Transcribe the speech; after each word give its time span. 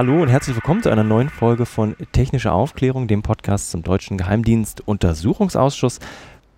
Hallo 0.00 0.22
und 0.22 0.28
herzlich 0.28 0.56
willkommen 0.56 0.82
zu 0.82 0.88
einer 0.88 1.04
neuen 1.04 1.28
Folge 1.28 1.66
von 1.66 1.94
Technische 2.12 2.52
Aufklärung, 2.52 3.06
dem 3.06 3.20
Podcast 3.20 3.70
zum 3.70 3.82
Deutschen 3.82 4.16
Geheimdienst 4.16 4.80
Untersuchungsausschuss. 4.88 5.98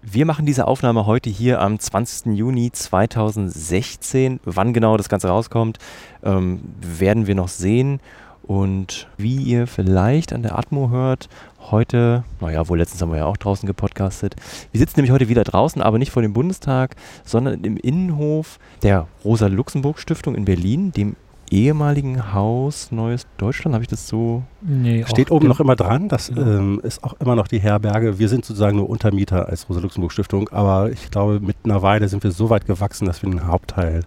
Wir 0.00 0.26
machen 0.26 0.46
diese 0.46 0.68
Aufnahme 0.68 1.06
heute 1.06 1.28
hier 1.28 1.60
am 1.60 1.76
20. 1.76 2.36
Juni 2.36 2.70
2016. 2.70 4.38
Wann 4.44 4.72
genau 4.72 4.96
das 4.96 5.08
Ganze 5.08 5.26
rauskommt, 5.26 5.80
ähm, 6.22 6.60
werden 6.78 7.26
wir 7.26 7.34
noch 7.34 7.48
sehen. 7.48 7.98
Und 8.44 9.08
wie 9.16 9.38
ihr 9.38 9.66
vielleicht 9.66 10.32
an 10.32 10.44
der 10.44 10.56
Atmo 10.56 10.90
hört, 10.90 11.28
heute, 11.68 12.22
naja, 12.40 12.68
wohl 12.68 12.78
letztens 12.78 13.02
haben 13.02 13.10
wir 13.10 13.18
ja 13.18 13.26
auch 13.26 13.38
draußen 13.38 13.66
gepodcastet. 13.66 14.36
Wir 14.70 14.78
sitzen 14.78 15.00
nämlich 15.00 15.10
heute 15.10 15.28
wieder 15.28 15.42
draußen, 15.42 15.82
aber 15.82 15.98
nicht 15.98 16.12
vor 16.12 16.22
dem 16.22 16.32
Bundestag, 16.32 16.94
sondern 17.24 17.64
im 17.64 17.76
Innenhof 17.76 18.60
der 18.84 19.08
Rosa-Luxemburg-Stiftung 19.24 20.36
in 20.36 20.44
Berlin, 20.44 20.92
dem 20.92 21.16
ehemaligen 21.52 22.32
Haus 22.32 22.90
Neues 22.90 23.26
Deutschland, 23.36 23.74
habe 23.74 23.84
ich 23.84 23.88
das 23.88 24.08
so? 24.08 24.42
Nee, 24.62 25.04
Steht 25.06 25.30
oben 25.30 25.46
noch 25.46 25.60
immer 25.60 25.76
dran, 25.76 26.08
das 26.08 26.28
genau. 26.28 26.40
ähm, 26.40 26.80
ist 26.82 27.04
auch 27.04 27.14
immer 27.20 27.36
noch 27.36 27.46
die 27.46 27.60
Herberge. 27.60 28.18
Wir 28.18 28.28
sind 28.28 28.44
sozusagen 28.44 28.78
nur 28.78 28.88
Untermieter 28.88 29.48
als 29.48 29.68
Rosa-Luxemburg-Stiftung, 29.68 30.48
aber 30.48 30.90
ich 30.90 31.10
glaube, 31.10 31.40
mit 31.40 31.56
einer 31.64 31.82
Weile 31.82 32.08
sind 32.08 32.24
wir 32.24 32.32
so 32.32 32.48
weit 32.50 32.66
gewachsen, 32.66 33.04
dass 33.04 33.22
wir 33.22 33.30
den 33.30 33.46
Hauptteil 33.46 34.04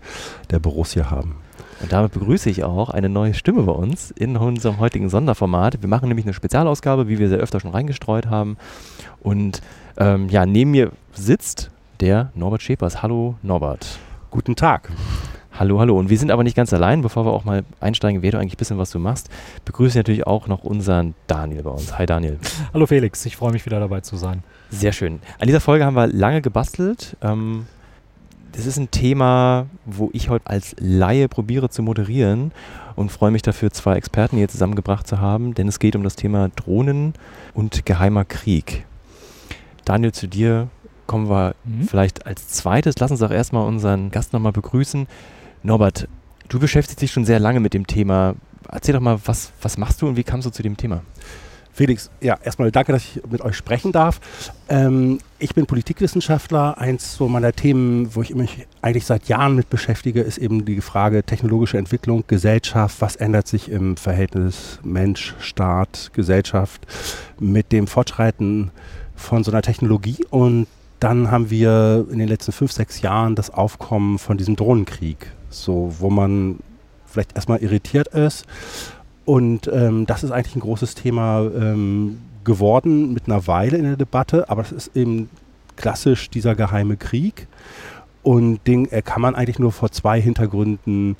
der 0.49 0.59
Büros 0.59 0.93
hier 0.93 1.11
haben. 1.11 1.35
Und 1.81 1.91
damit 1.91 2.13
begrüße 2.13 2.49
ich 2.49 2.63
auch 2.63 2.89
eine 2.89 3.09
neue 3.09 3.33
Stimme 3.33 3.61
bei 3.63 3.73
uns 3.73 4.09
in 4.11 4.37
unserem 4.37 4.79
heutigen 4.79 5.09
Sonderformat. 5.09 5.81
Wir 5.81 5.89
machen 5.89 6.07
nämlich 6.07 6.25
eine 6.25 6.33
Spezialausgabe, 6.33 7.07
wie 7.07 7.19
wir 7.19 7.29
sehr 7.29 7.37
öfter 7.37 7.59
schon 7.59 7.71
reingestreut 7.71 8.27
haben. 8.27 8.57
Und 9.21 9.61
ähm, 9.97 10.29
ja, 10.29 10.45
neben 10.45 10.71
mir 10.71 10.91
sitzt 11.13 11.69
der 11.99 12.31
Norbert 12.33 12.63
Schepers. 12.63 13.03
Hallo 13.03 13.35
Norbert. 13.43 13.99
Guten 14.31 14.55
Tag. 14.55 14.89
Hallo, 15.57 15.79
hallo. 15.79 15.97
Und 15.97 16.09
wir 16.09 16.17
sind 16.17 16.31
aber 16.31 16.43
nicht 16.43 16.57
ganz 16.57 16.73
allein. 16.73 17.01
Bevor 17.01 17.25
wir 17.25 17.31
auch 17.31 17.45
mal 17.45 17.63
einsteigen, 17.79 18.21
wer 18.21 18.31
du 18.31 18.37
eigentlich 18.37 18.55
ein 18.55 18.57
bisschen 18.57 18.77
was 18.77 18.89
du 18.89 18.99
machst, 18.99 19.29
begrüße 19.63 19.91
ich 19.91 19.95
natürlich 19.95 20.27
auch 20.27 20.47
noch 20.49 20.65
unseren 20.65 21.13
Daniel 21.27 21.63
bei 21.63 21.69
uns. 21.69 21.97
Hi 21.97 22.05
Daniel. 22.05 22.39
Hallo 22.73 22.85
Felix, 22.87 23.25
ich 23.25 23.37
freue 23.37 23.53
mich 23.53 23.65
wieder 23.65 23.79
dabei 23.79 24.01
zu 24.01 24.17
sein. 24.17 24.43
Sehr 24.69 24.91
schön. 24.91 25.19
An 25.39 25.47
dieser 25.47 25.61
Folge 25.61 25.85
haben 25.85 25.95
wir 25.95 26.07
lange 26.07 26.41
gebastelt. 26.41 27.15
Ähm, 27.21 27.67
das 28.51 28.65
ist 28.65 28.75
ein 28.77 28.91
Thema, 28.91 29.67
wo 29.85 30.09
ich 30.11 30.27
heute 30.27 30.45
als 30.45 30.75
Laie 30.77 31.29
probiere 31.29 31.69
zu 31.69 31.83
moderieren 31.83 32.51
und 32.97 33.09
freue 33.09 33.31
mich 33.31 33.41
dafür, 33.41 33.71
zwei 33.71 33.95
Experten 33.95 34.35
hier 34.35 34.49
zusammengebracht 34.49 35.07
zu 35.07 35.21
haben, 35.21 35.53
denn 35.53 35.69
es 35.69 35.79
geht 35.79 35.95
um 35.95 36.03
das 36.03 36.17
Thema 36.17 36.49
Drohnen 36.57 37.13
und 37.53 37.85
geheimer 37.85 38.25
Krieg. 38.25 38.85
Daniel, 39.85 40.11
zu 40.11 40.27
dir 40.27 40.67
kommen 41.07 41.29
wir 41.29 41.55
mhm. 41.63 41.83
vielleicht 41.83 42.25
als 42.25 42.49
zweites. 42.49 42.95
Lass 42.99 43.11
uns 43.11 43.21
auch 43.21 43.31
erstmal 43.31 43.65
unseren 43.65 44.11
Gast 44.11 44.33
nochmal 44.33 44.51
begrüßen. 44.51 45.07
Norbert, 45.65 46.07
du 46.47 46.59
beschäftigst 46.59 47.01
dich 47.01 47.11
schon 47.11 47.25
sehr 47.25 47.39
lange 47.39 47.59
mit 47.59 47.73
dem 47.73 47.87
Thema. 47.87 48.35
Erzähl 48.71 48.93
doch 48.93 49.01
mal, 49.01 49.19
was, 49.25 49.51
was 49.61 49.77
machst 49.77 50.01
du 50.01 50.07
und 50.07 50.15
wie 50.15 50.23
kamst 50.23 50.45
du 50.45 50.51
zu 50.51 50.61
dem 50.61 50.77
Thema? 50.77 51.01
Felix, 51.73 52.09
ja, 52.21 52.37
erstmal 52.41 52.71
danke, 52.71 52.91
dass 52.91 53.03
ich 53.03 53.21
mit 53.29 53.41
euch 53.41 53.57
sprechen 53.57 53.91
darf. 53.91 54.21
Ähm, 54.69 55.17
ich 55.39 55.55
bin 55.55 55.65
Politikwissenschaftler. 55.65 56.77
Eins 56.77 57.15
so 57.15 57.27
meiner 57.27 57.51
Themen, 57.51 58.15
wo 58.15 58.21
ich 58.21 58.33
mich 58.33 58.67
eigentlich 58.81 59.05
seit 59.05 59.27
Jahren 59.27 59.55
mit 59.55 59.69
beschäftige, 59.69 60.21
ist 60.21 60.37
eben 60.37 60.65
die 60.65 60.79
Frage 60.81 61.23
technologische 61.23 61.79
Entwicklung, 61.79 62.23
Gesellschaft. 62.27 63.01
Was 63.01 63.15
ändert 63.15 63.47
sich 63.47 63.69
im 63.69 63.97
Verhältnis 63.97 64.79
Mensch, 64.83 65.35
Staat, 65.39 66.11
Gesellschaft 66.13 66.85
mit 67.39 67.71
dem 67.71 67.87
Fortschreiten 67.87 68.69
von 69.15 69.43
so 69.43 69.51
einer 69.51 69.63
Technologie? 69.63 70.23
Und 70.29 70.67
dann 70.99 71.31
haben 71.31 71.49
wir 71.49 72.05
in 72.09 72.19
den 72.19 72.29
letzten 72.29 72.51
fünf, 72.51 72.71
sechs 72.71 73.01
Jahren 73.01 73.35
das 73.35 73.49
Aufkommen 73.49 74.19
von 74.19 74.37
diesem 74.37 74.55
Drohnenkrieg 74.55 75.33
so, 75.63 75.93
wo 75.99 76.09
man 76.09 76.59
vielleicht 77.05 77.35
erstmal 77.35 77.59
irritiert 77.59 78.09
ist. 78.09 78.45
Und 79.25 79.67
ähm, 79.73 80.05
das 80.05 80.23
ist 80.23 80.31
eigentlich 80.31 80.55
ein 80.55 80.61
großes 80.61 80.95
Thema 80.95 81.41
ähm, 81.41 82.19
geworden 82.43 83.13
mit 83.13 83.27
einer 83.27 83.47
Weile 83.47 83.77
in 83.77 83.83
der 83.83 83.97
Debatte, 83.97 84.49
aber 84.49 84.61
das 84.61 84.71
ist 84.71 84.95
eben 84.95 85.29
klassisch 85.75 86.29
dieser 86.29 86.55
geheime 86.55 86.95
Krieg. 86.95 87.47
Und 88.21 88.59
den 88.67 88.91
äh, 88.91 89.01
kann 89.01 89.21
man 89.21 89.35
eigentlich 89.35 89.59
nur 89.59 89.71
vor 89.71 89.91
zwei 89.91 90.21
Hintergründen 90.21 91.15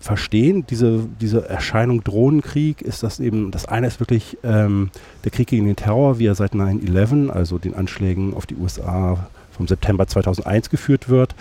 verstehen. 0.00 0.64
Diese, 0.68 1.06
diese 1.20 1.48
Erscheinung 1.48 2.04
Drohnenkrieg 2.04 2.82
ist 2.82 3.02
das 3.02 3.18
eben, 3.18 3.50
das 3.50 3.66
eine 3.66 3.86
ist 3.86 4.00
wirklich 4.00 4.38
ähm, 4.44 4.90
der 5.24 5.32
Krieg 5.32 5.48
gegen 5.48 5.66
den 5.66 5.76
Terror, 5.76 6.18
wie 6.18 6.26
er 6.26 6.34
seit 6.34 6.52
9-11, 6.52 7.30
also 7.30 7.58
den 7.58 7.74
Anschlägen 7.74 8.34
auf 8.34 8.46
die 8.46 8.56
USA 8.56 9.26
vom 9.52 9.66
September 9.66 10.06
2001 10.06 10.70
geführt 10.70 11.08
wird 11.08 11.34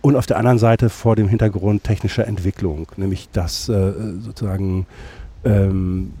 und 0.00 0.16
auf 0.16 0.26
der 0.26 0.38
anderen 0.38 0.58
Seite 0.58 0.90
vor 0.90 1.16
dem 1.16 1.28
Hintergrund 1.28 1.84
technischer 1.84 2.26
Entwicklung, 2.26 2.88
nämlich 2.96 3.28
dass 3.30 3.68
äh, 3.68 3.92
sozusagen 4.20 4.86
ähm, 5.44 6.12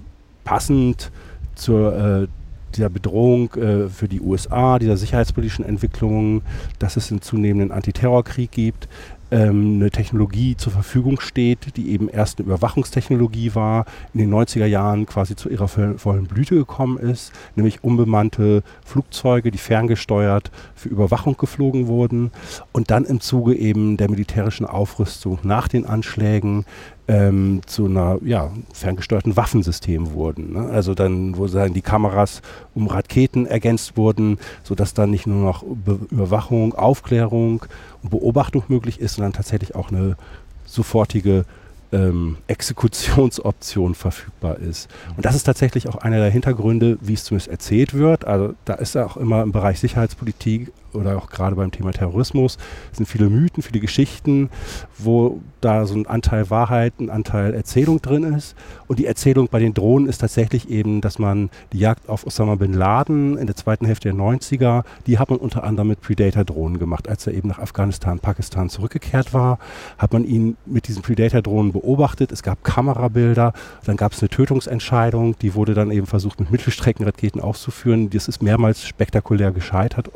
passend 0.44 1.10
zur 1.54 1.96
äh, 1.96 2.26
dieser 2.74 2.90
Bedrohung 2.90 3.52
äh, 3.54 3.88
für 3.88 4.08
die 4.08 4.20
USA, 4.20 4.78
dieser 4.78 4.96
sicherheitspolitischen 4.96 5.64
Entwicklungen, 5.64 6.42
dass 6.78 6.96
es 6.96 7.10
einen 7.10 7.22
zunehmenden 7.22 7.72
Antiterrorkrieg 7.72 8.50
gibt, 8.50 8.88
ähm, 9.30 9.76
eine 9.76 9.90
Technologie 9.90 10.56
zur 10.56 10.72
Verfügung 10.72 11.20
steht, 11.20 11.76
die 11.76 11.90
eben 11.90 12.08
erst 12.08 12.38
eine 12.38 12.46
Überwachungstechnologie 12.46 13.54
war, 13.54 13.84
in 14.14 14.20
den 14.20 14.32
90er 14.32 14.66
Jahren 14.66 15.06
quasi 15.06 15.36
zu 15.36 15.48
ihrer 15.48 15.68
vollen 15.68 16.26
Blüte 16.26 16.54
gekommen 16.54 16.98
ist, 16.98 17.32
nämlich 17.56 17.84
unbemannte 17.84 18.62
Flugzeuge, 18.84 19.50
die 19.50 19.58
ferngesteuert 19.58 20.50
für 20.74 20.88
Überwachung 20.88 21.36
geflogen 21.36 21.86
wurden 21.86 22.30
und 22.72 22.90
dann 22.90 23.04
im 23.04 23.20
Zuge 23.20 23.54
eben 23.54 23.96
der 23.96 24.10
militärischen 24.10 24.66
Aufrüstung 24.66 25.38
nach 25.42 25.68
den 25.68 25.86
Anschlägen 25.86 26.64
ähm, 27.08 27.62
zu 27.64 27.86
einer 27.86 28.18
ja, 28.22 28.50
ferngesteuerten 28.72 29.36
Waffensystem 29.36 30.12
wurden. 30.12 30.52
Ne? 30.52 30.68
Also 30.68 30.94
dann, 30.94 31.36
wo 31.38 31.48
sagen 31.48 31.72
die 31.72 31.80
Kameras 31.80 32.42
um 32.74 32.86
Raketen 32.86 33.46
ergänzt 33.46 33.96
wurden, 33.96 34.38
sodass 34.62 34.92
dann 34.92 35.10
nicht 35.10 35.26
nur 35.26 35.42
noch 35.42 35.64
Be 35.64 35.98
Überwachung, 36.10 36.74
Aufklärung 36.74 37.64
und 38.02 38.10
Beobachtung 38.10 38.64
möglich 38.68 39.00
ist, 39.00 39.17
sondern 39.18 39.32
tatsächlich 39.32 39.74
auch 39.74 39.90
eine 39.90 40.16
sofortige 40.64 41.44
ähm, 41.92 42.36
Exekutionsoption 42.46 43.94
verfügbar 43.94 44.58
ist. 44.58 44.88
Und 45.16 45.24
das 45.24 45.34
ist 45.34 45.44
tatsächlich 45.44 45.88
auch 45.88 45.96
einer 45.96 46.18
der 46.18 46.30
Hintergründe, 46.30 46.98
wie 47.00 47.14
es 47.14 47.24
zumindest 47.24 47.50
erzählt 47.50 47.94
wird. 47.94 48.26
Also 48.26 48.54
da 48.64 48.74
ist 48.74 48.96
auch 48.96 49.16
immer 49.16 49.42
im 49.42 49.52
Bereich 49.52 49.80
Sicherheitspolitik 49.80 50.72
oder 50.92 51.16
auch 51.18 51.28
gerade 51.28 51.56
beim 51.56 51.70
Thema 51.70 51.92
Terrorismus 51.92 52.58
sind 52.92 53.06
viele 53.06 53.28
Mythen, 53.28 53.62
viele 53.62 53.80
Geschichten, 53.80 54.50
wo 54.96 55.40
da 55.60 55.86
so 55.86 55.94
ein 55.94 56.06
Anteil 56.06 56.50
Wahrheit, 56.50 57.00
ein 57.00 57.10
Anteil 57.10 57.54
Erzählung 57.54 58.00
drin 58.00 58.22
ist. 58.22 58.54
Und 58.86 58.98
die 58.98 59.06
Erzählung 59.06 59.48
bei 59.50 59.58
den 59.58 59.74
Drohnen 59.74 60.08
ist 60.08 60.18
tatsächlich 60.18 60.70
eben, 60.70 61.00
dass 61.00 61.18
man 61.18 61.50
die 61.72 61.78
Jagd 61.78 62.08
auf 62.08 62.26
Osama 62.26 62.54
bin 62.54 62.72
Laden 62.72 63.36
in 63.36 63.46
der 63.46 63.56
zweiten 63.56 63.86
Hälfte 63.86 64.08
der 64.08 64.18
90er, 64.18 64.84
die 65.06 65.18
hat 65.18 65.30
man 65.30 65.38
unter 65.38 65.64
anderem 65.64 65.88
mit 65.88 66.00
Predator-Drohnen 66.00 66.78
gemacht. 66.78 67.08
Als 67.08 67.26
er 67.26 67.34
eben 67.34 67.48
nach 67.48 67.58
Afghanistan, 67.58 68.18
Pakistan 68.18 68.68
zurückgekehrt 68.68 69.34
war, 69.34 69.58
hat 69.98 70.12
man 70.12 70.24
ihn 70.24 70.56
mit 70.66 70.88
diesen 70.88 71.02
Predator-Drohnen 71.02 71.72
beobachtet. 71.72 72.32
Es 72.32 72.42
gab 72.42 72.62
Kamerabilder, 72.64 73.52
dann 73.84 73.96
gab 73.96 74.12
es 74.12 74.20
eine 74.20 74.28
Tötungsentscheidung, 74.28 75.36
die 75.38 75.54
wurde 75.54 75.74
dann 75.74 75.90
eben 75.90 76.06
versucht 76.06 76.40
mit 76.40 76.50
Mittelstreckenraketen 76.50 77.40
auszuführen. 77.40 78.10
Das 78.10 78.28
ist 78.28 78.42
mehrmals 78.42 78.86
spektakulär 78.86 79.50
gescheitert, 79.50 80.10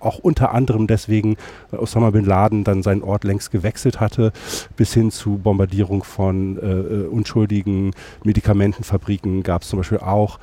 auch 0.00 0.11
unter 0.18 0.52
anderem 0.52 0.86
deswegen, 0.86 1.36
weil 1.70 1.80
Osama 1.80 2.10
bin 2.10 2.24
Laden 2.24 2.64
dann 2.64 2.82
seinen 2.82 3.02
Ort 3.02 3.24
längst 3.24 3.50
gewechselt 3.50 4.00
hatte, 4.00 4.32
bis 4.76 4.94
hin 4.94 5.10
zu 5.10 5.38
Bombardierung 5.38 6.04
von 6.04 6.58
äh, 6.58 6.70
äh 6.70 7.06
unschuldigen 7.06 7.92
Medikamentenfabriken 8.24 9.42
gab 9.42 9.62
es 9.62 9.68
zum 9.68 9.78
Beispiel 9.78 9.98
auch. 9.98 10.38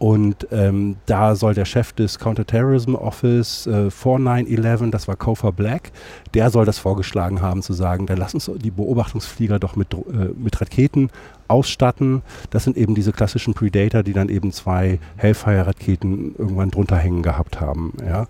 Und 0.00 0.48
ähm, 0.50 0.96
da 1.04 1.36
soll 1.36 1.52
der 1.52 1.66
Chef 1.66 1.92
des 1.92 2.18
Counterterrorism 2.18 2.94
Office 2.94 3.66
äh, 3.66 3.90
vor 3.90 4.18
9-11, 4.18 4.90
das 4.90 5.06
war 5.08 5.14
Kofa 5.14 5.50
Black, 5.50 5.92
der 6.32 6.48
soll 6.48 6.64
das 6.64 6.78
vorgeschlagen 6.78 7.42
haben, 7.42 7.60
zu 7.60 7.74
sagen, 7.74 8.06
dann 8.06 8.16
lass 8.16 8.32
uns 8.32 8.50
die 8.56 8.70
Beobachtungsflieger 8.70 9.58
doch 9.58 9.76
mit, 9.76 9.92
äh, 9.92 10.32
mit 10.34 10.58
Raketen 10.58 11.10
ausstatten. 11.48 12.22
Das 12.48 12.64
sind 12.64 12.78
eben 12.78 12.94
diese 12.94 13.12
klassischen 13.12 13.52
Predator, 13.52 14.02
die 14.02 14.14
dann 14.14 14.30
eben 14.30 14.52
zwei 14.52 15.00
Hellfire-Raketen 15.16 16.34
irgendwann 16.38 16.70
drunter 16.70 16.96
hängen 16.96 17.22
gehabt 17.22 17.60
haben. 17.60 17.92
Ja. 18.02 18.26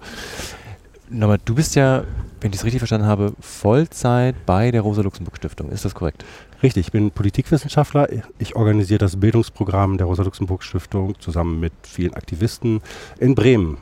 Nochmal, 1.13 1.39
du 1.45 1.57
bist 1.57 1.75
ja, 1.75 2.05
wenn 2.41 2.53
ich 2.53 2.59
es 2.59 2.65
richtig 2.65 2.79
verstanden 2.79 3.07
habe, 3.07 3.33
Vollzeit 3.41 4.47
bei 4.47 4.71
der 4.71 4.83
Rosa-Luxemburg-Stiftung. 4.83 5.69
Ist 5.71 5.85
das 5.85 5.95
korrekt? 5.95 6.25
Richtig, 6.63 6.87
ich 6.87 6.93
bin 6.93 7.11
Politikwissenschaftler. 7.11 8.09
Ich 8.39 8.55
organisiere 8.55 8.99
das 8.99 9.19
Bildungsprogramm 9.19 9.99
der 9.99 10.07
Rosa-Luxemburg-Stiftung 10.07 11.19
zusammen 11.19 11.59
mit 11.59 11.73
vielen 11.83 12.15
Aktivisten 12.15 12.81
in 13.19 13.35
Bremen. 13.35 13.79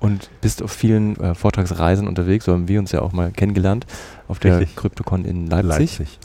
Und 0.00 0.30
bist 0.40 0.62
auf 0.62 0.72
vielen 0.72 1.16
äh, 1.20 1.34
Vortragsreisen 1.36 2.08
unterwegs, 2.08 2.44
so 2.46 2.52
haben 2.52 2.66
wir 2.66 2.80
uns 2.80 2.90
ja 2.90 3.02
auch 3.02 3.12
mal 3.12 3.30
kennengelernt, 3.30 3.86
auf 4.26 4.40
der 4.40 4.58
Richtig. 4.58 4.76
CryptoCon 4.76 5.24
in 5.24 5.46
Leipzig. 5.46 5.98
Leipzig. 5.98 6.18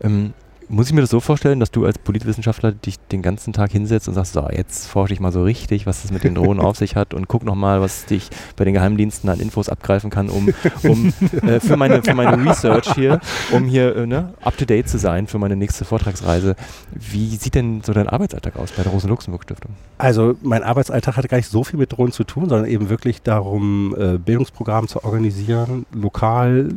Ähm, 0.00 0.32
muss 0.68 0.88
ich 0.88 0.92
mir 0.92 1.00
das 1.00 1.10
so 1.10 1.20
vorstellen, 1.20 1.60
dass 1.60 1.70
du 1.70 1.84
als 1.84 1.98
Politwissenschaftler 1.98 2.72
dich 2.72 2.98
den 2.98 3.22
ganzen 3.22 3.52
Tag 3.52 3.72
hinsetzt 3.72 4.08
und 4.08 4.14
sagst, 4.14 4.32
so, 4.32 4.46
jetzt 4.50 4.86
forsche 4.86 5.12
ich 5.12 5.20
mal 5.20 5.32
so 5.32 5.42
richtig, 5.42 5.86
was 5.86 6.04
es 6.04 6.10
mit 6.10 6.24
den 6.24 6.34
Drohnen 6.34 6.60
auf 6.60 6.76
sich 6.76 6.96
hat 6.96 7.14
und 7.14 7.28
guck 7.28 7.44
nochmal, 7.44 7.80
was 7.80 8.06
dich 8.06 8.30
bei 8.56 8.64
den 8.64 8.74
Geheimdiensten 8.74 9.28
an 9.30 9.40
Infos 9.40 9.68
abgreifen 9.68 10.10
kann, 10.10 10.28
um, 10.28 10.48
um 10.82 11.12
äh, 11.42 11.60
für, 11.60 11.76
meine, 11.76 12.02
für 12.02 12.14
meine 12.14 12.44
Research 12.44 12.94
hier, 12.94 13.20
um 13.52 13.64
hier 13.64 13.96
äh, 13.96 14.06
ne, 14.06 14.34
up-to-date 14.42 14.88
zu 14.88 14.98
sein 14.98 15.26
für 15.26 15.38
meine 15.38 15.56
nächste 15.56 15.84
Vortragsreise. 15.84 16.56
Wie 16.92 17.36
sieht 17.36 17.54
denn 17.54 17.82
so 17.82 17.92
dein 17.92 18.08
Arbeitsalltag 18.08 18.56
aus 18.56 18.72
bei 18.72 18.82
der 18.82 18.92
Rosen-Luxemburg-Stiftung? 18.92 19.72
Also 19.98 20.36
mein 20.42 20.62
Arbeitsalltag 20.62 21.16
hatte 21.16 21.28
gar 21.28 21.36
nicht 21.36 21.50
so 21.50 21.64
viel 21.64 21.78
mit 21.78 21.92
Drohnen 21.92 22.12
zu 22.12 22.24
tun, 22.24 22.48
sondern 22.48 22.68
eben 22.68 22.88
wirklich 22.88 23.22
darum, 23.22 23.94
äh, 23.98 24.18
Bildungsprogramme 24.18 24.88
zu 24.88 25.04
organisieren, 25.04 25.86
lokal 25.92 26.68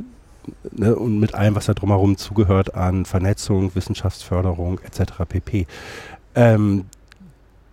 ne, 0.71 0.95
und 0.95 1.19
mit 1.19 1.33
allem, 1.35 1.55
was 1.55 1.65
da 1.65 1.73
drumherum 1.73 2.17
zugehört 2.17 2.75
an 2.75 3.05
Vernetzung, 3.05 3.75
Wissenschaftsförderung 3.75 4.79
etc. 4.79 5.13
pp. 5.27 5.67
Ähm, 6.35 6.85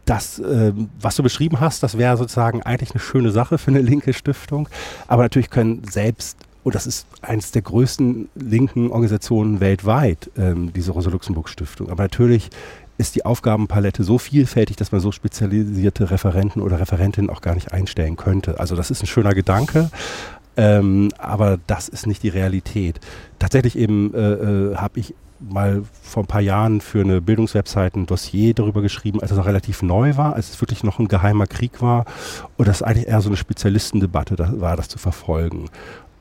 das, 0.04 0.38
äh, 0.38 0.72
was 1.00 1.16
du 1.16 1.22
beschrieben 1.22 1.60
hast, 1.60 1.82
das 1.82 1.96
wäre 1.96 2.16
sozusagen 2.16 2.62
eigentlich 2.62 2.92
eine 2.92 3.00
schöne 3.00 3.30
Sache 3.30 3.58
für 3.58 3.70
eine 3.70 3.80
linke 3.80 4.12
Stiftung. 4.12 4.68
Aber 5.06 5.22
natürlich 5.22 5.50
können 5.50 5.82
selbst, 5.90 6.36
und 6.62 6.74
das 6.74 6.86
ist 6.86 7.06
eines 7.22 7.52
der 7.52 7.62
größten 7.62 8.28
linken 8.34 8.90
Organisationen 8.90 9.60
weltweit, 9.60 10.30
ähm, 10.36 10.72
diese 10.74 10.92
Rosa-Luxemburg-Stiftung. 10.92 11.90
Aber 11.90 12.02
natürlich 12.02 12.50
ist 12.96 13.16
die 13.16 13.24
Aufgabenpalette 13.24 14.04
so 14.04 14.18
vielfältig, 14.18 14.76
dass 14.76 14.92
man 14.92 15.00
so 15.00 15.10
spezialisierte 15.10 16.10
Referenten 16.10 16.62
oder 16.62 16.78
Referentinnen 16.78 17.30
auch 17.30 17.40
gar 17.40 17.54
nicht 17.54 17.72
einstellen 17.72 18.16
könnte. 18.16 18.60
Also 18.60 18.76
das 18.76 18.90
ist 18.90 19.02
ein 19.02 19.06
schöner 19.06 19.34
Gedanke, 19.34 19.90
ähm, 20.56 21.10
aber 21.18 21.58
das 21.66 21.88
ist 21.88 22.06
nicht 22.06 22.22
die 22.22 22.28
Realität. 22.28 23.00
Tatsächlich 23.38 23.76
eben 23.76 24.14
äh, 24.14 24.18
äh, 24.18 24.76
habe 24.76 25.00
ich 25.00 25.14
mal 25.40 25.82
vor 26.02 26.22
ein 26.22 26.26
paar 26.26 26.40
Jahren 26.40 26.80
für 26.80 27.00
eine 27.00 27.20
Bildungswebsite 27.20 27.98
ein 27.98 28.06
Dossier 28.06 28.54
darüber 28.54 28.82
geschrieben, 28.82 29.20
als 29.20 29.30
es 29.30 29.36
noch 29.36 29.46
relativ 29.46 29.82
neu 29.82 30.16
war, 30.16 30.34
als 30.34 30.50
es 30.50 30.60
wirklich 30.60 30.84
noch 30.84 30.98
ein 30.98 31.08
geheimer 31.08 31.46
Krieg 31.46 31.82
war 31.82 32.04
und 32.56 32.68
das 32.68 32.82
eigentlich 32.82 33.08
eher 33.08 33.20
so 33.20 33.28
eine 33.28 33.36
Spezialistendebatte 33.36 34.36
war, 34.60 34.76
das 34.76 34.88
zu 34.88 34.98
verfolgen. 34.98 35.66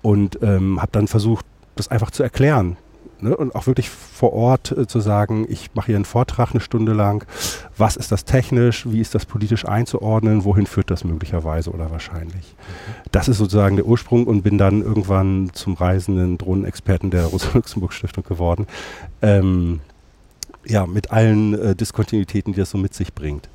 Und 0.01 0.39
ähm, 0.41 0.81
habe 0.81 0.91
dann 0.91 1.07
versucht, 1.07 1.45
das 1.75 1.87
einfach 1.87 2.11
zu 2.11 2.23
erklären, 2.23 2.77
Ne? 3.23 3.35
Und 3.35 3.55
auch 3.55 3.67
wirklich 3.67 3.89
vor 3.89 4.33
Ort 4.33 4.71
äh, 4.71 4.87
zu 4.87 4.99
sagen, 4.99 5.45
ich 5.49 5.71
mache 5.73 5.87
hier 5.87 5.95
einen 5.95 6.05
Vortrag 6.05 6.51
eine 6.51 6.59
Stunde 6.59 6.93
lang, 6.93 7.25
was 7.77 7.95
ist 7.95 8.11
das 8.11 8.25
technisch, 8.25 8.85
wie 8.89 9.01
ist 9.01 9.15
das 9.15 9.25
politisch 9.25 9.65
einzuordnen, 9.65 10.43
wohin 10.43 10.67
führt 10.67 10.91
das 10.91 11.03
möglicherweise 11.03 11.71
oder 11.71 11.89
wahrscheinlich. 11.91 12.55
Das 13.11 13.27
ist 13.27 13.37
sozusagen 13.37 13.75
der 13.77 13.85
Ursprung 13.85 14.27
und 14.27 14.43
bin 14.43 14.57
dann 14.57 14.81
irgendwann 14.81 15.51
zum 15.53 15.73
reisenden 15.73 16.37
Drohnenexperten 16.37 17.09
der 17.09 17.25
Rosa-Luxemburg-Stiftung 17.25 18.23
geworden. 18.23 18.67
Ähm, 19.21 19.79
ja, 20.65 20.85
mit 20.85 21.11
allen 21.11 21.53
äh, 21.53 21.75
Diskontinuitäten, 21.75 22.53
die 22.53 22.59
das 22.59 22.69
so 22.69 22.77
mit 22.77 22.93
sich 22.93 23.13
bringt. 23.13 23.49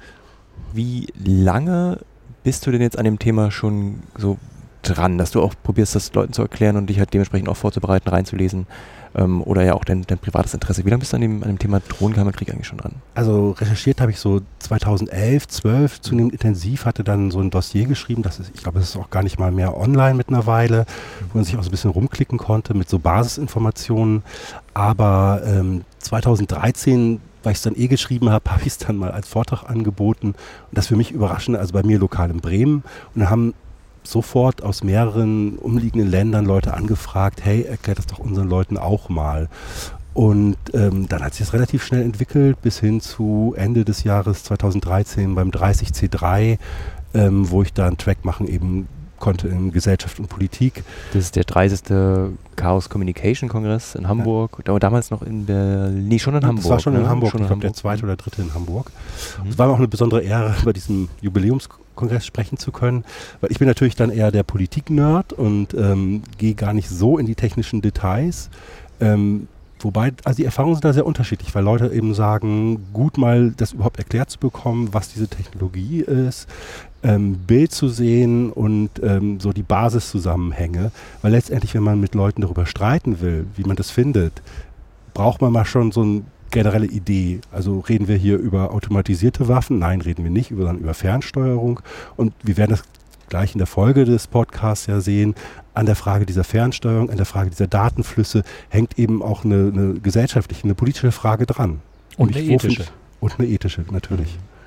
Wie 0.73 1.07
lange 1.25 2.01
bist 2.43 2.67
du 2.67 2.71
denn 2.71 2.83
jetzt 2.83 2.99
an 2.99 3.05
dem 3.05 3.19
Thema 3.19 3.51
schon 3.51 4.01
so 4.17 4.39
dran, 4.83 5.19
dass 5.19 5.31
du 5.31 5.43
auch 5.43 5.55
probierst, 5.63 5.95
das 5.95 6.13
Leuten 6.15 6.33
zu 6.33 6.43
erklären 6.43 6.77
und 6.77 6.89
dich 6.89 6.99
halt 6.99 7.13
dementsprechend 7.13 7.49
auch 7.49 7.57
vorzubereiten, 7.57 8.09
reinzulesen? 8.09 8.67
ähm, 9.15 9.43
oder 9.43 9.63
ja 9.63 9.75
auch 9.75 9.85
dein, 9.85 10.03
dein 10.03 10.19
privates 10.19 10.55
Interesse. 10.55 10.85
Wie 10.85 10.91
lange 10.91 11.01
bist 11.01 11.13
du 11.13 11.17
an 11.17 11.23
dem, 11.23 11.43
an 11.43 11.49
dem 11.49 11.59
Thema 11.59 11.81
Drohnengeheimkrieg 11.81 12.51
eigentlich 12.51 12.67
schon 12.67 12.79
dran? 12.79 12.93
Also 13.15 13.53
recherchiert 13.53 14.01
habe 14.01 14.11
ich 14.11 14.19
so 14.19 14.41
2011, 14.61 15.49
12 15.49 16.01
zunehmend 16.01 16.33
intensiv, 16.33 16.85
hatte 16.85 17.05
dann 17.05 17.31
so 17.31 17.41
ein 17.41 17.51
Dossier 17.51 17.87
geschrieben, 17.87 18.23
das 18.23 18.39
ist, 18.39 18.53
ich 18.55 18.63
glaube, 18.63 18.79
es 18.79 18.91
ist 18.91 18.97
auch 18.97 19.11
gar 19.11 19.23
nicht 19.23 19.39
mal 19.39 19.51
mehr 19.51 19.77
online 19.77 20.15
mit 20.15 20.29
einer 20.29 20.47
Weile, 20.47 20.87
wo 21.33 21.39
man 21.39 21.45
sich 21.45 21.57
auch 21.57 21.63
so 21.63 21.69
ein 21.69 21.73
bisschen 21.73 21.91
rumklicken 21.91 22.39
konnte 22.39 22.75
mit 22.75 22.89
so 22.89 22.99
Basisinformationen. 22.99 24.23
Aber 24.75 25.43
ähm, 25.45 25.85
2013 25.99 27.21
weil 27.45 27.53
ich 27.53 27.59
es 27.59 27.63
dann 27.63 27.77
eh 27.77 27.87
geschrieben 27.87 28.31
habe, 28.31 28.45
habe 28.51 28.63
ich 28.63 28.69
es 28.69 28.79
dann 28.79 28.97
mal 28.97 29.13
als 29.13 29.29
Vortrag 29.29 29.71
angeboten. 29.71 30.29
Und 30.31 30.37
das 30.73 30.89
für 30.89 30.97
mich 30.97 31.13
überraschend, 31.13 31.57
also 31.57 31.73
bei 31.73 31.85
mir 31.85 31.99
lokal 31.99 32.31
in 32.31 32.41
Bremen. 32.41 32.83
Und 33.15 33.21
dann 33.21 33.31
haben 33.31 33.55
sofort 34.05 34.63
aus 34.63 34.83
mehreren 34.83 35.59
umliegenden 35.59 36.11
Ländern 36.11 36.45
Leute 36.45 36.75
angefragt, 36.75 37.41
hey, 37.45 37.63
erklärt 37.63 37.99
das 37.99 38.07
doch 38.07 38.19
unseren 38.19 38.49
Leuten 38.49 38.77
auch 38.77 39.09
mal. 39.09 39.49
Und 40.15 40.57
ähm, 40.75 41.09
dann 41.09 41.23
hat 41.23 41.35
sich 41.35 41.47
das 41.47 41.53
relativ 41.53 41.85
schnell 41.85 42.03
entwickelt 42.03 42.61
bis 42.61 42.81
hin 42.81 43.01
zu 43.01 43.55
Ende 43.57 43.85
des 43.85 44.03
Jahres 44.03 44.43
2013 44.45 45.35
beim 45.35 45.51
30C3, 45.51 46.59
ähm, 47.15 47.51
wo 47.51 47.63
ich 47.63 47.73
da 47.73 47.87
einen 47.87 47.99
Track 47.99 48.25
machen 48.25 48.49
eben 48.49 48.89
konnte 49.19 49.49
in 49.49 49.73
Gesellschaft 49.73 50.19
und 50.19 50.29
Politik. 50.29 50.85
Das 51.13 51.25
ist 51.25 51.37
der 51.37 51.45
30. 51.45 52.35
Chaos 52.57 52.89
Communication 52.89 53.49
Kongress 53.49 53.95
in 53.95 54.09
Hamburg. 54.09 54.63
Ja. 54.67 54.79
Damals 54.79 55.11
noch 55.11 55.23
in 55.23 55.47
Berlin, 55.47 56.09
nee, 56.09 56.19
schon 56.19 56.35
in 56.35 56.45
Hamburg. 56.45 56.63
Das 56.65 56.71
war 56.71 56.81
schon 56.81 56.95
in 56.95 57.03
ne? 57.03 57.09
Hamburg, 57.09 57.31
schon 57.31 57.43
ich 57.43 57.47
glaube 57.47 57.63
der 57.63 57.75
zweite 57.75 58.05
oder 58.05 58.17
dritte 58.17 58.43
in 58.43 58.55
Hamburg. 58.55 58.91
Mhm. 59.43 59.51
Es 59.51 59.59
war 59.59 59.69
auch 59.69 59.79
eine 59.79 59.89
besondere 59.89 60.23
Ehre, 60.23 60.55
bei 60.65 60.73
diesem 60.73 61.09
Jubiläumskongress 61.99 62.25
sprechen 62.25 62.59
zu 62.59 62.73
können, 62.73 63.05
weil 63.41 63.51
ich 63.51 63.59
bin 63.59 63.69
natürlich 63.69 63.97
dann 63.97 64.11
eher 64.11 64.31
der 64.31 64.43
Politik-Nerd 64.43 65.33
und 65.33 65.75
ähm, 65.75 66.23
gehe 66.39 66.55
gar 66.55 66.73
nicht 66.73 66.89
so 66.89 67.19
in 67.19 67.27
die 67.27 67.35
technischen 67.35 67.83
Details. 67.83 68.51
Ähm, 69.01 69.49
Wobei, 69.81 70.13
also 70.25 70.39
die 70.39 70.45
Erfahrungen 70.45 70.75
sind 70.75 70.85
da 70.85 70.93
sehr 70.93 71.07
unterschiedlich, 71.07 71.55
weil 71.55 71.63
Leute 71.63 71.87
eben 71.95 72.13
sagen, 72.13 72.89
gut 72.93 73.17
mal 73.17 73.53
das 73.57 73.75
überhaupt 73.75 73.99
erklärt 73.99 74.29
zu 74.29 74.41
bekommen, 74.41 74.89
was 74.91 75.11
diese 75.11 75.29
Technologie 75.29 76.01
ist, 76.01 76.49
ähm, 77.05 77.39
Bild 77.47 77.71
zu 77.71 77.87
sehen 77.87 78.51
und 78.51 78.91
ähm, 79.05 79.39
so 79.39 79.53
die 79.53 79.63
Basiszusammenhänge. 79.63 80.91
Weil 81.23 81.31
letztendlich, 81.31 81.77
wenn 81.77 81.85
man 81.85 82.01
mit 82.01 82.17
Leuten 82.17 82.43
darüber 82.43 82.67
streiten 82.67 83.21
will, 83.21 83.47
wie 83.55 83.63
man 83.63 83.77
das 83.77 83.93
findet, 83.93 84.43
braucht 85.15 85.41
man 85.41 85.53
mal 85.53 85.65
schon 85.65 85.93
so 85.93 86.03
eine 86.03 86.23
generelle 86.51 86.87
Idee. 86.87 87.41
Also 87.53 87.81
reden 87.81 88.09
wir 88.09 88.17
hier 88.17 88.39
über 88.39 88.73
automatisierte 88.73 89.49
Waffen? 89.49 89.79
Nein, 89.79 90.01
reden 90.01 90.25
wir 90.25 90.31
nicht, 90.31 90.51
sondern 90.51 90.79
über 90.79 90.95
Fernsteuerung. 90.95 91.81
Und 92.17 92.33
wir 92.43 92.57
werden 92.57 92.71
das 92.71 92.83
gleich 93.29 93.53
in 93.55 93.59
der 93.59 93.67
Folge 93.67 94.05
des 94.05 94.27
Podcasts 94.27 94.87
ja 94.87 95.01
sehen, 95.01 95.35
an 95.75 95.87
der 95.87 95.97
Frage 95.97 96.27
dieser 96.27 96.45
Fernsteuerung, 96.45 97.11
an 97.11 97.17
der 97.17 97.27
Frage 97.27 97.51
dieser 97.51 97.67
Datenflüsse 97.67 98.43
hängt 98.69 98.99
eben 98.99 99.23
auch 99.23 99.45
eine, 99.45 99.71
eine 99.73 99.95
gesellschaftliche, 99.95 100.65
eine 100.65 100.75
politische 100.75 101.13
Frage 101.13 101.47
dran. 101.47 101.81
Und, 102.17 102.29
und 102.29 102.37
eine 102.37 102.47
ethische. 102.47 102.85
Und 103.21 103.39
eine 103.39 103.49
ethische, 103.49 103.85
natürlich. 103.91 104.35
Mhm 104.35 104.59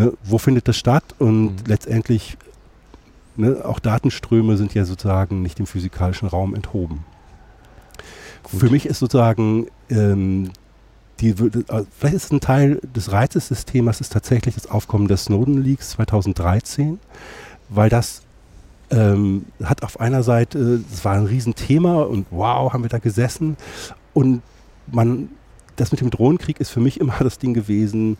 ne, 0.00 0.12
wo 0.24 0.38
findet 0.38 0.66
das 0.66 0.76
statt? 0.76 1.04
Und 1.18 1.44
mhm. 1.44 1.56
letztendlich, 1.66 2.36
ne, 3.36 3.64
auch 3.64 3.78
Datenströme 3.78 4.56
sind 4.56 4.74
ja 4.74 4.84
sozusagen 4.84 5.42
nicht 5.42 5.58
dem 5.58 5.66
physikalischen 5.66 6.28
Raum 6.28 6.54
enthoben. 6.54 7.04
Gut. 8.42 8.60
Für 8.60 8.70
mich 8.70 8.86
ist 8.86 8.98
sozusagen 8.98 9.66
ähm, 9.90 10.50
die, 11.20 11.30
äh, 11.30 11.84
vielleicht 11.98 12.14
ist 12.14 12.32
ein 12.32 12.40
Teil 12.40 12.80
des 12.94 13.12
Reizes 13.12 13.48
des 13.48 13.64
Themas 13.64 14.00
ist 14.00 14.12
tatsächlich 14.12 14.54
das 14.54 14.70
Aufkommen 14.70 15.08
des 15.08 15.24
Snowden 15.24 15.62
Leaks 15.62 15.90
2013, 15.90 16.98
weil 17.68 17.88
das 17.88 18.22
ähm, 18.90 19.44
hat 19.62 19.82
auf 19.82 20.00
einer 20.00 20.22
Seite, 20.22 20.80
es 20.92 21.04
war 21.04 21.14
ein 21.14 21.26
Riesenthema 21.26 22.02
und 22.02 22.26
wow, 22.30 22.72
haben 22.72 22.82
wir 22.82 22.88
da 22.88 22.98
gesessen. 22.98 23.56
Und 24.12 24.42
man, 24.86 25.28
das 25.76 25.92
mit 25.92 26.00
dem 26.00 26.10
Drohnenkrieg 26.10 26.60
ist 26.60 26.70
für 26.70 26.80
mich 26.80 27.00
immer 27.00 27.14
das 27.20 27.38
Ding 27.38 27.54
gewesen, 27.54 28.16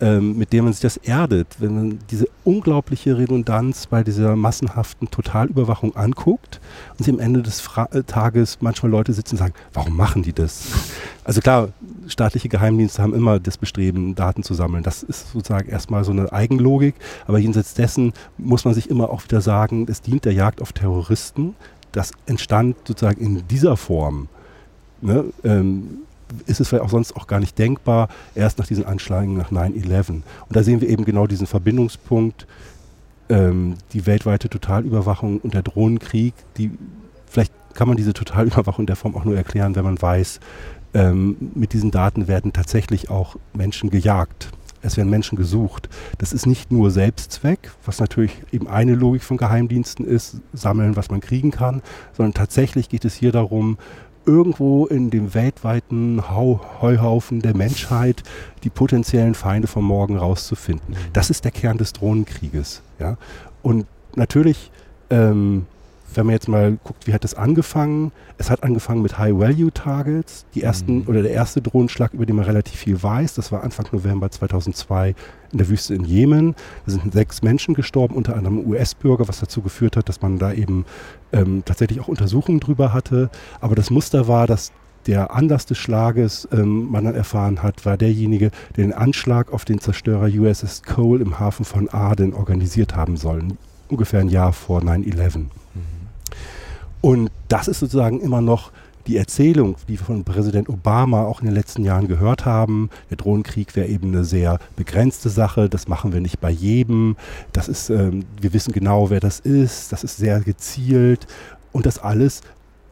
ähm, 0.00 0.38
mit 0.38 0.52
dem 0.52 0.64
man 0.64 0.72
sich 0.72 0.82
das 0.82 0.96
erdet, 0.96 1.56
wenn 1.58 1.74
man 1.74 1.98
diese 2.10 2.28
unglaubliche 2.44 3.18
Redundanz 3.18 3.86
bei 3.86 4.04
dieser 4.04 4.36
massenhaften 4.36 5.10
Totalüberwachung 5.10 5.96
anguckt 5.96 6.60
und 6.96 7.04
sie 7.04 7.10
am 7.10 7.18
Ende 7.18 7.42
des 7.42 7.60
Fra 7.60 7.88
äh, 7.92 8.02
Tages 8.04 8.58
manchmal 8.60 8.92
Leute 8.92 9.12
sitzen 9.12 9.34
und 9.34 9.38
sagen, 9.38 9.54
warum 9.72 9.96
machen 9.96 10.22
die 10.22 10.32
das? 10.32 10.66
Also 11.24 11.42
klar, 11.42 11.68
staatliche 12.06 12.48
Geheimdienste 12.48 13.02
haben 13.02 13.12
immer 13.12 13.38
das 13.38 13.58
Bestreben, 13.58 14.14
Daten 14.14 14.42
zu 14.42 14.54
sammeln. 14.54 14.82
Das 14.82 15.02
ist 15.02 15.30
sozusagen 15.30 15.68
erstmal 15.68 16.02
so 16.02 16.10
eine 16.10 16.32
Eigenlogik, 16.32 16.94
aber 17.26 17.38
jenseits 17.38 17.74
dessen 17.74 18.14
muss 18.38 18.64
man 18.64 18.72
sich 18.72 18.88
immer 18.88 19.10
auch 19.10 19.22
wieder 19.24 19.42
sagen, 19.42 19.84
es 19.90 20.00
dient 20.00 20.24
der 20.24 20.32
Jagd 20.32 20.62
auf 20.62 20.72
Terroristen. 20.72 21.54
Das 21.92 22.12
entstand 22.24 22.76
sozusagen 22.86 23.20
in 23.20 23.46
dieser 23.48 23.76
Form. 23.76 24.28
Ne? 25.02 25.26
Ähm, 25.44 25.98
ist 26.46 26.60
es 26.60 26.68
vielleicht 26.68 26.84
auch 26.84 26.90
sonst 26.90 27.16
auch 27.16 27.26
gar 27.26 27.40
nicht 27.40 27.58
denkbar, 27.58 28.08
erst 28.34 28.58
nach 28.58 28.66
diesen 28.66 28.84
Anschlägen 28.84 29.36
nach 29.36 29.50
9-11. 29.50 30.10
Und 30.10 30.24
da 30.48 30.62
sehen 30.62 30.80
wir 30.80 30.88
eben 30.88 31.04
genau 31.04 31.26
diesen 31.26 31.46
Verbindungspunkt, 31.46 32.46
ähm, 33.28 33.76
die 33.92 34.06
weltweite 34.06 34.48
Totalüberwachung 34.48 35.38
und 35.40 35.54
der 35.54 35.62
Drohnenkrieg, 35.62 36.34
die 36.56 36.70
vielleicht 37.26 37.52
kann 37.74 37.88
man 37.88 37.96
diese 37.96 38.12
Totalüberwachung 38.12 38.82
in 38.82 38.86
der 38.86 38.96
Form 38.96 39.14
auch 39.14 39.24
nur 39.24 39.36
erklären, 39.36 39.76
wenn 39.76 39.84
man 39.84 40.00
weiß, 40.00 40.40
ähm, 40.94 41.36
mit 41.54 41.72
diesen 41.72 41.90
Daten 41.90 42.26
werden 42.28 42.52
tatsächlich 42.52 43.10
auch 43.10 43.36
Menschen 43.52 43.90
gejagt. 43.90 44.50
Es 44.80 44.96
werden 44.96 45.10
Menschen 45.10 45.36
gesucht. 45.36 45.88
Das 46.18 46.32
ist 46.32 46.46
nicht 46.46 46.70
nur 46.70 46.90
Selbstzweck, 46.90 47.72
was 47.84 47.98
natürlich 47.98 48.32
eben 48.52 48.68
eine 48.68 48.94
Logik 48.94 49.24
von 49.24 49.36
Geheimdiensten 49.36 50.06
ist, 50.06 50.36
sammeln, 50.52 50.96
was 50.96 51.10
man 51.10 51.20
kriegen 51.20 51.50
kann, 51.50 51.82
sondern 52.16 52.34
tatsächlich 52.34 52.88
geht 52.88 53.04
es 53.04 53.14
hier 53.14 53.32
darum, 53.32 53.76
irgendwo 54.28 54.86
in 54.86 55.10
dem 55.10 55.34
weltweiten 55.34 56.28
Hau 56.28 56.60
Heuhaufen 56.82 57.40
der 57.40 57.56
Menschheit 57.56 58.22
die 58.62 58.70
potenziellen 58.70 59.34
Feinde 59.34 59.66
vom 59.66 59.84
Morgen 59.84 60.16
rauszufinden. 60.16 60.90
Mhm. 60.90 61.12
Das 61.14 61.30
ist 61.30 61.44
der 61.44 61.50
Kern 61.50 61.78
des 61.78 61.94
Drohnenkrieges. 61.94 62.82
Ja? 63.00 63.16
Und 63.62 63.86
natürlich 64.14 64.70
ähm, 65.10 65.66
wenn 66.14 66.26
man 66.26 66.32
jetzt 66.32 66.48
mal 66.48 66.78
guckt, 66.84 67.06
wie 67.06 67.12
hat 67.12 67.24
es 67.24 67.34
angefangen? 67.34 68.12
Es 68.38 68.50
hat 68.50 68.62
angefangen 68.62 69.02
mit 69.02 69.18
High-Value-Targets. 69.18 70.46
Die 70.54 70.62
ersten 70.62 71.00
mhm. 71.00 71.04
oder 71.06 71.22
der 71.22 71.32
erste 71.32 71.60
Drohnenschlag, 71.60 72.14
über 72.14 72.24
den 72.24 72.36
man 72.36 72.44
relativ 72.44 72.76
viel 72.76 73.02
weiß, 73.02 73.34
das 73.34 73.52
war 73.52 73.62
Anfang 73.62 73.86
November 73.92 74.30
2002 74.30 75.14
in 75.52 75.58
der 75.58 75.68
Wüste 75.68 75.94
in 75.94 76.04
Jemen. 76.04 76.54
Da 76.86 76.92
sind 76.92 77.12
sechs 77.12 77.42
Menschen 77.42 77.74
gestorben, 77.74 78.14
unter 78.14 78.36
anderem 78.36 78.66
US-Bürger, 78.66 79.28
was 79.28 79.40
dazu 79.40 79.60
geführt 79.60 79.96
hat, 79.96 80.08
dass 80.08 80.22
man 80.22 80.38
da 80.38 80.52
eben 80.52 80.86
ähm, 81.32 81.62
tatsächlich 81.64 82.00
auch 82.00 82.08
Untersuchungen 82.08 82.60
drüber 82.60 82.92
hatte. 82.92 83.30
Aber 83.60 83.74
das 83.74 83.90
Muster 83.90 84.28
war, 84.28 84.46
dass 84.46 84.72
der 85.06 85.34
Anlass 85.34 85.66
des 85.66 85.78
Schlages, 85.78 86.48
ähm, 86.52 86.90
man 86.90 87.04
dann 87.04 87.14
erfahren 87.14 87.62
hat, 87.62 87.86
war 87.86 87.96
derjenige, 87.96 88.50
der 88.76 88.84
den 88.84 88.92
Anschlag 88.92 89.52
auf 89.52 89.64
den 89.64 89.80
Zerstörer 89.80 90.26
USS 90.26 90.82
Cole 90.82 91.22
im 91.22 91.38
Hafen 91.38 91.64
von 91.64 91.88
Aden 91.88 92.34
organisiert 92.34 92.94
haben 92.94 93.16
soll. 93.16 93.42
Ungefähr 93.88 94.20
ein 94.20 94.28
Jahr 94.28 94.52
vor 94.52 94.80
9-11. 94.82 95.46
Und 97.00 97.30
das 97.48 97.68
ist 97.68 97.78
sozusagen 97.78 98.20
immer 98.20 98.40
noch 98.40 98.72
die 99.08 99.16
Erzählung, 99.16 99.76
die 99.88 99.98
wir 99.98 100.04
von 100.04 100.22
Präsident 100.22 100.68
Obama 100.68 101.24
auch 101.24 101.40
in 101.40 101.46
den 101.46 101.54
letzten 101.54 101.82
Jahren 101.82 102.08
gehört 102.08 102.44
haben. 102.44 102.90
Der 103.08 103.16
Drohnenkrieg 103.16 103.74
wäre 103.74 103.88
eben 103.88 104.08
eine 104.08 104.24
sehr 104.24 104.58
begrenzte 104.76 105.30
Sache. 105.30 105.68
Das 105.68 105.88
machen 105.88 106.12
wir 106.12 106.20
nicht 106.20 106.40
bei 106.40 106.50
jedem. 106.50 107.16
Das 107.52 107.68
ist, 107.68 107.88
ähm, 107.88 108.26
wir 108.40 108.52
wissen 108.52 108.72
genau, 108.72 109.08
wer 109.08 109.20
das 109.20 109.40
ist. 109.40 109.92
Das 109.92 110.04
ist 110.04 110.18
sehr 110.18 110.40
gezielt. 110.40 111.26
Und 111.72 111.86
das 111.86 111.98
alles 111.98 112.42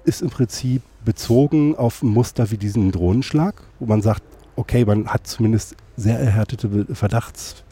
ist 0.04 0.22
im 0.22 0.30
Prinzip 0.30 0.82
bezogen 1.04 1.76
auf 1.76 2.02
Muster 2.02 2.50
wie 2.50 2.56
diesen 2.56 2.92
Drohnenschlag, 2.92 3.62
wo 3.78 3.86
man 3.86 4.00
sagt, 4.00 4.22
okay, 4.56 4.84
man 4.84 5.08
hat 5.08 5.26
zumindest 5.26 5.76
sehr 5.96 6.18
erhärtete 6.18 6.86
Verdachts 6.94 7.62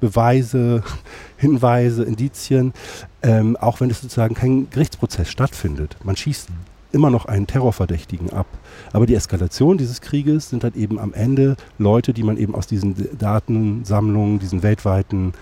Beweise, 0.00 0.82
Hinweise, 1.38 2.04
Indizien, 2.04 2.74
ähm, 3.22 3.56
auch 3.56 3.80
wenn 3.80 3.88
es 3.88 4.02
sozusagen 4.02 4.34
kein 4.34 4.68
Gerichtsprozess 4.68 5.30
stattfindet. 5.30 5.96
Man 6.04 6.16
schießt 6.16 6.50
immer 6.94 7.10
noch 7.10 7.26
einen 7.26 7.46
Terrorverdächtigen 7.46 8.32
ab. 8.32 8.46
Aber 8.92 9.06
die 9.06 9.14
Eskalation 9.14 9.76
dieses 9.78 10.00
Krieges 10.00 10.50
sind 10.50 10.64
halt 10.64 10.76
eben 10.76 10.98
am 10.98 11.12
Ende 11.12 11.56
Leute, 11.78 12.12
die 12.12 12.22
man 12.22 12.36
eben 12.36 12.54
aus 12.54 12.66
diesen 12.66 12.94
Datensammlungen, 13.18 14.38
diesen 14.38 14.62
weltweiten 14.62 15.32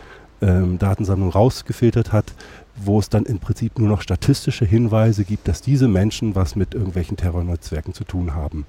ähm, 0.41 0.79
Datensammlungen 0.79 1.33
rausgefiltert 1.33 2.13
hat, 2.13 2.33
wo 2.77 2.99
es 2.99 3.09
dann 3.09 3.25
im 3.25 3.39
Prinzip 3.39 3.79
nur 3.79 3.89
noch 3.89 4.03
statistische 4.03 4.65
Hinweise 4.65 5.25
gibt, 5.25 5.47
dass 5.47 5.63
diese 5.63 5.89
Menschen 5.89 6.35
was 6.35 6.57
mit 6.57 6.75
irgendwelchen 6.75 7.17
Terrornetzwerken 7.17 7.95
zu 7.95 8.05
tun 8.05 8.35
haben. 8.35 8.67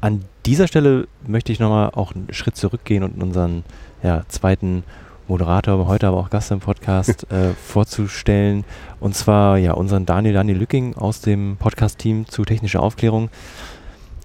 An 0.00 0.24
dieser 0.46 0.68
Stelle 0.68 1.08
möchte 1.26 1.52
ich 1.52 1.58
nochmal 1.58 1.90
auch 1.90 2.14
einen 2.14 2.32
Schritt 2.32 2.56
zurückgehen 2.56 3.02
und 3.02 3.22
unseren 3.22 3.64
ja, 4.02 4.22
zweiten 4.28 4.84
Moderator, 5.28 5.86
heute 5.86 6.08
aber 6.08 6.16
auch 6.16 6.30
Gast 6.30 6.50
im 6.50 6.60
Podcast 6.60 7.26
äh, 7.32 7.52
vorzustellen. 7.54 8.64
Und 9.00 9.14
zwar 9.14 9.58
ja 9.58 9.72
unseren 9.72 10.06
Daniel, 10.06 10.34
Daniel 10.34 10.58
Lücking 10.58 10.94
aus 10.94 11.20
dem 11.20 11.56
Podcast-Team 11.58 12.26
zu 12.26 12.44
technischer 12.44 12.82
Aufklärung. 12.82 13.30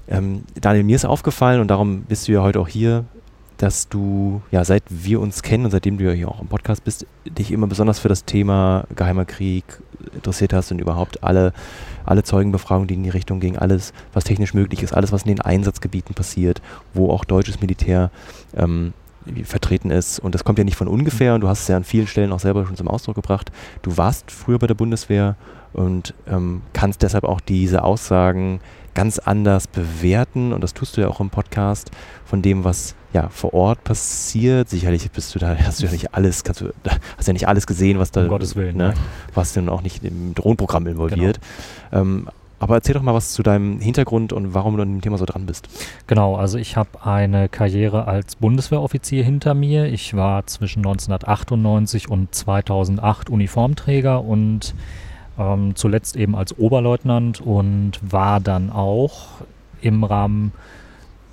Ähm, 0.08 0.44
Daniel, 0.60 0.84
mir 0.84 0.96
ist 0.96 1.06
aufgefallen 1.06 1.62
und 1.62 1.68
darum 1.68 2.04
bist 2.04 2.28
du 2.28 2.32
ja 2.32 2.42
heute 2.42 2.60
auch 2.60 2.68
hier, 2.68 3.06
dass 3.58 3.88
du, 3.88 4.42
ja, 4.52 4.66
seit 4.66 4.84
wir 4.90 5.22
uns 5.22 5.44
kennen 5.44 5.66
und 5.66 5.72
seitdem 5.72 5.98
du 5.98 6.06
ja 6.06 6.12
hier 6.12 6.30
auch 6.30 6.42
im 6.42 6.48
Podcast 6.48 6.84
bist, 6.84 7.06
dich 7.26 7.52
immer 7.52 7.68
besonders 7.68 8.00
für 8.00 8.10
das 8.10 8.26
Thema 8.26 8.86
Geheimer 8.96 9.26
Krieg 9.26 9.64
interessiert 10.14 10.54
hast 10.54 10.72
und 10.72 10.80
überhaupt 10.80 11.24
alle, 11.24 11.54
alle 12.06 12.24
Zeugenbefragungen, 12.24 12.88
die 12.88 12.96
in 12.96 13.04
die 13.04 13.10
Richtung 13.10 13.40
gingen, 13.40 13.58
alles, 13.58 13.94
was 14.12 14.24
technisch 14.24 14.54
möglich 14.54 14.84
ist, 14.84 14.94
alles, 14.94 15.12
was 15.12 15.24
in 15.24 15.30
den 15.30 15.42
Einsatzgebieten 15.42 16.16
passiert, 16.16 16.62
wo 16.94 17.10
auch 17.10 17.26
deutsches 17.26 17.62
Militär 17.62 18.12
ähm, 18.56 18.94
vertreten 19.44 19.92
ist. 19.92 20.20
Und 20.20 20.36
das 20.36 20.44
kommt 20.44 20.58
ja 20.58 20.64
nicht 20.64 20.78
von 20.78 20.88
ungefähr 20.88 21.36
und 21.36 21.42
du 21.42 21.48
hast 21.48 21.62
es 21.62 21.68
ja 21.68 21.78
an 21.78 21.84
vielen 21.84 22.08
Stellen 22.08 22.32
auch 22.32 22.40
selber 22.40 22.66
schon 22.66 22.76
zum 22.76 22.88
Ausdruck 22.88 23.16
gebracht. 23.16 23.52
Du 23.82 23.98
warst 23.98 24.32
früher 24.32 24.60
bei 24.60 24.68
der 24.68 24.76
Bundeswehr 24.76 25.36
und 25.74 26.14
ähm, 26.28 26.62
kannst 26.74 27.02
deshalb 27.02 27.24
auch 27.24 27.42
diese 27.42 27.84
Aussagen 27.84 28.60
ganz 28.94 29.18
anders 29.20 29.68
bewerten 29.68 30.54
und 30.54 30.64
das 30.64 30.74
tust 30.74 30.98
du 30.98 31.02
ja 31.02 31.08
auch 31.08 31.20
im 31.20 31.32
Podcast 31.32 31.90
von 32.26 32.42
dem, 32.44 32.64
was 32.64 32.96
ja 33.12 33.30
vor 33.30 33.54
Ort 33.54 33.84
passiert. 33.84 34.70
Sicherlich 34.70 35.10
bist 35.12 35.34
du 35.34 35.40
da, 35.40 35.56
hast 35.56 35.82
du 35.82 35.86
ja 35.86 35.92
nicht 35.92 36.14
alles, 36.14 36.44
kannst 36.44 36.62
du, 36.62 36.72
hast 37.18 37.28
ja 37.28 37.34
nicht 37.34 37.48
alles 37.48 37.66
gesehen, 37.66 38.00
was 38.00 38.12
da, 38.12 38.22
um 38.22 38.28
Gottes 38.28 38.56
Willen, 38.56 38.78
ne, 38.78 38.94
warst 39.34 39.56
du 39.56 39.68
auch 39.72 39.82
nicht 39.82 40.04
im 40.04 40.36
Drohnenprogramm 40.36 40.88
involviert. 40.88 41.40
Genau. 41.90 42.02
Ähm, 42.02 42.28
aber 42.64 42.76
erzähl 42.76 42.94
doch 42.94 43.02
mal 43.02 43.14
was 43.14 43.34
zu 43.34 43.44
deinem 43.44 43.80
Hintergrund 43.80 44.34
und 44.34 44.54
warum 44.54 44.78
du 44.78 44.84
an 44.84 44.94
dem 44.94 45.02
Thema 45.02 45.18
so 45.18 45.26
dran 45.26 45.46
bist. 45.46 45.68
Genau, 46.08 46.36
also 46.36 46.58
ich 46.58 46.78
habe 46.78 47.06
eine 47.06 47.50
Karriere 47.50 48.08
als 48.08 48.38
Bundeswehroffizier 48.38 49.24
hinter 49.24 49.54
mir. 49.54 49.86
Ich 49.86 50.16
war 50.16 50.48
zwischen 50.48 50.80
1998 50.80 52.10
und 52.10 52.34
2008 52.34 53.30
Uniformträger 53.30 54.24
und 54.24 54.76
ähm, 55.38 55.76
zuletzt 55.76 56.16
eben 56.16 56.36
als 56.36 56.58
Oberleutnant 56.58 57.42
und 57.42 58.00
war 58.02 58.40
dann 58.40 58.70
auch 58.70 59.42
im 59.82 60.04
Rahmen 60.04 60.54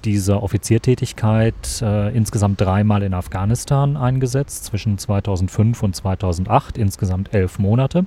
dieser 0.04 0.42
Offiziertätigkeit 0.42 1.82
äh, 1.82 2.14
insgesamt 2.16 2.60
dreimal 2.60 3.02
in 3.02 3.14
Afghanistan 3.14 3.96
eingesetzt, 3.96 4.64
zwischen 4.64 4.98
2005 4.98 5.82
und 5.82 5.94
2008, 5.94 6.78
insgesamt 6.78 7.34
elf 7.34 7.58
Monate. 7.58 8.06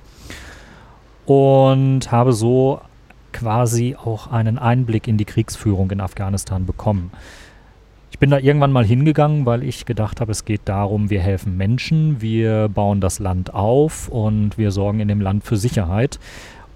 Und 1.24 2.12
habe 2.12 2.32
so 2.32 2.80
quasi 3.34 3.94
auch 3.94 4.28
einen 4.28 4.56
Einblick 4.56 5.06
in 5.06 5.18
die 5.18 5.26
Kriegsführung 5.26 5.90
in 5.90 6.00
Afghanistan 6.00 6.64
bekommen. 6.64 7.10
Ich 8.10 8.18
bin 8.20 8.30
da 8.30 8.38
irgendwann 8.38 8.72
mal 8.72 8.84
hingegangen, 8.84 9.44
weil 9.44 9.64
ich 9.64 9.84
gedacht 9.84 10.20
habe, 10.20 10.32
es 10.32 10.44
geht 10.44 10.62
darum, 10.66 11.10
wir 11.10 11.20
helfen 11.20 11.56
Menschen, 11.56 12.22
wir 12.22 12.68
bauen 12.68 13.00
das 13.00 13.18
Land 13.18 13.52
auf 13.52 14.08
und 14.08 14.56
wir 14.56 14.70
sorgen 14.70 15.00
in 15.00 15.08
dem 15.08 15.20
Land 15.20 15.44
für 15.44 15.56
Sicherheit. 15.56 16.20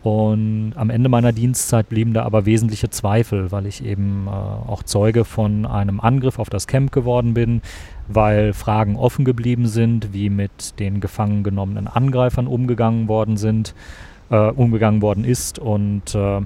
Und 0.02 0.72
am 0.76 0.90
Ende 0.90 1.08
meiner 1.08 1.32
Dienstzeit 1.32 1.88
blieben 1.88 2.12
da 2.12 2.24
aber 2.24 2.46
wesentliche 2.46 2.88
Zweifel, 2.90 3.50
weil 3.50 3.66
ich 3.66 3.84
eben 3.84 4.26
äh, 4.26 4.30
auch 4.30 4.82
Zeuge 4.82 5.24
von 5.24 5.66
einem 5.66 6.00
Angriff 6.00 6.38
auf 6.38 6.50
das 6.50 6.66
Camp 6.66 6.92
geworden 6.92 7.34
bin, 7.34 7.62
weil 8.08 8.52
Fragen 8.52 8.96
offen 8.96 9.24
geblieben 9.24 9.66
sind, 9.66 10.12
wie 10.12 10.30
mit 10.30 10.78
den 10.78 11.00
gefangen 11.00 11.42
genommenen 11.42 11.88
Angreifern 11.88 12.46
umgegangen 12.46 13.08
worden 13.08 13.36
sind, 13.36 13.74
äh, 14.30 14.50
umgegangen 14.50 15.02
worden 15.02 15.24
ist 15.24 15.58
und 15.58 16.14
äh, 16.14 16.40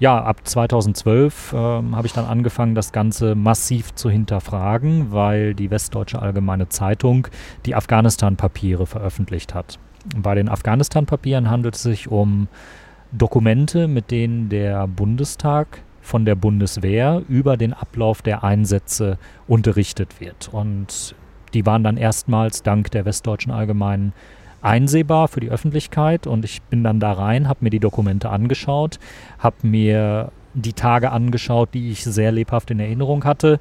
ja, 0.00 0.18
ab 0.18 0.40
2012 0.44 1.52
äh, 1.52 1.56
habe 1.56 2.06
ich 2.06 2.14
dann 2.14 2.24
angefangen, 2.24 2.74
das 2.74 2.90
Ganze 2.90 3.34
massiv 3.34 3.94
zu 3.94 4.08
hinterfragen, 4.08 5.12
weil 5.12 5.54
die 5.54 5.70
Westdeutsche 5.70 6.22
Allgemeine 6.22 6.70
Zeitung 6.70 7.28
die 7.66 7.74
Afghanistan-Papiere 7.74 8.86
veröffentlicht 8.86 9.54
hat. 9.54 9.78
Bei 10.16 10.34
den 10.34 10.48
Afghanistan-Papieren 10.48 11.50
handelt 11.50 11.74
es 11.74 11.82
sich 11.82 12.08
um 12.08 12.48
Dokumente, 13.12 13.88
mit 13.88 14.10
denen 14.10 14.48
der 14.48 14.86
Bundestag 14.86 15.82
von 16.00 16.24
der 16.24 16.34
Bundeswehr 16.34 17.22
über 17.28 17.58
den 17.58 17.74
Ablauf 17.74 18.22
der 18.22 18.42
Einsätze 18.42 19.18
unterrichtet 19.46 20.18
wird. 20.18 20.48
Und 20.50 21.14
die 21.52 21.66
waren 21.66 21.84
dann 21.84 21.98
erstmals 21.98 22.62
dank 22.62 22.90
der 22.90 23.04
Westdeutschen 23.04 23.52
Allgemeinen 23.52 24.14
einsehbar 24.62 25.28
für 25.28 25.40
die 25.40 25.50
Öffentlichkeit 25.50 26.26
und 26.26 26.44
ich 26.44 26.62
bin 26.62 26.84
dann 26.84 27.00
da 27.00 27.12
rein, 27.12 27.48
habe 27.48 27.64
mir 27.64 27.70
die 27.70 27.80
Dokumente 27.80 28.30
angeschaut, 28.30 28.98
habe 29.38 29.66
mir 29.66 30.32
die 30.54 30.72
Tage 30.72 31.12
angeschaut, 31.12 31.70
die 31.74 31.90
ich 31.90 32.04
sehr 32.04 32.32
lebhaft 32.32 32.70
in 32.70 32.80
Erinnerung 32.80 33.24
hatte 33.24 33.60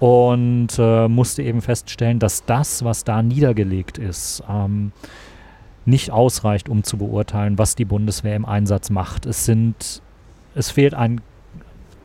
und 0.00 0.68
äh, 0.78 1.08
musste 1.08 1.42
eben 1.42 1.62
feststellen, 1.62 2.18
dass 2.18 2.44
das, 2.44 2.84
was 2.84 3.04
da 3.04 3.22
niedergelegt 3.22 3.98
ist, 3.98 4.42
ähm, 4.48 4.92
nicht 5.86 6.10
ausreicht, 6.10 6.68
um 6.68 6.82
zu 6.82 6.96
beurteilen, 6.96 7.58
was 7.58 7.76
die 7.76 7.84
Bundeswehr 7.84 8.36
im 8.36 8.46
Einsatz 8.46 8.90
macht. 8.90 9.26
Es 9.26 9.44
sind, 9.44 10.02
es 10.54 10.70
fehlt 10.70 10.94
ein, 10.94 11.20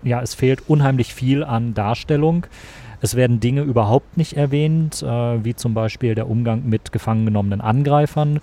ja, 0.03 0.22
es 0.22 0.34
fehlt 0.34 0.69
unheimlich 0.69 1.13
viel 1.13 1.43
an 1.43 1.74
Darstellung. 1.74 2.46
Es 3.01 3.15
werden 3.15 3.39
Dinge 3.39 3.62
überhaupt 3.62 4.18
nicht 4.18 4.34
erwähnt, 4.34 5.01
äh, 5.03 5.44
wie 5.44 5.56
zum 5.56 5.74
Beispiel 5.74 6.15
der 6.15 6.29
Umgang 6.29 6.68
mit 6.68 6.91
gefangen 6.91 7.25
genommenen 7.25 7.62
Angreifern. 7.62 8.39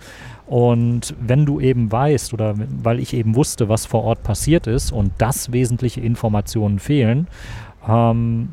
Und 0.46 1.14
wenn 1.20 1.44
du 1.44 1.60
eben 1.60 1.90
weißt 1.90 2.32
oder 2.32 2.54
weil 2.82 3.00
ich 3.00 3.14
eben 3.14 3.34
wusste, 3.34 3.68
was 3.68 3.86
vor 3.86 4.04
Ort 4.04 4.22
passiert 4.22 4.66
ist 4.66 4.92
und 4.92 5.12
dass 5.18 5.52
wesentliche 5.52 6.00
Informationen 6.00 6.78
fehlen, 6.78 7.26
ähm, 7.88 8.50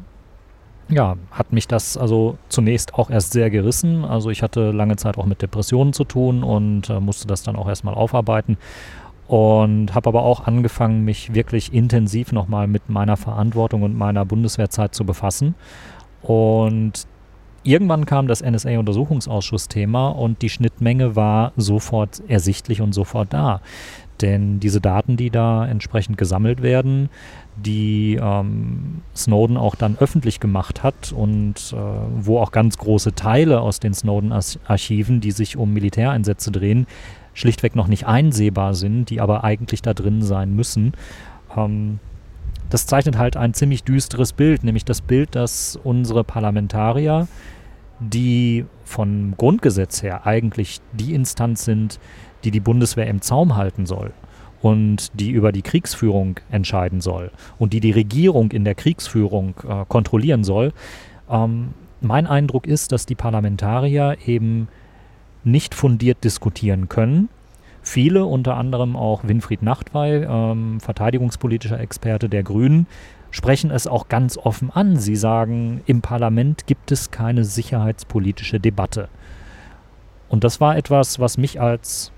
ja, 0.89 1.15
hat 1.31 1.53
mich 1.53 1.67
das 1.67 1.97
also 1.97 2.37
zunächst 2.49 2.93
auch 2.95 3.09
erst 3.09 3.33
sehr 3.33 3.49
gerissen. 3.49 4.03
Also 4.05 4.29
ich 4.29 4.43
hatte 4.43 4.71
lange 4.71 4.95
Zeit 4.95 5.17
auch 5.17 5.25
mit 5.25 5.41
Depressionen 5.41 5.93
zu 5.93 6.03
tun 6.03 6.43
und 6.43 6.89
äh, 6.89 6.99
musste 6.99 7.27
das 7.27 7.43
dann 7.43 7.55
auch 7.55 7.67
erstmal 7.67 7.93
aufarbeiten. 7.93 8.57
Und 9.27 9.95
habe 9.95 10.09
aber 10.09 10.23
auch 10.23 10.45
angefangen, 10.45 11.05
mich 11.05 11.33
wirklich 11.33 11.73
intensiv 11.73 12.33
nochmal 12.33 12.67
mit 12.67 12.89
meiner 12.89 13.15
Verantwortung 13.15 13.83
und 13.83 13.97
meiner 13.97 14.25
Bundeswehrzeit 14.25 14.93
zu 14.93 15.05
befassen. 15.05 15.55
Und 16.23 17.05
irgendwann 17.63 18.05
kam 18.05 18.27
das 18.27 18.41
NSA-Untersuchungsausschuss-Thema 18.41 20.09
und 20.09 20.41
die 20.41 20.49
Schnittmenge 20.49 21.15
war 21.15 21.51
sofort 21.57 22.23
ersichtlich 22.27 22.81
und 22.81 22.93
sofort 22.93 23.33
da. 23.33 23.61
Denn 24.21 24.59
diese 24.59 24.79
Daten, 24.79 25.17
die 25.17 25.29
da 25.29 25.65
entsprechend 25.67 26.17
gesammelt 26.17 26.61
werden, 26.61 27.09
die 27.57 28.17
ähm, 28.21 29.01
Snowden 29.15 29.57
auch 29.57 29.75
dann 29.75 29.97
öffentlich 29.97 30.39
gemacht 30.39 30.81
hat 30.81 31.11
und 31.11 31.73
äh, 31.73 31.75
wo 32.19 32.39
auch 32.39 32.51
ganz 32.51 32.77
große 32.77 33.15
Teile 33.15 33.59
aus 33.59 33.79
den 33.79 33.93
Snowden-Archiven, 33.93 35.19
die 35.19 35.31
sich 35.31 35.57
um 35.57 35.73
Militäreinsätze 35.73 36.51
drehen, 36.51 36.87
schlichtweg 37.33 37.75
noch 37.75 37.87
nicht 37.87 38.05
einsehbar 38.05 38.75
sind, 38.75 39.09
die 39.09 39.19
aber 39.19 39.43
eigentlich 39.43 39.81
da 39.81 39.93
drin 39.93 40.21
sein 40.21 40.55
müssen. 40.55 40.93
Ähm, 41.57 41.99
das 42.73 42.87
zeichnet 42.87 43.19
halt 43.19 43.37
ein 43.37 43.53
ziemlich 43.53 43.83
düsteres 43.83 44.33
Bild, 44.33 44.63
nämlich 44.63 44.83
das 44.83 45.01
Bild, 45.01 45.35
dass 45.35 45.79
unsere 45.83 46.23
Parlamentarier, 46.23 47.27
die 47.99 48.65
vom 48.83 49.35
Grundgesetz 49.37 50.01
her 50.01 50.25
eigentlich 50.25 50.81
die 50.91 51.13
Instanz 51.13 51.65
sind, 51.65 51.99
die 52.43 52.49
die 52.49 52.59
Bundeswehr 52.59 53.05
im 53.05 53.21
Zaum 53.21 53.55
halten 53.55 53.85
soll 53.85 54.11
und 54.63 55.11
die 55.19 55.29
über 55.29 55.51
die 55.51 55.61
Kriegsführung 55.61 56.39
entscheiden 56.49 56.99
soll 56.99 57.29
und 57.59 57.73
die 57.73 57.79
die 57.79 57.91
Regierung 57.91 58.51
in 58.51 58.65
der 58.65 58.73
Kriegsführung 58.73 59.53
äh, 59.69 59.85
kontrollieren 59.87 60.43
soll. 60.43 60.73
Ähm, 61.29 61.75
mein 62.01 62.25
Eindruck 62.25 62.65
ist, 62.65 62.91
dass 62.91 63.05
die 63.05 63.13
Parlamentarier 63.13 64.17
eben 64.25 64.67
nicht 65.43 65.75
fundiert 65.75 66.23
diskutieren 66.23 66.89
können. 66.89 67.29
Viele, 67.83 68.25
unter 68.25 68.55
anderem 68.55 68.95
auch 68.95 69.23
Winfried 69.23 69.61
Nachtwey, 69.61 70.23
ähm, 70.23 70.79
verteidigungspolitischer 70.79 71.79
Experte 71.79 72.29
der 72.29 72.41
Grünen, 72.41 72.87
sprechen 73.29 73.71
es 73.71 73.87
auch 73.87 74.07
ganz 74.07 74.37
offen 74.37 74.71
an. 74.71 74.97
Sie 74.97 75.15
sagen, 75.15 75.81
im 75.85 76.01
Parlament 76.01 76.65
gibt 76.65 76.91
es 76.91 77.11
keine 77.11 77.43
sicherheitspolitische 77.43 78.59
Debatte. 78.59 79.09
Und 80.29 80.43
das 80.43 80.61
war 80.61 80.77
etwas, 80.77 81.19
was 81.19 81.37
mich 81.37 81.59
als 81.59 82.11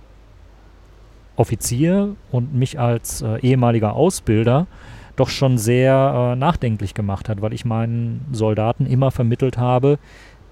Offizier 1.35 2.15
und 2.31 2.53
mich 2.53 2.79
als 2.79 3.21
äh, 3.21 3.39
ehemaliger 3.39 3.93
Ausbilder 3.93 4.67
doch 5.15 5.29
schon 5.29 5.57
sehr 5.57 6.33
äh, 6.33 6.35
nachdenklich 6.35 6.93
gemacht 6.93 7.27
hat, 7.27 7.41
weil 7.41 7.53
ich 7.53 7.65
meinen 7.65 8.25
Soldaten 8.31 8.85
immer 8.85 9.11
vermittelt 9.11 9.57
habe, 9.57 9.97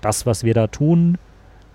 das, 0.01 0.25
was 0.25 0.43
wir 0.43 0.53
da 0.53 0.67
tun, 0.67 1.17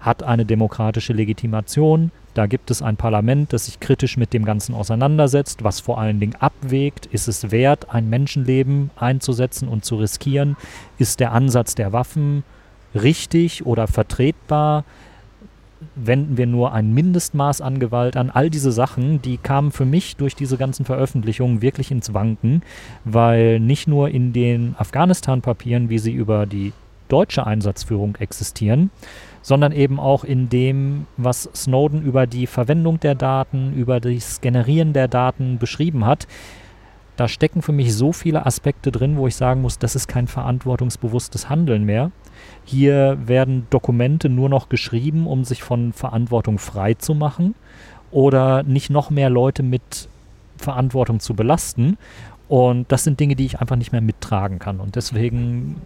hat 0.00 0.22
eine 0.22 0.44
demokratische 0.44 1.12
Legitimation. 1.12 2.10
Da 2.38 2.46
gibt 2.46 2.70
es 2.70 2.82
ein 2.82 2.96
Parlament, 2.96 3.52
das 3.52 3.66
sich 3.66 3.80
kritisch 3.80 4.16
mit 4.16 4.32
dem 4.32 4.44
Ganzen 4.44 4.72
auseinandersetzt, 4.72 5.64
was 5.64 5.80
vor 5.80 5.98
allen 5.98 6.20
Dingen 6.20 6.36
abwägt, 6.38 7.06
ist 7.06 7.26
es 7.26 7.50
wert, 7.50 7.92
ein 7.92 8.08
Menschenleben 8.08 8.92
einzusetzen 8.94 9.66
und 9.66 9.84
zu 9.84 9.96
riskieren? 9.96 10.56
Ist 10.98 11.18
der 11.18 11.32
Ansatz 11.32 11.74
der 11.74 11.92
Waffen 11.92 12.44
richtig 12.94 13.66
oder 13.66 13.88
vertretbar? 13.88 14.84
wenden 15.96 16.36
wir 16.36 16.46
nur 16.46 16.72
ein 16.72 16.94
Mindestmaß 16.94 17.60
an 17.60 17.80
Gewalt 17.80 18.16
an. 18.16 18.30
All 18.30 18.50
diese 18.50 18.70
Sachen, 18.70 19.20
die 19.20 19.36
kamen 19.36 19.72
für 19.72 19.84
mich 19.84 20.16
durch 20.16 20.36
diese 20.36 20.56
ganzen 20.56 20.84
Veröffentlichungen 20.84 21.60
wirklich 21.60 21.90
ins 21.90 22.14
Wanken, 22.14 22.62
weil 23.04 23.58
nicht 23.58 23.88
nur 23.88 24.10
in 24.10 24.32
den 24.32 24.76
Afghanistan-Papieren, 24.78 25.88
wie 25.88 25.98
sie 25.98 26.12
über 26.12 26.46
die 26.46 26.72
deutsche 27.08 27.46
Einsatzführung 27.46 28.16
existieren, 28.16 28.90
sondern 29.42 29.72
eben 29.72 30.00
auch 30.00 30.24
in 30.24 30.48
dem, 30.48 31.06
was 31.16 31.48
Snowden 31.54 32.02
über 32.02 32.26
die 32.26 32.46
Verwendung 32.46 33.00
der 33.00 33.14
Daten, 33.14 33.72
über 33.74 34.00
das 34.00 34.40
Generieren 34.40 34.92
der 34.92 35.08
Daten 35.08 35.58
beschrieben 35.58 36.04
hat. 36.04 36.26
Da 37.16 37.28
stecken 37.28 37.62
für 37.62 37.72
mich 37.72 37.94
so 37.94 38.12
viele 38.12 38.46
Aspekte 38.46 38.92
drin, 38.92 39.16
wo 39.16 39.26
ich 39.26 39.36
sagen 39.36 39.62
muss, 39.62 39.78
das 39.78 39.96
ist 39.96 40.06
kein 40.06 40.28
verantwortungsbewusstes 40.28 41.48
Handeln 41.48 41.84
mehr, 41.84 42.12
hier 42.64 43.18
werden 43.24 43.66
Dokumente 43.70 44.28
nur 44.28 44.48
noch 44.48 44.68
geschrieben, 44.68 45.26
um 45.26 45.44
sich 45.44 45.62
von 45.62 45.92
Verantwortung 45.92 46.58
frei 46.58 46.94
zu 46.94 47.14
machen 47.14 47.54
oder 48.10 48.62
nicht 48.62 48.90
noch 48.90 49.10
mehr 49.10 49.30
Leute 49.30 49.62
mit 49.62 50.08
Verantwortung 50.56 51.20
zu 51.20 51.34
belasten. 51.34 51.96
Und 52.48 52.90
das 52.90 53.04
sind 53.04 53.20
Dinge, 53.20 53.36
die 53.36 53.46
ich 53.46 53.60
einfach 53.60 53.76
nicht 53.76 53.92
mehr 53.92 54.00
mittragen 54.00 54.58
kann. 54.58 54.80
Und 54.80 54.96
deswegen 54.96 55.76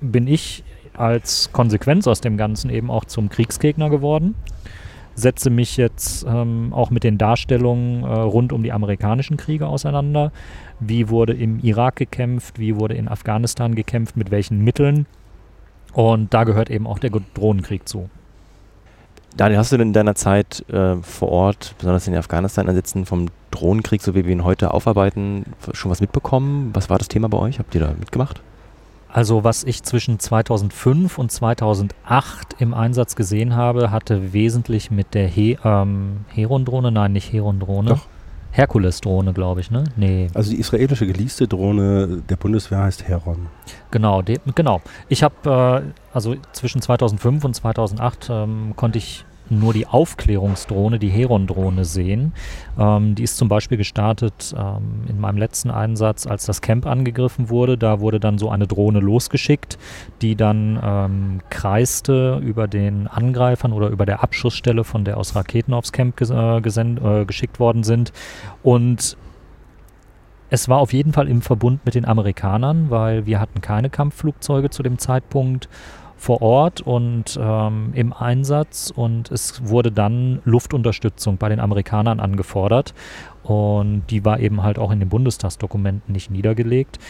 bin 0.00 0.26
ich 0.26 0.64
als 0.94 1.50
Konsequenz 1.52 2.06
aus 2.06 2.20
dem 2.20 2.36
Ganzen 2.36 2.70
eben 2.70 2.90
auch 2.90 3.04
zum 3.04 3.28
Kriegsgegner 3.28 3.90
geworden. 3.90 4.34
Setze 5.14 5.50
mich 5.50 5.76
jetzt 5.76 6.24
ähm, 6.26 6.72
auch 6.72 6.90
mit 6.90 7.04
den 7.04 7.18
Darstellungen 7.18 8.02
äh, 8.02 8.06
rund 8.06 8.52
um 8.52 8.62
die 8.62 8.72
amerikanischen 8.72 9.36
Kriege 9.36 9.66
auseinander. 9.66 10.32
Wie 10.80 11.10
wurde 11.10 11.34
im 11.34 11.60
Irak 11.60 11.96
gekämpft? 11.96 12.58
Wie 12.58 12.76
wurde 12.76 12.94
in 12.94 13.08
Afghanistan 13.08 13.74
gekämpft? 13.74 14.16
Mit 14.16 14.30
welchen 14.30 14.64
Mitteln? 14.64 15.06
Und 15.92 16.32
da 16.32 16.44
gehört 16.44 16.70
eben 16.70 16.86
auch 16.86 16.98
der 16.98 17.10
Drohnenkrieg 17.34 17.86
zu. 17.86 18.08
Daniel, 19.36 19.58
hast 19.58 19.72
du 19.72 19.76
denn 19.76 19.88
in 19.88 19.92
deiner 19.92 20.14
Zeit 20.14 20.64
äh, 20.70 20.96
vor 20.96 21.28
Ort, 21.28 21.74
besonders 21.78 22.06
in 22.06 22.12
den 22.12 22.18
Afghanistan-Einsätzen, 22.18 23.06
vom 23.06 23.28
Drohnenkrieg, 23.50 24.02
so 24.02 24.14
wie 24.14 24.24
wir 24.24 24.32
ihn 24.32 24.44
heute 24.44 24.72
aufarbeiten, 24.72 25.44
schon 25.72 25.90
was 25.90 26.00
mitbekommen? 26.00 26.70
Was 26.74 26.90
war 26.90 26.98
das 26.98 27.08
Thema 27.08 27.28
bei 27.28 27.38
euch? 27.38 27.58
Habt 27.58 27.74
ihr 27.74 27.80
da 27.80 27.94
mitgemacht? 27.98 28.42
Also 29.12 29.44
was 29.44 29.62
ich 29.64 29.82
zwischen 29.82 30.18
2005 30.18 31.18
und 31.18 31.30
2008 31.30 32.56
im 32.58 32.72
Einsatz 32.72 33.14
gesehen 33.14 33.54
habe, 33.54 33.90
hatte 33.90 34.32
wesentlich 34.32 34.90
mit 34.90 35.12
der 35.12 35.28
He 35.28 35.58
ähm, 35.64 36.24
Heron-Drohne, 36.28 36.90
nein, 36.90 37.12
nicht 37.12 37.32
Heron-Drohne. 37.32 37.90
Doch. 37.90 38.06
Herkules-Drohne, 38.52 39.32
glaube 39.32 39.60
ich, 39.60 39.70
ne? 39.70 39.84
Nee. 39.96 40.28
Also 40.34 40.50
die 40.50 40.60
israelische 40.60 41.06
geleaste 41.06 41.48
Drohne 41.48 42.22
der 42.28 42.36
Bundeswehr 42.36 42.80
heißt 42.80 43.08
Heron. 43.08 43.46
Genau, 43.90 44.22
genau. 44.54 44.82
Ich 45.08 45.22
habe, 45.22 45.82
äh, 45.84 45.92
also 46.12 46.36
zwischen 46.52 46.82
2005 46.82 47.44
und 47.44 47.54
2008 47.54 48.28
ähm, 48.30 48.74
konnte 48.76 48.98
ich 48.98 49.24
nur 49.58 49.72
die 49.72 49.86
Aufklärungsdrohne, 49.86 50.98
die 50.98 51.08
Heron-Drohne 51.08 51.84
sehen. 51.84 52.32
Ähm, 52.78 53.14
die 53.14 53.22
ist 53.22 53.36
zum 53.36 53.48
Beispiel 53.48 53.78
gestartet 53.78 54.54
ähm, 54.56 55.04
in 55.08 55.20
meinem 55.20 55.38
letzten 55.38 55.70
Einsatz, 55.70 56.26
als 56.26 56.46
das 56.46 56.60
Camp 56.60 56.86
angegriffen 56.86 57.48
wurde. 57.48 57.78
Da 57.78 58.00
wurde 58.00 58.20
dann 58.20 58.38
so 58.38 58.50
eine 58.50 58.66
Drohne 58.66 59.00
losgeschickt, 59.00 59.78
die 60.20 60.36
dann 60.36 60.80
ähm, 60.82 61.40
kreiste 61.50 62.40
über 62.42 62.68
den 62.68 63.06
Angreifern 63.06 63.72
oder 63.72 63.88
über 63.88 64.06
der 64.06 64.22
Abschussstelle, 64.22 64.84
von 64.84 65.04
der 65.04 65.16
aus 65.16 65.34
Raketen 65.36 65.74
aufs 65.74 65.92
Camp 65.92 66.16
ges 66.16 66.30
äh, 66.30 66.58
äh, 66.58 67.24
geschickt 67.24 67.60
worden 67.60 67.82
sind. 67.82 68.12
Und 68.62 69.16
es 70.52 70.68
war 70.68 70.78
auf 70.80 70.92
jeden 70.92 71.14
Fall 71.14 71.28
im 71.28 71.40
Verbund 71.40 71.86
mit 71.86 71.94
den 71.94 72.04
Amerikanern, 72.04 72.90
weil 72.90 73.24
wir 73.24 73.40
hatten 73.40 73.62
keine 73.62 73.88
Kampfflugzeuge 73.88 74.68
zu 74.68 74.82
dem 74.82 74.98
Zeitpunkt 74.98 75.66
vor 76.22 76.40
Ort 76.40 76.80
und 76.80 77.36
ähm, 77.42 77.90
im 77.94 78.12
Einsatz 78.12 78.92
und 78.94 79.28
es 79.32 79.68
wurde 79.68 79.90
dann 79.90 80.40
Luftunterstützung 80.44 81.36
bei 81.36 81.48
den 81.48 81.58
Amerikanern 81.58 82.20
angefordert 82.20 82.94
und 83.42 84.04
die 84.08 84.24
war 84.24 84.38
eben 84.38 84.62
halt 84.62 84.78
auch 84.78 84.92
in 84.92 85.00
den 85.00 85.08
Bundestagsdokumenten 85.08 86.12
nicht 86.12 86.30
niedergelegt. 86.30 87.00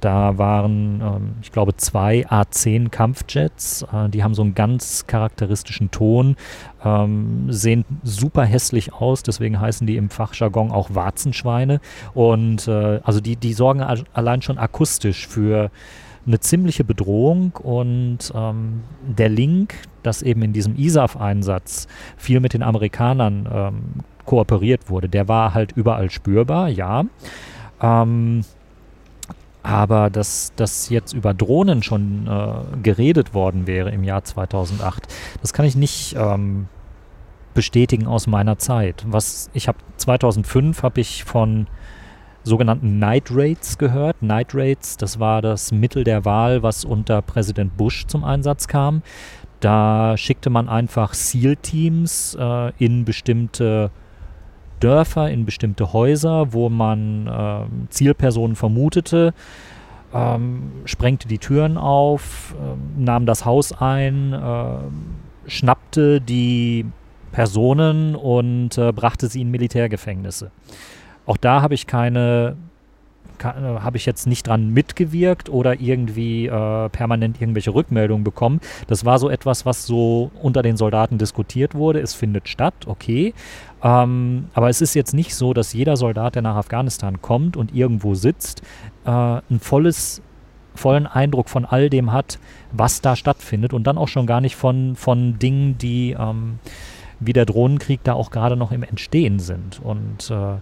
Da 0.00 0.36
waren, 0.36 1.00
ähm, 1.00 1.34
ich 1.40 1.50
glaube, 1.50 1.76
zwei 1.76 2.26
A-10 2.28 2.90
Kampfjets. 2.90 3.86
Äh, 3.90 4.10
die 4.10 4.22
haben 4.22 4.34
so 4.34 4.42
einen 4.42 4.54
ganz 4.54 5.06
charakteristischen 5.06 5.90
Ton, 5.90 6.36
ähm, 6.84 7.50
sehen 7.50 7.84
super 8.04 8.44
hässlich 8.44 8.92
aus. 8.92 9.22
Deswegen 9.22 9.58
heißen 9.58 9.86
die 9.86 9.96
im 9.96 10.10
Fachjargon 10.10 10.70
auch 10.70 10.90
Warzenschweine. 10.92 11.80
Und 12.14 12.68
äh, 12.68 13.00
also 13.02 13.20
die, 13.20 13.36
die 13.36 13.54
sorgen 13.54 13.80
allein 13.80 14.42
schon 14.42 14.58
akustisch 14.58 15.26
für 15.26 15.70
eine 16.28 16.38
ziemliche 16.40 16.84
Bedrohung 16.84 17.52
und 17.56 18.18
ähm, 18.34 18.82
der 19.02 19.28
Link, 19.28 19.74
dass 20.02 20.22
eben 20.22 20.42
in 20.42 20.52
diesem 20.52 20.76
ISAF-Einsatz 20.76 21.88
viel 22.16 22.38
mit 22.40 22.52
den 22.52 22.62
Amerikanern 22.62 23.48
ähm, 23.50 23.82
kooperiert 24.24 24.90
wurde, 24.90 25.08
der 25.08 25.26
war 25.26 25.54
halt 25.54 25.72
überall 25.72 26.10
spürbar, 26.10 26.68
ja. 26.68 27.04
Ähm, 27.80 28.44
aber 29.62 30.10
dass 30.10 30.52
das 30.56 30.88
jetzt 30.90 31.14
über 31.14 31.34
Drohnen 31.34 31.82
schon 31.82 32.26
äh, 32.26 32.78
geredet 32.82 33.34
worden 33.34 33.66
wäre 33.66 33.90
im 33.90 34.04
Jahr 34.04 34.22
2008, 34.22 35.08
das 35.40 35.52
kann 35.52 35.66
ich 35.66 35.76
nicht 35.76 36.14
ähm, 36.16 36.68
bestätigen 37.54 38.06
aus 38.06 38.26
meiner 38.26 38.58
Zeit. 38.58 39.04
Was 39.08 39.50
ich 39.52 39.66
habe 39.66 39.78
2005 39.96 40.82
habe 40.82 41.00
ich 41.00 41.24
von 41.24 41.66
sogenannten 42.48 42.98
Night 42.98 43.30
Raids 43.30 43.78
gehört. 43.78 44.20
Night 44.22 44.54
Raids, 44.54 44.96
das 44.96 45.20
war 45.20 45.42
das 45.42 45.70
Mittel 45.70 46.04
der 46.04 46.24
Wahl, 46.24 46.62
was 46.62 46.84
unter 46.84 47.22
Präsident 47.22 47.76
Bush 47.76 48.06
zum 48.06 48.24
Einsatz 48.24 48.66
kam. 48.66 49.02
Da 49.60 50.16
schickte 50.16 50.50
man 50.50 50.68
einfach 50.68 51.14
SEAL-Teams 51.14 52.36
äh, 52.38 52.72
in 52.78 53.04
bestimmte 53.04 53.90
Dörfer, 54.80 55.30
in 55.30 55.44
bestimmte 55.44 55.92
Häuser, 55.92 56.52
wo 56.52 56.68
man 56.68 57.26
äh, 57.26 57.90
Zielpersonen 57.90 58.56
vermutete, 58.56 59.34
ähm, 60.14 60.70
sprengte 60.84 61.28
die 61.28 61.38
Türen 61.38 61.76
auf, 61.76 62.54
äh, 62.56 63.00
nahm 63.00 63.26
das 63.26 63.44
Haus 63.44 63.72
ein, 63.72 64.32
äh, 64.32 65.50
schnappte 65.50 66.20
die 66.20 66.86
Personen 67.32 68.14
und 68.14 68.78
äh, 68.78 68.92
brachte 68.92 69.28
sie 69.28 69.42
in 69.42 69.50
Militärgefängnisse. 69.50 70.50
Auch 71.28 71.36
da 71.36 71.60
habe 71.60 71.74
ich 71.74 71.86
keine, 71.86 72.56
äh, 73.40 73.44
habe 73.44 73.98
ich 73.98 74.06
jetzt 74.06 74.26
nicht 74.26 74.46
dran 74.46 74.72
mitgewirkt 74.72 75.50
oder 75.50 75.78
irgendwie 75.78 76.46
äh, 76.46 76.88
permanent 76.88 77.38
irgendwelche 77.38 77.74
Rückmeldungen 77.74 78.24
bekommen. 78.24 78.60
Das 78.86 79.04
war 79.04 79.18
so 79.18 79.28
etwas, 79.28 79.66
was 79.66 79.84
so 79.84 80.30
unter 80.40 80.62
den 80.62 80.78
Soldaten 80.78 81.18
diskutiert 81.18 81.74
wurde. 81.74 82.00
Es 82.00 82.14
findet 82.14 82.48
statt, 82.48 82.74
okay. 82.86 83.34
Ähm, 83.82 84.46
aber 84.54 84.70
es 84.70 84.80
ist 84.80 84.94
jetzt 84.94 85.12
nicht 85.12 85.34
so, 85.34 85.52
dass 85.52 85.74
jeder 85.74 85.98
Soldat, 85.98 86.34
der 86.34 86.40
nach 86.42 86.56
Afghanistan 86.56 87.20
kommt 87.20 87.58
und 87.58 87.74
irgendwo 87.74 88.14
sitzt, 88.14 88.62
äh, 89.04 89.10
ein 89.10 89.60
volles 89.60 90.22
vollen 90.74 91.06
Eindruck 91.06 91.50
von 91.50 91.66
all 91.66 91.90
dem 91.90 92.12
hat, 92.12 92.38
was 92.72 93.02
da 93.02 93.16
stattfindet 93.16 93.74
und 93.74 93.86
dann 93.86 93.98
auch 93.98 94.08
schon 94.08 94.26
gar 94.26 94.40
nicht 94.40 94.56
von, 94.56 94.96
von 94.96 95.38
Dingen, 95.38 95.76
die 95.76 96.16
ähm, 96.18 96.60
wie 97.20 97.32
der 97.32 97.44
Drohnenkrieg 97.44 98.00
da 98.04 98.14
auch 98.14 98.30
gerade 98.30 98.56
noch 98.56 98.72
im 98.72 98.82
Entstehen 98.82 99.40
sind. 99.40 99.80
Und 99.82 100.30
äh, 100.30 100.56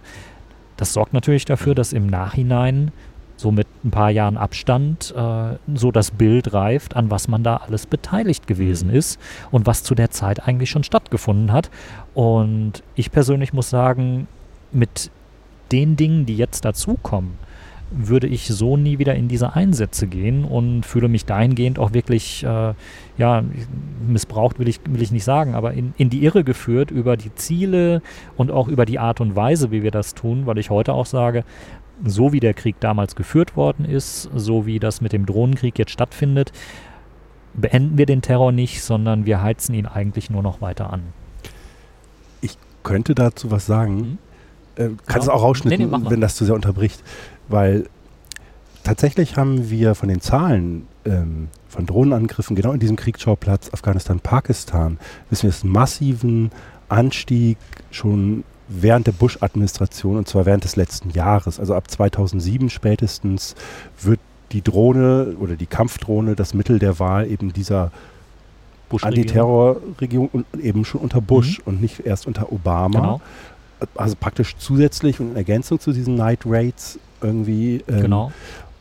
das 0.77 0.93
sorgt 0.93 1.13
natürlich 1.13 1.45
dafür, 1.45 1.75
dass 1.75 1.93
im 1.93 2.07
Nachhinein 2.07 2.91
so 3.35 3.51
mit 3.51 3.67
ein 3.83 3.91
paar 3.91 4.09
Jahren 4.09 4.35
Abstand 4.35 5.13
äh, 5.15 5.57
so 5.75 5.91
das 5.91 6.11
Bild 6.11 6.53
reift, 6.53 6.95
an 6.95 7.11
was 7.11 7.27
man 7.27 7.43
da 7.43 7.57
alles 7.57 7.85
beteiligt 7.85 8.47
gewesen 8.47 8.89
ist 8.89 9.19
und 9.51 9.67
was 9.67 9.83
zu 9.83 9.93
der 9.93 10.09
Zeit 10.09 10.47
eigentlich 10.47 10.71
schon 10.71 10.83
stattgefunden 10.83 11.51
hat. 11.51 11.69
Und 12.15 12.83
ich 12.95 13.11
persönlich 13.11 13.53
muss 13.53 13.69
sagen, 13.69 14.27
mit 14.71 15.11
den 15.71 15.95
Dingen, 15.95 16.25
die 16.25 16.35
jetzt 16.35 16.65
dazukommen, 16.65 17.37
würde 17.91 18.27
ich 18.27 18.47
so 18.47 18.77
nie 18.77 18.99
wieder 18.99 19.15
in 19.15 19.27
diese 19.27 19.55
Einsätze 19.55 20.07
gehen 20.07 20.43
und 20.43 20.85
fühle 20.85 21.07
mich 21.07 21.25
dahingehend 21.25 21.79
auch 21.79 21.93
wirklich, 21.93 22.43
äh, 22.43 22.73
ja, 23.17 23.43
missbraucht 24.07 24.59
will 24.59 24.67
ich, 24.67 24.79
will 24.87 25.01
ich 25.01 25.11
nicht 25.11 25.23
sagen, 25.23 25.55
aber 25.55 25.73
in, 25.73 25.93
in 25.97 26.09
die 26.09 26.23
Irre 26.23 26.43
geführt 26.43 26.91
über 26.91 27.17
die 27.17 27.33
Ziele 27.35 28.01
und 28.35 28.51
auch 28.51 28.67
über 28.67 28.85
die 28.85 28.99
Art 28.99 29.21
und 29.21 29.35
Weise, 29.35 29.71
wie 29.71 29.83
wir 29.83 29.91
das 29.91 30.15
tun, 30.15 30.45
weil 30.45 30.57
ich 30.57 30.69
heute 30.69 30.93
auch 30.93 31.05
sage, 31.05 31.43
so 32.03 32.33
wie 32.33 32.39
der 32.39 32.53
Krieg 32.53 32.79
damals 32.79 33.15
geführt 33.15 33.55
worden 33.55 33.85
ist, 33.85 34.29
so 34.35 34.65
wie 34.65 34.79
das 34.79 35.01
mit 35.01 35.13
dem 35.13 35.25
Drohnenkrieg 35.25 35.79
jetzt 35.79 35.91
stattfindet, 35.91 36.51
beenden 37.53 37.97
wir 37.97 38.05
den 38.05 38.21
Terror 38.21 38.51
nicht, 38.51 38.83
sondern 38.83 39.25
wir 39.25 39.41
heizen 39.41 39.73
ihn 39.73 39.85
eigentlich 39.85 40.29
nur 40.29 40.43
noch 40.43 40.61
weiter 40.61 40.93
an. 40.93 41.01
Ich 42.41 42.57
könnte 42.83 43.15
dazu 43.15 43.49
was 43.49 43.65
sagen. 43.65 43.95
Mhm. 43.95 44.17
Äh, 44.75 44.89
kannst 45.07 45.27
ja. 45.27 45.33
auch 45.33 45.41
rausschneiden, 45.41 45.89
nee, 45.89 45.97
nee, 45.97 46.09
wenn 46.09 46.21
das 46.21 46.35
zu 46.35 46.45
sehr 46.45 46.53
unterbricht. 46.53 47.03
Weil 47.47 47.85
tatsächlich 48.83 49.37
haben 49.37 49.69
wir 49.69 49.95
von 49.95 50.09
den 50.09 50.21
Zahlen 50.21 50.87
ähm, 51.05 51.49
von 51.69 51.85
Drohnenangriffen 51.85 52.55
genau 52.55 52.71
in 52.71 52.79
diesem 52.79 52.95
Kriegsschauplatz 52.95 53.69
Afghanistan-Pakistan, 53.73 54.99
wissen 55.29 55.43
wir, 55.43 55.49
es 55.49 55.63
einen 55.63 55.73
massiven 55.73 56.51
Anstieg 56.89 57.57
schon 57.91 58.43
während 58.67 59.07
der 59.07 59.11
Bush-Administration 59.13 60.17
und 60.17 60.27
zwar 60.27 60.45
während 60.45 60.63
des 60.63 60.75
letzten 60.75 61.09
Jahres. 61.11 61.59
Also 61.59 61.75
ab 61.75 61.89
2007 61.89 62.69
spätestens 62.69 63.55
wird 64.01 64.19
die 64.51 64.61
Drohne 64.61 65.35
oder 65.39 65.55
die 65.55 65.65
Kampfdrohne 65.65 66.35
das 66.35 66.53
Mittel 66.53 66.79
der 66.79 66.99
Wahl 66.99 67.29
eben 67.29 67.53
dieser 67.53 67.91
Antiterrorregierung 69.01 70.29
und 70.31 70.45
eben 70.61 70.85
schon 70.85 71.01
unter 71.01 71.21
Bush 71.21 71.59
mhm. 71.59 71.63
und 71.65 71.81
nicht 71.81 72.05
erst 72.05 72.27
unter 72.27 72.51
Obama. 72.51 72.99
Genau. 72.99 73.21
Also 73.95 74.15
praktisch 74.19 74.55
zusätzlich 74.57 75.19
und 75.19 75.31
in 75.31 75.35
Ergänzung 75.35 75.79
zu 75.79 75.91
diesen 75.91 76.15
Night 76.15 76.39
Raids 76.45 76.97
irgendwie. 77.21 77.83
Ähm, 77.87 78.01
genau. 78.01 78.31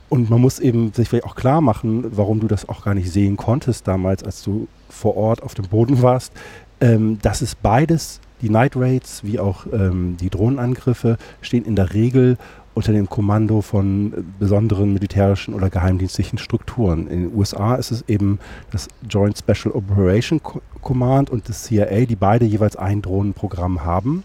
Und 0.08 0.30
man 0.30 0.40
muss 0.40 0.60
eben 0.60 0.92
sich 0.92 1.08
vielleicht 1.08 1.26
auch 1.26 1.34
klar 1.34 1.60
machen, 1.60 2.04
warum 2.16 2.38
du 2.40 2.46
das 2.46 2.68
auch 2.68 2.84
gar 2.84 2.94
nicht 2.94 3.10
sehen 3.10 3.36
konntest 3.36 3.88
damals, 3.88 4.22
als 4.22 4.42
du 4.42 4.68
vor 4.88 5.16
Ort 5.16 5.42
auf 5.42 5.54
dem 5.54 5.66
Boden 5.66 6.00
warst. 6.00 6.32
Ähm, 6.80 7.18
das 7.22 7.42
ist 7.42 7.60
beides, 7.60 8.20
die 8.40 8.50
Night 8.50 8.76
Raids 8.76 9.24
wie 9.24 9.40
auch 9.40 9.66
ähm, 9.72 10.16
die 10.20 10.30
Drohnenangriffe, 10.30 11.16
stehen 11.40 11.64
in 11.64 11.74
der 11.74 11.92
Regel 11.92 12.36
unter 12.74 12.92
dem 12.92 13.08
Kommando 13.08 13.62
von 13.62 14.12
besonderen 14.38 14.92
militärischen 14.92 15.54
oder 15.54 15.70
geheimdienstlichen 15.70 16.38
Strukturen. 16.38 17.08
In 17.08 17.22
den 17.22 17.34
USA 17.34 17.74
ist 17.76 17.90
es 17.90 18.04
eben 18.06 18.38
das 18.70 18.88
Joint 19.08 19.38
Special 19.38 19.74
Operation 19.74 20.42
Command 20.82 21.30
und 21.30 21.48
das 21.48 21.64
CIA, 21.64 22.04
die 22.04 22.16
beide 22.16 22.44
jeweils 22.44 22.76
ein 22.76 23.00
Drohnenprogramm 23.00 23.84
haben. 23.84 24.24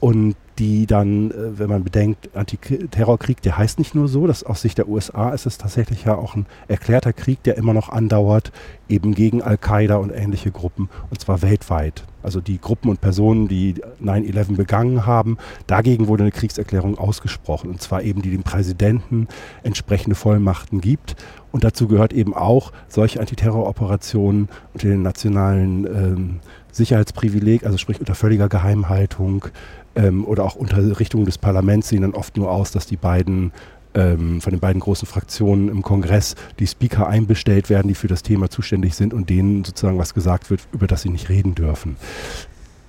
Und 0.00 0.36
die 0.58 0.86
dann, 0.86 1.30
äh, 1.30 1.58
wenn 1.58 1.68
man 1.68 1.84
bedenkt, 1.84 2.30
Antiterrorkrieg, 2.34 3.40
der 3.42 3.58
heißt 3.58 3.78
nicht 3.78 3.94
nur 3.94 4.08
so, 4.08 4.26
dass 4.26 4.44
aus 4.44 4.62
Sicht 4.62 4.78
der 4.78 4.88
USA 4.88 5.30
ist 5.30 5.46
es 5.46 5.58
tatsächlich 5.58 6.04
ja 6.04 6.16
auch 6.16 6.34
ein 6.34 6.46
erklärter 6.66 7.12
Krieg, 7.12 7.42
der 7.44 7.56
immer 7.56 7.74
noch 7.74 7.88
andauert, 7.88 8.52
eben 8.88 9.14
gegen 9.14 9.42
Al-Qaida 9.42 9.96
und 9.96 10.10
ähnliche 10.10 10.50
Gruppen, 10.50 10.88
und 11.10 11.20
zwar 11.20 11.42
weltweit. 11.42 12.04
Also 12.22 12.40
die 12.40 12.60
Gruppen 12.60 12.90
und 12.90 13.00
Personen, 13.00 13.46
die 13.46 13.74
9-11 14.02 14.56
begangen 14.56 15.06
haben, 15.06 15.38
dagegen 15.66 16.08
wurde 16.08 16.24
eine 16.24 16.32
Kriegserklärung 16.32 16.98
ausgesprochen, 16.98 17.70
und 17.70 17.80
zwar 17.80 18.02
eben, 18.02 18.22
die 18.22 18.30
dem 18.30 18.42
Präsidenten 18.42 19.28
entsprechende 19.62 20.16
Vollmachten 20.16 20.80
gibt. 20.80 21.16
Und 21.52 21.64
dazu 21.64 21.88
gehört 21.88 22.12
eben 22.12 22.34
auch 22.34 22.72
solche 22.88 23.20
Antiterroroperationen 23.20 24.48
unter 24.74 24.88
den 24.88 25.02
nationalen 25.02 25.86
ähm, 25.86 26.40
Sicherheitsprivileg, 26.72 27.64
also 27.64 27.78
sprich 27.78 28.00
unter 28.00 28.14
völliger 28.14 28.48
Geheimhaltung, 28.48 29.46
ähm, 29.94 30.24
oder 30.24 30.44
auch 30.44 30.54
unter 30.54 30.98
Richtung 31.00 31.24
des 31.24 31.38
Parlaments 31.38 31.88
sehen 31.88 32.02
dann 32.02 32.14
oft 32.14 32.36
nur 32.36 32.50
aus, 32.50 32.70
dass 32.70 32.86
die 32.86 32.96
beiden 32.96 33.52
ähm, 33.94 34.40
von 34.40 34.52
den 34.52 34.60
beiden 34.60 34.80
großen 34.80 35.08
Fraktionen 35.08 35.68
im 35.68 35.82
Kongress 35.82 36.36
die 36.58 36.66
Speaker 36.66 37.08
einbestellt 37.08 37.70
werden, 37.70 37.88
die 37.88 37.94
für 37.94 38.06
das 38.06 38.22
Thema 38.22 38.50
zuständig 38.50 38.94
sind 38.94 39.12
und 39.14 39.30
denen 39.30 39.64
sozusagen 39.64 39.98
was 39.98 40.14
gesagt 40.14 40.50
wird, 40.50 40.60
über 40.72 40.86
das 40.86 41.02
sie 41.02 41.10
nicht 41.10 41.28
reden 41.28 41.54
dürfen. 41.54 41.96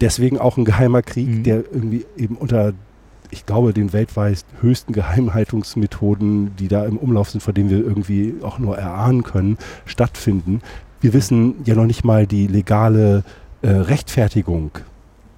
Deswegen 0.01 0.37
auch 0.37 0.57
ein 0.57 0.65
geheimer 0.65 1.01
Krieg, 1.01 1.27
mhm. 1.27 1.43
der 1.43 1.63
irgendwie 1.71 2.05
eben 2.17 2.35
unter 2.35 2.73
ich 3.31 3.45
glaube, 3.45 3.73
den 3.73 3.93
weltweit 3.93 4.43
höchsten 4.59 4.91
Geheimhaltungsmethoden, 4.91 6.55
die 6.55 6.67
da 6.67 6.85
im 6.85 6.97
Umlauf 6.97 7.29
sind, 7.29 7.41
vor 7.41 7.53
denen 7.53 7.69
wir 7.69 7.77
irgendwie 7.77 8.33
auch 8.41 8.57
nur 8.57 8.75
erahnen 8.75 9.21
können, 9.21 9.59
stattfinden. 9.85 10.61
Wir 10.99 11.13
wissen 11.13 11.55
ja 11.63 11.75
noch 11.75 11.85
nicht 11.85 12.03
mal 12.03 12.25
die 12.25 12.47
legale 12.47 13.23
äh, 13.61 13.69
Rechtfertigung 13.69 14.71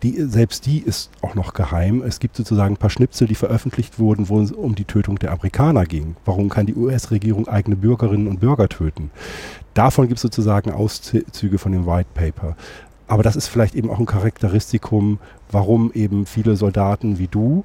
die, 0.03 0.19
selbst 0.23 0.65
die 0.65 0.79
ist 0.79 1.11
auch 1.21 1.35
noch 1.35 1.53
geheim. 1.53 2.01
Es 2.01 2.19
gibt 2.19 2.35
sozusagen 2.35 2.73
ein 2.73 2.77
paar 2.77 2.89
Schnipsel, 2.89 3.27
die 3.27 3.35
veröffentlicht 3.35 3.99
wurden, 3.99 4.29
wo 4.29 4.41
es 4.41 4.51
um 4.51 4.73
die 4.73 4.85
Tötung 4.85 5.19
der 5.19 5.31
Amerikaner 5.31 5.85
ging. 5.85 6.15
Warum 6.25 6.49
kann 6.49 6.65
die 6.65 6.75
US-Regierung 6.75 7.47
eigene 7.47 7.75
Bürgerinnen 7.75 8.27
und 8.27 8.39
Bürger 8.39 8.67
töten? 8.67 9.11
Davon 9.73 10.07
gibt 10.07 10.17
es 10.17 10.23
sozusagen 10.23 10.71
Auszüge 10.71 11.57
von 11.57 11.71
dem 11.71 11.85
White 11.85 12.09
Paper. 12.13 12.55
Aber 13.07 13.23
das 13.23 13.35
ist 13.35 13.47
vielleicht 13.47 13.75
eben 13.75 13.89
auch 13.89 13.99
ein 13.99 14.05
Charakteristikum, 14.05 15.19
warum 15.51 15.91
eben 15.93 16.25
viele 16.25 16.55
Soldaten 16.55 17.19
wie 17.19 17.27
du, 17.27 17.63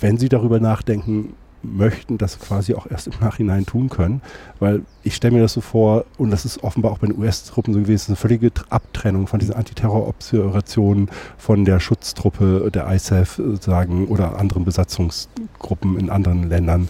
wenn 0.00 0.16
sie 0.16 0.28
darüber 0.28 0.60
nachdenken, 0.60 1.34
möchten, 1.66 2.18
das 2.18 2.38
quasi 2.38 2.74
auch 2.74 2.86
erst 2.90 3.06
im 3.06 3.14
Nachhinein 3.20 3.66
tun 3.66 3.88
können. 3.88 4.22
Weil 4.58 4.82
ich 5.02 5.14
stelle 5.16 5.34
mir 5.34 5.42
das 5.42 5.52
so 5.52 5.60
vor, 5.60 6.04
und 6.18 6.30
das 6.30 6.44
ist 6.44 6.62
offenbar 6.62 6.92
auch 6.92 6.98
bei 6.98 7.06
den 7.06 7.18
US-Truppen 7.18 7.74
so 7.74 7.80
gewesen, 7.80 8.12
eine 8.12 8.16
völlige 8.16 8.50
Abtrennung 8.70 9.26
von 9.26 9.38
diesen 9.38 9.54
Antiterror-Operationen 9.54 11.10
von 11.38 11.64
der 11.64 11.80
Schutztruppe 11.80 12.70
der 12.72 12.88
ISAF 12.90 13.36
sozusagen 13.36 14.08
oder 14.08 14.38
anderen 14.38 14.64
Besatzungsgruppen 14.64 15.98
in 15.98 16.10
anderen 16.10 16.48
Ländern 16.48 16.88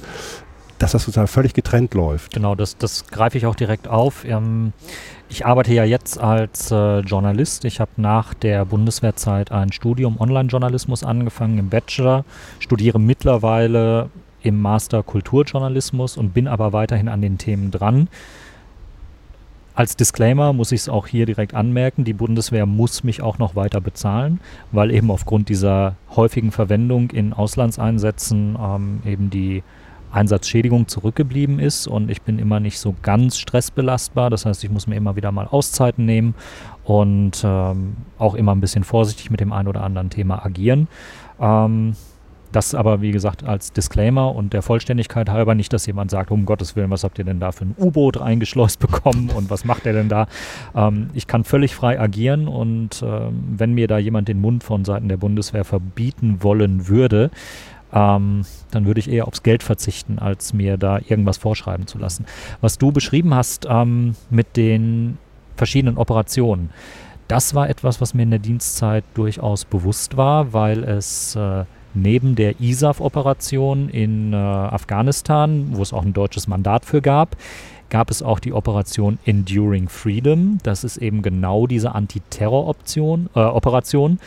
dass 0.79 0.93
das 0.93 1.05
sozusagen 1.05 1.29
völlig 1.29 1.55
getrennt 1.55 1.95
läuft. 1.95 2.35
Genau, 2.35 2.55
das, 2.55 2.77
das 2.77 3.07
greife 3.07 3.39
ich 3.39 3.47
auch 3.47 3.55
direkt 3.55 3.89
auf. 3.89 4.25
Ähm, 4.25 4.73
ich 5.29 5.47
arbeite 5.47 5.73
ja 5.73 5.85
jetzt 5.85 6.19
als 6.19 6.71
äh, 6.71 7.01
Journalist. 7.01 7.65
Ich 7.65 7.81
habe 7.81 7.91
nach 7.97 8.35
der 8.35 8.65
Bundeswehrzeit 8.65 9.53
ein 9.53 9.73
Studium 9.73 10.21
Online-Journalismus 10.21 11.03
angefangen 11.03 11.59
im 11.59 11.69
Bachelor, 11.69 12.25
studiere 12.59 13.01
mittlerweile 13.01 14.11
im 14.47 14.63
Master 14.63 15.03
Kulturjournalismus 15.03 16.17
und 16.17 16.33
bin 16.33 16.47
aber 16.47 16.73
weiterhin 16.73 17.09
an 17.09 17.21
den 17.21 17.37
Themen 17.37 17.71
dran. 17.71 18.09
Als 19.75 19.97
Disclaimer 19.97 20.55
muss 20.55 20.73
ich 20.73 20.83
es 20.83 20.89
auch 20.89 21.07
hier 21.07 21.27
direkt 21.27 21.53
anmerken, 21.53 22.05
die 22.05 22.15
Bundeswehr 22.15 22.65
muss 22.65 23.05
mich 23.05 23.21
auch 23.21 23.39
noch 23.39 23.57
weiter 23.57 23.81
bezahlen, 23.83 24.41
weil 24.73 24.91
eben 24.91 25.11
aufgrund 25.11 25.51
dieser 25.51 25.97
häufigen 26.15 26.51
Verwendung 26.51 27.11
in 27.11 27.35
Auslandseinsätzen 27.35 28.57
ähm, 28.59 29.03
eben 29.05 29.29
die 29.29 29.63
Einsatzschädigung 30.13 30.89
zurückgeblieben 30.89 31.59
ist 31.59 31.87
und 31.87 32.11
ich 32.11 32.23
bin 32.23 32.39
immer 32.39 32.59
nicht 32.59 32.79
so 32.79 32.95
ganz 33.03 33.37
stressbelastbar. 33.37 34.31
Das 34.31 34.47
heißt, 34.47 34.65
ich 34.65 34.71
muss 34.71 34.87
mir 34.87 34.95
immer 34.95 35.17
wieder 35.17 35.31
mal 35.31 35.47
Auszeiten 35.47 36.07
nehmen 36.07 36.35
und 36.85 37.43
ähm, 37.45 37.97
auch 38.17 38.35
immer 38.35 38.55
ein 38.55 38.61
bisschen 38.61 38.85
vorsichtig 38.85 39.31
mit 39.31 39.41
dem 39.41 39.53
einen 39.53 39.69
oder 39.69 39.83
anderen 39.83 40.09
Thema 40.09 40.47
agieren. 40.47 40.89
Ähm, 41.39 41.97
das 42.57 42.75
aber, 42.75 43.03
wie 43.03 43.11
gesagt, 43.11 43.45
als 43.45 43.73
Disclaimer 43.73 44.35
und 44.35 44.55
der 44.55 44.63
Vollständigkeit 44.63 45.29
halber 45.29 45.55
nicht, 45.55 45.75
dass 45.75 45.85
jemand 45.85 46.11
sagt, 46.11 46.31
um 46.31 46.47
Gottes 46.47 46.75
Willen, 46.75 46.89
was 46.89 47.05
habt 47.05 47.19
ihr 47.19 47.25
denn 47.27 47.39
da 47.39 47.53
für 47.53 47.67
ein 47.67 47.75
U-Boot 47.79 48.19
reingeschleust 48.19 48.81
bekommen 48.81 49.29
und 49.29 49.51
was 49.51 49.67
macht 49.67 49.85
er 49.85 49.93
denn 49.93 50.09
da? 50.09 50.27
Ähm, 50.75 51.11
ich 51.13 51.27
kann 51.27 51.45
völlig 51.45 51.75
frei 51.75 52.01
agieren 52.01 52.49
und 52.49 53.03
ähm, 53.07 53.57
wenn 53.59 53.75
mir 53.75 53.89
da 53.89 53.99
jemand 53.99 54.29
den 54.29 54.41
Mund 54.41 54.65
von 54.65 54.87
Seiten 54.87 55.09
der 55.09 55.19
Bundeswehr 55.19 55.65
verbieten 55.65 56.43
wollen 56.43 56.89
würde, 56.89 57.31
ähm, 57.93 58.47
dann 58.71 58.87
würde 58.87 59.01
ich 59.01 59.11
eher 59.11 59.29
aufs 59.29 59.43
Geld 59.43 59.63
verzichten, 59.63 60.19
als 60.19 60.55
mir 60.55 60.79
da 60.79 60.99
irgendwas 61.07 61.37
vorschreiben 61.37 61.87
zu 61.87 61.99
lassen. 61.99 62.25
Was 62.63 62.79
du 62.79 62.91
beschrieben 62.91 63.35
hast 63.35 63.67
ähm, 63.69 64.15
mit 64.31 64.57
den 64.57 65.19
verschiedenen 65.57 65.99
Operationen, 65.99 66.71
das 67.29 67.55
war 67.55 67.69
etwas, 67.69 68.01
was 68.01 68.15
mir 68.15 68.23
in 68.23 68.31
der 68.31 68.39
Dienstzeit 68.39 69.05
durchaus 69.13 69.67
bewusst 69.67 70.17
war, 70.17 70.55
weil 70.55 70.85
es 70.85 71.37
äh, 71.37 71.65
neben 71.97 72.37
der 72.37 72.61
ISAF-Operation 72.61 73.89
in 73.89 74.33
äh, 74.33 74.37
Afghanistan, 74.37 75.71
wo 75.73 75.83
es 75.83 75.93
auch 75.93 76.05
ein 76.05 76.13
deutsches 76.13 76.47
Mandat 76.47 76.85
für 76.85 77.03
gab, 77.03 77.37
gab 77.89 78.11
es 78.11 78.23
auch 78.23 78.41
die 78.41 78.53
Operation 78.53 79.19
Enduring 79.25 79.89
Freedom. 79.89 80.59
Das 80.63 80.85
ist 80.85 80.99
eben 80.99 81.23
genau 81.23 81.67
diese 81.67 81.95
Antiterror-Operation. 81.95 84.15
Äh, 84.15 84.19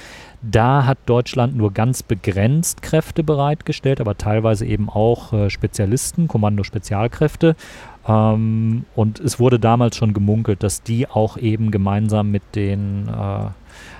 da 0.41 0.85
hat 0.85 0.99
Deutschland 1.05 1.57
nur 1.57 1.73
ganz 1.73 2.01
begrenzt 2.01 2.81
Kräfte 2.81 3.23
bereitgestellt, 3.23 3.99
aber 3.99 4.17
teilweise 4.17 4.65
eben 4.65 4.89
auch 4.89 5.33
äh, 5.33 5.49
Spezialisten, 5.49 6.29
Kommando-Spezialkräfte. 6.29 7.57
Ähm, 8.07 8.85
und 8.95 9.19
es 9.19 9.37
wurde 9.39 9.59
damals 9.59 9.97
schon 9.97 10.13
gemunkelt, 10.13 10.63
dass 10.63 10.81
die 10.81 11.07
auch 11.07 11.35
eben 11.37 11.71
gemeinsam 11.71 12.31
mit 12.31 12.43
den 12.55 13.09
äh, 13.09 13.47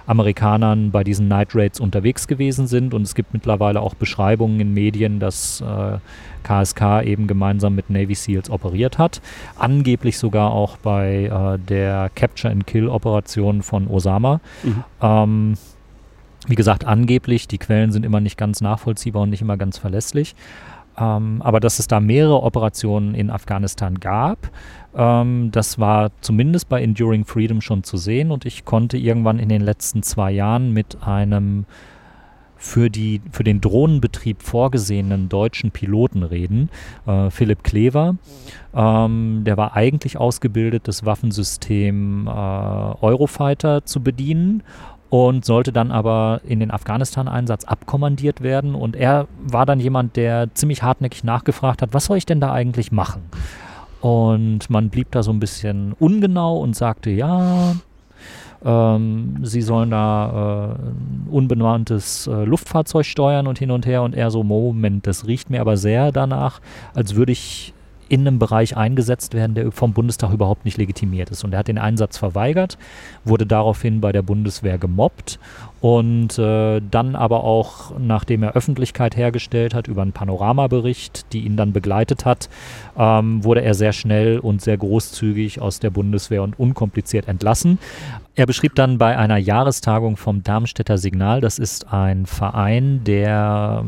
Amerikanern 0.09 0.89
bei 0.89 1.03
diesen 1.03 1.27
Night 1.27 1.53
Raids 1.53 1.79
unterwegs 1.79 2.27
gewesen 2.27 2.65
sind. 2.65 2.93
Und 2.93 3.03
es 3.03 3.13
gibt 3.13 3.33
mittlerweile 3.33 3.81
auch 3.81 3.93
Beschreibungen 3.93 4.59
in 4.59 4.73
Medien, 4.73 5.19
dass 5.19 5.61
äh, 5.61 5.97
KSK 6.43 7.03
eben 7.03 7.27
gemeinsam 7.27 7.75
mit 7.75 7.91
Navy 7.91 8.15
SEALs 8.15 8.49
operiert 8.49 8.97
hat. 8.97 9.21
Angeblich 9.57 10.17
sogar 10.17 10.51
auch 10.51 10.77
bei 10.77 11.25
äh, 11.25 11.59
der 11.59 12.09
Capture-and-Kill-Operation 12.15 13.61
von 13.61 13.87
Osama. 13.87 14.41
Mhm. 14.63 14.83
Ähm, 15.01 15.53
wie 16.47 16.55
gesagt, 16.55 16.85
angeblich, 16.85 17.47
die 17.47 17.59
Quellen 17.59 17.91
sind 17.91 18.03
immer 18.03 18.19
nicht 18.19 18.37
ganz 18.37 18.61
nachvollziehbar 18.61 19.23
und 19.23 19.29
nicht 19.29 19.41
immer 19.41 19.57
ganz 19.57 19.77
verlässlich. 19.77 20.35
Ähm, 20.99 21.41
aber 21.41 21.59
dass 21.59 21.79
es 21.79 21.87
da 21.87 21.99
mehrere 21.99 22.43
Operationen 22.43 23.15
in 23.15 23.29
Afghanistan 23.29 23.99
gab, 23.99 24.51
ähm, 24.95 25.49
das 25.51 25.79
war 25.79 26.11
zumindest 26.21 26.69
bei 26.69 26.81
Enduring 26.81 27.25
Freedom 27.25 27.61
schon 27.61 27.83
zu 27.83 27.97
sehen 27.97 28.31
und 28.31 28.45
ich 28.45 28.65
konnte 28.65 28.97
irgendwann 28.97 29.39
in 29.39 29.49
den 29.49 29.61
letzten 29.61 30.03
zwei 30.03 30.31
Jahren 30.31 30.73
mit 30.73 31.01
einem 31.03 31.65
für, 32.59 32.89
die, 32.89 33.21
für 33.31 33.45
den 33.45 33.61
Drohnenbetrieb 33.61 34.43
vorgesehenen 34.43 35.29
deutschen 35.29 35.71
Piloten 35.71 36.23
reden, 36.23 36.69
äh, 37.07 37.29
Philipp 37.29 37.63
Klever. 37.63 38.17
Ähm, 38.75 39.43
der 39.45 39.55
war 39.55 39.75
eigentlich 39.75 40.17
ausgebildet, 40.17 40.87
das 40.87 41.05
Waffensystem 41.05 42.27
äh, 42.27 42.29
Eurofighter 42.29 43.85
zu 43.85 44.03
bedienen 44.03 44.63
und 45.09 45.43
sollte 45.43 45.71
dann 45.71 45.91
aber 45.91 46.41
in 46.45 46.59
den 46.59 46.71
Afghanistan-Einsatz 46.71 47.65
abkommandiert 47.65 48.41
werden. 48.41 48.75
Und 48.75 48.95
er 48.95 49.27
war 49.41 49.65
dann 49.65 49.79
jemand, 49.79 50.15
der 50.15 50.53
ziemlich 50.53 50.83
hartnäckig 50.83 51.23
nachgefragt 51.23 51.81
hat, 51.81 51.93
was 51.93 52.05
soll 52.05 52.17
ich 52.17 52.25
denn 52.25 52.39
da 52.39 52.51
eigentlich 52.51 52.91
machen? 52.91 53.23
Und 54.01 54.69
man 54.69 54.89
blieb 54.89 55.11
da 55.11 55.23
so 55.23 55.31
ein 55.31 55.39
bisschen 55.39 55.93
ungenau 55.99 56.59
und 56.59 56.75
sagte, 56.75 57.09
ja, 57.09 57.75
ähm, 58.63 59.37
sie 59.43 59.61
sollen 59.61 59.89
da 59.89 60.75
äh, 60.77 60.81
ein 60.83 61.27
unbemanntes 61.31 62.27
äh, 62.27 62.43
Luftfahrzeug 62.43 63.05
steuern 63.05 63.47
und 63.47 63.57
hin 63.57 63.71
und 63.71 63.85
her. 63.85 64.03
Und 64.03 64.15
er 64.15 64.31
so, 64.31 64.43
Moment, 64.43 65.07
das 65.07 65.25
riecht 65.25 65.49
mir 65.49 65.61
aber 65.61 65.75
sehr 65.75 66.11
danach, 66.11 66.61
als 66.93 67.15
würde 67.15 67.31
ich 67.31 67.73
in 68.09 68.27
einem 68.27 68.39
Bereich 68.39 68.75
eingesetzt 68.75 69.33
werden, 69.33 69.55
der 69.55 69.71
vom 69.71 69.93
Bundestag 69.93 70.33
überhaupt 70.33 70.65
nicht 70.65 70.77
legitimiert 70.77 71.29
ist. 71.29 71.43
Und 71.43 71.53
er 71.53 71.59
hat 71.59 71.67
den 71.67 71.77
Einsatz 71.77 72.17
verweigert, 72.17 72.77
wurde 73.23 73.45
daraufhin 73.45 74.01
bei 74.01 74.11
der 74.11 74.23
Bundeswehr 74.23 74.77
gemobbt 74.77 75.39
und 75.81 76.37
äh, 76.37 76.81
dann 76.91 77.15
aber 77.15 77.43
auch, 77.43 77.97
nachdem 77.97 78.43
er 78.43 78.53
Öffentlichkeit 78.53 79.15
hergestellt 79.15 79.73
hat 79.73 79.87
über 79.87 80.01
einen 80.01 80.11
Panoramabericht, 80.11 81.31
die 81.31 81.45
ihn 81.45 81.55
dann 81.55 81.71
begleitet 81.71 82.25
hat, 82.25 82.49
ähm, 82.97 83.43
wurde 83.43 83.61
er 83.61 83.73
sehr 83.73 83.93
schnell 83.93 84.39
und 84.39 84.61
sehr 84.61 84.77
großzügig 84.77 85.61
aus 85.61 85.79
der 85.79 85.89
Bundeswehr 85.89 86.43
und 86.43 86.59
unkompliziert 86.59 87.27
entlassen. 87.27 87.79
Er 88.35 88.45
beschrieb 88.45 88.75
dann 88.75 88.97
bei 88.97 89.17
einer 89.17 89.37
Jahrestagung 89.37 90.17
vom 90.17 90.43
Darmstädter 90.43 90.97
Signal, 90.97 91.41
das 91.41 91.59
ist 91.59 91.93
ein 91.93 92.25
Verein, 92.25 93.03
der 93.05 93.85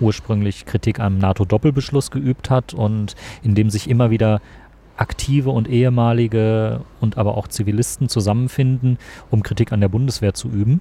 ursprünglich 0.00 0.66
Kritik 0.66 0.98
am 0.98 1.18
NATO-Doppelbeschluss 1.18 2.10
geübt 2.10 2.50
hat 2.50 2.74
und 2.74 3.14
in 3.42 3.54
dem 3.54 3.70
sich 3.70 3.88
immer 3.88 4.10
wieder 4.10 4.40
aktive 4.96 5.50
und 5.50 5.68
ehemalige 5.68 6.80
und 7.00 7.18
aber 7.18 7.36
auch 7.36 7.48
Zivilisten 7.48 8.08
zusammenfinden, 8.08 8.98
um 9.30 9.42
Kritik 9.42 9.72
an 9.72 9.80
der 9.80 9.88
Bundeswehr 9.88 10.34
zu 10.34 10.48
üben. 10.48 10.80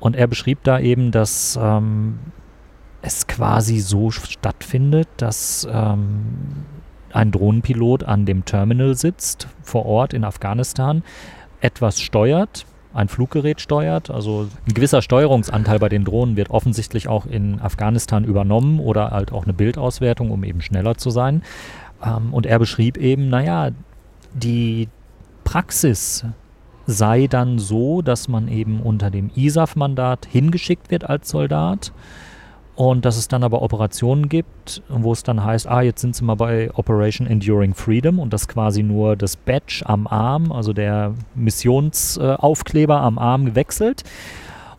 Und 0.00 0.16
er 0.16 0.26
beschrieb 0.26 0.62
da 0.62 0.78
eben, 0.78 1.10
dass 1.10 1.58
ähm, 1.60 2.18
es 3.02 3.26
quasi 3.26 3.78
so 3.78 4.10
stattfindet, 4.10 5.08
dass 5.16 5.66
ähm, 5.70 6.64
ein 7.12 7.30
Drohnenpilot 7.30 8.04
an 8.04 8.26
dem 8.26 8.44
Terminal 8.44 8.94
sitzt, 8.94 9.48
vor 9.62 9.86
Ort 9.86 10.12
in 10.12 10.24
Afghanistan, 10.24 11.02
etwas 11.60 12.00
steuert, 12.00 12.66
ein 12.92 13.08
Fluggerät 13.08 13.60
steuert. 13.60 14.10
Also 14.10 14.48
ein 14.66 14.74
gewisser 14.74 15.02
Steuerungsanteil 15.02 15.78
bei 15.78 15.88
den 15.88 16.04
Drohnen 16.04 16.36
wird 16.36 16.50
offensichtlich 16.50 17.08
auch 17.08 17.26
in 17.26 17.60
Afghanistan 17.60 18.24
übernommen 18.24 18.80
oder 18.80 19.10
halt 19.10 19.32
auch 19.32 19.44
eine 19.44 19.52
Bildauswertung, 19.52 20.30
um 20.30 20.44
eben 20.44 20.60
schneller 20.60 20.96
zu 20.96 21.10
sein. 21.10 21.42
Ähm, 22.04 22.32
und 22.32 22.46
er 22.46 22.58
beschrieb 22.58 22.96
eben, 22.96 23.28
naja, 23.28 23.70
die 24.34 24.88
Praxis 25.44 26.24
sei 26.86 27.26
dann 27.26 27.58
so, 27.58 28.02
dass 28.02 28.28
man 28.28 28.48
eben 28.48 28.80
unter 28.80 29.10
dem 29.10 29.30
ISAF-Mandat 29.34 30.26
hingeschickt 30.30 30.90
wird 30.90 31.08
als 31.08 31.28
Soldat 31.28 31.92
und 32.76 33.06
dass 33.06 33.16
es 33.16 33.26
dann 33.26 33.42
aber 33.42 33.62
Operationen 33.62 34.28
gibt, 34.28 34.82
wo 34.88 35.12
es 35.12 35.22
dann 35.22 35.42
heißt, 35.42 35.66
ah, 35.66 35.80
jetzt 35.80 36.02
sind 36.02 36.14
sie 36.14 36.24
mal 36.24 36.34
bei 36.34 36.70
Operation 36.74 37.26
Enduring 37.26 37.74
Freedom 37.74 38.18
und 38.18 38.32
das 38.32 38.48
quasi 38.48 38.82
nur 38.82 39.16
das 39.16 39.36
Badge 39.36 39.82
am 39.86 40.06
Arm, 40.06 40.52
also 40.52 40.74
der 40.74 41.14
Missionsaufkleber 41.34 43.00
am 43.00 43.18
Arm 43.18 43.46
gewechselt. 43.46 44.04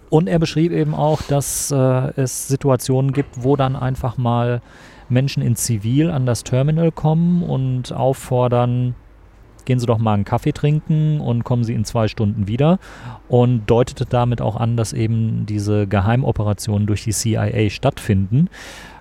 Und 0.09 0.29
er 0.29 0.39
beschrieb 0.39 0.71
eben 0.71 0.93
auch, 0.93 1.21
dass 1.23 1.71
äh, 1.71 1.75
es 2.15 2.47
Situationen 2.47 3.11
gibt, 3.11 3.43
wo 3.43 3.55
dann 3.55 3.75
einfach 3.75 4.17
mal 4.17 4.61
Menschen 5.09 5.41
in 5.41 5.55
Zivil 5.55 6.11
an 6.11 6.25
das 6.25 6.43
Terminal 6.43 6.91
kommen 6.91 7.43
und 7.43 7.91
auffordern, 7.91 8.95
gehen 9.67 9.79
Sie 9.79 9.85
doch 9.85 9.99
mal 9.99 10.13
einen 10.13 10.25
Kaffee 10.25 10.53
trinken 10.53 11.19
und 11.19 11.43
kommen 11.43 11.63
Sie 11.63 11.73
in 11.73 11.85
zwei 11.85 12.07
Stunden 12.07 12.47
wieder 12.47 12.79
und 13.27 13.67
deutete 13.67 14.05
damit 14.05 14.41
auch 14.41 14.55
an, 14.55 14.77
dass 14.77 14.93
eben 14.93 15.45
diese 15.45 15.85
Geheimoperationen 15.85 16.87
durch 16.87 17.03
die 17.03 17.11
CIA 17.11 17.69
stattfinden. 17.69 18.49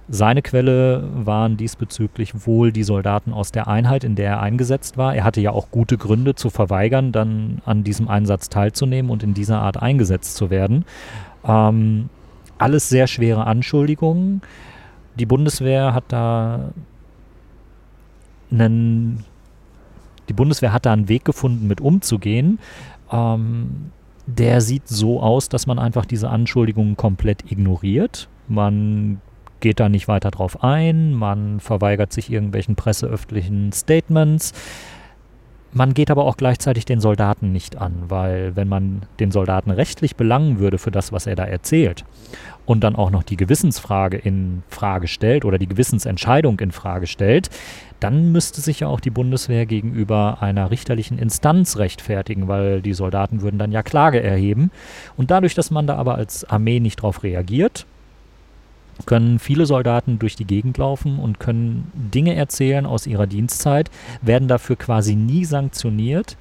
Seine 0.09 0.43
Quelle 0.43 1.09
waren 1.15 1.57
diesbezüglich 1.57 2.47
wohl 2.47 2.73
die 2.73 2.83
Soldaten 2.83 3.33
aus 3.33 3.53
der 3.53 3.69
Einheit, 3.69 4.05
in 4.05 4.17
der 4.17 4.31
er 4.31 4.41
eingesetzt 4.41 4.97
war. 4.97 5.15
Er 5.15 5.25
hatte 5.25 5.41
ja 5.41 5.53
auch 5.53 5.71
gute 5.71 5.97
Gründe 5.97 6.35
zu 6.35 6.51
verweigern, 6.51 7.13
dann 7.13 7.63
an 7.65 7.85
diesem 7.85 8.09
Einsatz 8.09 8.49
teilzunehmen 8.49 9.11
und 9.11 9.23
in 9.23 9.35
dieser 9.35 9.61
Art 9.61 9.81
eingesetzt 9.81 10.37
zu 10.37 10.51
werden. 10.51 10.85
Ähm, 11.45 12.09
alles 12.59 12.89
sehr 12.89 13.07
schwere 13.07 13.47
Anschuldigungen. 13.47 14.43
Die 15.17 15.27
Bundeswehr 15.27 15.95
hat 15.95 16.05
da 16.09 16.73
einen 18.51 19.25
die 20.29 20.33
Bundeswehr 20.33 20.73
hat 20.73 20.87
da 20.87 20.93
einen 20.93 21.09
Weg 21.09 21.25
gefunden, 21.25 21.67
mit 21.67 21.81
umzugehen. 21.81 22.59
Ähm, 23.11 23.93
der 24.27 24.61
sieht 24.61 24.89
so 24.89 25.21
aus, 25.21 25.49
dass 25.49 25.67
man 25.67 25.79
einfach 25.79 26.05
diese 26.05 26.29
Anschuldigungen 26.29 26.97
komplett 26.97 27.51
ignoriert. 27.51 28.29
Man 28.49 29.21
geht 29.61 29.81
da 29.81 29.89
nicht 29.89 30.09
weiter 30.09 30.31
drauf 30.31 30.63
ein, 30.63 31.15
man 31.15 31.61
verweigert 31.61 32.13
sich 32.13 32.31
irgendwelchen 32.31 32.77
presseöffentlichen 32.77 33.73
Statements. 33.73 34.53
Man 35.73 35.93
geht 35.93 36.11
aber 36.11 36.25
auch 36.25 36.37
gleichzeitig 36.37 36.87
den 36.87 37.01
Soldaten 37.01 37.53
nicht 37.53 37.77
an, 37.77 38.05
weil 38.09 38.57
wenn 38.57 38.69
man 38.69 39.03
den 39.21 39.31
Soldaten 39.31 39.71
rechtlich 39.71 40.17
belangen 40.17 40.59
würde 40.59 40.79
für 40.79 40.91
das, 40.91 41.13
was 41.13 41.27
er 41.27 41.37
da 41.37 41.45
erzählt 41.45 42.05
und 42.65 42.83
dann 42.83 42.97
auch 42.97 43.11
noch 43.11 43.23
die 43.23 43.37
Gewissensfrage 43.37 44.17
in 44.17 44.63
Frage 44.69 45.07
stellt 45.07 45.45
oder 45.45 45.59
die 45.59 45.69
Gewissensentscheidung 45.69 46.59
in 46.61 46.73
Frage 46.73 47.07
stellt, 47.07 47.51
dann 48.01 48.33
müsste 48.33 48.61
sich 48.61 48.81
ja 48.81 48.89
auch 48.89 49.01
die 49.01 49.11
Bundeswehr 49.11 49.67
gegenüber 49.67 50.39
einer 50.41 50.71
richterlichen 50.71 51.19
Instanz 51.19 51.77
rechtfertigen, 51.77 52.49
weil 52.49 52.83
die 52.83 52.95
Soldaten 52.95 53.41
würden 53.41 53.59
dann 53.59 53.73
ja 53.73 53.83
Klage 53.83 54.23
erheben. 54.23 54.71
Und 55.17 55.31
dadurch, 55.31 55.55
dass 55.55 55.71
man 55.71 55.87
da 55.87 55.97
aber 55.97 56.17
als 56.17 56.45
Armee 56.45 56.81
nicht 56.81 57.01
darauf 57.01 57.23
reagiert, 57.23 57.87
können 59.05 59.39
viele 59.39 59.67
Soldaten 59.67 60.19
durch 60.19 60.37
die 60.37 60.47
Gegend 60.47 60.79
laufen 60.79 61.19
und 61.19 61.39
können 61.39 61.91
Dinge 61.95 62.35
erzählen 62.35 62.87
aus 62.87 63.07
ihrer 63.07 63.27
Dienstzeit, 63.27 63.91
werden 64.23 64.49
dafür 64.49 64.77
quasi 64.77 65.15
nie 65.15 65.45
sanktioniert, 65.45 66.37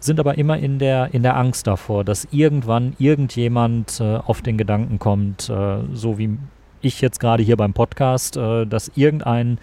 sind 0.00 0.20
aber 0.20 0.36
immer 0.36 0.58
in 0.58 0.78
der, 0.78 1.14
in 1.14 1.22
der 1.22 1.36
Angst 1.36 1.66
davor, 1.66 2.04
dass 2.04 2.28
irgendwann 2.30 2.94
irgendjemand 2.98 4.00
äh, 4.00 4.16
auf 4.16 4.42
den 4.42 4.58
Gedanken 4.58 4.98
kommt, 4.98 5.48
äh, 5.48 5.78
so 5.92 6.18
wie 6.18 6.36
ich 6.82 7.00
jetzt 7.00 7.20
gerade 7.20 7.42
hier 7.42 7.56
beim 7.56 7.72
Podcast, 7.72 8.36
äh, 8.36 8.66
dass 8.66 8.92
irgendein 8.94 9.58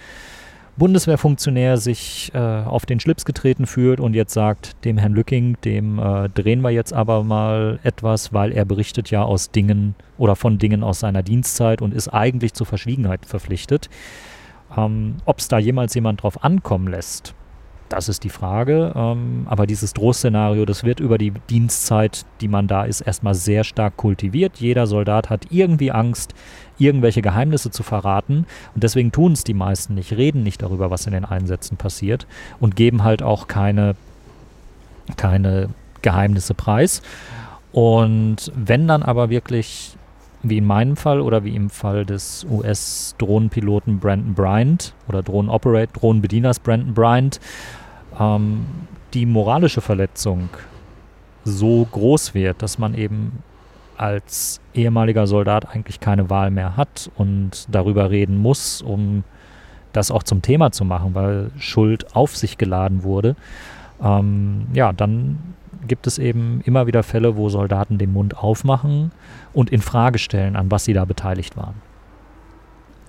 Bundeswehrfunktionär 0.76 1.78
sich 1.78 2.32
äh, 2.34 2.38
auf 2.38 2.86
den 2.86 3.00
Schlips 3.00 3.26
getreten 3.26 3.68
fühlt 3.68 4.00
und 4.00 4.16
jetzt 4.16 4.34
sagt, 4.34 4.84
dem 4.86 4.98
Herrn 4.98 5.14
Lücking, 5.14 5.58
dem 5.64 6.00
äh, 6.00 6.30
drehen 6.30 6.62
wir 6.62 6.72
jetzt 6.72 6.94
aber 6.94 7.24
mal 7.24 7.80
etwas, 7.84 8.34
weil 8.34 8.52
er 8.52 8.66
berichtet 8.66 9.12
ja 9.12 9.24
aus 9.24 9.52
Dingen 9.52 9.94
oder 10.18 10.36
von 10.36 10.58
Dingen 10.58 10.84
aus 10.84 11.00
seiner 11.00 11.22
Dienstzeit 11.22 11.82
und 11.82 11.94
ist 11.94 12.08
eigentlich 12.08 12.54
zur 12.54 12.66
Verschwiegenheit 12.66 13.26
verpflichtet. 13.26 13.90
Ähm, 14.76 15.18
Ob 15.26 15.40
es 15.40 15.48
da 15.48 15.60
jemals 15.60 15.94
jemand 15.94 16.24
drauf 16.24 16.44
ankommen 16.44 16.88
lässt, 16.88 17.36
das 17.94 18.10
ist 18.10 18.24
die 18.24 18.30
Frage. 18.30 18.92
Ähm, 18.96 19.46
aber 19.46 19.68
dieses 19.68 19.94
Drohszenario, 19.94 20.66
das 20.66 20.84
wird 20.84 21.00
über 21.00 21.20
die 21.20 21.32
Dienstzeit, 21.50 22.26
die 22.42 22.48
man 22.48 22.68
da 22.68 22.86
ist, 22.86 23.02
erstmal 23.02 23.36
sehr 23.36 23.64
stark 23.64 23.98
kultiviert. 23.98 24.58
Jeder 24.58 24.88
Soldat 24.88 25.30
hat 25.30 25.46
irgendwie 25.52 25.92
Angst, 25.92 26.34
irgendwelche 26.78 27.22
Geheimnisse 27.22 27.72
zu 27.72 27.84
verraten. 27.84 28.46
Und 28.74 28.84
deswegen 28.84 29.12
tun 29.12 29.34
es 29.34 29.44
die 29.44 29.54
meisten 29.54 29.96
nicht, 29.96 30.14
reden 30.14 30.44
nicht 30.44 30.62
darüber, 30.62 30.90
was 30.90 31.06
in 31.06 31.14
den 31.14 31.26
Einsätzen 31.26 31.78
passiert 31.78 32.28
und 32.60 32.76
geben 32.76 33.04
halt 33.04 33.22
auch 33.22 33.48
keine, 33.48 33.96
keine 35.18 35.70
Geheimnisse 36.02 36.54
preis. 36.54 37.02
Und 37.72 38.52
wenn 38.56 38.88
dann 38.88 39.04
aber 39.04 39.30
wirklich, 39.30 39.98
wie 40.44 40.58
in 40.58 40.66
meinem 40.66 40.96
Fall 40.96 41.22
oder 41.22 41.44
wie 41.44 41.56
im 41.56 41.70
Fall 41.70 42.06
des 42.06 42.46
US-Drohnenpiloten 42.50 44.00
Brandon 44.00 44.34
Bryant 44.34 44.94
oder 45.08 45.24
Drohnen-Operator, 45.24 46.00
Drohnenbedieners 46.00 46.60
Brandon 46.60 46.94
Bryant, 46.94 47.40
ähm, 48.20 48.66
die 49.14 49.26
moralische 49.26 49.82
Verletzung 49.82 50.50
so 51.46 51.88
groß 51.92 52.34
wird, 52.34 52.62
dass 52.62 52.78
man 52.78 52.94
eben 52.94 53.44
als 53.98 54.60
ehemaliger 54.74 55.28
Soldat 55.28 55.70
eigentlich 55.70 56.00
keine 56.00 56.30
Wahl 56.30 56.52
mehr 56.52 56.78
hat 56.78 57.12
und 57.16 57.68
darüber 57.70 58.10
reden 58.10 58.38
muss, 58.38 58.82
um 58.82 59.24
das 59.92 60.12
auch 60.12 60.24
zum 60.24 60.42
Thema 60.42 60.72
zu 60.72 60.86
machen, 60.86 61.14
weil 61.14 61.52
Schuld 61.58 62.16
auf 62.16 62.36
sich 62.36 62.58
geladen 62.58 63.04
wurde, 63.04 63.36
ähm, 64.02 64.68
ja, 64.74 64.92
dann 64.92 65.38
gibt 65.88 66.08
es 66.08 66.18
eben 66.18 66.62
immer 66.66 66.88
wieder 66.88 67.04
Fälle, 67.04 67.36
wo 67.36 67.50
Soldaten 67.50 67.98
den 67.98 68.12
Mund 68.14 68.38
aufmachen 68.38 69.12
und 69.54 69.70
in 69.70 69.82
Frage 69.82 70.18
stellen, 70.18 70.56
an 70.56 70.72
was 70.72 70.86
sie 70.86 70.94
da 70.94 71.06
beteiligt 71.06 71.58
waren. 71.58 71.76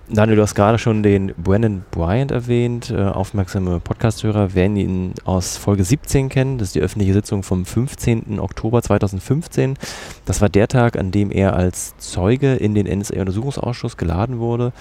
Daniel, 0.06 0.36
du 0.36 0.42
hast 0.42 0.54
gerade 0.54 0.78
schon 0.78 1.02
den 1.02 1.32
Brennan 1.34 1.82
Bryant 1.90 2.30
erwähnt. 2.30 2.90
Äh, 2.90 3.04
aufmerksame 3.04 3.80
Podcasthörer 3.80 4.54
werden 4.54 4.76
ihn 4.76 5.14
aus 5.24 5.56
Folge 5.56 5.82
17 5.82 6.28
kennen. 6.28 6.58
Das 6.58 6.68
ist 6.68 6.74
die 6.74 6.82
öffentliche 6.82 7.14
Sitzung 7.14 7.42
vom 7.42 7.64
15. 7.64 8.38
Oktober 8.38 8.82
2015. 8.82 9.78
Das 10.26 10.42
war 10.42 10.50
der 10.50 10.68
Tag, 10.68 10.98
an 10.98 11.10
dem 11.10 11.30
er 11.30 11.56
als 11.56 11.96
Zeuge 11.96 12.54
in 12.54 12.74
den 12.74 12.86
NSA-Untersuchungsausschuss 12.86 13.96
geladen 13.96 14.40
wurde. 14.40 14.74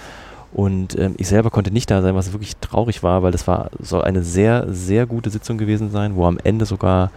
Und 0.52 0.98
ähm, 0.98 1.14
ich 1.16 1.28
selber 1.28 1.48
konnte 1.48 1.70
nicht 1.70 1.90
da 1.90 2.02
sein, 2.02 2.14
was 2.14 2.32
wirklich 2.32 2.56
traurig 2.58 3.02
war, 3.02 3.22
weil 3.22 3.32
das 3.32 3.46
war 3.46 3.70
soll 3.80 4.02
eine 4.02 4.22
sehr, 4.22 4.66
sehr 4.68 5.06
gute 5.06 5.30
Sitzung 5.30 5.56
gewesen 5.56 5.90
sein, 5.90 6.16
wo 6.16 6.26
am 6.26 6.38
Ende 6.44 6.66
sogar 6.66 7.10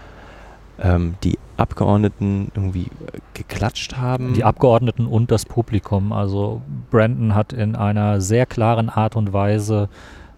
ähm, 0.79 1.15
die 1.25 1.37
Abgeordneten 1.57 2.51
irgendwie 2.55 2.83
äh, 2.83 3.19
geklatscht 3.33 3.97
haben. 3.97 4.33
Die 4.33 4.43
Abgeordneten 4.43 5.05
und 5.05 5.31
das 5.31 5.45
Publikum. 5.45 6.11
Also 6.11 6.61
Brandon 6.91 7.35
hat 7.35 7.53
in 7.53 7.75
einer 7.75 8.21
sehr 8.21 8.45
klaren 8.45 8.89
Art 8.89 9.15
und 9.15 9.33
Weise 9.33 9.89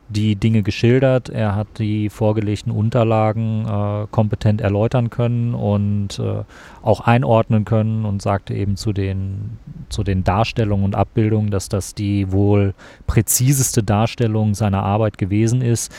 die 0.10 0.36
Dinge 0.36 0.64
geschildert. 0.64 1.30
Er 1.30 1.56
hat 1.56 1.68
die 1.78 2.10
vorgelegten 2.10 2.72
Unterlagen 2.72 3.66
äh, 3.68 4.08
kompetent 4.10 4.60
erläutern 4.60 5.10
können 5.12 5.54
und 5.54 6.20
äh, 6.20 6.44
auch 6.82 7.02
einordnen 7.02 7.64
können 7.64 8.06
und 8.06 8.22
sagte 8.22 8.56
eben 8.56 8.76
zu 8.76 8.92
den, 8.92 9.60
zu 9.90 10.04
den 10.04 10.24
Darstellungen 10.24 10.86
und 10.86 10.96
Abbildungen, 10.96 11.52
dass 11.52 11.70
das 11.70 11.94
die 11.94 12.32
wohl 12.32 12.74
präziseste 13.06 13.84
Darstellung 13.84 14.56
seiner 14.56 14.84
Arbeit 14.84 15.18
gewesen 15.20 15.62
ist. 15.62 15.92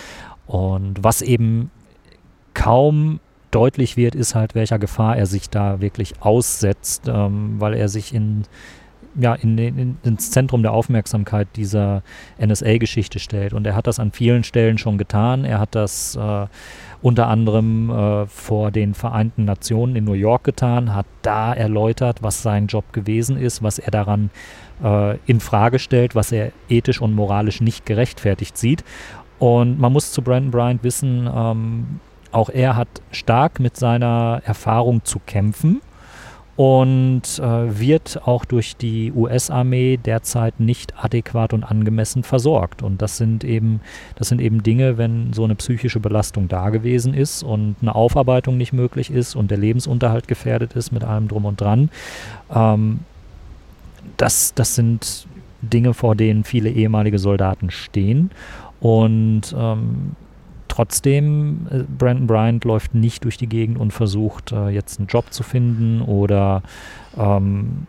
Und 0.46 1.04
was 1.04 1.22
eben 1.22 1.70
kaum 2.52 3.20
deutlich 3.50 3.96
wird, 3.96 4.14
ist 4.14 4.34
halt, 4.34 4.54
welcher 4.54 4.78
Gefahr 4.78 5.16
er 5.16 5.26
sich 5.26 5.50
da 5.50 5.80
wirklich 5.80 6.14
aussetzt, 6.20 7.08
ähm, 7.08 7.56
weil 7.58 7.74
er 7.74 7.88
sich 7.88 8.14
in, 8.14 8.44
ja, 9.18 9.34
in, 9.34 9.58
in, 9.58 9.98
ins 10.02 10.30
Zentrum 10.30 10.62
der 10.62 10.72
Aufmerksamkeit 10.72 11.48
dieser 11.56 12.02
NSA-Geschichte 12.38 13.18
stellt. 13.18 13.52
Und 13.52 13.66
er 13.66 13.74
hat 13.74 13.86
das 13.86 13.98
an 13.98 14.12
vielen 14.12 14.44
Stellen 14.44 14.78
schon 14.78 14.98
getan. 14.98 15.44
Er 15.44 15.58
hat 15.58 15.74
das 15.74 16.16
äh, 16.16 16.46
unter 17.02 17.28
anderem 17.28 17.90
äh, 17.90 18.26
vor 18.26 18.70
den 18.70 18.94
Vereinten 18.94 19.44
Nationen 19.44 19.96
in 19.96 20.04
New 20.04 20.12
York 20.12 20.44
getan, 20.44 20.94
hat 20.94 21.06
da 21.22 21.52
erläutert, 21.52 22.22
was 22.22 22.42
sein 22.42 22.66
Job 22.66 22.92
gewesen 22.92 23.36
ist, 23.36 23.62
was 23.62 23.78
er 23.78 23.90
daran 23.90 24.30
äh, 24.82 25.16
in 25.26 25.40
Frage 25.40 25.78
stellt, 25.78 26.14
was 26.14 26.30
er 26.32 26.52
ethisch 26.68 27.00
und 27.00 27.14
moralisch 27.14 27.60
nicht 27.60 27.86
gerechtfertigt 27.86 28.56
sieht. 28.56 28.84
Und 29.38 29.80
man 29.80 29.92
muss 29.92 30.12
zu 30.12 30.20
Brandon 30.22 30.50
Bryant 30.50 30.84
wissen, 30.84 31.28
ähm, 31.34 32.00
auch 32.32 32.48
er 32.48 32.76
hat 32.76 32.88
stark 33.12 33.60
mit 33.60 33.76
seiner 33.76 34.42
Erfahrung 34.44 35.04
zu 35.04 35.20
kämpfen 35.24 35.80
und 36.60 37.22
äh, 37.38 37.80
wird 37.80 38.20
auch 38.26 38.44
durch 38.44 38.76
die 38.76 39.12
US-Armee 39.12 39.96
derzeit 39.96 40.60
nicht 40.60 40.92
adäquat 41.02 41.54
und 41.54 41.64
angemessen 41.64 42.22
versorgt. 42.22 42.82
Und 42.82 43.00
das 43.00 43.16
sind 43.16 43.44
eben, 43.44 43.80
das 44.16 44.28
sind 44.28 44.42
eben 44.42 44.62
Dinge, 44.62 44.98
wenn 44.98 45.32
so 45.32 45.44
eine 45.44 45.54
psychische 45.54 46.00
Belastung 46.00 46.48
da 46.48 46.68
gewesen 46.68 47.14
ist 47.14 47.42
und 47.42 47.76
eine 47.80 47.94
Aufarbeitung 47.94 48.58
nicht 48.58 48.74
möglich 48.74 49.10
ist 49.10 49.36
und 49.36 49.50
der 49.50 49.56
Lebensunterhalt 49.56 50.28
gefährdet 50.28 50.74
ist 50.74 50.92
mit 50.92 51.02
allem 51.02 51.28
drum 51.28 51.46
und 51.46 51.58
dran. 51.62 51.88
Ähm, 52.54 53.00
das, 54.18 54.52
das 54.52 54.74
sind 54.74 55.26
Dinge, 55.62 55.94
vor 55.94 56.14
denen 56.14 56.44
viele 56.44 56.68
ehemalige 56.68 57.18
Soldaten 57.18 57.70
stehen. 57.70 58.32
Und 58.80 59.54
ähm, 59.58 60.14
trotzdem, 60.70 61.66
äh, 61.70 61.82
Brandon 61.82 62.26
Bryant 62.26 62.64
läuft 62.64 62.94
nicht 62.94 63.24
durch 63.24 63.36
die 63.36 63.48
Gegend 63.48 63.78
und 63.78 63.92
versucht 63.92 64.52
äh, 64.52 64.68
jetzt 64.68 64.98
einen 64.98 65.08
Job 65.08 65.32
zu 65.32 65.42
finden 65.42 66.00
oder 66.00 66.62
ähm, 67.18 67.86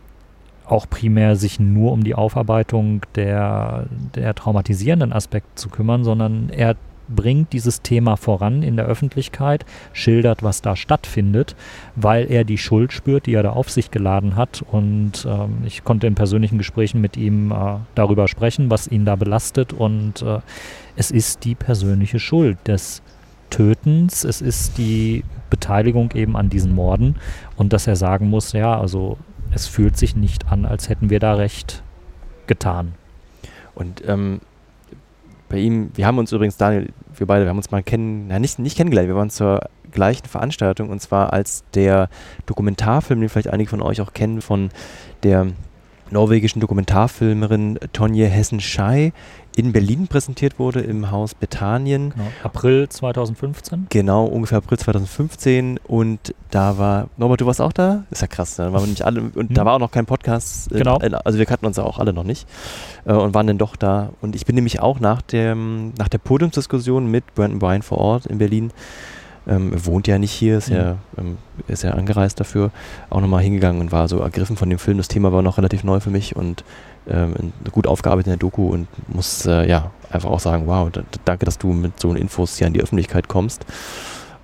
auch 0.66 0.88
primär 0.88 1.36
sich 1.36 1.60
nur 1.60 1.92
um 1.92 2.04
die 2.04 2.14
Aufarbeitung 2.14 3.02
der, 3.14 3.86
der 4.14 4.34
traumatisierenden 4.34 5.12
Aspekte 5.12 5.54
zu 5.54 5.68
kümmern, 5.68 6.04
sondern 6.04 6.50
er 6.50 6.76
bringt 7.08 7.52
dieses 7.52 7.82
Thema 7.82 8.16
voran 8.16 8.62
in 8.62 8.76
der 8.76 8.86
Öffentlichkeit, 8.86 9.64
schildert, 9.92 10.42
was 10.42 10.62
da 10.62 10.76
stattfindet, 10.76 11.56
weil 11.96 12.30
er 12.30 12.44
die 12.44 12.58
Schuld 12.58 12.92
spürt, 12.92 13.26
die 13.26 13.34
er 13.34 13.42
da 13.42 13.50
auf 13.50 13.70
sich 13.70 13.90
geladen 13.90 14.36
hat. 14.36 14.62
Und 14.70 15.26
ähm, 15.26 15.58
ich 15.64 15.84
konnte 15.84 16.06
in 16.06 16.14
persönlichen 16.14 16.58
Gesprächen 16.58 17.00
mit 17.00 17.16
ihm 17.16 17.50
äh, 17.52 17.76
darüber 17.94 18.28
sprechen, 18.28 18.70
was 18.70 18.88
ihn 18.88 19.04
da 19.04 19.16
belastet. 19.16 19.72
Und 19.72 20.22
äh, 20.22 20.40
es 20.96 21.10
ist 21.10 21.44
die 21.44 21.54
persönliche 21.54 22.18
Schuld 22.18 22.58
des 22.66 23.02
Tötens, 23.50 24.24
es 24.24 24.40
ist 24.40 24.78
die 24.78 25.24
Beteiligung 25.50 26.12
eben 26.14 26.36
an 26.36 26.48
diesen 26.48 26.74
Morden 26.74 27.16
und 27.56 27.74
dass 27.74 27.86
er 27.86 27.96
sagen 27.96 28.30
muss, 28.30 28.52
ja, 28.52 28.80
also 28.80 29.18
es 29.52 29.66
fühlt 29.66 29.98
sich 29.98 30.16
nicht 30.16 30.50
an, 30.50 30.64
als 30.64 30.88
hätten 30.88 31.10
wir 31.10 31.20
da 31.20 31.34
recht 31.34 31.82
getan. 32.46 32.94
Und 33.74 34.02
ähm, 34.08 34.40
bei 35.52 35.58
ihm, 35.58 35.90
wir 35.94 36.06
haben 36.06 36.18
uns 36.18 36.32
übrigens, 36.32 36.56
Daniel, 36.56 36.88
wir 37.14 37.26
beide, 37.26 37.44
wir 37.44 37.50
haben 37.50 37.58
uns 37.58 37.70
mal 37.70 37.82
kennen, 37.82 38.26
na, 38.28 38.38
nicht, 38.38 38.58
nicht 38.58 38.76
kennengelernt, 38.76 39.08
wir 39.08 39.16
waren 39.16 39.30
zur 39.30 39.60
gleichen 39.92 40.26
Veranstaltung 40.26 40.88
und 40.88 41.00
zwar 41.00 41.32
als 41.32 41.62
der 41.74 42.08
Dokumentarfilm, 42.46 43.20
den 43.20 43.28
vielleicht 43.28 43.52
einige 43.52 43.68
von 43.68 43.82
euch 43.82 44.00
auch 44.00 44.14
kennen, 44.14 44.40
von 44.40 44.70
der 45.22 45.48
norwegischen 46.12 46.60
Dokumentarfilmerin 46.60 47.78
Tonje 47.92 48.26
Hessen-Schei 48.26 49.12
in 49.56 49.72
Berlin 49.72 50.06
präsentiert 50.08 50.58
wurde 50.58 50.80
im 50.80 51.10
Haus 51.10 51.34
Bethanien. 51.34 52.10
Genau. 52.10 52.26
April 52.42 52.88
2015? 52.88 53.86
Genau, 53.90 54.24
ungefähr 54.24 54.58
April 54.58 54.78
2015 54.78 55.78
und 55.86 56.34
da 56.50 56.78
war, 56.78 57.08
Norbert, 57.16 57.40
du 57.40 57.46
warst 57.46 57.60
auch 57.60 57.72
da? 57.72 58.04
Ist 58.10 58.22
ja 58.22 58.28
krass, 58.28 58.56
da 58.56 58.72
waren 58.72 58.82
wir 58.82 58.88
nicht 58.88 59.02
alle 59.02 59.20
und 59.20 59.48
hm. 59.48 59.54
da 59.54 59.64
war 59.64 59.74
auch 59.74 59.78
noch 59.78 59.90
kein 59.90 60.06
Podcast, 60.06 60.72
äh, 60.72 60.78
genau. 60.78 60.98
also 60.98 61.38
wir 61.38 61.46
kannten 61.46 61.66
uns 61.66 61.76
ja 61.76 61.84
auch 61.84 61.98
alle 61.98 62.12
noch 62.12 62.24
nicht 62.24 62.48
äh, 63.04 63.12
und 63.12 63.34
waren 63.34 63.46
dann 63.46 63.58
doch 63.58 63.76
da 63.76 64.10
und 64.20 64.34
ich 64.34 64.46
bin 64.46 64.54
nämlich 64.54 64.80
auch 64.80 65.00
nach, 65.00 65.22
dem, 65.22 65.92
nach 65.98 66.08
der 66.08 66.18
Podiumsdiskussion 66.18 67.10
mit 67.10 67.34
Brandon 67.34 67.58
Bryan 67.58 67.82
vor 67.82 67.98
Ort 67.98 68.26
in 68.26 68.38
Berlin 68.38 68.72
ähm, 69.46 69.72
wohnt 69.84 70.06
ja 70.06 70.18
nicht 70.18 70.32
hier, 70.32 70.58
ist, 70.58 70.70
mhm. 70.70 70.76
ja, 70.76 70.96
ähm, 71.18 71.38
ist 71.68 71.82
ja 71.82 71.92
angereist 71.92 72.38
dafür, 72.38 72.70
auch 73.10 73.20
nochmal 73.20 73.42
hingegangen 73.42 73.80
und 73.80 73.92
war 73.92 74.08
so 74.08 74.20
ergriffen 74.20 74.56
von 74.56 74.70
dem 74.70 74.78
Film. 74.78 74.98
Das 74.98 75.08
Thema 75.08 75.32
war 75.32 75.42
noch 75.42 75.58
relativ 75.58 75.84
neu 75.84 76.00
für 76.00 76.10
mich 76.10 76.36
und 76.36 76.64
ähm, 77.08 77.52
gut 77.72 77.86
aufgearbeitet 77.86 78.28
in 78.28 78.32
der 78.32 78.38
Doku 78.38 78.68
und 78.68 78.86
muss 79.08 79.46
äh, 79.46 79.68
ja 79.68 79.90
einfach 80.10 80.30
auch 80.30 80.40
sagen, 80.40 80.66
wow, 80.66 80.88
danke, 81.24 81.44
dass 81.44 81.58
du 81.58 81.72
mit 81.72 81.98
so 81.98 82.12
Infos 82.14 82.58
hier 82.58 82.66
an 82.66 82.72
die 82.72 82.80
Öffentlichkeit 82.80 83.28
kommst 83.28 83.66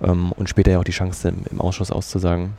ähm, 0.03 0.31
und 0.33 0.49
später 0.49 0.71
ja 0.71 0.79
auch 0.79 0.83
die 0.83 0.91
Chance 0.91 1.29
im, 1.29 1.43
im, 1.49 1.61
Ausschuss 1.61 1.91
auszusagen. 1.91 2.53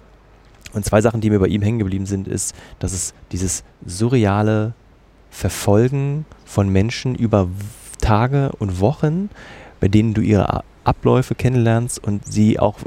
Und 0.72 0.84
zwei 0.84 1.00
Sachen, 1.00 1.20
die 1.20 1.30
mir 1.30 1.40
bei 1.40 1.48
ihm 1.48 1.62
hängen 1.62 1.80
geblieben 1.80 2.06
sind, 2.06 2.28
ist, 2.28 2.54
dass 2.78 2.92
es 2.92 3.12
dieses 3.32 3.64
surreale 3.84 4.72
Verfolgen 5.30 6.24
von 6.44 6.68
Menschen 6.68 7.14
über 7.14 7.48
Tage 8.00 8.52
und 8.58 8.80
Wochen, 8.80 9.30
bei 9.80 9.88
denen 9.88 10.14
du 10.14 10.20
ihre 10.20 10.62
Abläufe 10.90 11.34
kennenlernst 11.34 12.02
und 12.02 12.30
sie 12.30 12.58
auch 12.58 12.78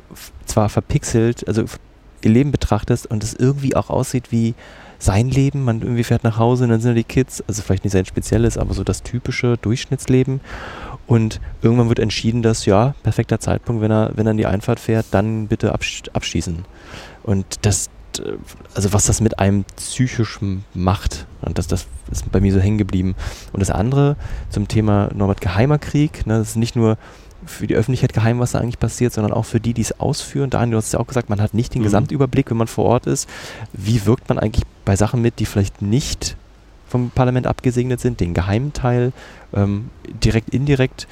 zwar 0.45 0.69
verpixelt, 0.69 1.47
also 1.47 1.63
ihr 2.21 2.31
Leben 2.31 2.51
betrachtest 2.51 3.07
und 3.07 3.23
es 3.23 3.33
irgendwie 3.33 3.75
auch 3.75 3.89
aussieht 3.89 4.31
wie 4.31 4.53
sein 4.99 5.29
Leben. 5.29 5.63
Man 5.63 5.81
irgendwie 5.81 6.03
fährt 6.03 6.23
nach 6.23 6.37
Hause 6.37 6.63
und 6.63 6.69
dann 6.69 6.79
sind 6.79 6.91
da 6.91 6.95
die 6.95 7.03
Kids, 7.03 7.43
also 7.47 7.61
vielleicht 7.61 7.83
nicht 7.83 7.93
sein 7.93 8.05
spezielles, 8.05 8.57
aber 8.57 8.73
so 8.73 8.83
das 8.83 9.03
typische 9.03 9.57
Durchschnittsleben. 9.57 10.41
Und 11.05 11.41
irgendwann 11.61 11.89
wird 11.89 11.99
entschieden, 11.99 12.41
dass 12.41 12.65
ja, 12.65 12.95
perfekter 13.03 13.39
Zeitpunkt, 13.39 13.81
wenn 13.81 13.91
er, 13.91 14.11
wenn 14.15 14.25
er 14.25 14.31
in 14.31 14.37
die 14.37 14.45
Einfahrt 14.45 14.79
fährt, 14.79 15.07
dann 15.11 15.47
bitte 15.47 15.73
abschießen. 15.73 16.63
Und 17.23 17.45
das, 17.63 17.89
also 18.73 18.93
was 18.93 19.05
das 19.05 19.19
mit 19.19 19.39
einem 19.39 19.65
psychisch 19.75 20.39
macht, 20.73 21.27
und 21.41 21.57
das, 21.57 21.67
das 21.67 21.87
ist 22.09 22.31
bei 22.31 22.39
mir 22.39 22.53
so 22.53 22.59
hängen 22.59 22.77
geblieben. 22.77 23.15
Und 23.51 23.59
das 23.59 23.69
andere 23.69 24.15
zum 24.49 24.69
Thema 24.69 25.09
Norbert 25.13 25.41
Geheimer 25.41 25.77
Krieg, 25.77 26.25
ne, 26.25 26.39
das 26.39 26.49
ist 26.49 26.55
nicht 26.55 26.77
nur 26.77 26.97
für 27.45 27.67
die 27.67 27.75
Öffentlichkeit 27.75 28.13
geheim, 28.13 28.39
was 28.39 28.51
da 28.51 28.59
eigentlich 28.59 28.79
passiert, 28.79 29.13
sondern 29.13 29.33
auch 29.33 29.45
für 29.45 29.59
die, 29.59 29.73
die 29.73 29.81
es 29.81 29.99
ausführen. 29.99 30.49
Daniel, 30.49 30.71
du 30.71 30.77
hast 30.77 30.93
ja 30.93 30.99
auch 30.99 31.07
gesagt, 31.07 31.29
man 31.29 31.41
hat 31.41 31.53
nicht 31.53 31.73
den 31.73 31.81
mhm. 31.81 31.85
Gesamtüberblick, 31.85 32.49
wenn 32.49 32.57
man 32.57 32.67
vor 32.67 32.85
Ort 32.85 33.07
ist. 33.07 33.29
Wie 33.73 34.05
wirkt 34.05 34.29
man 34.29 34.39
eigentlich 34.39 34.65
bei 34.85 34.95
Sachen 34.95 35.21
mit, 35.21 35.39
die 35.39 35.45
vielleicht 35.45 35.81
nicht 35.81 36.37
vom 36.87 37.09
Parlament 37.09 37.47
abgesegnet 37.47 37.99
sind, 37.99 38.19
den 38.19 38.33
geheimen 38.33 38.73
Teil, 38.73 39.13
ähm, 39.53 39.89
direkt, 40.23 40.49
indirekt? 40.49 41.07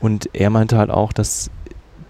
Und 0.00 0.30
er 0.32 0.50
meinte 0.50 0.78
halt 0.78 0.90
auch, 0.90 1.12
dass 1.12 1.50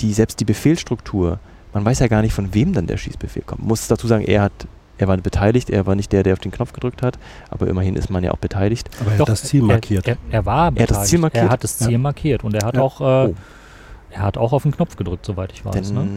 die, 0.01 0.13
selbst 0.13 0.41
die 0.41 0.45
Befehlsstruktur, 0.45 1.39
man 1.73 1.85
weiß 1.85 2.01
ja 2.01 2.09
gar 2.09 2.23
nicht, 2.23 2.35
von 2.35 2.55
wem 2.55 2.73
dann 2.73 2.87
der 2.87 2.97
Schießbefehl 2.97 3.43
kommt. 3.45 3.65
Muss 3.65 3.89
dazu 3.89 4.07
sagen, 4.07 4.25
er 4.25 4.43
hat 4.43 4.53
er 4.99 5.09
war 5.09 5.17
beteiligt, 5.17 5.71
er 5.71 5.87
war 5.87 5.95
nicht 5.95 6.13
der, 6.13 6.23
der 6.23 6.35
auf 6.35 6.41
den 6.41 6.51
Knopf 6.51 6.73
gedrückt 6.73 7.03
hat, 7.03 7.19
aber 7.51 7.67
immerhin 7.69 7.97
ist 7.97 8.11
man 8.11 8.25
ja 8.25 8.33
auch 8.33 8.39
beteiligt. 8.39 8.91
Aber 9.01 9.13
er 9.13 9.19
Doch, 9.19 9.29
hat 9.29 9.33
das 9.33 9.45
Ziel 9.45 9.63
markiert. 9.63 10.07
Er, 10.07 10.17
er, 10.31 10.35
er 10.35 10.47
war 10.47 10.71
beteiligt. 10.71 10.91
Er 10.91 10.97
hat 10.97 11.03
das 11.03 11.09
Ziel 11.09 11.19
markiert, 11.19 11.45
er 11.45 11.51
hat 11.51 11.65
das 11.65 11.79
Ziel 11.79 11.93
ja. 11.93 11.99
markiert 11.99 12.45
und 12.45 12.55
er 12.55 12.67
hat 12.67 12.75
ja. 12.75 12.83
auch 12.83 13.01
äh, 13.01 13.29
oh. 13.31 13.35
Er 14.11 14.23
hat 14.23 14.39
auch 14.39 14.53
auf 14.53 14.63
den 14.63 14.73
Knopf 14.73 14.97
gedrückt, 14.97 15.27
soweit 15.27 15.53
ich 15.53 15.65
weiß. 15.65 15.93
Ne? 15.93 16.09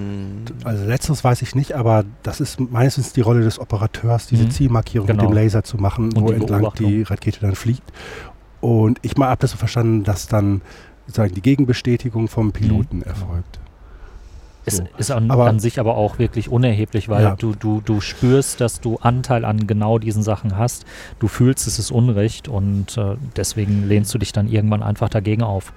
Also 0.64 0.86
letztes 0.86 1.24
weiß 1.24 1.42
ich 1.42 1.56
nicht, 1.56 1.74
aber 1.74 2.06
das 2.24 2.40
ist 2.40 2.60
meistens 2.60 3.12
die 3.12 3.22
Rolle 3.22 3.42
des 3.42 3.60
Operateurs, 3.60 4.28
diese 4.28 4.46
mhm. 4.46 4.52
Zielmarkierung 4.52 5.08
genau. 5.08 5.24
mit 5.24 5.32
dem 5.32 5.36
Laser 5.36 5.64
zu 5.64 5.78
machen, 5.78 6.06
Und 6.06 6.22
wo 6.22 6.28
die 6.28 6.36
entlang 6.36 6.72
die 6.80 7.04
Rakete 7.04 7.42
dann 7.42 7.56
fliegt. 7.56 7.84
Und 8.62 9.00
ich 9.02 9.18
mal 9.18 9.28
habe 9.28 9.42
das 9.42 9.52
so 9.52 9.58
verstanden, 9.58 10.04
dass 10.04 10.28
dann 10.28 10.62
sozusagen 11.06 11.34
die 11.34 11.42
Gegenbestätigung 11.42 12.28
vom 12.30 12.54
Piloten 12.54 12.98
mhm. 12.98 13.04
erfolgt. 13.04 13.60
Es 14.66 14.78
so. 14.78 14.88
ist 14.98 15.12
an, 15.12 15.32
aber, 15.32 15.48
an, 15.48 15.60
sich 15.60 15.80
aber 15.80 15.98
auch 15.98 16.20
wirklich 16.20 16.50
unerheblich, 16.50 17.10
weil 17.10 17.24
ja. 17.24 17.36
du, 17.36 17.56
du, 17.56 17.82
du 17.82 18.00
spürst, 18.00 18.62
dass 18.62 18.80
du 18.80 18.98
Anteil 18.98 19.46
an 19.46 19.66
genau 19.68 19.98
diesen 19.98 20.24
Sachen 20.24 20.58
hast. 20.58 20.86
Du 21.20 21.28
fühlst, 21.28 21.68
es 21.68 21.80
ist 21.80 21.92
Unrecht 21.92 22.48
und 22.48 22.98
äh, 22.98 23.16
deswegen 23.36 23.88
lehnst 23.88 24.14
du 24.14 24.18
dich 24.18 24.32
dann 24.34 24.48
irgendwann 24.48 24.84
einfach 24.84 25.10
dagegen 25.10 25.42
auf. 25.42 25.74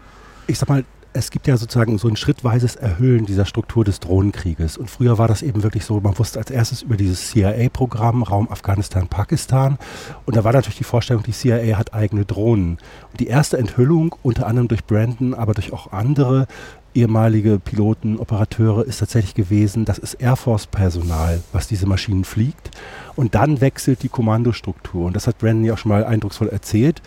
Ich 0.47 0.59
sag 0.59 0.68
mal, 0.68 0.85
es 1.16 1.30
gibt 1.30 1.47
ja 1.47 1.57
sozusagen 1.57 1.97
so 1.97 2.09
ein 2.09 2.16
schrittweises 2.16 2.74
Erhöhen 2.74 3.24
dieser 3.24 3.47
Struktur 3.47 3.85
des 3.85 4.01
Drohnenkrieges. 4.01 4.76
Und 4.76 4.91
früher 4.91 5.16
war 5.16 5.28
das 5.28 5.43
eben 5.43 5.62
wirklich 5.62 5.85
so, 5.85 6.01
man 6.01 6.18
wusste 6.18 6.41
als 6.41 6.51
erstes 6.51 6.82
über 6.82 6.97
dieses 6.97 7.30
CIA-Programm, 7.30 8.24
Raum 8.24 8.51
Afghanistan, 8.51 9.07
Pakistan. 9.07 9.78
Und 10.26 10.35
da 10.35 10.43
war 10.43 10.53
natürlich 10.53 10.78
die 10.78 10.85
Vorstellung, 10.85 11.22
die 11.22 11.30
CIA 11.30 11.78
hat 11.78 11.95
eigene 11.95 12.24
Drohnen. 12.24 12.78
Und 13.12 13.20
die 13.20 13.28
erste 13.28 13.59
Enthüllung, 13.59 14.16
unter 14.24 14.49
anderem 14.49 14.66
durch 14.66 14.85
Brandon, 14.85 15.35
aber 15.35 15.55
durch 15.55 15.72
auch 15.72 15.93
andere 15.93 16.49
ehemalige 16.95 17.59
Piloten, 17.59 18.19
Operateure, 18.19 18.85
ist 18.85 18.99
tatsächlich 18.99 19.35
gewesen, 19.35 19.85
das 19.85 19.99
ist 19.99 20.15
Air 20.15 20.37
Force-Personal, 20.37 21.43
was 21.53 21.67
diese 21.67 21.87
Maschinen 21.87 22.25
fliegt. 22.25 22.71
Und 23.17 23.35
dann 23.35 23.61
wechselt 23.61 24.03
die 24.03 24.09
Kommandostruktur. 24.09 25.07
Und 25.07 25.17
das 25.17 25.27
hat 25.27 25.39
Brandon 25.39 25.65
ja 25.65 25.75
auch 25.75 25.79
schon 25.79 25.91
mal 25.91 26.05
eindrucksvoll 26.05 26.49
erzählt 26.49 27.03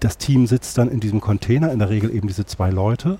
das 0.00 0.16
Team 0.16 0.46
sitzt 0.46 0.78
dann 0.78 0.90
in 0.90 0.98
diesem 0.98 1.20
Container, 1.20 1.70
in 1.72 1.78
der 1.78 1.90
Regel 1.90 2.14
eben 2.14 2.26
diese 2.26 2.46
zwei 2.46 2.70
Leute. 2.70 3.18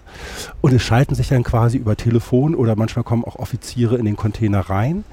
Und 0.61 0.72
es 0.72 0.83
schalten 0.83 1.14
sich 1.14 1.28
dann 1.28 1.45
quasi 1.45 1.76
über 1.76 1.97
Telefon 1.97 2.55
oder 2.55 2.74
manchmal 2.74 3.05
kommen 3.05 3.24
auch 3.24 3.37
Offiziere 3.37 3.97
in 3.97 4.07
den 4.07 4.16
Container 4.16 4.61
rein 4.61 5.05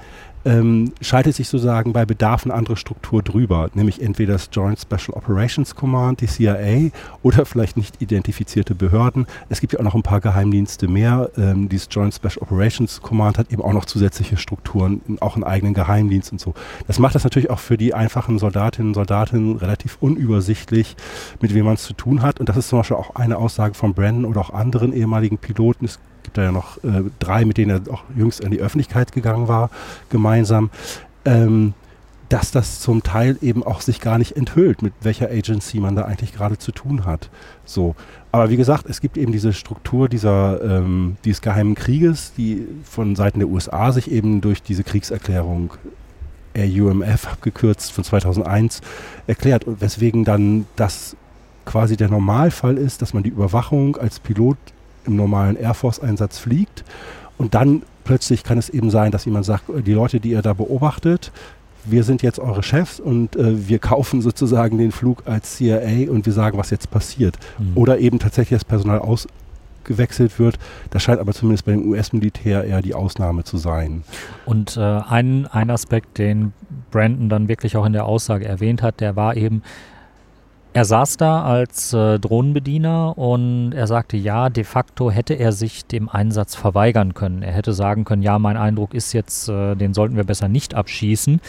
ähm, 0.44 0.92
schaltet 1.00 1.34
sich 1.34 1.48
sozusagen 1.48 1.92
bei 1.92 2.04
Bedarf 2.04 2.44
eine 2.44 2.54
andere 2.54 2.76
Struktur 2.76 3.22
drüber, 3.22 3.70
nämlich 3.74 4.00
entweder 4.02 4.34
das 4.34 4.48
Joint 4.52 4.78
Special 4.80 5.16
Operations 5.16 5.74
Command, 5.74 6.20
die 6.20 6.26
CIA 6.26 6.90
oder 7.22 7.46
vielleicht 7.46 7.76
nicht 7.76 8.00
identifizierte 8.00 8.74
Behörden. 8.74 9.26
Es 9.48 9.60
gibt 9.60 9.72
ja 9.72 9.80
auch 9.80 9.84
noch 9.84 9.94
ein 9.94 10.02
paar 10.02 10.20
Geheimdienste 10.20 10.88
mehr. 10.88 11.30
Ähm, 11.36 11.68
dieses 11.68 11.88
Joint 11.90 12.14
Special 12.14 12.38
Operations 12.40 13.00
Command 13.02 13.38
hat 13.38 13.52
eben 13.52 13.62
auch 13.62 13.72
noch 13.72 13.84
zusätzliche 13.84 14.36
Strukturen, 14.36 15.00
auch 15.20 15.34
einen 15.34 15.44
eigenen 15.44 15.74
Geheimdienst 15.74 16.32
und 16.32 16.40
so. 16.40 16.54
Das 16.86 16.98
macht 16.98 17.14
das 17.14 17.24
natürlich 17.24 17.50
auch 17.50 17.58
für 17.58 17.76
die 17.76 17.94
einfachen 17.94 18.38
Soldatinnen 18.38 18.90
und 18.90 18.94
Soldaten 18.94 19.56
relativ 19.56 19.98
unübersichtlich, 20.00 20.96
mit 21.40 21.54
wem 21.54 21.64
man 21.66 21.74
es 21.74 21.82
zu 21.82 21.92
tun 21.92 22.22
hat. 22.22 22.40
Und 22.40 22.48
das 22.48 22.56
ist 22.56 22.68
zum 22.68 22.78
Beispiel 22.78 22.96
auch 22.96 23.16
eine 23.16 23.36
Aussage 23.36 23.74
von 23.74 23.94
Brandon 23.94 24.24
oder 24.24 24.40
auch 24.40 24.50
anderen 24.50 24.92
ehemaligen 24.92 25.38
Piloten. 25.38 25.84
Es 25.84 25.98
gibt 26.28 26.36
da 26.36 26.42
ja 26.42 26.52
noch 26.52 26.76
äh, 26.84 27.04
drei, 27.20 27.46
mit 27.46 27.56
denen 27.56 27.70
er 27.70 27.92
auch 27.92 28.02
jüngst 28.14 28.40
in 28.40 28.50
die 28.50 28.60
Öffentlichkeit 28.60 29.12
gegangen 29.12 29.48
war, 29.48 29.70
gemeinsam, 30.10 30.68
ähm, 31.24 31.72
dass 32.28 32.50
das 32.50 32.80
zum 32.80 33.02
Teil 33.02 33.38
eben 33.40 33.62
auch 33.62 33.80
sich 33.80 34.02
gar 34.02 34.18
nicht 34.18 34.36
enthüllt, 34.36 34.82
mit 34.82 34.92
welcher 35.00 35.30
Agency 35.30 35.80
man 35.80 35.96
da 35.96 36.04
eigentlich 36.04 36.34
gerade 36.34 36.58
zu 36.58 36.70
tun 36.70 37.06
hat. 37.06 37.30
So. 37.64 37.96
Aber 38.30 38.50
wie 38.50 38.58
gesagt, 38.58 38.84
es 38.90 39.00
gibt 39.00 39.16
eben 39.16 39.32
diese 39.32 39.54
Struktur 39.54 40.10
dieser, 40.10 40.62
ähm, 40.62 41.16
dieses 41.24 41.40
geheimen 41.40 41.74
Krieges, 41.74 42.34
die 42.36 42.66
von 42.84 43.16
Seiten 43.16 43.38
der 43.38 43.48
USA 43.48 43.90
sich 43.90 44.10
eben 44.10 44.42
durch 44.42 44.62
diese 44.62 44.84
Kriegserklärung 44.84 45.72
RUMF 46.54 47.26
abgekürzt 47.26 47.90
von 47.90 48.04
2001 48.04 48.82
erklärt 49.26 49.64
und 49.64 49.80
weswegen 49.80 50.26
dann 50.26 50.66
das 50.76 51.16
quasi 51.64 51.96
der 51.96 52.10
Normalfall 52.10 52.76
ist, 52.76 53.00
dass 53.00 53.14
man 53.14 53.22
die 53.22 53.30
Überwachung 53.30 53.96
als 53.96 54.20
Pilot 54.20 54.58
im 55.08 55.16
normalen 55.16 55.56
Air 55.56 55.74
Force-Einsatz 55.74 56.38
fliegt. 56.38 56.84
Und 57.36 57.54
dann 57.54 57.82
plötzlich 58.04 58.44
kann 58.44 58.58
es 58.58 58.68
eben 58.68 58.90
sein, 58.90 59.10
dass 59.12 59.24
jemand 59.24 59.44
sagt, 59.44 59.64
die 59.86 59.92
Leute, 59.92 60.20
die 60.20 60.30
ihr 60.30 60.42
da 60.42 60.52
beobachtet, 60.52 61.32
wir 61.84 62.04
sind 62.04 62.22
jetzt 62.22 62.38
eure 62.38 62.62
Chefs 62.62 63.00
und 63.00 63.36
äh, 63.36 63.68
wir 63.68 63.78
kaufen 63.78 64.20
sozusagen 64.20 64.78
den 64.78 64.92
Flug 64.92 65.22
als 65.26 65.56
CIA 65.56 66.10
und 66.10 66.26
wir 66.26 66.32
sagen, 66.32 66.58
was 66.58 66.70
jetzt 66.70 66.90
passiert. 66.90 67.38
Mhm. 67.58 67.72
Oder 67.76 67.98
eben 67.98 68.18
tatsächlich 68.18 68.58
das 68.58 68.64
Personal 68.64 68.98
ausgewechselt 68.98 70.38
wird. 70.38 70.58
Das 70.90 71.02
scheint 71.02 71.20
aber 71.20 71.32
zumindest 71.32 71.64
bei 71.64 71.72
dem 71.72 71.88
US-Militär 71.88 72.64
eher 72.64 72.82
die 72.82 72.94
Ausnahme 72.94 73.44
zu 73.44 73.58
sein. 73.58 74.02
Und 74.44 74.76
äh, 74.76 74.80
ein, 74.80 75.46
ein 75.46 75.70
Aspekt, 75.70 76.18
den 76.18 76.52
Brandon 76.90 77.28
dann 77.28 77.48
wirklich 77.48 77.76
auch 77.76 77.86
in 77.86 77.92
der 77.92 78.04
Aussage 78.04 78.44
erwähnt 78.46 78.82
hat, 78.82 79.00
der 79.00 79.16
war 79.16 79.36
eben, 79.36 79.62
er 80.78 80.84
saß 80.84 81.16
da 81.16 81.42
als 81.42 81.92
äh, 81.92 82.20
Drohnenbediener 82.20 83.18
und 83.18 83.72
er 83.72 83.88
sagte, 83.88 84.16
ja, 84.16 84.48
de 84.48 84.62
facto 84.62 85.10
hätte 85.10 85.34
er 85.34 85.50
sich 85.50 85.86
dem 85.86 86.08
Einsatz 86.08 86.54
verweigern 86.54 87.14
können. 87.14 87.42
Er 87.42 87.50
hätte 87.50 87.72
sagen 87.72 88.04
können, 88.04 88.22
ja, 88.22 88.38
mein 88.38 88.56
Eindruck 88.56 88.94
ist 88.94 89.12
jetzt, 89.12 89.48
äh, 89.48 89.74
den 89.74 89.92
sollten 89.92 90.14
wir 90.14 90.22
besser 90.22 90.46
nicht 90.46 90.76
abschießen. 90.76 91.40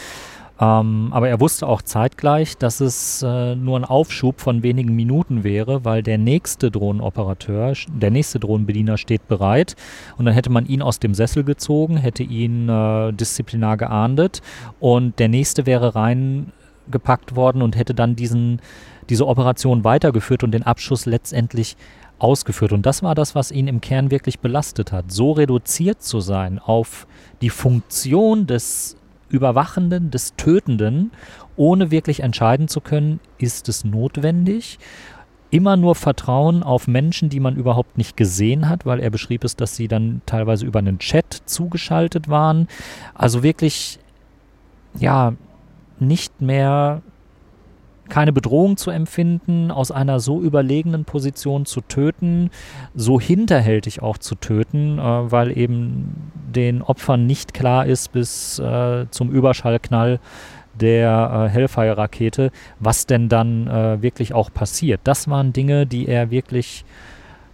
Ähm, 0.60 1.10
aber 1.12 1.28
er 1.28 1.38
wusste 1.38 1.68
auch 1.68 1.80
zeitgleich, 1.82 2.58
dass 2.58 2.80
es 2.80 3.22
äh, 3.22 3.54
nur 3.54 3.78
ein 3.78 3.84
Aufschub 3.84 4.40
von 4.40 4.64
wenigen 4.64 4.96
Minuten 4.96 5.44
wäre, 5.44 5.84
weil 5.84 6.02
der 6.02 6.18
nächste 6.18 6.72
Drohnenoperateur, 6.72 7.74
der 7.86 8.10
nächste 8.10 8.40
Drohnenbediener 8.40 8.98
steht 8.98 9.28
bereit 9.28 9.76
und 10.18 10.24
dann 10.24 10.34
hätte 10.34 10.50
man 10.50 10.66
ihn 10.66 10.82
aus 10.82 10.98
dem 10.98 11.14
Sessel 11.14 11.44
gezogen, 11.44 11.98
hätte 11.98 12.24
ihn 12.24 12.68
äh, 12.68 13.12
disziplinar 13.12 13.76
geahndet 13.76 14.42
und 14.80 15.20
der 15.20 15.28
nächste 15.28 15.66
wäre 15.66 15.94
reingepackt 15.94 17.36
worden 17.36 17.62
und 17.62 17.76
hätte 17.76 17.94
dann 17.94 18.16
diesen 18.16 18.60
diese 19.10 19.26
Operation 19.26 19.84
weitergeführt 19.84 20.44
und 20.44 20.52
den 20.52 20.62
Abschuss 20.62 21.04
letztendlich 21.04 21.76
ausgeführt. 22.18 22.72
Und 22.72 22.86
das 22.86 23.02
war 23.02 23.14
das, 23.14 23.34
was 23.34 23.50
ihn 23.50 23.66
im 23.66 23.80
Kern 23.80 24.10
wirklich 24.10 24.38
belastet 24.38 24.92
hat. 24.92 25.10
So 25.10 25.32
reduziert 25.32 26.02
zu 26.02 26.20
sein 26.20 26.58
auf 26.58 27.06
die 27.42 27.50
Funktion 27.50 28.46
des 28.46 28.96
Überwachenden, 29.28 30.10
des 30.10 30.34
Tötenden, 30.36 31.12
ohne 31.56 31.90
wirklich 31.90 32.20
entscheiden 32.20 32.68
zu 32.68 32.80
können, 32.80 33.20
ist 33.38 33.68
es 33.68 33.84
notwendig. 33.84 34.78
Immer 35.50 35.76
nur 35.76 35.94
Vertrauen 35.94 36.62
auf 36.62 36.86
Menschen, 36.86 37.28
die 37.28 37.40
man 37.40 37.56
überhaupt 37.56 37.98
nicht 37.98 38.16
gesehen 38.16 38.68
hat, 38.68 38.86
weil 38.86 39.00
er 39.00 39.10
beschrieb 39.10 39.42
es, 39.44 39.56
dass 39.56 39.74
sie 39.74 39.88
dann 39.88 40.22
teilweise 40.26 40.64
über 40.64 40.78
einen 40.78 40.98
Chat 40.98 41.42
zugeschaltet 41.46 42.28
waren. 42.28 42.68
Also 43.14 43.42
wirklich, 43.42 43.98
ja, 44.98 45.34
nicht 45.98 46.40
mehr 46.40 47.02
keine 48.10 48.32
Bedrohung 48.32 48.76
zu 48.76 48.90
empfinden, 48.90 49.70
aus 49.70 49.90
einer 49.90 50.20
so 50.20 50.40
überlegenen 50.40 51.04
Position 51.04 51.64
zu 51.64 51.80
töten, 51.80 52.50
so 52.94 53.18
hinterhältig 53.18 54.02
auch 54.02 54.18
zu 54.18 54.34
töten, 54.34 54.98
äh, 54.98 55.02
weil 55.02 55.56
eben 55.56 56.32
den 56.54 56.82
Opfern 56.82 57.26
nicht 57.26 57.54
klar 57.54 57.86
ist 57.86 58.12
bis 58.12 58.58
äh, 58.58 59.06
zum 59.10 59.30
Überschallknall 59.30 60.20
der 60.74 61.48
äh, 61.48 61.48
Hellfire-Rakete, 61.48 62.50
was 62.78 63.06
denn 63.06 63.28
dann 63.28 63.66
äh, 63.66 64.02
wirklich 64.02 64.34
auch 64.34 64.52
passiert. 64.52 65.00
Das 65.04 65.28
waren 65.28 65.52
Dinge, 65.52 65.86
die 65.86 66.06
er 66.08 66.30
wirklich 66.30 66.84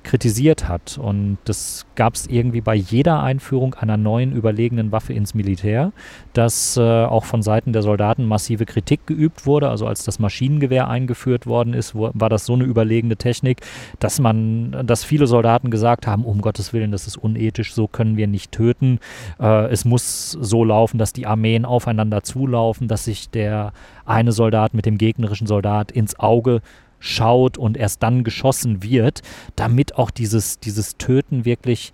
kritisiert 0.07 0.69
hat. 0.69 0.99
Und 0.99 1.37
das 1.45 1.85
gab 1.97 2.15
es 2.15 2.27
irgendwie 2.27 2.61
bei 2.61 2.75
jeder 2.75 3.23
Einführung 3.23 3.75
einer 3.75 3.97
neuen 3.97 4.33
überlegenen 4.33 4.93
Waffe 4.93 5.13
ins 5.13 5.35
Militär, 5.35 5.93
dass 6.33 6.77
äh, 6.77 6.81
auch 6.81 7.25
von 7.25 7.43
Seiten 7.43 7.73
der 7.73 7.83
Soldaten 7.83 8.25
massive 8.25 8.65
Kritik 8.65 9.07
geübt 9.07 9.47
wurde. 9.47 9.69
Also 9.69 9.87
als 9.87 10.05
das 10.05 10.19
Maschinengewehr 10.19 10.89
eingeführt 10.89 11.47
worden 11.47 11.75
ist, 11.75 11.95
wo, 11.95 12.11
war 12.15 12.29
das 12.29 12.47
so 12.47 12.55
eine 12.55 12.65
überlegene 12.65 13.17
Technik, 13.17 13.61
dass 13.99 14.21
man, 14.21 14.87
dass 14.87 15.05
viele 15.05 15.27
Soldaten 15.27 15.71
gesagt 15.71 16.07
haben, 16.07 16.25
um 16.25 16.41
Gottes 16.41 16.73
Willen, 16.73 16.93
das 16.93 17.07
ist 17.07 17.17
unethisch, 17.17 17.75
so 17.75 17.89
können 17.89 18.17
wir 18.17 18.29
nicht 18.29 18.53
töten. 18.53 19.01
Äh, 19.41 19.67
es 19.71 19.85
muss 19.85 20.31
so 20.31 20.65
laufen, 20.65 20.99
dass 20.99 21.13
die 21.13 21.27
Armeen 21.27 21.65
aufeinander 21.65 22.23
zulaufen, 22.23 22.87
dass 22.87 23.05
sich 23.05 23.29
der 23.29 23.73
eine 24.05 24.31
Soldat 24.31 24.73
mit 24.73 24.87
dem 24.87 24.99
gegnerischen 24.99 25.49
Soldat 25.49 25.91
ins 25.91 26.19
Auge 26.19 26.61
schaut 26.99 27.59
und 27.59 27.77
erst 27.77 28.03
dann 28.03 28.25
geschossen 28.25 28.83
wird, 28.83 29.23
damit 29.55 29.97
auch 29.97 30.11
dieses, 30.11 30.59
dieses 30.61 30.97
Töten 30.97 31.45
wirklich 31.45 31.93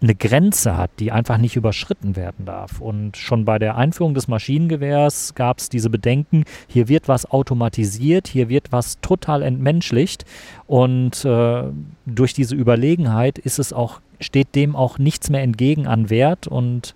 eine 0.00 0.14
Grenze 0.14 0.76
hat, 0.76 0.90
die 0.98 1.10
einfach 1.10 1.38
nicht 1.38 1.56
überschritten 1.56 2.16
werden 2.16 2.44
darf. 2.44 2.80
Und 2.80 3.16
schon 3.16 3.44
bei 3.44 3.58
der 3.58 3.76
Einführung 3.76 4.14
des 4.14 4.28
Maschinengewehrs 4.28 5.34
gab 5.34 5.58
es 5.58 5.68
diese 5.68 5.90
Bedenken, 5.90 6.44
hier 6.68 6.88
wird 6.88 7.08
was 7.08 7.30
automatisiert, 7.30 8.28
hier 8.28 8.48
wird 8.48 8.72
was 8.72 9.00
total 9.00 9.42
entmenschlicht 9.42 10.24
und 10.66 11.24
äh, 11.24 11.64
durch 12.04 12.34
diese 12.34 12.54
Überlegenheit 12.54 13.38
ist 13.38 13.58
es 13.58 13.72
auch, 13.72 14.00
steht 14.20 14.54
dem 14.54 14.76
auch 14.76 14.98
nichts 14.98 15.30
mehr 15.30 15.42
entgegen 15.42 15.86
an 15.86 16.10
Wert 16.10 16.46
und 16.46 16.94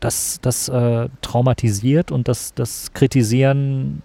das, 0.00 0.38
das 0.42 0.68
äh, 0.68 1.08
traumatisiert 1.22 2.10
und 2.10 2.28
das, 2.28 2.52
das 2.54 2.92
kritisieren 2.92 4.02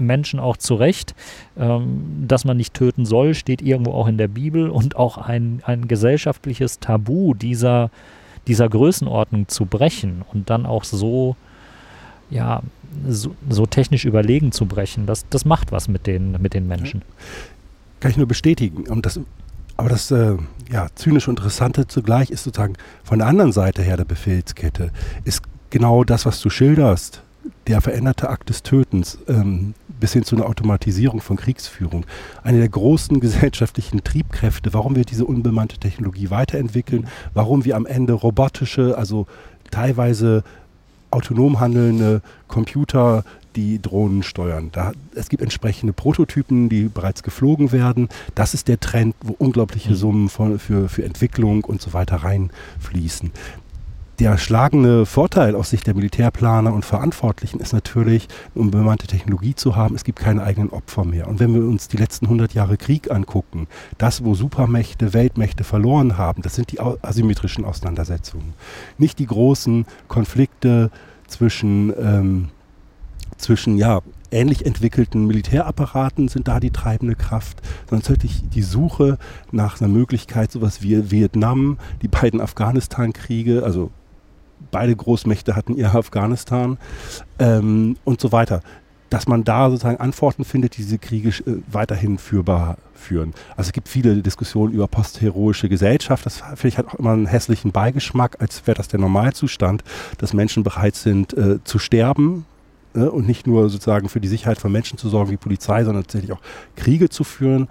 Menschen 0.00 0.40
auch 0.40 0.56
zurecht. 0.56 1.14
Ähm, 1.58 2.24
dass 2.26 2.44
man 2.44 2.56
nicht 2.56 2.74
töten 2.74 3.06
soll, 3.06 3.34
steht 3.34 3.62
irgendwo 3.62 3.92
auch 3.92 4.06
in 4.06 4.18
der 4.18 4.28
Bibel 4.28 4.70
und 4.70 4.96
auch 4.96 5.18
ein, 5.18 5.62
ein 5.64 5.88
gesellschaftliches 5.88 6.80
Tabu 6.80 7.34
dieser, 7.34 7.90
dieser 8.46 8.68
Größenordnung 8.68 9.48
zu 9.48 9.66
brechen 9.66 10.22
und 10.32 10.50
dann 10.50 10.66
auch 10.66 10.84
so, 10.84 11.36
ja, 12.30 12.62
so, 13.08 13.34
so 13.48 13.66
technisch 13.66 14.04
überlegen 14.04 14.52
zu 14.52 14.66
brechen, 14.66 15.06
das, 15.06 15.24
das 15.30 15.44
macht 15.44 15.72
was 15.72 15.88
mit 15.88 16.06
den, 16.06 16.40
mit 16.40 16.54
den 16.54 16.66
Menschen. 16.66 17.02
Kann 18.00 18.10
ich 18.10 18.16
nur 18.16 18.26
bestätigen. 18.26 18.88
Und 18.88 19.06
das 19.06 19.20
Aber 19.76 19.88
das 19.88 20.10
äh, 20.10 20.36
ja, 20.70 20.88
zynische 20.94 21.30
und 21.30 21.38
interessante 21.38 21.86
zugleich 21.86 22.30
ist 22.30 22.44
sozusagen 22.44 22.74
von 23.04 23.18
der 23.18 23.28
anderen 23.28 23.52
Seite 23.52 23.82
her 23.82 23.96
der 23.96 24.04
Befehlskette, 24.04 24.90
ist 25.24 25.42
genau 25.70 26.04
das, 26.04 26.26
was 26.26 26.40
du 26.40 26.50
schilderst, 26.50 27.22
der 27.66 27.80
veränderte 27.80 28.28
Akt 28.28 28.48
des 28.48 28.62
Tötens 28.62 29.18
ähm, 29.28 29.74
bis 30.00 30.12
hin 30.12 30.24
zu 30.24 30.36
einer 30.36 30.46
Automatisierung 30.46 31.20
von 31.20 31.36
Kriegsführung. 31.36 32.06
Eine 32.42 32.58
der 32.58 32.68
großen 32.68 33.20
gesellschaftlichen 33.20 34.02
Triebkräfte, 34.02 34.72
warum 34.74 34.96
wir 34.96 35.04
diese 35.04 35.24
unbemannte 35.24 35.78
Technologie 35.78 36.30
weiterentwickeln, 36.30 37.06
warum 37.34 37.64
wir 37.64 37.76
am 37.76 37.86
Ende 37.86 38.14
robotische, 38.14 38.96
also 38.98 39.26
teilweise 39.70 40.42
autonom 41.10 41.60
handelnde 41.60 42.22
Computer, 42.48 43.24
die 43.56 43.82
Drohnen 43.82 44.22
steuern. 44.22 44.70
Da, 44.72 44.92
es 45.14 45.28
gibt 45.28 45.42
entsprechende 45.42 45.92
Prototypen, 45.92 46.68
die 46.68 46.84
bereits 46.84 47.22
geflogen 47.22 47.72
werden. 47.72 48.08
Das 48.34 48.54
ist 48.54 48.68
der 48.68 48.78
Trend, 48.78 49.16
wo 49.22 49.34
unglaubliche 49.38 49.90
mhm. 49.90 49.96
Summen 49.96 50.28
von, 50.28 50.58
für, 50.58 50.88
für 50.88 51.04
Entwicklung 51.04 51.64
und 51.64 51.80
so 51.82 51.92
weiter 51.92 52.16
reinfließen 52.16 53.32
der 54.20 54.36
schlagende 54.36 55.06
Vorteil 55.06 55.54
aus 55.54 55.70
Sicht 55.70 55.86
der 55.86 55.94
Militärplaner 55.94 56.74
und 56.74 56.84
Verantwortlichen 56.84 57.58
ist 57.58 57.72
natürlich, 57.72 58.28
um 58.54 58.70
bemannte 58.70 59.06
Technologie 59.06 59.54
zu 59.54 59.76
haben, 59.76 59.94
es 59.94 60.04
gibt 60.04 60.18
keine 60.18 60.42
eigenen 60.42 60.68
Opfer 60.68 61.06
mehr. 61.06 61.26
Und 61.26 61.40
wenn 61.40 61.54
wir 61.54 61.62
uns 61.62 61.88
die 61.88 61.96
letzten 61.96 62.26
100 62.26 62.52
Jahre 62.52 62.76
Krieg 62.76 63.10
angucken, 63.10 63.66
das, 63.96 64.22
wo 64.22 64.34
Supermächte, 64.34 65.14
Weltmächte 65.14 65.64
verloren 65.64 66.18
haben, 66.18 66.42
das 66.42 66.54
sind 66.54 66.70
die 66.70 66.80
asymmetrischen 66.80 67.64
Auseinandersetzungen. 67.64 68.52
Nicht 68.98 69.18
die 69.18 69.26
großen 69.26 69.86
Konflikte 70.06 70.90
zwischen, 71.26 71.90
ähm, 71.98 72.48
zwischen 73.38 73.78
ja, 73.78 74.00
ähnlich 74.30 74.66
entwickelten 74.66 75.26
Militärapparaten 75.26 76.28
sind 76.28 76.46
da 76.46 76.60
die 76.60 76.72
treibende 76.72 77.14
Kraft, 77.14 77.62
sondern 77.88 78.06
tatsächlich 78.06 78.42
die 78.50 78.62
Suche 78.62 79.16
nach 79.50 79.80
einer 79.80 79.88
Möglichkeit, 79.88 80.52
sowas 80.52 80.82
wie 80.82 81.10
Vietnam, 81.10 81.78
die 82.02 82.08
beiden 82.08 82.42
Afghanistan-Kriege, 82.42 83.62
also 83.64 83.90
beide 84.70 84.94
Großmächte 84.94 85.56
hatten 85.56 85.76
ihr 85.76 85.94
Afghanistan 85.94 86.78
ähm, 87.38 87.96
und 88.04 88.20
so 88.20 88.32
weiter. 88.32 88.62
Dass 89.08 89.26
man 89.26 89.42
da 89.42 89.70
sozusagen 89.70 89.98
Antworten 89.98 90.44
findet, 90.44 90.76
die 90.76 90.82
diese 90.82 90.98
Kriege 90.98 91.30
äh, 91.30 91.62
weiterhin 91.70 92.18
führbar 92.18 92.76
führen. 92.94 93.34
Also 93.56 93.68
es 93.68 93.72
gibt 93.72 93.88
viele 93.88 94.22
Diskussionen 94.22 94.72
über 94.72 94.86
postheroische 94.86 95.68
Gesellschaft. 95.68 96.26
Das 96.26 96.38
finde 96.38 96.68
ich 96.68 96.78
hat 96.78 96.86
auch 96.86 96.94
immer 96.94 97.12
einen 97.12 97.26
hässlichen 97.26 97.72
Beigeschmack, 97.72 98.36
als 98.40 98.66
wäre 98.66 98.76
das 98.76 98.88
der 98.88 99.00
Normalzustand, 99.00 99.82
dass 100.18 100.32
Menschen 100.32 100.62
bereit 100.62 100.94
sind 100.94 101.32
äh, 101.32 101.62
zu 101.64 101.78
sterben 101.78 102.46
ne, 102.94 103.10
und 103.10 103.26
nicht 103.26 103.46
nur 103.46 103.68
sozusagen 103.68 104.08
für 104.08 104.20
die 104.20 104.28
Sicherheit 104.28 104.58
von 104.58 104.72
Menschen 104.72 104.98
zu 104.98 105.08
sorgen 105.08 105.30
wie 105.30 105.36
Polizei, 105.36 105.84
sondern 105.84 106.04
tatsächlich 106.04 106.32
auch 106.32 106.40
Kriege 106.76 107.08
zu 107.08 107.24
führen. 107.24 107.68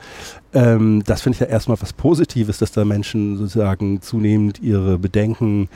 Ähm, 0.53 1.03
das 1.05 1.21
finde 1.21 1.35
ich 1.35 1.39
ja 1.39 1.47
erstmal 1.47 1.81
was 1.81 1.93
Positives, 1.93 2.57
dass 2.59 2.71
da 2.71 2.85
Menschen 2.85 3.37
sozusagen 3.37 4.01
zunehmend 4.01 4.59
ihre 4.59 4.97
Bedenken, 4.97 5.69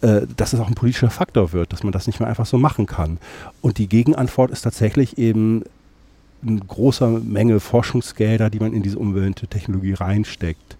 äh, 0.00 0.22
dass 0.36 0.52
es 0.52 0.60
auch 0.60 0.68
ein 0.68 0.74
politischer 0.74 1.10
Faktor 1.10 1.52
wird, 1.52 1.72
dass 1.72 1.82
man 1.82 1.92
das 1.92 2.06
nicht 2.06 2.20
mehr 2.20 2.28
einfach 2.28 2.46
so 2.46 2.58
machen 2.58 2.86
kann. 2.86 3.18
Und 3.60 3.78
die 3.78 3.88
Gegenantwort 3.88 4.50
ist 4.50 4.62
tatsächlich 4.62 5.18
eben 5.18 5.64
eine 6.46 6.60
große 6.60 7.06
Menge 7.06 7.60
Forschungsgelder, 7.60 8.50
die 8.50 8.58
man 8.58 8.72
in 8.72 8.82
diese 8.82 8.98
Umwelttechnologie 8.98 9.94
reinsteckt. 9.94 10.76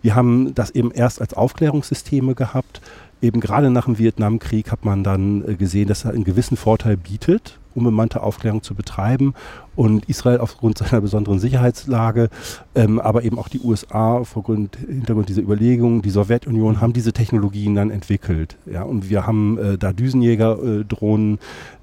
Wir 0.00 0.14
haben 0.14 0.54
das 0.54 0.70
eben 0.70 0.90
erst 0.92 1.20
als 1.20 1.34
Aufklärungssysteme 1.34 2.34
gehabt 2.34 2.80
eben 3.22 3.40
gerade 3.40 3.70
nach 3.70 3.86
dem 3.86 3.98
Vietnamkrieg 3.98 4.70
hat 4.70 4.84
man 4.84 5.04
dann 5.04 5.48
äh, 5.48 5.54
gesehen, 5.54 5.88
dass 5.88 6.04
er 6.04 6.12
einen 6.12 6.24
gewissen 6.24 6.56
Vorteil 6.56 6.96
bietet, 6.96 7.58
unbemannte 7.74 8.22
Aufklärung 8.22 8.62
zu 8.62 8.74
betreiben. 8.74 9.34
Und 9.74 10.06
Israel 10.06 10.40
aufgrund 10.40 10.76
seiner 10.78 11.00
besonderen 11.00 11.38
Sicherheitslage, 11.38 12.28
ähm, 12.74 13.00
aber 13.00 13.22
eben 13.22 13.38
auch 13.38 13.48
die 13.48 13.60
USA 13.60 14.24
vor 14.24 14.42
Grund, 14.42 14.76
Hintergrund 14.76 15.28
dieser 15.30 15.40
Überlegungen, 15.40 16.02
die 16.02 16.10
Sowjetunion 16.10 16.80
haben 16.80 16.92
diese 16.92 17.12
Technologien 17.14 17.74
dann 17.74 17.90
entwickelt. 17.90 18.56
Ja, 18.66 18.82
und 18.82 19.08
wir 19.08 19.26
haben 19.26 19.56
äh, 19.56 19.78
da 19.78 19.92
Düsenjäger-Drohnen, 19.92 21.38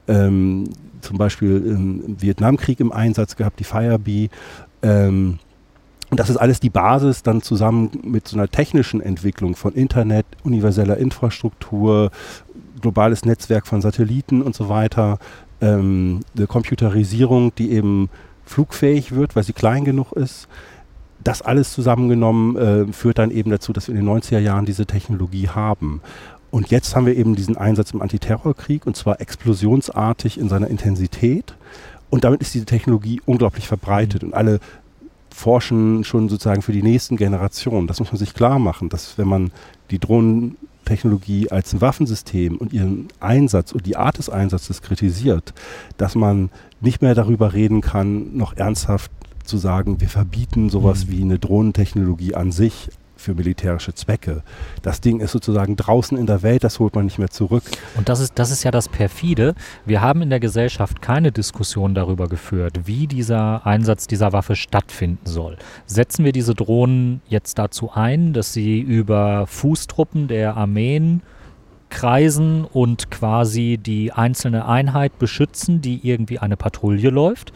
äh, 0.08 0.14
ähm, 0.14 0.66
zum 1.02 1.18
Beispiel 1.18 1.56
im 1.66 2.22
Vietnamkrieg 2.22 2.80
im 2.80 2.92
Einsatz 2.92 3.36
gehabt, 3.36 3.60
die 3.60 3.64
Firebee. 3.64 4.30
Ähm, 4.82 5.40
und 6.10 6.20
das 6.20 6.30
ist 6.30 6.38
alles 6.38 6.60
die 6.60 6.70
Basis 6.70 7.24
dann 7.24 7.42
zusammen 7.42 7.92
mit 8.04 8.28
so 8.28 8.38
einer 8.38 8.48
technischen 8.48 9.02
Entwicklung 9.02 9.56
von 9.56 9.74
Internet, 9.74 10.26
universeller 10.44 10.98
Infrastruktur, 10.98 12.12
globales 12.82 13.26
Netzwerk 13.26 13.68
von 13.68 13.82
Satelliten 13.82 14.42
und 14.42 14.56
so 14.56 14.70
weiter, 14.70 15.20
ähm, 15.62 16.22
eine 16.36 16.48
Computerisierung, 16.48 17.54
die 17.56 17.72
eben 17.72 18.10
flugfähig 18.46 19.12
wird, 19.12 19.36
weil 19.36 19.44
sie 19.44 19.54
klein 19.54 19.86
genug 19.86 20.14
ist. 20.14 20.48
Das 21.24 21.42
alles 21.42 21.74
zusammengenommen 21.74 22.56
äh, 22.56 22.94
führt 22.94 23.20
dann 23.20 23.30
eben 23.30 23.52
dazu, 23.52 23.74
dass 23.74 23.88
wir 23.88 23.96
in 23.96 24.06
den 24.06 24.10
90er 24.10 24.40
Jahren 24.40 24.66
diese 24.66 24.86
Technologie 24.86 25.50
haben. 25.50 26.02
Und 26.50 26.72
jetzt 26.72 26.96
haben 26.96 27.06
wir 27.06 27.16
eben 27.16 27.36
diesen 27.36 27.58
Einsatz 27.58 27.92
im 27.92 28.02
Antiterrorkrieg 28.02 28.88
und 28.88 28.96
zwar 28.96 29.22
explosionsartig 29.22 30.40
in 30.40 30.50
seiner 30.50 30.68
Intensität. 30.68 31.54
Und 32.10 32.24
damit 32.24 32.42
ist 32.42 32.54
diese 32.56 32.66
Technologie 32.66 33.22
unglaublich 33.26 33.68
verbreitet 33.68 34.24
mhm. 34.24 34.30
und 34.30 34.34
alle 34.34 34.60
forschen 35.40 36.04
schon 36.04 36.28
sozusagen 36.28 36.62
für 36.62 36.74
die 36.74 36.84
nächsten 36.84 37.16
Generationen. 37.16 37.88
Das 37.88 38.00
muss 38.00 38.12
man 38.12 38.20
sich 38.20 38.34
klar 38.34 38.60
machen, 38.60 38.90
dass 38.90 39.18
wenn 39.18 39.28
man 39.28 39.52
die 39.90 39.98
Drohnentechnologie 39.98 41.50
als 41.50 41.74
ein 41.74 41.80
Waffensystem 41.80 42.58
und 42.58 42.74
ihren 42.74 43.08
Einsatz 43.22 43.72
und 43.72 43.86
die 43.86 43.96
Art 43.96 44.18
des 44.18 44.30
Einsatzes 44.30 44.82
kritisiert, 44.82 45.54
dass 45.96 46.16
man 46.16 46.50
nicht 46.82 47.02
mehr 47.02 47.16
darüber 47.16 47.54
reden 47.54 47.80
kann, 47.80 48.36
noch 48.36 48.58
ernsthaft 48.58 49.12
zu 49.46 49.58
sagen, 49.58 50.02
wir 50.02 50.10
verbieten 50.10 50.70
sowas 50.70 51.06
mhm. 51.06 51.12
wie 51.12 51.22
eine 51.22 51.40
Drohnentechnologie 51.40 52.36
an 52.36 52.52
sich 52.52 52.90
für 53.20 53.36
militärische 53.36 53.94
Zwecke. 53.94 54.44
Das 54.82 55.02
Ding 55.02 55.20
ist 55.20 55.32
sozusagen 55.32 55.76
draußen 55.76 56.18
in 56.18 56.26
der 56.26 56.42
Welt, 56.42 56.64
das 56.64 56.80
holt 56.80 56.96
man 56.96 57.06
nicht 57.06 57.20
mehr 57.20 57.30
zurück. 57.30 57.64
Und 57.96 58.10
das 58.10 58.20
ist, 58.20 58.34
das 58.40 58.52
ist 58.52 58.64
ja 58.64 58.72
das 58.72 58.90
Perfide. 58.90 59.56
Wir 59.86 60.02
haben 60.02 60.22
in 60.22 60.30
der 60.30 60.40
Gesellschaft 60.40 61.02
keine 61.02 61.32
Diskussion 61.32 61.94
darüber 61.94 62.28
geführt, 62.28 62.82
wie 62.86 63.08
dieser 63.08 63.66
Einsatz 63.66 64.08
dieser 64.08 64.34
Waffe 64.34 64.56
stattfinden 64.56 65.26
soll. 65.26 65.58
Setzen 65.86 66.26
wir 66.26 66.32
diese 66.32 66.56
Drohnen 66.56 67.22
jetzt 67.28 67.60
dazu 67.60 67.92
ein, 67.94 68.34
dass 68.34 68.54
sie 68.54 68.80
über 68.80 69.48
Fußtruppen 69.48 70.28
der 70.28 70.56
Armeen 70.58 71.22
kreisen 71.90 72.66
und 72.66 73.12
quasi 73.12 73.80
die 73.82 74.12
einzelne 74.12 74.68
Einheit 74.68 75.18
beschützen, 75.20 75.82
die 75.82 76.08
irgendwie 76.08 76.40
eine 76.40 76.56
Patrouille 76.56 77.10
läuft. 77.10 77.52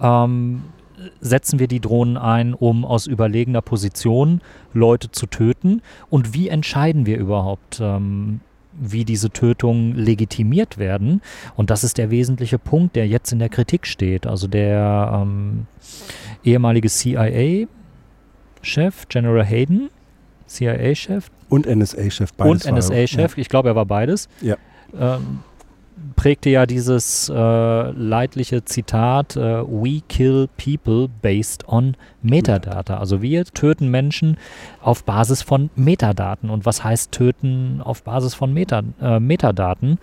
Ähm, 0.00 0.62
setzen 1.20 1.58
wir 1.58 1.68
die 1.68 1.80
Drohnen 1.80 2.16
ein, 2.16 2.54
um 2.54 2.84
aus 2.84 3.06
überlegener 3.06 3.62
Position 3.62 4.40
Leute 4.72 5.10
zu 5.10 5.26
töten? 5.26 5.82
Und 6.10 6.34
wie 6.34 6.48
entscheiden 6.48 7.06
wir 7.06 7.18
überhaupt, 7.18 7.80
ähm, 7.80 8.40
wie 8.72 9.04
diese 9.04 9.30
Tötungen 9.30 9.94
legitimiert 9.96 10.78
werden? 10.78 11.22
Und 11.54 11.70
das 11.70 11.84
ist 11.84 11.98
der 11.98 12.10
wesentliche 12.10 12.58
Punkt, 12.58 12.96
der 12.96 13.06
jetzt 13.08 13.32
in 13.32 13.38
der 13.38 13.48
Kritik 13.48 13.86
steht. 13.86 14.26
Also 14.26 14.48
der 14.48 15.22
ähm, 15.22 15.66
ehemalige 16.44 16.88
CIA-Chef, 16.88 17.68
General 19.08 19.44
Hayden, 19.44 19.90
CIA-Chef. 20.46 21.30
Und 21.48 21.66
NSA-Chef. 21.66 22.32
Und 22.38 22.64
NSA-Chef, 22.64 23.36
ja. 23.36 23.40
ich 23.40 23.48
glaube, 23.48 23.68
er 23.68 23.76
war 23.76 23.86
beides. 23.86 24.28
Ja. 24.40 24.56
Ähm, 24.98 25.40
prägte 26.16 26.50
ja 26.50 26.66
dieses 26.66 27.28
äh, 27.28 27.90
leidliche 27.90 28.64
Zitat, 28.64 29.36
äh, 29.36 29.62
We 29.66 30.02
kill 30.08 30.48
people 30.56 31.08
based 31.22 31.68
on 31.68 31.96
Metadata. 32.22 32.98
Also 32.98 33.22
wir 33.22 33.44
töten 33.44 33.90
Menschen 33.90 34.36
auf 34.82 35.04
Basis 35.04 35.42
von 35.42 35.70
Metadaten. 35.76 36.50
Und 36.50 36.66
was 36.66 36.84
heißt 36.84 37.12
töten 37.12 37.80
auf 37.82 38.02
Basis 38.02 38.34
von 38.34 38.52
Meta, 38.52 38.82
äh, 39.00 39.20
Metadaten? 39.20 39.98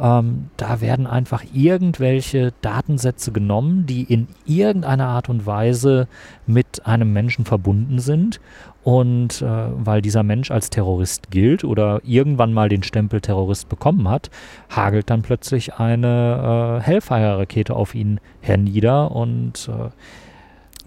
Ähm, 0.00 0.50
da 0.56 0.80
werden 0.80 1.06
einfach 1.06 1.44
irgendwelche 1.52 2.52
Datensätze 2.60 3.32
genommen, 3.32 3.86
die 3.86 4.02
in 4.02 4.28
irgendeiner 4.46 5.08
Art 5.08 5.28
und 5.28 5.46
Weise 5.46 6.08
mit 6.46 6.86
einem 6.86 7.12
Menschen 7.12 7.44
verbunden 7.44 7.98
sind 7.98 8.40
und 8.86 9.42
äh, 9.42 9.46
weil 9.46 10.00
dieser 10.00 10.22
Mensch 10.22 10.52
als 10.52 10.70
Terrorist 10.70 11.32
gilt 11.32 11.64
oder 11.64 12.00
irgendwann 12.04 12.52
mal 12.52 12.68
den 12.68 12.84
Stempel 12.84 13.20
Terrorist 13.20 13.68
bekommen 13.68 14.08
hat, 14.08 14.30
hagelt 14.70 15.10
dann 15.10 15.22
plötzlich 15.22 15.74
eine 15.74 16.78
äh, 16.78 16.84
Hellfire-Rakete 16.84 17.74
auf 17.74 17.96
ihn 17.96 18.20
hernieder 18.40 19.10
und 19.10 19.68
äh, 19.68 19.90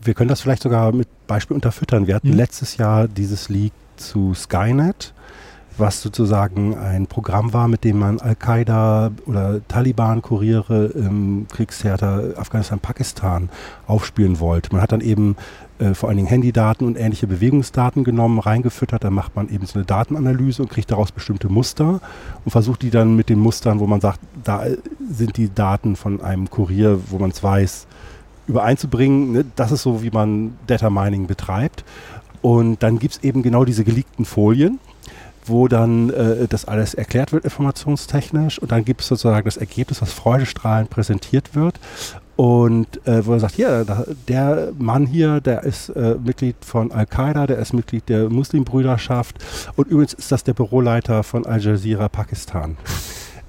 wir 0.02 0.14
können 0.14 0.30
das 0.30 0.40
vielleicht 0.40 0.64
sogar 0.64 0.94
mit 0.94 1.10
Beispiel 1.28 1.56
unterfüttern. 1.56 2.08
Wir 2.08 2.16
hatten 2.16 2.30
mhm. 2.30 2.38
letztes 2.38 2.78
Jahr 2.78 3.10
dieses 3.10 3.50
Leak 3.50 3.74
zu 3.98 4.34
Skynet 4.34 5.14
was 5.80 6.02
sozusagen 6.02 6.78
ein 6.78 7.08
Programm 7.08 7.54
war, 7.54 7.68
mit 7.68 7.84
dem 7.84 8.00
man 8.00 8.20
Al-Qaida 8.20 9.12
oder 9.26 9.66
Taliban-Kuriere 9.68 10.88
im 10.88 11.48
Kriegstheater 11.50 12.34
Afghanistan, 12.38 12.80
Pakistan 12.80 13.50
aufspielen 13.88 14.40
wollte. 14.40 14.72
Man 14.74 14.82
hat 14.82 14.92
dann 14.92 15.02
eben 15.02 15.36
äh, 15.80 15.94
vor 15.94 16.10
allen 16.10 16.18
Dingen 16.18 16.28
Handydaten 16.28 16.86
und 16.86 16.98
ähnliche 16.98 17.26
Bewegungsdaten 17.26 18.04
genommen, 18.04 18.40
reingefüttert. 18.40 19.04
Dann 19.04 19.14
macht 19.14 19.36
man 19.36 19.50
eben 19.50 19.66
so 19.66 19.76
eine 19.76 19.86
Datenanalyse 19.86 20.62
und 20.62 20.70
kriegt 20.70 20.92
daraus 20.92 21.12
bestimmte 21.12 21.50
Muster 21.50 22.02
und 22.44 22.52
versucht 22.52 22.82
die 22.82 22.90
dann 22.90 23.16
mit 23.16 23.30
den 23.30 23.40
Mustern, 23.40 23.80
wo 23.80 23.88
man 23.88 24.02
sagt, 24.02 24.20
da 24.44 24.64
sind 25.10 25.38
die 25.38 25.54
Daten 25.54 25.96
von 25.96 26.22
einem 26.22 26.50
Kurier, 26.50 27.00
wo 27.10 27.18
man 27.18 27.30
es 27.30 27.42
weiß, 27.42 27.88
übereinzubringen. 28.48 29.32
Ne? 29.32 29.46
Das 29.56 29.72
ist 29.72 29.84
so, 29.84 30.04
wie 30.04 30.12
man 30.12 30.58
Data 30.68 30.90
Mining 30.90 31.28
betreibt. 31.28 31.86
Und 32.42 32.84
dann 32.84 33.00
gibt 33.00 33.16
es 33.16 33.24
eben 33.24 33.42
genau 33.42 33.64
diese 33.64 33.84
geleakten 33.84 34.26
Folien, 34.26 34.80
wo 35.46 35.68
dann 35.68 36.10
äh, 36.10 36.48
das 36.48 36.66
alles 36.66 36.94
erklärt 36.94 37.32
wird 37.32 37.44
informationstechnisch 37.46 38.60
und 38.60 38.72
dann 38.72 38.86
gibt 38.86 39.02
es 39.02 39.08
sozusagen 39.08 39.46
das 39.46 39.58
Ergebnis, 39.58 40.02
was 40.02 40.14
freudestrahlend 40.14 40.90
präsentiert 40.90 41.56
wird 41.56 41.80
und 42.40 43.06
äh, 43.06 43.26
wo 43.26 43.34
er 43.34 43.42
sagt, 43.42 43.56
hier, 43.56 43.86
der 44.30 44.72
Mann 44.78 45.06
hier, 45.06 45.42
der 45.42 45.64
ist 45.66 45.90
äh, 45.90 46.16
Mitglied 46.24 46.56
von 46.62 46.90
Al-Qaida, 46.90 47.48
der 47.48 47.58
ist 47.58 47.74
Mitglied 47.74 48.08
der 48.08 48.30
Muslimbrüderschaft 48.30 49.36
und 49.76 49.90
übrigens 49.90 50.14
ist 50.14 50.32
das 50.32 50.46
der 50.46 50.54
Büroleiter 50.54 51.24
von 51.24 51.46
Al 51.46 51.60
Jazeera 51.60 52.08
Pakistan. 52.08 52.78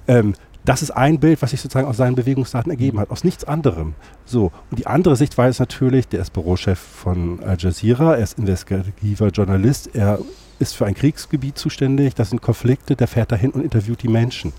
ähm, 0.09 0.33
das 0.65 0.81
ist 0.81 0.91
ein 0.91 1.21
Bild, 1.21 1.41
was 1.41 1.51
sich 1.51 1.61
sozusagen 1.61 1.87
aus 1.87 1.95
seinen 1.95 2.15
Bewegungsdaten 2.15 2.69
ergeben 2.69 2.99
hat, 2.99 3.11
aus 3.11 3.23
nichts 3.23 3.45
anderem. 3.45 3.93
So, 4.25 4.51
und 4.69 4.77
die 4.77 4.87
andere 4.87 5.15
Sichtweise 5.15 5.51
ist 5.51 5.59
natürlich, 5.59 6.09
der 6.09 6.19
ist 6.19 6.33
Bürochef 6.33 6.77
von 6.77 7.41
Al 7.45 7.55
Jazeera, 7.57 8.17
er 8.17 8.23
ist 8.23 8.37
investigativer 8.37 9.29
Journalist, 9.29 9.95
er 9.95 10.19
ist 10.61 10.73
für 10.73 10.85
ein 10.85 10.93
Kriegsgebiet 10.93 11.57
zuständig, 11.57 12.15
das 12.15 12.29
sind 12.29 12.41
Konflikte, 12.41 12.95
der 12.95 13.07
fährt 13.07 13.31
dahin 13.31 13.51
und 13.51 13.63
interviewt 13.63 14.03
die 14.03 14.07
Menschen. 14.07 14.53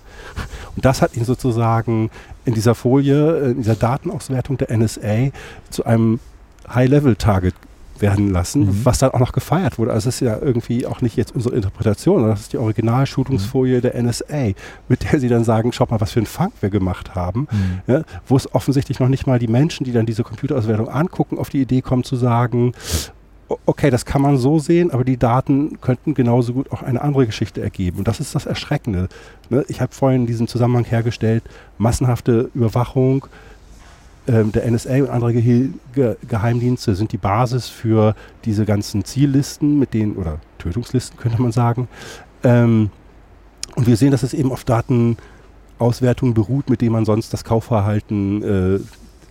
Und 0.75 0.85
das 0.85 1.01
hat 1.01 1.17
ihn 1.17 1.25
sozusagen 1.25 2.11
in 2.45 2.55
dieser 2.55 2.75
Folie, 2.75 3.51
in 3.51 3.59
dieser 3.59 3.77
Datenauswertung 3.77 4.59
der 4.59 4.77
NSA 4.77 5.31
zu 5.71 5.85
einem 5.85 6.19
High-Level-Target 6.69 7.55
werden 8.03 8.31
lassen, 8.31 8.67
mhm. 8.67 8.85
was 8.85 8.99
dann 8.99 9.13
auch 9.13 9.21
noch 9.21 9.33
gefeiert 9.33 9.79
wurde. 9.79 9.93
Also 9.93 10.09
es 10.09 10.17
ist 10.17 10.21
ja 10.27 10.37
irgendwie 10.39 10.87
auch 10.87 11.01
nicht 11.01 11.17
jetzt 11.17 11.35
unsere 11.35 11.55
Interpretation, 11.55 12.17
sondern 12.17 12.33
das 12.33 12.41
ist 12.43 12.53
die 12.53 12.59
Originalschulungsfolie 12.59 13.79
mhm. 13.79 13.83
der 13.83 14.03
NSA, 14.03 14.53
mit 14.89 15.05
der 15.05 15.21
sie 15.21 15.29
dann 15.29 15.45
sagen, 15.45 15.73
schaut 15.73 15.91
mal, 15.91 16.01
was 16.01 16.11
für 16.11 16.19
einen 16.19 16.27
Funk 16.27 16.53
wir 16.61 16.71
gemacht 16.71 17.15
haben, 17.15 17.47
mhm. 17.51 17.81
ja, 17.87 18.03
wo 18.27 18.37
es 18.37 18.53
offensichtlich 18.55 18.99
noch 18.99 19.09
nicht 19.09 19.27
mal 19.27 19.39
die 19.39 19.49
Menschen, 19.49 19.85
die 19.85 19.93
dann 19.93 20.05
diese 20.05 20.25
Computerauswertung 20.25 20.89
angucken, 20.89 21.39
auf 21.39 21.49
die 21.49 21.63
Idee 21.63 21.81
kommen 21.81 22.03
zu 22.03 22.17
sagen, 22.17 22.73
okay, 23.67 23.91
das 23.91 24.05
kann 24.05 24.23
man 24.23 24.37
so 24.37 24.59
sehen, 24.59 24.91
aber 24.91 25.05
die 25.05 25.17
Daten 25.17 25.81
könnten 25.81 26.15
genauso 26.15 26.53
gut 26.53 26.71
auch 26.73 26.83
eine 26.83 27.01
andere 27.01 27.27
Geschichte 27.27 27.61
ergeben. 27.61 27.99
Und 27.99 28.09
das 28.09 28.21
ist 28.21 28.35
das 28.35 28.47
Erschreckende. 28.47 29.09
Ne? 29.51 29.65
Ich 29.69 29.81
habe 29.81 29.95
vorhin 29.95 30.27
diesen 30.27 30.49
Zusammenhang 30.49 30.85
hergestellt, 30.85 31.45
massenhafte 31.79 32.51
Überwachung 32.55 33.27
ähm, 34.29 34.53
der 34.53 34.71
NSA 34.71 34.97
und 34.99 35.11
andere 35.11 35.33
Ge 35.33 35.71
Ge 35.95 36.17
Geheimdienste 36.29 36.95
sind 36.95 37.13
die 37.13 37.19
Basis 37.19 37.69
für 37.69 38.15
diese 38.45 38.65
ganzen 38.65 39.05
Ziellisten, 39.05 39.79
mit 39.79 39.95
denen, 39.95 40.17
oder 40.17 40.39
Tötungslisten 40.59 41.19
könnte 41.19 41.43
man 41.43 41.53
sagen. 41.53 41.89
Ähm, 42.45 42.91
und 43.75 43.87
wir 43.87 43.97
sehen, 43.97 44.11
dass 44.11 44.23
es 44.23 44.35
eben 44.35 44.53
auf 44.53 44.65
Datenauswertungen 44.65 46.35
beruht, 46.35 46.71
mit 46.71 46.81
denen 46.81 46.93
man 46.93 47.05
sonst 47.05 47.33
das 47.33 47.45
Kaufverhalten 47.45 48.43
äh, 48.43 48.81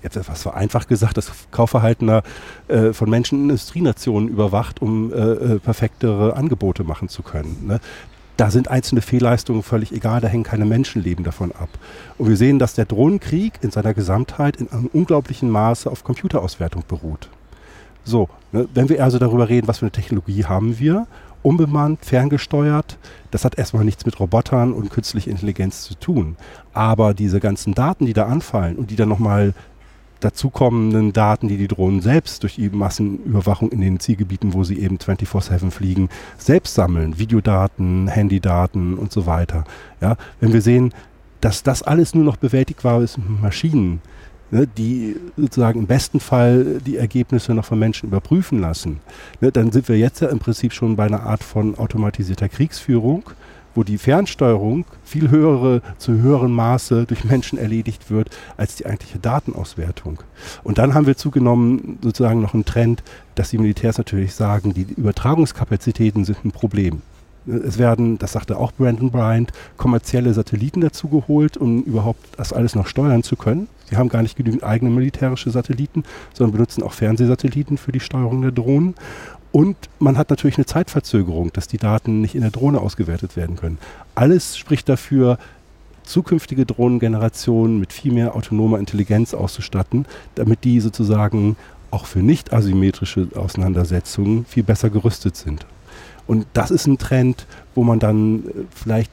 jetzt 0.04 0.18
etwas 0.18 0.42
vereinfacht 0.42 0.88
gesagt, 0.88 1.18
das 1.18 1.32
Kaufverhalten 1.52 2.22
äh, 2.68 2.94
von 2.94 3.10
Menschen 3.10 3.40
in 3.40 3.50
Industrienationen 3.50 4.30
überwacht, 4.30 4.82
um 4.82 5.14
äh, 5.14 5.16
äh, 5.16 5.60
perfektere 5.60 6.36
Angebote 6.36 6.84
machen 6.84 7.10
zu 7.10 7.24
können. 7.24 7.66
Ne? 7.68 7.80
Da 8.38 8.50
sind 8.50 8.70
einzelne 8.70 9.02
Fehlleistungen 9.02 9.62
völlig 9.62 9.92
egal, 9.92 10.22
da 10.22 10.28
hängen 10.28 10.44
keine 10.44 10.66
Menschenleben 10.66 11.24
davon 11.24 11.52
ab. 11.52 11.70
Und 12.18 12.30
wir 12.30 12.38
sehen, 12.38 12.58
dass 12.58 12.74
der 12.74 12.86
Drohnenkrieg 12.86 13.54
in 13.62 13.72
seiner 13.72 13.94
Gesamtheit 13.94 14.56
in 14.56 14.72
einem 14.72 14.90
unglaublichen 14.92 15.50
Maße 15.50 15.90
auf 15.90 16.04
Computerauswertung 16.04 16.84
beruht. 16.88 17.30
So, 18.04 18.30
ne, 18.52 18.68
wenn 18.74 18.90
wir 18.90 19.04
also 19.04 19.20
darüber 19.20 19.48
reden, 19.48 19.68
was 19.68 19.80
für 19.80 19.86
eine 19.86 19.92
Technologie 19.92 20.46
haben 20.46 20.80
wir, 20.80 21.06
unbemannt, 21.44 22.06
ferngesteuert, 22.06 22.98
das 23.32 23.46
hat 23.46 23.58
erstmal 23.58 23.84
nichts 23.84 24.06
mit 24.06 24.20
Robotern 24.20 24.74
und 24.74 24.90
künstlicher 24.90 25.32
Intelligenz 25.32 25.84
zu 25.84 25.96
tun. 25.96 26.36
Aber 26.74 27.14
diese 27.14 27.40
ganzen 27.40 27.74
Daten, 27.74 28.06
die 28.06 28.14
da 28.14 28.26
anfallen 28.26 28.78
und 28.78 28.92
die 28.92 28.96
dann 28.96 29.10
nochmal 29.10 29.54
dazukommenden 30.22 31.12
Daten, 31.12 31.48
die 31.48 31.58
die 31.58 31.68
Drohnen 31.68 32.02
selbst 32.02 32.44
durch 32.44 32.56
die 32.56 32.70
Massenüberwachung 32.70 33.72
in 33.72 33.82
den 33.82 34.00
Zielgebieten, 34.00 34.54
wo 34.54 34.64
sie 34.64 34.80
eben 34.80 34.98
24/7 34.98 35.72
fliegen, 35.72 36.10
selbst 36.38 36.76
sammeln, 36.76 37.20
Videodaten, 37.20 38.08
Handydaten 38.08 38.98
und 38.98 39.12
so 39.12 39.26
weiter. 39.26 39.66
Ja, 40.00 40.16
wenn 40.40 40.54
wir 40.54 40.62
sehen, 40.62 40.94
dass 41.42 41.64
das 41.64 41.84
alles 41.84 42.16
nur 42.16 42.24
noch 42.24 42.38
bewältigbar 42.38 43.02
ist 43.02 43.18
mit 43.18 43.42
Maschinen, 43.42 44.02
ne, 44.52 44.68
die 44.68 45.16
sozusagen 45.36 45.80
im 45.80 45.88
besten 45.88 46.20
Fall 46.20 46.80
die 46.86 46.98
Ergebnisse 46.98 47.54
noch 47.54 47.66
von 47.66 47.80
Menschen 47.80 48.10
überprüfen 48.10 48.62
lassen, 48.62 49.00
ne, 49.42 49.52
dann 49.52 49.72
sind 49.72 49.90
wir 49.90 49.98
jetzt 49.98 50.22
ja 50.22 50.30
im 50.30 50.40
Prinzip 50.40 50.72
schon 50.74 50.96
bei 50.96 51.06
einer 51.06 51.24
Art 51.24 51.44
von 51.44 51.78
automatisierter 51.78 52.48
Kriegsführung 52.48 53.24
wo 53.76 53.84
die 53.84 53.98
Fernsteuerung 53.98 54.86
viel 55.04 55.30
höhere, 55.30 55.82
zu 55.98 56.14
höherem 56.14 56.52
Maße 56.52 57.06
durch 57.06 57.24
Menschen 57.24 57.58
erledigt 57.58 58.10
wird 58.10 58.30
als 58.58 58.76
die 58.76 58.86
eigentliche 58.86 59.20
Datenauswertung. 59.20 60.20
Und 60.64 60.78
dann 60.78 60.94
haben 60.94 61.08
wir 61.08 61.18
zugenommen 61.18 62.00
sozusagen 62.02 62.42
noch 62.42 62.54
einen 62.54 62.66
Trend, 62.66 63.04
dass 63.36 63.50
die 63.50 63.58
Militärs 63.58 63.98
natürlich 63.98 64.34
sagen, 64.34 64.74
die 64.74 64.88
Übertragungskapazitäten 64.96 66.26
sind 66.26 66.46
ein 66.46 66.52
Problem. 66.52 67.02
Es 67.48 67.80
werden, 67.80 68.20
das 68.20 68.34
sagte 68.34 68.58
auch 68.58 68.72
Brandon 68.72 69.10
Bryant, 69.10 69.52
kommerzielle 69.76 70.34
Satelliten 70.34 70.82
dazugeholt, 70.82 71.58
um 71.58 71.82
überhaupt 71.84 72.20
das 72.38 72.54
alles 72.54 72.76
noch 72.76 72.86
steuern 72.86 73.24
zu 73.24 73.36
können. 73.36 73.68
Sie 73.90 73.98
haben 73.98 74.10
gar 74.10 74.22
nicht 74.22 74.38
genügend 74.38 74.64
eigene 74.64 74.92
militärische 74.92 75.50
Satelliten, 75.50 76.04
sondern 76.34 76.54
benutzen 76.54 76.84
auch 76.84 76.94
Fernsehsatelliten 76.94 77.78
für 77.78 77.92
die 77.92 78.00
Steuerung 78.00 78.44
der 78.44 78.52
Drohnen. 78.52 78.94
Und 79.52 79.76
man 80.00 80.18
hat 80.18 80.30
natürlich 80.30 80.58
eine 80.58 80.66
Zeitverzögerung, 80.66 81.52
dass 81.52 81.68
die 81.68 81.78
Daten 81.78 82.22
nicht 82.22 82.36
in 82.36 82.42
der 82.42 82.52
Drohne 82.52 82.80
ausgewertet 82.80 83.36
werden 83.36 83.58
können. 83.58 83.78
Alles 84.16 84.58
spricht 84.58 84.88
dafür, 84.88 85.38
zukünftige 86.04 86.66
Drohnengenerationen 86.66 87.80
mit 87.80 87.94
viel 87.94 88.14
mehr 88.14 88.36
autonomer 88.36 88.80
Intelligenz 88.80 89.34
auszustatten, 89.34 90.06
damit 90.36 90.64
die 90.64 90.80
sozusagen 90.80 91.58
auch 91.92 92.06
für 92.06 92.20
nicht 92.20 92.54
asymmetrische 92.54 93.28
Auseinandersetzungen 93.36 94.46
viel 94.46 94.64
besser 94.64 94.90
gerüstet 94.90 95.36
sind. 95.36 95.66
Und 96.28 96.46
das 96.54 96.72
ist 96.72 96.88
ein 96.88 96.98
Trend, 96.98 97.46
wo 97.76 97.84
man 97.84 98.00
dann 98.00 98.46
äh, 98.46 98.52
vielleicht 98.74 99.12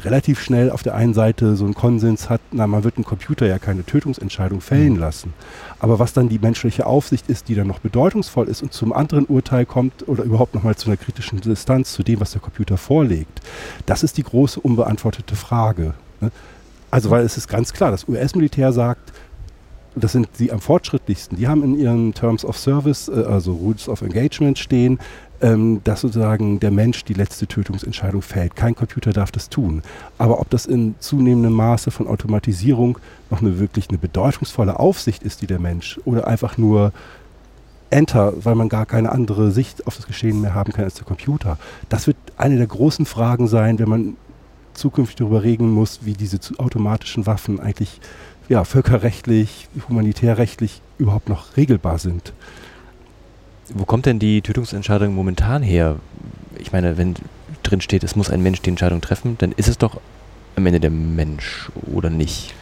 relativ 0.00 0.40
schnell 0.40 0.70
auf 0.70 0.82
der 0.82 0.94
einen 0.94 1.14
Seite 1.14 1.56
so 1.56 1.64
einen 1.64 1.74
Konsens 1.74 2.28
hat, 2.28 2.40
na, 2.52 2.66
man 2.66 2.84
wird 2.84 2.96
einen 2.96 3.04
Computer 3.04 3.46
ja 3.46 3.58
keine 3.58 3.84
Tötungsentscheidung 3.84 4.60
fällen 4.60 4.94
mhm. 4.94 5.00
lassen. 5.00 5.34
Aber 5.78 5.98
was 5.98 6.12
dann 6.12 6.28
die 6.28 6.38
menschliche 6.38 6.86
Aufsicht 6.86 7.28
ist, 7.28 7.48
die 7.48 7.54
dann 7.54 7.66
noch 7.66 7.78
bedeutungsvoll 7.78 8.48
ist 8.48 8.62
und 8.62 8.72
zum 8.72 8.92
anderen 8.92 9.26
Urteil 9.26 9.66
kommt 9.66 10.06
oder 10.08 10.24
überhaupt 10.24 10.54
nochmal 10.54 10.76
zu 10.76 10.88
einer 10.88 10.96
kritischen 10.96 11.40
Distanz 11.40 11.92
zu 11.92 12.02
dem, 12.02 12.20
was 12.20 12.32
der 12.32 12.40
Computer 12.40 12.76
vorlegt, 12.76 13.40
das 13.86 14.02
ist 14.02 14.16
die 14.16 14.22
große 14.22 14.60
unbeantwortete 14.60 15.36
Frage. 15.36 15.94
Ne? 16.20 16.30
Also, 16.90 17.10
weil 17.10 17.24
es 17.24 17.36
ist 17.36 17.48
ganz 17.48 17.72
klar, 17.72 17.90
das 17.90 18.08
US-Militär 18.08 18.72
sagt, 18.72 19.12
das 19.96 20.12
sind 20.12 20.28
die 20.38 20.52
am 20.52 20.60
fortschrittlichsten. 20.60 21.38
Die 21.38 21.48
haben 21.48 21.62
in 21.64 21.78
ihren 21.78 22.12
Terms 22.12 22.44
of 22.44 22.58
Service, 22.58 23.08
äh, 23.08 23.24
also 23.24 23.54
Rules 23.54 23.88
of 23.88 24.02
Engagement 24.02 24.58
stehen, 24.58 24.98
ähm, 25.40 25.80
dass 25.84 26.00
sozusagen 26.00 26.60
der 26.60 26.70
Mensch 26.70 27.04
die 27.04 27.14
letzte 27.14 27.46
Tötungsentscheidung 27.46 28.22
fällt. 28.22 28.56
Kein 28.56 28.74
Computer 28.74 29.12
darf 29.12 29.30
das 29.30 29.48
tun. 29.48 29.82
Aber 30.18 30.40
ob 30.40 30.50
das 30.50 30.66
in 30.66 30.94
zunehmendem 30.98 31.52
Maße 31.52 31.90
von 31.90 32.06
Automatisierung 32.06 32.98
noch 33.30 33.40
eine 33.40 33.58
wirklich 33.58 33.88
eine 33.88 33.98
bedeutungsvolle 33.98 34.78
Aufsicht 34.78 35.22
ist, 35.22 35.42
die 35.42 35.46
der 35.46 35.58
Mensch, 35.58 36.00
oder 36.04 36.26
einfach 36.26 36.56
nur 36.58 36.92
Enter, 37.90 38.32
weil 38.44 38.54
man 38.56 38.68
gar 38.68 38.86
keine 38.86 39.12
andere 39.12 39.50
Sicht 39.52 39.86
auf 39.86 39.96
das 39.96 40.06
Geschehen 40.06 40.40
mehr 40.40 40.54
haben 40.54 40.72
kann 40.72 40.84
als 40.84 40.94
der 40.94 41.04
Computer. 41.04 41.58
Das 41.88 42.06
wird 42.06 42.16
eine 42.36 42.56
der 42.56 42.66
großen 42.66 43.06
Fragen 43.06 43.46
sein, 43.46 43.78
wenn 43.78 43.88
man 43.88 44.16
zukünftig 44.74 45.16
darüber 45.16 45.42
reden 45.42 45.70
muss, 45.70 46.00
wie 46.02 46.14
diese 46.14 46.38
automatischen 46.58 47.26
Waffen 47.26 47.60
eigentlich 47.60 48.00
ja, 48.48 48.64
völkerrechtlich, 48.64 49.68
humanitärrechtlich 49.88 50.80
überhaupt 50.98 51.28
noch 51.28 51.56
regelbar 51.56 51.98
sind. 51.98 52.32
Wo 53.74 53.84
kommt 53.84 54.06
denn 54.06 54.18
die 54.18 54.42
Tötungsentscheidung 54.42 55.14
momentan 55.14 55.62
her? 55.62 55.96
Ich 56.58 56.72
meine, 56.72 56.96
wenn 56.96 57.14
drin 57.62 57.80
steht, 57.80 58.04
es 58.04 58.16
muss 58.16 58.30
ein 58.30 58.42
Mensch 58.42 58.62
die 58.62 58.70
Entscheidung 58.70 59.00
treffen, 59.00 59.36
dann 59.38 59.52
ist 59.52 59.68
es 59.68 59.78
doch 59.78 60.00
am 60.56 60.66
Ende 60.66 60.80
der 60.80 60.90
Mensch 60.90 61.70
oder 61.92 62.10
nicht? 62.10 62.54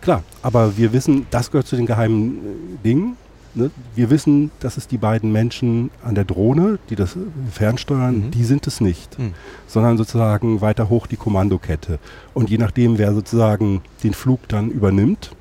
Klar, 0.00 0.22
aber 0.42 0.76
wir 0.76 0.92
wissen, 0.92 1.26
das 1.30 1.50
gehört 1.50 1.66
zu 1.66 1.76
den 1.76 1.86
geheimen 1.86 2.36
äh, 2.36 2.84
Dingen. 2.84 3.16
Ne? 3.54 3.70
Wir 3.94 4.10
wissen, 4.10 4.50
dass 4.60 4.76
es 4.76 4.86
die 4.86 4.98
beiden 4.98 5.32
Menschen 5.32 5.90
an 6.04 6.14
der 6.14 6.24
Drohne, 6.24 6.78
die 6.90 6.96
das 6.96 7.16
fernsteuern, 7.50 8.26
mhm. 8.26 8.30
die 8.30 8.44
sind 8.44 8.66
es 8.66 8.80
nicht, 8.80 9.18
mhm. 9.18 9.34
sondern 9.66 9.96
sozusagen 9.96 10.60
weiter 10.60 10.88
hoch 10.88 11.06
die 11.06 11.16
Kommandokette. 11.16 11.98
Und 12.34 12.50
je 12.50 12.58
nachdem, 12.58 12.98
wer 12.98 13.12
sozusagen 13.12 13.82
den 14.04 14.14
Flug 14.14 14.46
dann 14.48 14.70
übernimmt, 14.70 15.32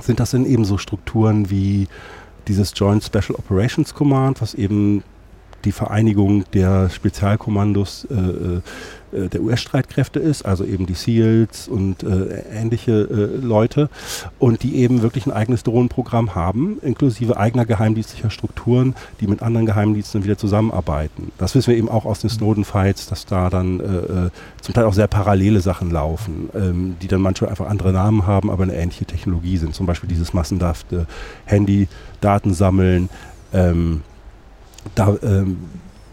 sind 0.00 0.20
das 0.20 0.30
dann 0.30 0.44
eben 0.46 0.64
so 0.64 0.78
Strukturen 0.78 1.50
wie 1.50 1.88
dieses 2.48 2.72
Joint 2.74 3.02
Special 3.02 3.34
Operations 3.36 3.94
Command, 3.94 4.40
was 4.40 4.54
eben 4.54 5.02
die 5.64 5.72
Vereinigung 5.72 6.44
der 6.52 6.90
Spezialkommandos 6.90 8.06
äh, 8.10 8.60
äh 9.14 9.28
der 9.28 9.42
US-Streitkräfte 9.42 10.20
ist, 10.20 10.44
also 10.44 10.64
eben 10.64 10.86
die 10.86 10.94
SEALs 10.94 11.68
und 11.68 12.02
äh, 12.02 12.42
ähnliche 12.50 12.92
äh, 12.92 13.44
Leute 13.44 13.88
und 14.38 14.62
die 14.62 14.76
eben 14.76 15.02
wirklich 15.02 15.26
ein 15.26 15.32
eigenes 15.32 15.62
Drohnenprogramm 15.62 16.34
haben, 16.34 16.78
inklusive 16.82 17.36
eigener 17.36 17.64
geheimdienstlicher 17.64 18.30
Strukturen, 18.30 18.94
die 19.20 19.26
mit 19.26 19.42
anderen 19.42 19.66
Geheimdiensten 19.66 20.24
wieder 20.24 20.38
zusammenarbeiten. 20.38 21.32
Das 21.38 21.54
wissen 21.54 21.70
wir 21.70 21.78
eben 21.78 21.88
auch 21.88 22.04
aus 22.04 22.20
den 22.20 22.30
Snowden-Fights, 22.30 23.06
dass 23.06 23.26
da 23.26 23.50
dann 23.50 23.80
äh, 23.80 24.30
zum 24.60 24.74
Teil 24.74 24.84
auch 24.84 24.94
sehr 24.94 25.08
parallele 25.08 25.60
Sachen 25.60 25.90
laufen, 25.90 26.50
ähm, 26.54 26.96
die 27.00 27.08
dann 27.08 27.20
manchmal 27.20 27.50
einfach 27.50 27.68
andere 27.68 27.92
Namen 27.92 28.26
haben, 28.26 28.50
aber 28.50 28.64
eine 28.64 28.74
ähnliche 28.74 29.04
Technologie 29.04 29.56
sind. 29.56 29.74
Zum 29.74 29.86
Beispiel 29.86 30.08
dieses 30.08 30.32
massenhafte 30.32 31.06
Handy-Datensammeln. 31.46 33.08
Ähm, 33.52 34.02
da, 34.94 35.16
ähm, 35.22 35.58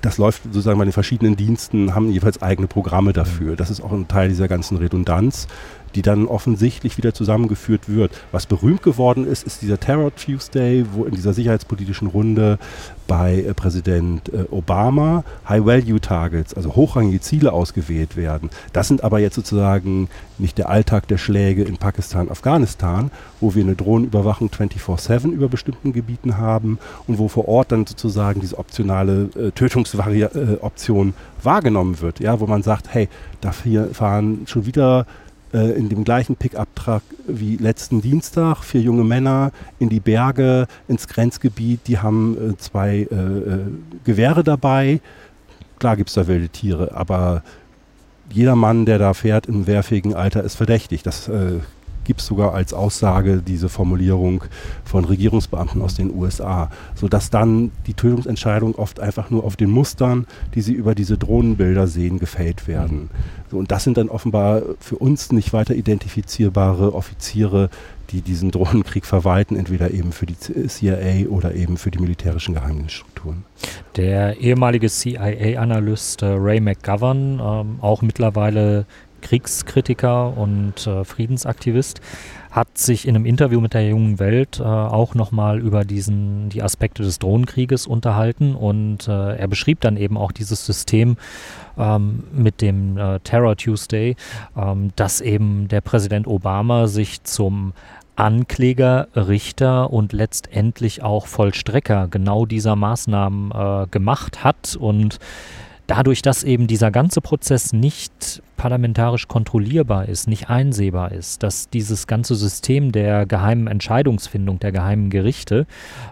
das 0.01 0.17
läuft 0.17 0.43
sozusagen 0.43 0.79
bei 0.79 0.85
den 0.85 0.93
verschiedenen 0.93 1.35
Diensten, 1.35 1.95
haben 1.95 2.09
jeweils 2.09 2.41
eigene 2.41 2.67
Programme 2.67 3.13
dafür. 3.13 3.55
Das 3.55 3.69
ist 3.69 3.81
auch 3.81 3.91
ein 3.91 4.07
Teil 4.07 4.29
dieser 4.29 4.47
ganzen 4.47 4.77
Redundanz 4.77 5.47
die 5.95 6.01
dann 6.01 6.25
offensichtlich 6.25 6.97
wieder 6.97 7.13
zusammengeführt 7.13 7.89
wird. 7.89 8.11
Was 8.31 8.45
berühmt 8.45 8.83
geworden 8.83 9.25
ist, 9.25 9.43
ist 9.43 9.61
dieser 9.61 9.79
Terror 9.79 10.13
Tuesday, 10.15 10.85
wo 10.93 11.05
in 11.05 11.15
dieser 11.15 11.33
sicherheitspolitischen 11.33 12.07
Runde 12.07 12.59
bei 13.07 13.41
äh, 13.41 13.53
Präsident 13.53 14.29
äh, 14.29 14.45
Obama 14.51 15.23
High-Value-Targets, 15.49 16.53
also 16.53 16.75
hochrangige 16.75 17.19
Ziele 17.19 17.51
ausgewählt 17.51 18.15
werden. 18.15 18.49
Das 18.71 18.87
sind 18.87 19.03
aber 19.03 19.19
jetzt 19.19 19.35
sozusagen 19.35 20.07
nicht 20.37 20.57
der 20.57 20.69
Alltag 20.69 21.07
der 21.07 21.17
Schläge 21.17 21.63
in 21.63 21.77
Pakistan, 21.77 22.29
Afghanistan, 22.29 23.11
wo 23.39 23.53
wir 23.53 23.63
eine 23.63 23.75
Drohnenüberwachung 23.75 24.49
24-7 24.49 25.31
über 25.31 25.49
bestimmten 25.49 25.93
Gebieten 25.93 26.37
haben 26.37 26.79
und 27.07 27.17
wo 27.17 27.27
vor 27.27 27.47
Ort 27.47 27.71
dann 27.71 27.85
sozusagen 27.85 28.39
diese 28.39 28.57
optionale 28.57 29.29
äh, 29.35 29.51
Tötungsoption 29.51 31.09
äh, 31.09 31.45
wahrgenommen 31.45 32.01
wird, 32.01 32.19
ja, 32.19 32.39
wo 32.39 32.47
man 32.47 32.63
sagt, 32.63 32.93
hey, 32.93 33.09
da 33.41 33.51
fahren 33.51 34.43
schon 34.47 34.65
wieder 34.65 35.05
äh, 35.53 35.71
in 35.71 35.89
dem 35.89 36.03
gleichen 36.03 36.35
Pickup-Truck 36.35 37.03
wie 37.27 37.57
letzten 37.57 38.01
Dienstag. 38.01 38.63
Vier 38.63 38.81
junge 38.81 39.03
Männer 39.03 39.51
in 39.79 39.89
die 39.89 39.99
Berge, 39.99 40.67
ins 40.87 41.07
Grenzgebiet. 41.07 41.87
Die 41.87 41.99
haben 41.99 42.51
äh, 42.51 42.57
zwei 42.57 43.07
äh, 43.11 43.15
äh 43.15 43.59
Gewehre 44.03 44.43
dabei. 44.43 45.01
Klar 45.79 45.97
gibt 45.97 46.09
es 46.09 46.15
da 46.15 46.27
wilde 46.27 46.49
Tiere, 46.49 46.93
aber 46.93 47.43
jeder 48.31 48.55
Mann, 48.55 48.85
der 48.85 48.99
da 48.99 49.13
fährt 49.13 49.47
im 49.47 49.67
wehrfähigen 49.67 50.13
Alter, 50.13 50.43
ist 50.43 50.55
verdächtig. 50.55 51.03
Das 51.03 51.27
äh, 51.27 51.59
gibt 52.11 52.19
es 52.19 52.27
sogar 52.27 52.53
als 52.53 52.73
Aussage 52.73 53.37
diese 53.37 53.69
Formulierung 53.69 54.43
von 54.83 55.05
Regierungsbeamten 55.05 55.81
aus 55.81 55.95
den 55.95 56.13
USA, 56.13 56.69
sodass 56.93 57.29
dann 57.29 57.71
die 57.87 57.93
Tötungsentscheidungen 57.93 58.75
oft 58.75 58.99
einfach 58.99 59.29
nur 59.29 59.45
auf 59.45 59.55
den 59.55 59.71
Mustern, 59.71 60.27
die 60.53 60.59
sie 60.59 60.73
über 60.73 60.93
diese 60.93 61.17
Drohnenbilder 61.17 61.87
sehen, 61.87 62.19
gefällt 62.19 62.67
werden. 62.67 63.09
So, 63.49 63.57
und 63.57 63.71
das 63.71 63.85
sind 63.85 63.95
dann 63.95 64.09
offenbar 64.09 64.61
für 64.81 64.97
uns 64.97 65.31
nicht 65.31 65.53
weiter 65.53 65.73
identifizierbare 65.73 66.93
Offiziere, 66.93 67.69
die 68.09 68.19
diesen 68.19 68.51
Drohnenkrieg 68.51 69.05
verwalten, 69.05 69.55
entweder 69.55 69.91
eben 69.91 70.11
für 70.11 70.25
die 70.25 70.35
CIA 70.37 71.29
oder 71.29 71.55
eben 71.55 71.77
für 71.77 71.91
die 71.91 71.99
militärischen 71.99 72.55
Geheimdienststrukturen. 72.55 73.45
Der 73.95 74.37
ehemalige 74.41 74.89
CIA-Analyst 74.89 76.23
äh, 76.23 76.25
Ray 76.25 76.59
McGovern, 76.59 77.39
ähm, 77.41 77.77
auch 77.79 78.01
mittlerweile 78.01 78.85
Kriegskritiker 79.21 80.35
und 80.37 80.85
äh, 80.87 81.05
Friedensaktivist, 81.05 82.01
hat 82.51 82.77
sich 82.77 83.07
in 83.07 83.15
einem 83.15 83.25
Interview 83.25 83.61
mit 83.61 83.73
der 83.73 83.87
jungen 83.87 84.19
Welt 84.19 84.59
äh, 84.59 84.63
auch 84.63 85.15
nochmal 85.15 85.59
über 85.59 85.85
diesen, 85.85 86.49
die 86.49 86.61
Aspekte 86.61 87.01
des 87.01 87.17
Drohnenkrieges 87.19 87.87
unterhalten. 87.87 88.55
Und 88.55 89.07
äh, 89.07 89.37
er 89.37 89.47
beschrieb 89.47 89.79
dann 89.79 89.95
eben 89.95 90.17
auch 90.17 90.33
dieses 90.33 90.65
System 90.65 91.15
ähm, 91.77 92.25
mit 92.33 92.61
dem 92.61 92.97
äh, 92.97 93.19
Terror 93.21 93.55
Tuesday, 93.55 94.17
ähm, 94.57 94.91
dass 94.97 95.21
eben 95.21 95.69
der 95.69 95.79
Präsident 95.79 96.27
Obama 96.27 96.87
sich 96.87 97.23
zum 97.23 97.71
Ankläger, 98.17 99.07
Richter 99.15 99.91
und 99.91 100.11
letztendlich 100.11 101.01
auch 101.01 101.27
Vollstrecker 101.27 102.07
genau 102.09 102.45
dieser 102.45 102.75
Maßnahmen 102.75 103.51
äh, 103.51 103.87
gemacht 103.89 104.43
hat. 104.43 104.75
Und 104.75 105.19
dadurch, 105.87 106.21
dass 106.21 106.43
eben 106.43 106.67
dieser 106.67 106.91
ganze 106.91 107.21
Prozess 107.21 107.73
nicht 107.73 108.43
parlamentarisch 108.61 109.27
kontrollierbar 109.27 110.07
ist, 110.07 110.27
nicht 110.27 110.51
einsehbar 110.51 111.13
ist, 111.13 111.41
dass 111.41 111.71
dieses 111.71 112.05
ganze 112.05 112.35
System 112.35 112.91
der 112.91 113.25
geheimen 113.25 113.65
Entscheidungsfindung, 113.65 114.59
der 114.59 114.71
geheimen 114.71 115.09
Gerichte 115.09 115.65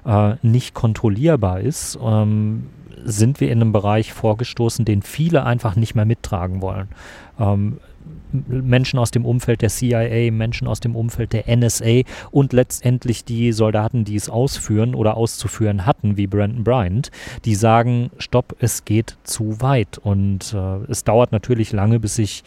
äh, 0.03 0.33
nicht 0.41 0.73
kontrollierbar 0.73 1.59
ist, 1.59 1.99
ähm, 2.03 2.65
sind 3.03 3.39
wir 3.39 3.51
in 3.51 3.61
einem 3.61 3.71
Bereich 3.71 4.13
vorgestoßen, 4.13 4.83
den 4.83 5.03
viele 5.03 5.43
einfach 5.43 5.75
nicht 5.75 5.93
mehr 5.93 6.05
mittragen 6.05 6.63
wollen. 6.63 6.87
Ähm, 7.39 7.77
Menschen 8.31 8.99
aus 8.99 9.11
dem 9.11 9.25
Umfeld 9.25 9.61
der 9.61 9.69
CIA, 9.69 10.31
Menschen 10.31 10.67
aus 10.67 10.79
dem 10.79 10.95
Umfeld 10.95 11.33
der 11.33 11.45
NSA 11.47 12.01
und 12.31 12.53
letztendlich 12.53 13.25
die 13.25 13.51
Soldaten, 13.51 14.05
die 14.05 14.15
es 14.15 14.29
ausführen 14.29 14.95
oder 14.95 15.17
auszuführen 15.17 15.85
hatten, 15.85 16.17
wie 16.17 16.27
Brandon 16.27 16.63
Bryant, 16.63 17.11
die 17.45 17.55
sagen, 17.55 18.11
stopp, 18.17 18.55
es 18.59 18.85
geht 18.85 19.17
zu 19.23 19.61
weit. 19.61 19.97
Und 19.97 20.53
äh, 20.53 20.77
es 20.89 21.03
dauert 21.03 21.31
natürlich 21.31 21.71
lange, 21.71 21.99
bis 21.99 22.15
sich 22.15 22.43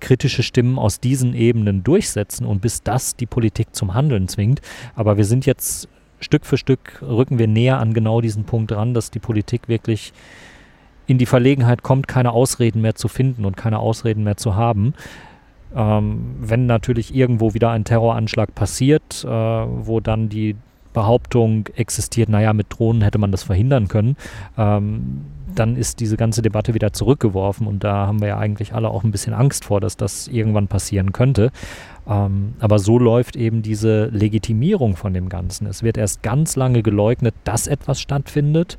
kritische 0.00 0.42
Stimmen 0.42 0.78
aus 0.78 1.00
diesen 1.00 1.34
Ebenen 1.34 1.84
durchsetzen 1.84 2.44
und 2.44 2.60
bis 2.60 2.82
das 2.82 3.16
die 3.16 3.26
Politik 3.26 3.74
zum 3.74 3.94
Handeln 3.94 4.28
zwingt. 4.28 4.60
Aber 4.94 5.16
wir 5.16 5.24
sind 5.24 5.46
jetzt 5.46 5.88
Stück 6.20 6.44
für 6.44 6.58
Stück, 6.58 7.00
rücken 7.02 7.38
wir 7.38 7.46
näher 7.46 7.78
an 7.78 7.94
genau 7.94 8.20
diesen 8.20 8.44
Punkt 8.44 8.72
ran, 8.72 8.94
dass 8.94 9.10
die 9.10 9.18
Politik 9.18 9.68
wirklich 9.68 10.12
in 11.12 11.18
die 11.18 11.26
Verlegenheit 11.26 11.82
kommt, 11.82 12.08
keine 12.08 12.32
Ausreden 12.32 12.80
mehr 12.80 12.94
zu 12.94 13.06
finden 13.06 13.44
und 13.44 13.56
keine 13.56 13.78
Ausreden 13.78 14.24
mehr 14.24 14.36
zu 14.36 14.56
haben. 14.56 14.94
Ähm, 15.74 16.36
wenn 16.40 16.66
natürlich 16.66 17.14
irgendwo 17.14 17.54
wieder 17.54 17.70
ein 17.70 17.84
Terroranschlag 17.84 18.54
passiert, 18.54 19.24
äh, 19.24 19.28
wo 19.28 20.00
dann 20.00 20.28
die 20.28 20.56
Behauptung 20.92 21.68
existiert, 21.76 22.28
naja, 22.28 22.52
mit 22.52 22.66
Drohnen 22.70 23.02
hätte 23.02 23.18
man 23.18 23.30
das 23.30 23.42
verhindern 23.42 23.88
können, 23.88 24.16
ähm, 24.58 25.22
dann 25.54 25.76
ist 25.76 26.00
diese 26.00 26.16
ganze 26.16 26.40
Debatte 26.40 26.72
wieder 26.72 26.94
zurückgeworfen 26.94 27.66
und 27.66 27.84
da 27.84 28.06
haben 28.06 28.20
wir 28.20 28.28
ja 28.28 28.38
eigentlich 28.38 28.72
alle 28.72 28.88
auch 28.88 29.04
ein 29.04 29.10
bisschen 29.10 29.34
Angst 29.34 29.66
vor, 29.66 29.80
dass 29.80 29.98
das 29.98 30.28
irgendwann 30.28 30.66
passieren 30.66 31.12
könnte. 31.12 31.50
Ähm, 32.08 32.54
aber 32.58 32.78
so 32.78 32.98
läuft 32.98 33.36
eben 33.36 33.62
diese 33.62 34.06
Legitimierung 34.06 34.96
von 34.96 35.12
dem 35.12 35.28
Ganzen. 35.28 35.66
Es 35.66 35.82
wird 35.82 35.98
erst 35.98 36.22
ganz 36.22 36.56
lange 36.56 36.82
geleugnet, 36.82 37.34
dass 37.44 37.66
etwas 37.66 38.00
stattfindet. 38.00 38.78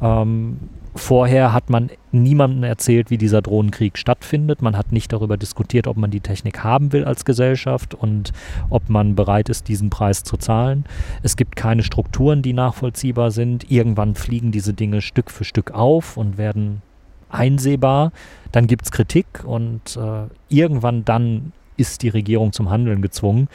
Ähm, 0.00 0.58
Vorher 0.96 1.52
hat 1.52 1.68
man 1.68 1.90
niemandem 2.10 2.64
erzählt, 2.64 3.10
wie 3.10 3.18
dieser 3.18 3.42
Drohnenkrieg 3.42 3.98
stattfindet. 3.98 4.62
Man 4.62 4.76
hat 4.76 4.92
nicht 4.92 5.12
darüber 5.12 5.36
diskutiert, 5.36 5.86
ob 5.86 5.96
man 5.96 6.10
die 6.10 6.20
Technik 6.20 6.64
haben 6.64 6.92
will 6.92 7.04
als 7.04 7.24
Gesellschaft 7.24 7.94
und 7.94 8.32
ob 8.70 8.88
man 8.88 9.14
bereit 9.14 9.48
ist, 9.48 9.68
diesen 9.68 9.90
Preis 9.90 10.24
zu 10.24 10.36
zahlen. 10.38 10.84
Es 11.22 11.36
gibt 11.36 11.54
keine 11.54 11.82
Strukturen, 11.82 12.42
die 12.42 12.54
nachvollziehbar 12.54 13.30
sind. 13.30 13.70
Irgendwann 13.70 14.14
fliegen 14.14 14.52
diese 14.52 14.72
Dinge 14.72 15.02
Stück 15.02 15.30
für 15.30 15.44
Stück 15.44 15.70
auf 15.72 16.16
und 16.16 16.38
werden 16.38 16.82
einsehbar. 17.28 18.12
Dann 18.52 18.66
gibt 18.66 18.86
es 18.86 18.90
Kritik 18.90 19.26
und 19.44 19.96
äh, 19.96 20.28
irgendwann 20.48 21.04
dann 21.04 21.52
ist 21.76 22.02
die 22.02 22.08
Regierung 22.08 22.52
zum 22.52 22.70
Handeln 22.70 23.02
gezwungen. 23.02 23.48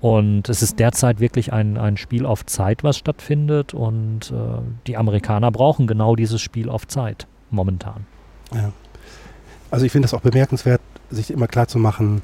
Und 0.00 0.48
es 0.48 0.62
ist 0.62 0.78
derzeit 0.78 1.20
wirklich 1.20 1.52
ein, 1.52 1.78
ein 1.78 1.96
Spiel 1.96 2.26
auf 2.26 2.44
Zeit, 2.46 2.82
was 2.82 2.98
stattfindet. 2.98 3.74
Und 3.74 4.32
äh, 4.32 4.60
die 4.86 4.96
Amerikaner 4.96 5.50
brauchen 5.50 5.86
genau 5.86 6.16
dieses 6.16 6.40
Spiel 6.40 6.68
auf 6.68 6.86
Zeit 6.88 7.26
momentan. 7.50 8.06
Ja. 8.54 8.72
Also 9.70 9.86
ich 9.86 9.92
finde 9.92 10.06
es 10.06 10.14
auch 10.14 10.20
bemerkenswert, 10.20 10.80
sich 11.10 11.30
immer 11.30 11.46
klar 11.46 11.68
zu 11.68 11.78
machen, 11.78 12.22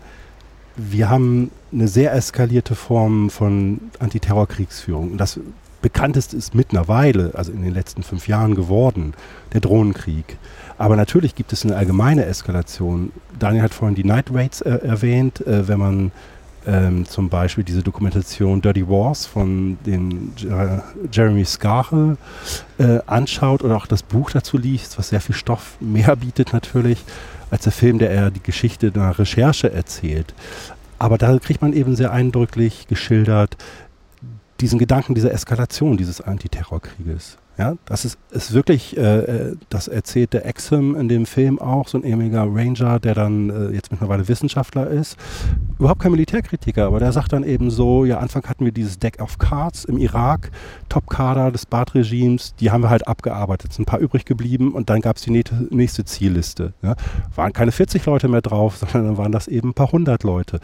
wir 0.79 1.11
haben 1.11 1.51
eine 1.73 1.89
sehr 1.89 2.13
eskalierte 2.13 2.75
Form 2.75 3.31
von 3.31 3.81
Antiterrorkriegsführung. 3.99 5.13
Und 5.13 5.19
das 5.19 5.41
bekannteste 5.83 6.37
ist 6.37 6.55
mittlerweile, 6.55 7.33
also 7.35 7.53
in 7.53 7.63
den 7.63 7.75
letzten 7.75 8.03
fünf 8.03 8.29
Jahren 8.29 8.55
geworden, 8.55 9.15
der 9.53 9.61
Drohnenkrieg. 9.61 10.39
Aber 10.79 10.97
natürlich 10.97 11.35
gibt 11.35 11.53
es 11.53 11.64
eine 11.64 11.76
allgemeine 11.76 12.24
Eskalation. 12.24 13.12
Daniel 13.39 13.64
hat 13.64 13.74
vorhin 13.74 13.97
die 13.97 14.05
Night 14.05 14.26
Raids 14.33 14.61
äh, 14.61 14.70
erwähnt. 14.70 15.45
Äh, 15.47 15.66
wenn 15.68 15.79
man 15.79 16.12
ähm, 16.66 17.05
zum 17.05 17.29
Beispiel 17.29 17.64
diese 17.64 17.83
Dokumentation 17.83 18.61
Dirty 18.61 18.89
Wars 18.89 19.26
von 19.26 19.79
den 19.85 20.33
äh, 20.45 20.79
Jeremy 21.11 21.45
Scarhill 21.45 22.16
äh, 22.79 23.01
anschaut 23.07 23.64
oder 23.64 23.76
auch 23.76 23.87
das 23.87 24.03
Buch 24.03 24.31
dazu 24.31 24.57
liest, 24.57 24.99
was 24.99 25.09
sehr 25.09 25.20
viel 25.20 25.35
Stoff 25.35 25.76
mehr 25.81 26.14
bietet 26.16 26.53
natürlich 26.53 27.05
als 27.51 27.62
der 27.62 27.72
Film, 27.72 27.99
der 27.99 28.11
eher 28.11 28.31
die 28.31 28.43
Geschichte 28.43 28.93
einer 28.95 29.18
Recherche 29.18 29.72
erzählt. 29.72 30.35
Aber 30.99 31.18
da 31.18 31.39
kriegt 31.39 31.62
man 31.62 31.72
eben 31.72 31.97
sehr 31.97 32.12
eindrücklich 32.12 32.87
geschildert 32.89 33.57
diesen 34.61 34.79
Gedanken 34.79 35.14
dieser 35.14 35.33
Eskalation 35.33 35.97
dieses 35.97 36.20
Antiterrorkrieges. 36.20 37.39
Ja, 37.59 37.75
das 37.87 38.05
ist, 38.05 38.19
ist 38.31 38.53
wirklich, 38.53 38.97
äh, 38.97 39.01
äh, 39.01 39.57
das 39.69 39.89
erzählt 39.89 40.33
der 40.33 40.47
Exum 40.47 40.95
in 40.95 41.09
dem 41.09 41.27
Film 41.27 41.59
auch, 41.59 41.89
so 41.89 41.99
ein 41.99 42.05
ehemaliger 42.05 42.45
Ranger, 42.45 43.01
der 43.01 43.15
dann 43.15 43.51
äh, 43.51 43.75
jetzt 43.75 43.91
mittlerweile 43.91 44.29
Wissenschaftler 44.29 44.87
ist. 44.87 45.17
Überhaupt 45.77 46.01
kein 46.01 46.13
Militärkritiker, 46.13 46.87
aber 46.87 47.01
der 47.01 47.11
sagt 47.11 47.33
dann 47.33 47.43
eben 47.43 47.73
so, 47.73 48.05
ja, 48.05 48.19
Anfang 48.19 48.45
hatten 48.45 48.65
wir 48.65 48.71
dieses 48.71 49.01
Deck 49.01 49.21
of 49.21 49.39
Cards 49.39 49.85
im 49.85 49.99
Irak, 49.99 50.53
Top-Kader 50.89 51.51
des 51.51 51.67
Baath-Regimes, 51.67 52.55
die 52.55 52.71
haben 52.71 52.85
wir 52.85 52.91
halt 52.91 53.09
abgearbeitet, 53.09 53.73
sind 53.73 53.83
ein 53.83 53.87
paar 53.87 53.99
übrig 53.99 54.25
geblieben 54.25 54.73
und 54.73 54.89
dann 54.89 55.01
gab 55.01 55.17
es 55.17 55.23
die 55.23 55.33
nächste 55.33 56.05
Zielliste. 56.05 56.75
Ja. 56.83 56.95
Waren 57.35 57.53
keine 57.53 57.73
40 57.73 58.07
Leute 58.07 58.29
mehr 58.29 58.41
drauf, 58.43 58.77
sondern 58.79 59.05
dann 59.05 59.19
waren 59.19 59.33
das 59.33 59.49
eben 59.49 59.71
ein 59.71 59.75
paar 59.75 59.91
hundert 59.91 60.23
Leute. 60.23 60.61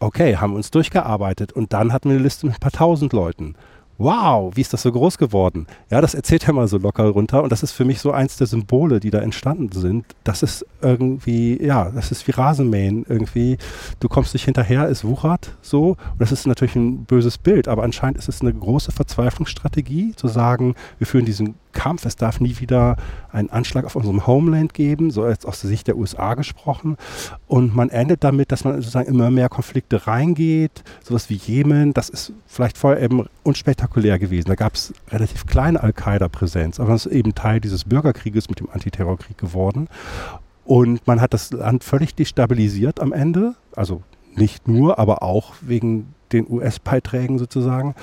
Okay, 0.00 0.36
haben 0.36 0.54
uns 0.54 0.72
durchgearbeitet 0.72 1.52
und 1.52 1.72
dann 1.72 1.92
hatten 1.92 2.08
wir 2.08 2.16
eine 2.16 2.24
Liste 2.24 2.46
mit 2.46 2.56
ein 2.56 2.60
paar 2.60 2.72
tausend 2.72 3.12
Leuten 3.12 3.54
wow, 3.98 4.54
wie 4.54 4.60
ist 4.60 4.72
das 4.72 4.82
so 4.82 4.92
groß 4.92 5.18
geworden? 5.18 5.66
Ja, 5.90 6.00
das 6.00 6.14
erzählt 6.14 6.46
er 6.46 6.54
mal 6.54 6.68
so 6.68 6.78
locker 6.78 7.04
runter 7.04 7.42
und 7.42 7.52
das 7.52 7.62
ist 7.62 7.72
für 7.72 7.84
mich 7.84 8.00
so 8.00 8.12
eins 8.12 8.36
der 8.36 8.46
Symbole, 8.46 9.00
die 9.00 9.10
da 9.10 9.18
entstanden 9.20 9.70
sind. 9.72 10.04
Das 10.24 10.42
ist 10.42 10.66
irgendwie, 10.82 11.62
ja, 11.62 11.90
das 11.90 12.10
ist 12.10 12.26
wie 12.26 12.32
Rasenmähen 12.32 13.04
irgendwie. 13.08 13.58
Du 14.00 14.08
kommst 14.08 14.34
nicht 14.34 14.44
hinterher, 14.44 14.88
es 14.88 15.04
wuchert 15.04 15.56
so 15.62 15.90
und 15.90 16.20
das 16.20 16.32
ist 16.32 16.46
natürlich 16.46 16.76
ein 16.76 17.04
böses 17.04 17.38
Bild, 17.38 17.68
aber 17.68 17.82
anscheinend 17.82 18.18
ist 18.18 18.28
es 18.28 18.40
eine 18.40 18.52
große 18.52 18.92
Verzweiflungsstrategie, 18.92 20.14
zu 20.16 20.28
sagen, 20.28 20.74
wir 20.98 21.06
führen 21.06 21.24
diesen 21.24 21.54
Kampf. 21.74 22.06
Es 22.06 22.16
darf 22.16 22.40
nie 22.40 22.58
wieder 22.60 22.96
einen 23.32 23.50
Anschlag 23.50 23.84
auf 23.84 23.96
unserem 23.96 24.26
Homeland 24.26 24.72
geben, 24.72 25.10
so 25.10 25.28
jetzt 25.28 25.46
aus 25.46 25.60
der 25.60 25.68
Sicht 25.68 25.86
der 25.86 25.96
USA 25.96 26.34
gesprochen. 26.34 26.96
Und 27.46 27.74
man 27.74 27.90
endet 27.90 28.24
damit, 28.24 28.52
dass 28.52 28.64
man 28.64 28.76
sozusagen 28.76 29.08
immer 29.08 29.30
mehr 29.30 29.48
Konflikte 29.48 30.06
reingeht, 30.06 30.82
sowas 31.02 31.28
wie 31.28 31.34
Jemen. 31.34 31.92
Das 31.92 32.08
ist 32.08 32.32
vielleicht 32.46 32.78
vorher 32.78 33.02
eben 33.02 33.26
unspektakulär 33.42 34.18
gewesen. 34.18 34.48
Da 34.48 34.54
gab 34.54 34.74
es 34.74 34.94
relativ 35.10 35.46
kleine 35.46 35.82
Al-Qaida-Präsenz, 35.82 36.80
aber 36.80 36.92
das 36.92 37.06
ist 37.06 37.12
eben 37.12 37.34
Teil 37.34 37.60
dieses 37.60 37.84
Bürgerkrieges 37.84 38.48
mit 38.48 38.60
dem 38.60 38.70
Antiterrorkrieg 38.70 39.36
geworden. 39.36 39.88
Und 40.64 41.06
man 41.06 41.20
hat 41.20 41.34
das 41.34 41.52
Land 41.52 41.84
völlig 41.84 42.14
destabilisiert 42.14 43.00
am 43.00 43.12
Ende. 43.12 43.54
Also 43.76 44.02
nicht 44.34 44.66
nur, 44.66 44.98
aber 44.98 45.22
auch 45.22 45.54
wegen 45.60 46.14
den 46.32 46.50
US-Beiträgen 46.50 47.38
sozusagen. 47.38 47.94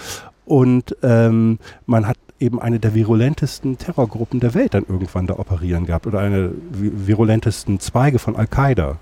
Und 0.45 0.95
ähm, 1.03 1.59
man 1.85 2.07
hat 2.07 2.17
eben 2.41 2.61
eine 2.61 2.79
der 2.79 2.93
virulentesten 2.95 3.77
Terrorgruppen 3.77 4.39
der 4.39 4.53
Welt 4.53 4.73
dann 4.73 4.85
irgendwann 4.87 5.27
da 5.27 5.37
operieren 5.37 5.85
gehabt 5.85 6.07
oder 6.07 6.19
eine 6.19 6.51
virulentesten 6.71 7.79
Zweige 7.79 8.19
von 8.19 8.35
Al-Qaida. 8.35 8.97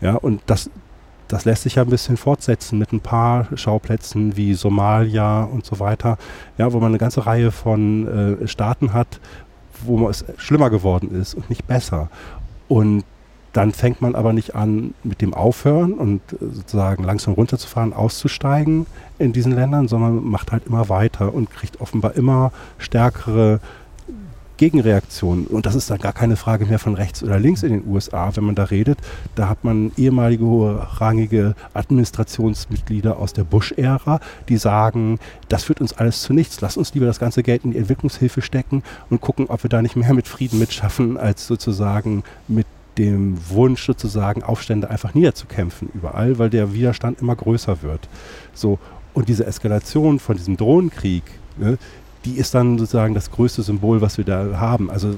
Ja, 0.00 0.16
und 0.16 0.42
das, 0.46 0.68
das 1.28 1.44
lässt 1.44 1.62
sich 1.62 1.76
ja 1.76 1.82
ein 1.82 1.90
bisschen 1.90 2.16
fortsetzen 2.16 2.78
mit 2.78 2.92
ein 2.92 3.00
paar 3.00 3.46
Schauplätzen 3.54 4.36
wie 4.36 4.54
Somalia 4.54 5.44
und 5.44 5.64
so 5.64 5.78
weiter, 5.78 6.18
ja, 6.58 6.72
wo 6.72 6.80
man 6.80 6.88
eine 6.88 6.98
ganze 6.98 7.24
Reihe 7.24 7.52
von 7.52 8.40
äh, 8.42 8.48
Staaten 8.48 8.92
hat, 8.92 9.20
wo 9.84 10.08
es 10.08 10.24
schlimmer 10.36 10.70
geworden 10.70 11.14
ist 11.18 11.34
und 11.34 11.48
nicht 11.48 11.66
besser. 11.66 12.10
Und 12.68 13.04
dann 13.52 13.72
fängt 13.72 14.00
man 14.00 14.14
aber 14.14 14.32
nicht 14.32 14.54
an 14.54 14.94
mit 15.02 15.20
dem 15.20 15.34
Aufhören 15.34 15.94
und 15.94 16.20
äh, 16.32 16.36
sozusagen 16.52 17.04
langsam 17.04 17.34
runterzufahren, 17.34 17.92
auszusteigen 17.92 18.86
in 19.18 19.32
diesen 19.32 19.52
Ländern, 19.52 19.88
sondern 19.88 20.24
macht 20.24 20.52
halt 20.52 20.66
immer 20.66 20.88
weiter 20.88 21.34
und 21.34 21.50
kriegt 21.50 21.80
offenbar 21.80 22.16
immer 22.16 22.52
stärkere 22.78 23.60
Gegenreaktionen. 24.62 25.46
Und 25.48 25.66
das 25.66 25.74
ist 25.74 25.90
dann 25.90 25.98
gar 25.98 26.12
keine 26.12 26.36
Frage 26.36 26.66
mehr 26.66 26.78
von 26.78 26.94
rechts 26.94 27.22
oder 27.24 27.40
links 27.40 27.64
in 27.64 27.72
den 27.72 27.86
USA, 27.86 28.30
wenn 28.36 28.44
man 28.44 28.54
da 28.54 28.64
redet. 28.64 28.98
Da 29.34 29.48
hat 29.48 29.64
man 29.64 29.90
ehemalige 29.96 30.86
rangige 31.00 31.56
Administrationsmitglieder 31.74 33.18
aus 33.18 33.32
der 33.32 33.42
Bush-Ära, 33.44 34.20
die 34.48 34.58
sagen, 34.58 35.18
das 35.48 35.64
führt 35.64 35.80
uns 35.80 35.94
alles 35.94 36.22
zu 36.22 36.32
nichts. 36.32 36.60
Lass 36.60 36.76
uns 36.76 36.94
lieber 36.94 37.06
das 37.06 37.18
ganze 37.18 37.42
Geld 37.42 37.64
in 37.64 37.72
die 37.72 37.78
Entwicklungshilfe 37.78 38.40
stecken 38.40 38.84
und 39.10 39.20
gucken, 39.20 39.46
ob 39.48 39.64
wir 39.64 39.70
da 39.70 39.82
nicht 39.82 39.96
mehr 39.96 40.14
mit 40.14 40.28
Frieden 40.28 40.60
mitschaffen, 40.60 41.16
als 41.16 41.46
sozusagen 41.46 42.22
mit 42.46 42.66
dem 42.98 43.38
Wunsch 43.48 43.86
sozusagen 43.86 44.42
Aufstände 44.42 44.90
einfach 44.90 45.14
niederzukämpfen 45.14 45.88
überall, 45.94 46.38
weil 46.38 46.50
der 46.50 46.74
Widerstand 46.74 47.20
immer 47.20 47.36
größer 47.36 47.82
wird. 47.82 48.08
So 48.54 48.78
und 49.14 49.28
diese 49.28 49.46
Eskalation 49.46 50.18
von 50.18 50.36
diesem 50.36 50.56
Drohnenkrieg, 50.56 51.22
ne, 51.58 51.78
die 52.24 52.36
ist 52.36 52.54
dann 52.54 52.78
sozusagen 52.78 53.14
das 53.14 53.30
größte 53.30 53.62
Symbol, 53.62 54.00
was 54.00 54.18
wir 54.18 54.24
da 54.24 54.58
haben. 54.58 54.90
Also 54.90 55.16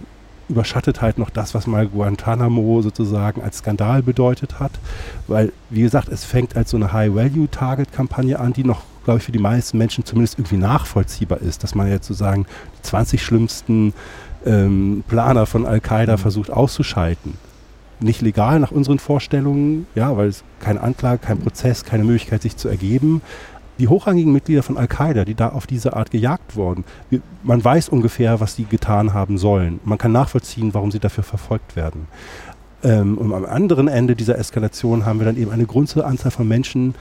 überschattet 0.48 1.00
halt 1.00 1.18
noch 1.18 1.30
das, 1.30 1.54
was 1.54 1.66
mal 1.66 1.86
Guantanamo 1.86 2.82
sozusagen 2.82 3.40
als 3.42 3.58
Skandal 3.58 4.02
bedeutet 4.02 4.60
hat, 4.60 4.72
weil 5.26 5.52
wie 5.70 5.82
gesagt, 5.82 6.08
es 6.08 6.24
fängt 6.24 6.56
als 6.56 6.70
so 6.70 6.76
eine 6.76 6.92
High-Value-Target-Kampagne 6.92 8.38
an, 8.38 8.52
die 8.52 8.64
noch 8.64 8.82
glaube 9.04 9.18
ich, 9.18 9.24
für 9.24 9.32
die 9.32 9.38
meisten 9.38 9.76
Menschen 9.76 10.04
zumindest 10.04 10.38
irgendwie 10.38 10.56
nachvollziehbar 10.56 11.40
ist, 11.40 11.62
dass 11.62 11.74
man 11.74 11.90
jetzt 11.90 12.06
sozusagen 12.06 12.46
die 12.78 12.82
20 12.82 13.22
schlimmsten 13.22 13.92
ähm, 14.46 15.04
Planer 15.08 15.44
von 15.44 15.66
Al-Qaida 15.66 16.14
mhm. 16.14 16.20
versucht 16.20 16.50
auszuschalten 16.50 17.34
nicht 18.00 18.22
legal 18.22 18.60
nach 18.60 18.70
unseren 18.70 18.98
Vorstellungen, 18.98 19.86
ja, 19.94 20.16
weil 20.16 20.28
es 20.28 20.44
keine 20.60 20.80
Anklage, 20.80 21.18
kein 21.18 21.38
Prozess, 21.38 21.84
keine 21.84 22.04
Möglichkeit, 22.04 22.42
sich 22.42 22.56
zu 22.56 22.68
ergeben. 22.68 23.22
Die 23.78 23.88
hochrangigen 23.88 24.32
Mitglieder 24.32 24.62
von 24.62 24.76
Al-Qaida, 24.76 25.24
die 25.24 25.34
da 25.34 25.48
auf 25.48 25.66
diese 25.66 25.96
Art 25.96 26.10
gejagt 26.10 26.54
wurden, 26.54 26.84
man 27.42 27.64
weiß 27.64 27.88
ungefähr, 27.88 28.38
was 28.40 28.54
sie 28.54 28.64
getan 28.64 29.14
haben 29.14 29.36
sollen. 29.36 29.80
Man 29.84 29.98
kann 29.98 30.12
nachvollziehen, 30.12 30.74
warum 30.74 30.92
sie 30.92 31.00
dafür 31.00 31.24
verfolgt 31.24 31.74
werden. 31.74 32.06
Ähm, 32.84 33.18
und 33.18 33.32
am 33.32 33.44
anderen 33.44 33.88
Ende 33.88 34.14
dieser 34.14 34.38
Eskalation 34.38 35.04
haben 35.04 35.18
wir 35.18 35.26
dann 35.26 35.36
eben 35.36 35.50
eine 35.50 35.66
große 35.66 36.04
Anzahl 36.04 36.30
von 36.30 36.46
Menschen, 36.46 36.94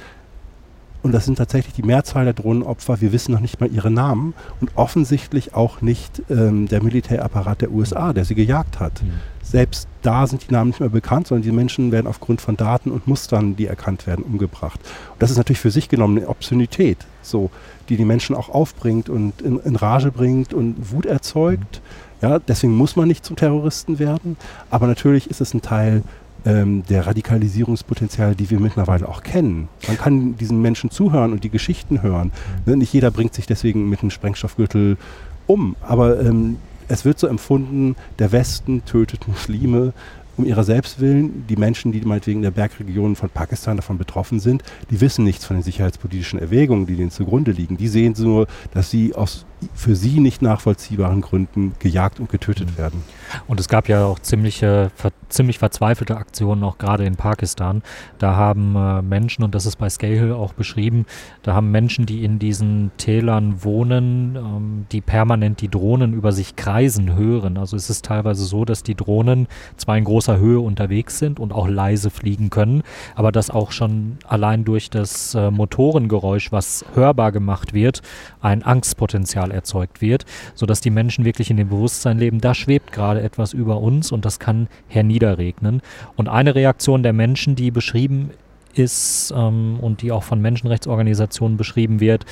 und 1.03 1.11
das 1.11 1.25
sind 1.25 1.37
tatsächlich 1.37 1.73
die 1.75 1.83
Mehrzahl 1.83 2.23
der 2.23 2.33
Drohnenopfer. 2.33 3.01
Wir 3.01 3.11
wissen 3.11 3.33
noch 3.33 3.41
nicht 3.41 3.59
mal 3.59 3.69
ihre 3.69 3.91
Namen 3.91 4.33
und 4.61 4.71
offensichtlich 4.75 5.53
auch 5.53 5.81
nicht 5.81 6.23
ähm, 6.29 6.69
der 6.69 6.81
Militärapparat 6.81 7.61
der 7.61 7.71
USA, 7.71 8.13
der 8.13 8.23
sie 8.23 8.35
gejagt 8.35 8.79
hat. 8.79 9.03
Mhm. 9.03 9.11
Selbst 9.53 9.87
da 10.01 10.25
sind 10.25 10.49
die 10.49 10.51
Namen 10.51 10.71
nicht 10.71 10.79
mehr 10.79 10.89
bekannt, 10.89 11.27
sondern 11.27 11.43
die 11.43 11.51
Menschen 11.51 11.91
werden 11.91 12.07
aufgrund 12.07 12.41
von 12.41 12.57
Daten 12.57 12.89
und 12.89 13.05
Mustern, 13.05 13.55
die 13.55 13.67
erkannt 13.67 14.07
werden, 14.07 14.25
umgebracht. 14.25 14.79
Und 15.11 15.21
das 15.21 15.29
ist 15.29 15.37
natürlich 15.37 15.59
für 15.59 15.69
sich 15.69 15.89
genommen 15.89 16.17
eine 16.17 16.27
Obszönität, 16.27 16.97
so, 17.21 17.51
die 17.87 17.95
die 17.95 18.03
Menschen 18.03 18.35
auch 18.35 18.49
aufbringt 18.49 19.09
und 19.09 19.43
in, 19.43 19.59
in 19.59 19.75
Rage 19.75 20.11
bringt 20.11 20.55
und 20.55 20.91
Wut 20.91 21.05
erzeugt. 21.05 21.81
Ja, 22.19 22.39
deswegen 22.39 22.75
muss 22.75 22.95
man 22.95 23.07
nicht 23.07 23.23
zum 23.23 23.35
Terroristen 23.35 23.99
werden. 23.99 24.37
Aber 24.71 24.87
natürlich 24.87 25.29
ist 25.29 25.39
es 25.39 25.53
ein 25.53 25.61
Teil 25.61 26.01
ähm, 26.45 26.81
der 26.89 27.05
Radikalisierungspotenziale, 27.05 28.33
die 28.33 28.49
wir 28.49 28.59
mittlerweile 28.59 29.07
auch 29.07 29.21
kennen. 29.21 29.69
Man 29.87 29.99
kann 29.99 30.35
diesen 30.35 30.63
Menschen 30.63 30.89
zuhören 30.89 31.31
und 31.31 31.43
die 31.43 31.51
Geschichten 31.51 32.01
hören. 32.01 32.31
Ne, 32.65 32.75
nicht 32.75 32.91
jeder 32.91 33.11
bringt 33.11 33.35
sich 33.35 33.45
deswegen 33.45 33.87
mit 33.87 34.01
einem 34.01 34.09
Sprengstoffgürtel 34.09 34.97
um, 35.45 35.75
aber 35.81 36.19
ähm, 36.21 36.57
es 36.87 37.05
wird 37.05 37.19
so 37.19 37.27
empfunden, 37.27 37.95
der 38.19 38.31
Westen 38.31 38.85
tötet 38.85 39.27
Muslime 39.27 39.93
um 40.37 40.45
ihrer 40.45 40.63
selbst 40.63 40.99
willen. 40.99 41.45
Die 41.47 41.55
Menschen, 41.55 41.91
die 41.91 42.01
meinetwegen 42.01 42.39
in 42.39 42.43
der 42.43 42.51
Bergregion 42.51 43.15
von 43.15 43.29
Pakistan 43.29 43.77
davon 43.77 43.97
betroffen 43.97 44.39
sind, 44.39 44.63
die 44.89 44.99
wissen 45.01 45.23
nichts 45.23 45.45
von 45.45 45.57
den 45.57 45.63
sicherheitspolitischen 45.63 46.39
Erwägungen, 46.39 46.85
die 46.85 46.95
denen 46.95 47.11
zugrunde 47.11 47.51
liegen. 47.51 47.77
Die 47.77 47.87
sehen 47.87 48.15
nur, 48.17 48.47
dass 48.73 48.89
sie 48.89 49.13
aus 49.15 49.45
für 49.73 49.95
sie 49.95 50.19
nicht 50.19 50.41
nachvollziehbaren 50.41 51.21
Gründen 51.21 51.73
gejagt 51.79 52.19
und 52.19 52.29
getötet 52.29 52.71
mhm. 52.71 52.77
werden. 52.77 53.03
Und 53.47 53.59
es 53.59 53.67
gab 53.67 53.89
ja 53.89 54.05
auch 54.05 54.19
ziemliche, 54.19 54.91
ver 54.95 55.11
ziemlich 55.29 55.57
verzweifelte 55.57 56.17
Aktionen, 56.17 56.63
auch 56.63 56.77
gerade 56.77 57.05
in 57.05 57.15
Pakistan. 57.15 57.81
Da 58.19 58.35
haben 58.35 58.75
äh, 58.75 59.01
Menschen, 59.01 59.43
und 59.43 59.55
das 59.55 59.65
ist 59.65 59.77
bei 59.77 59.89
Scahill 59.89 60.31
auch 60.31 60.53
beschrieben, 60.53 61.05
da 61.41 61.55
haben 61.55 61.71
Menschen, 61.71 62.05
die 62.05 62.23
in 62.23 62.37
diesen 62.37 62.91
Tälern 62.97 63.63
wohnen, 63.63 64.35
ähm, 64.35 64.85
die 64.91 65.01
permanent 65.01 65.61
die 65.61 65.69
Drohnen 65.69 66.13
über 66.13 66.31
sich 66.31 66.55
kreisen 66.55 67.15
hören. 67.15 67.57
Also 67.57 67.75
es 67.75 67.89
ist 67.89 68.05
teilweise 68.05 68.45
so, 68.45 68.63
dass 68.63 68.83
die 68.83 68.95
Drohnen 68.95 69.47
zwar 69.77 69.97
in 69.97 70.03
großer 70.03 70.37
Höhe 70.37 70.59
unterwegs 70.59 71.17
sind 71.17 71.39
und 71.39 71.51
auch 71.51 71.67
leise 71.67 72.11
fliegen 72.11 72.49
können, 72.49 72.83
aber 73.15 73.31
dass 73.31 73.49
auch 73.49 73.71
schon 73.71 74.17
allein 74.27 74.65
durch 74.65 74.89
das 74.89 75.33
äh, 75.33 75.49
Motorengeräusch, 75.49 76.51
was 76.51 76.85
hörbar 76.93 77.31
gemacht 77.31 77.73
wird, 77.73 78.01
ein 78.41 78.63
Angstpotenzial 78.63 79.51
erzeugt 79.53 80.01
wird, 80.01 80.25
sodass 80.55 80.81
die 80.81 80.89
Menschen 80.89 81.25
wirklich 81.25 81.49
in 81.49 81.57
dem 81.57 81.69
Bewusstsein 81.69 82.17
leben, 82.17 82.41
da 82.41 82.53
schwebt 82.53 82.91
gerade 82.91 83.21
etwas 83.21 83.53
über 83.53 83.79
uns 83.79 84.11
und 84.11 84.25
das 84.25 84.39
kann 84.39 84.67
herniederregnen. 84.87 85.81
Und 86.15 86.29
eine 86.29 86.55
Reaktion 86.55 87.03
der 87.03 87.13
Menschen, 87.13 87.55
die 87.55 87.71
beschrieben 87.71 88.31
ist 88.73 89.33
ähm, 89.35 89.79
und 89.79 90.01
die 90.01 90.11
auch 90.11 90.23
von 90.23 90.41
Menschenrechtsorganisationen 90.41 91.57
beschrieben 91.57 91.99
wird, 91.99 92.25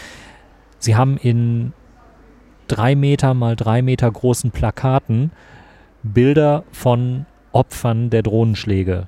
sie 0.80 0.96
haben 0.96 1.18
in 1.18 1.74
drei 2.68 2.96
Meter 2.96 3.34
mal 3.34 3.56
drei 3.56 3.82
Meter 3.82 4.10
großen 4.10 4.52
Plakaten 4.52 5.32
Bilder 6.04 6.64
von 6.72 7.26
Opfern 7.52 8.10
der 8.10 8.24
Drohnenschläge 8.24 9.08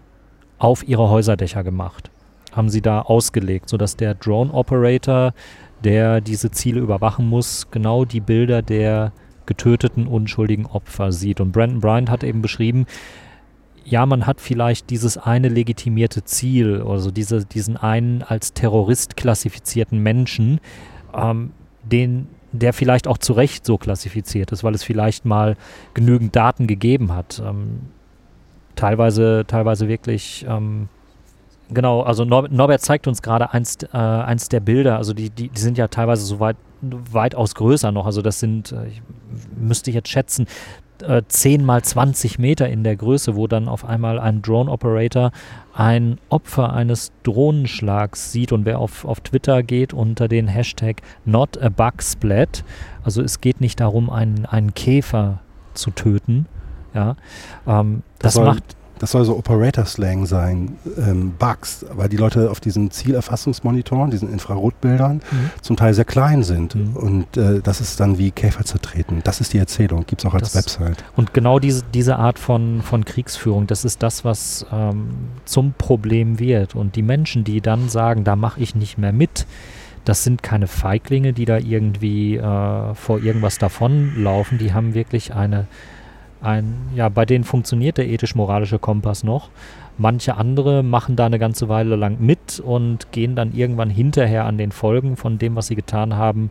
auf 0.60 0.88
ihre 0.88 1.10
Häuserdächer 1.10 1.64
gemacht. 1.64 2.12
Haben 2.52 2.70
sie 2.70 2.82
da 2.82 3.02
ausgelegt, 3.02 3.70
sodass 3.70 3.96
der 3.96 4.14
Drone-Operator 4.14 5.34
der 5.84 6.22
diese 6.22 6.52
Ziele 6.52 6.80
überwachen 6.80 7.28
muss, 7.28 7.70
genau 7.72 8.06
die 8.06 8.22
Bilder 8.22 8.62
der 8.62 9.12
getöteten 9.46 10.08
unschuldigen 10.08 10.66
Opfer 10.66 11.12
sieht. 11.12 11.42
Und 11.42 11.52
Brandon 11.52 11.80
Bryant 11.82 12.10
hat 12.10 12.24
eben 12.24 12.42
beschrieben, 12.42 12.86
ja, 13.86 14.06
man 14.06 14.26
hat 14.26 14.40
vielleicht 14.40 14.90
dieses 14.90 15.18
eine 15.18 15.50
legitimierte 15.50 16.24
Ziel, 16.24 16.82
also 16.88 17.12
diese, 17.12 17.46
diesen 17.46 17.76
einen 17.76 18.24
als 18.24 18.54
Terrorist 18.54 19.18
klassifizierten 19.18 20.00
Menschen, 20.00 20.62
ähm, 21.14 21.52
den, 21.84 22.28
der 22.54 22.72
vielleicht 22.72 23.08
auch 23.08 23.18
zu 23.18 23.34
Recht 23.34 23.66
so 23.66 23.78
klassifiziert 23.78 24.54
ist, 24.54 24.64
weil 24.64 24.74
es 24.74 24.84
vielleicht 24.84 25.26
mal 25.26 25.58
genügend 25.94 26.34
Daten 26.36 26.66
gegeben 26.66 27.12
hat. 27.12 27.42
Ähm, 27.46 27.82
teilweise, 28.76 29.44
teilweise 29.48 29.90
wirklich 29.90 30.46
ähm, 30.48 30.88
Genau, 31.74 32.02
also 32.02 32.26
Nor 32.26 32.48
Norbert 32.50 32.82
zeigt 32.82 33.08
uns 33.08 33.22
gerade 33.22 33.54
eins, 33.54 33.78
äh, 33.94 33.98
eins 33.98 34.50
der 34.50 34.60
Bilder, 34.60 34.98
also 34.98 35.14
die, 35.14 35.30
die, 35.30 35.50
die 35.50 35.60
sind 35.60 35.78
ja 35.78 35.88
teilweise 35.88 36.26
so 36.26 36.40
weit, 36.40 36.58
weitaus 36.82 37.56
größer 37.56 37.92
noch, 37.92 38.06
also 38.06 38.22
das 38.22 38.40
sind, 38.40 38.72
äh, 38.72 38.88
ich 38.88 39.02
müsste 39.56 39.92
jetzt 39.92 40.10
schätzen, 40.10 40.48
äh, 41.02 41.22
10 41.28 41.66
mal 41.66 41.82
20 41.82 42.40
Meter 42.40 42.70
in 42.70 42.84
der 42.84 42.96
Größe, 42.96 43.36
wo 43.36 43.48
dann 43.48 43.68
auf 43.68 43.86
einmal 43.86 44.20
ein 44.20 44.42
Drone-Operator 44.42 45.32
ein 45.74 46.20
Opfer 46.30 46.74
eines 46.74 47.12
Drohnenschlags 47.24 48.32
sieht. 48.32 48.52
Und 48.52 48.66
wer 48.66 48.80
auf, 48.80 49.06
auf 49.06 49.20
Twitter 49.22 49.64
geht 49.64 49.94
unter 49.94 50.28
den 50.28 50.48
Hashtag 50.48 51.02
Not 51.26 51.62
a 51.62 51.70
Bug 51.70 52.02
Splat, 52.02 52.64
also 53.04 53.22
es 53.22 53.42
geht 53.42 53.60
nicht 53.60 53.80
darum, 53.80 54.10
einen, 54.10 54.46
einen 54.46 54.74
Käfer 54.74 55.40
zu 55.74 55.92
töten, 55.92 56.46
ja, 56.94 57.16
ähm, 57.68 58.04
das, 58.20 58.36
das 58.36 58.44
macht 58.44 58.76
das 59.04 59.12
soll 59.12 59.26
so 59.26 59.36
Operator-Slang 59.38 60.26
sein, 60.26 60.78
ähm, 60.98 61.34
Bugs, 61.38 61.86
weil 61.92 62.08
die 62.08 62.16
Leute 62.16 62.50
auf 62.50 62.62
diesen 62.62 62.90
Zielerfassungsmonitoren, 62.90 64.12
diesen 64.12 64.32
Infrarotbildern, 64.32 65.16
mhm. 65.16 65.50
zum 65.62 65.76
Teil 65.76 65.94
sehr 65.94 66.06
klein 66.06 66.44
sind. 66.44 66.74
Mhm. 66.74 66.96
Und 66.96 67.36
äh, 67.36 67.60
das 67.62 67.82
ist 67.82 68.00
dann 68.00 68.18
wie 68.18 68.32
Käfer 68.32 68.64
zertreten. 68.64 69.20
Das 69.26 69.42
ist 69.42 69.52
die 69.52 69.58
Erzählung, 69.58 70.06
gibt 70.08 70.22
es 70.22 70.26
auch 70.26 70.34
als 70.34 70.54
das, 70.54 70.80
Website. 70.80 71.04
Und 71.18 71.34
genau 71.34 71.60
diese, 71.60 71.84
diese 71.94 72.16
Art 72.16 72.40
von, 72.40 72.82
von 72.82 73.04
Kriegsführung, 73.04 73.68
das 73.68 73.84
ist 73.84 74.02
das, 74.02 74.24
was 74.24 74.66
ähm, 74.72 75.10
zum 75.44 75.74
Problem 75.74 76.40
wird. 76.40 76.74
Und 76.74 76.96
die 76.96 77.04
Menschen, 77.04 77.44
die 77.44 77.60
dann 77.60 77.90
sagen, 77.90 78.24
da 78.24 78.38
mache 78.38 78.62
ich 78.62 78.74
nicht 78.74 78.98
mehr 78.98 79.12
mit, 79.12 79.46
das 80.06 80.24
sind 80.24 80.44
keine 80.44 80.68
Feiglinge, 80.68 81.34
die 81.34 81.44
da 81.44 81.58
irgendwie 81.58 82.38
äh, 82.38 82.96
vor 82.96 83.22
irgendwas 83.22 83.58
davonlaufen. 83.58 84.60
Die 84.60 84.72
haben 84.72 84.94
wirklich 84.94 85.34
eine, 85.34 85.68
ein, 86.44 86.76
ja, 86.96 87.10
bei 87.10 87.26
denen 87.26 87.44
funktioniert 87.44 87.98
der 87.98 88.08
ethisch-moralische 88.08 88.80
Kompass 88.80 89.24
noch. 89.24 89.50
Manche 89.98 90.38
andere 90.38 90.84
machen 90.84 91.16
da 91.16 91.26
eine 91.26 91.40
ganze 91.40 91.70
Weile 91.70 91.96
lang 91.96 92.18
mit 92.20 92.60
und 92.60 93.12
gehen 93.12 93.36
dann 93.36 93.54
irgendwann 93.54 93.90
hinterher 93.90 94.46
an 94.46 94.58
den 94.58 94.72
Folgen 94.72 95.16
von 95.18 95.38
dem, 95.38 95.56
was 95.56 95.68
sie 95.68 95.76
getan 95.76 96.16
haben, 96.16 96.50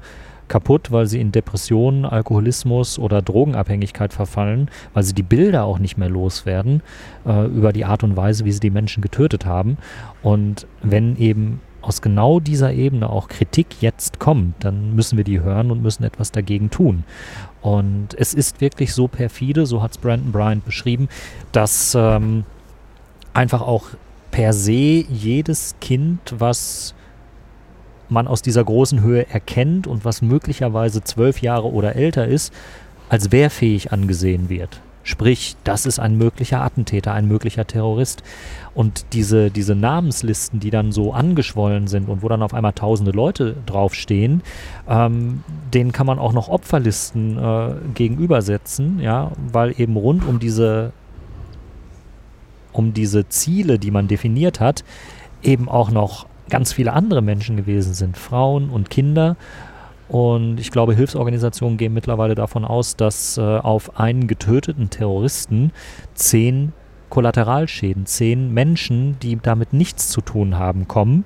kaputt, 0.49 0.93
weil 0.93 1.07
sie 1.07 1.20
in 1.20 1.32
Depressionen, 1.32 2.05
Alkoholismus 2.05 2.99
oder 2.99 3.22
Drogenabhängigkeit 3.22 4.12
verfallen, 4.12 4.70
weil 4.93 5.03
sie 5.03 5.14
die 5.14 5.22
Bilder 5.22 5.64
auch 5.64 5.78
nicht 5.78 5.97
mehr 5.97 6.11
loswerden 6.11 6.82
äh, 7.26 7.47
über 7.47 7.72
die 7.72 7.84
Art 7.84 8.05
und 8.05 8.16
Weise, 8.16 8.45
wie 8.45 8.53
sie 8.53 8.61
die 8.61 8.70
Menschen 8.70 9.03
getötet 9.03 9.47
haben. 9.47 9.78
Und 10.22 10.66
wenn 10.82 11.16
eben 11.16 11.61
aus 11.80 12.01
genau 12.01 12.38
dieser 12.38 12.72
Ebene 12.72 13.11
auch 13.11 13.28
Kritik 13.28 13.80
jetzt 13.80 14.20
kommt, 14.20 14.55
dann 14.64 14.95
müssen 14.95 15.16
wir 15.16 15.24
die 15.24 15.40
hören 15.40 15.70
und 15.70 15.82
müssen 15.82 16.05
etwas 16.05 16.30
dagegen 16.30 16.70
tun. 16.70 17.05
Und 17.63 18.09
es 18.19 18.35
ist 18.35 18.61
wirklich 18.61 18.93
so 18.93 19.09
perfide, 19.09 19.67
so 19.67 19.83
hat 19.83 19.93
es 19.93 19.99
Brandon 19.99 20.33
Bryant 20.33 20.65
beschrieben, 20.65 21.09
dass 21.53 21.95
ähm, 21.95 22.45
einfach 23.33 23.63
auch 23.63 23.87
per 24.33 24.53
se 24.53 24.73
jedes 25.09 25.77
Kind, 25.81 26.35
was 26.37 26.95
man 28.09 28.27
aus 28.27 28.43
dieser 28.43 28.65
großen 28.65 29.01
Höhe 29.01 29.29
erkennt 29.29 29.87
und 29.87 30.05
was 30.05 30.23
möglicherweise 30.23 31.03
zwölf 31.03 31.41
Jahre 31.41 31.73
oder 31.73 31.97
älter 31.97 32.27
ist, 32.27 32.53
als 33.09 33.31
wehrfähig 33.31 33.93
angesehen 33.93 34.49
wird. 34.49 34.81
Sprich, 35.05 35.57
das 35.65 35.85
ist 35.87 35.99
ein 35.99 36.17
möglicher 36.17 36.63
Attentäter, 36.63 37.13
ein 37.13 37.27
möglicher 37.27 37.67
Terrorist. 37.67 38.23
Und 38.75 39.05
diese, 39.13 39.51
diese 39.51 39.75
Namenslisten, 39.75 40.61
die 40.61 40.71
dann 40.71 40.93
so 40.93 41.13
angeschwollen 41.13 41.89
sind 41.89 42.09
und 42.09 42.23
wo 42.23 42.29
dann 42.29 42.43
auf 42.43 42.55
einmal 42.55 42.73
tausende 42.73 43.11
Leute 43.11 43.57
draufstehen, 43.67 44.43
ähm, 44.89 45.43
denen 45.75 45.93
kann 45.93 46.07
man 46.07 46.19
auch 46.19 46.33
noch 46.33 46.49
Opferlisten 46.49 47.37
äh, 47.37 47.75
gegenübersetzen, 47.95 49.01
ja, 49.01 49.33
weil 49.53 49.75
eben 49.79 49.97
rund 49.97 50.27
um 50.27 50.39
diese, 50.39 50.93
um 52.73 52.95
diese 52.95 53.29
Ziele, 53.29 53.79
die 53.79 53.91
man 53.91 54.09
definiert 54.09 54.61
hat, 54.61 54.85
eben 55.43 55.69
auch 55.69 55.91
noch 55.91 56.27
ganz 56.49 56.73
viele 56.73 56.93
andere 56.93 57.23
Menschen 57.23 57.57
gewesen 57.57 57.95
sind, 57.95 58.17
Frauen 58.17 58.71
und 58.71 58.91
Kinder 58.91 59.37
und 60.13 60.61
ich 60.61 60.71
glaube, 60.71 60.95
Hilfsorganisationen 60.95 61.79
gehen 61.79 61.95
mittlerweile 61.95 62.35
davon 62.35 62.67
aus, 62.67 62.97
dass 62.97 63.39
äh, 63.39 63.41
auf 63.41 63.99
einen 63.99 64.27
getöteten 64.27 64.91
Terroristen 64.91 65.73
zehn 66.13 66.75
Kollateralschäden, 67.09 68.05
zehn 68.05 68.53
Menschen, 68.53 69.17
die 69.23 69.39
damit 69.43 69.73
nichts 69.73 70.11
zu 70.11 70.21
tun 70.21 70.59
haben, 70.59 70.87
kommen. 70.87 71.25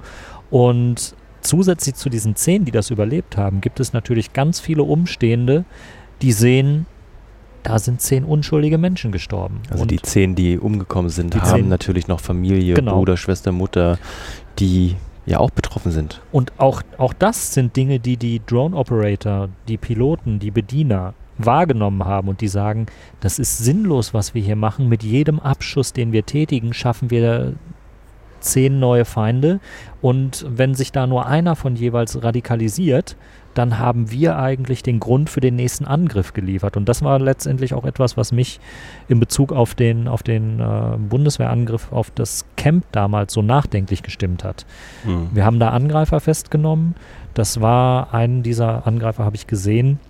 Und 0.51 1.17
zusätzlich 1.41 1.97
zu 1.97 2.09
diesen 2.11 2.37
zehn, 2.37 2.65
die 2.65 2.71
das 2.71 2.91
überlebt 2.91 3.37
haben, 3.37 3.61
gibt 3.61 3.81
es 3.81 3.93
natürlich 3.93 4.33
ganz 4.33 4.61
viele 4.61 4.85
Umstehende, 4.85 5.65
die 6.23 6.31
sehen, 6.31 6.87
da 7.65 7.81
sind 7.81 8.01
zehn 8.01 8.23
unschuldige 8.23 8.79
Menschen 8.79 9.11
gestorben. 9.11 9.63
Also 9.69 9.83
Und 9.83 9.91
die 9.91 10.01
zehn, 10.01 10.37
die 10.37 10.61
umgekommen 10.61 11.11
sind, 11.11 11.35
die 11.35 11.41
haben 11.41 11.69
natürlich 11.69 12.07
noch 12.07 12.21
Familie, 12.21 12.75
genau. 12.75 12.99
Bruder, 12.99 13.17
Schwester, 13.17 13.51
Mutter, 13.51 13.99
die 14.61 14.95
ja 15.27 15.39
auch 15.39 15.51
betroffen 15.51 15.93
sind. 15.93 16.23
Und 16.33 16.53
auch, 16.59 16.83
auch 16.99 17.13
das 17.13 17.53
sind 17.53 17.77
Dinge, 17.77 17.99
die 18.01 18.17
die 18.17 18.41
Drone-Operator, 18.47 19.49
die 19.69 19.77
Piloten, 19.77 20.39
die 20.39 20.51
Bediener 20.51 21.15
wahrgenommen 21.39 22.05
haben 22.05 22.29
und 22.29 22.41
die 22.41 22.49
sagen, 22.49 22.87
das 23.21 23.39
ist 23.39 23.59
sinnlos, 23.59 24.15
was 24.15 24.35
wir 24.35 24.43
hier 24.43 24.57
machen. 24.57 24.89
Mit 24.89 25.03
jedem 25.03 25.41
Abschuss, 25.41 25.93
den 25.93 26.13
wir 26.13 26.25
tätigen, 26.25 26.73
schaffen 26.73 27.11
wir 27.11 27.55
zehn 28.41 28.79
neue 28.79 29.05
Feinde. 29.05 29.61
Und 30.01 30.47
wenn 30.49 30.75
sich 30.75 30.93
da 30.93 31.07
nur 31.07 31.27
einer 31.27 31.57
von 31.57 31.77
jeweils 31.77 32.23
radikalisiert, 32.23 33.17
dann 33.59 33.79
haben 33.79 34.11
wir 34.11 34.39
eigentlich 34.39 34.83
den 34.83 35.01
Grund 35.01 35.31
für 35.31 35.41
den 35.41 35.57
nächsten 35.57 35.87
Angriff 35.87 36.35
geliefert. 36.35 36.77
Und 36.77 36.89
das 36.89 37.03
war 37.03 37.19
letztendlich 37.19 37.73
auch 37.75 37.85
etwas, 37.85 38.17
was 38.17 38.31
mich 38.33 38.61
in 39.09 39.19
Bezug 39.19 39.53
auf 39.53 39.75
den, 39.75 40.09
auf 40.09 40.23
den 40.23 40.61
äh, 40.61 40.97
Bundeswehrangriff 40.99 41.91
auf 41.93 42.11
das 42.11 42.45
Camp 42.57 42.85
damals 42.93 43.33
so 43.33 43.43
nachdenklich 43.43 44.03
gestimmt 44.03 44.45
hat. 44.45 44.67
Mhm. 45.05 45.31
Wir 45.33 45.45
haben 45.45 45.59
da 45.59 45.71
Angreifer 45.71 46.21
festgenommen. 46.21 46.95
Das 47.35 47.61
war 47.61 48.13
einen 48.13 48.43
dieser 48.43 48.87
Angreifer, 48.87 49.25
habe 49.25 49.37
ich 49.37 49.47
gesehen. 49.47 50.01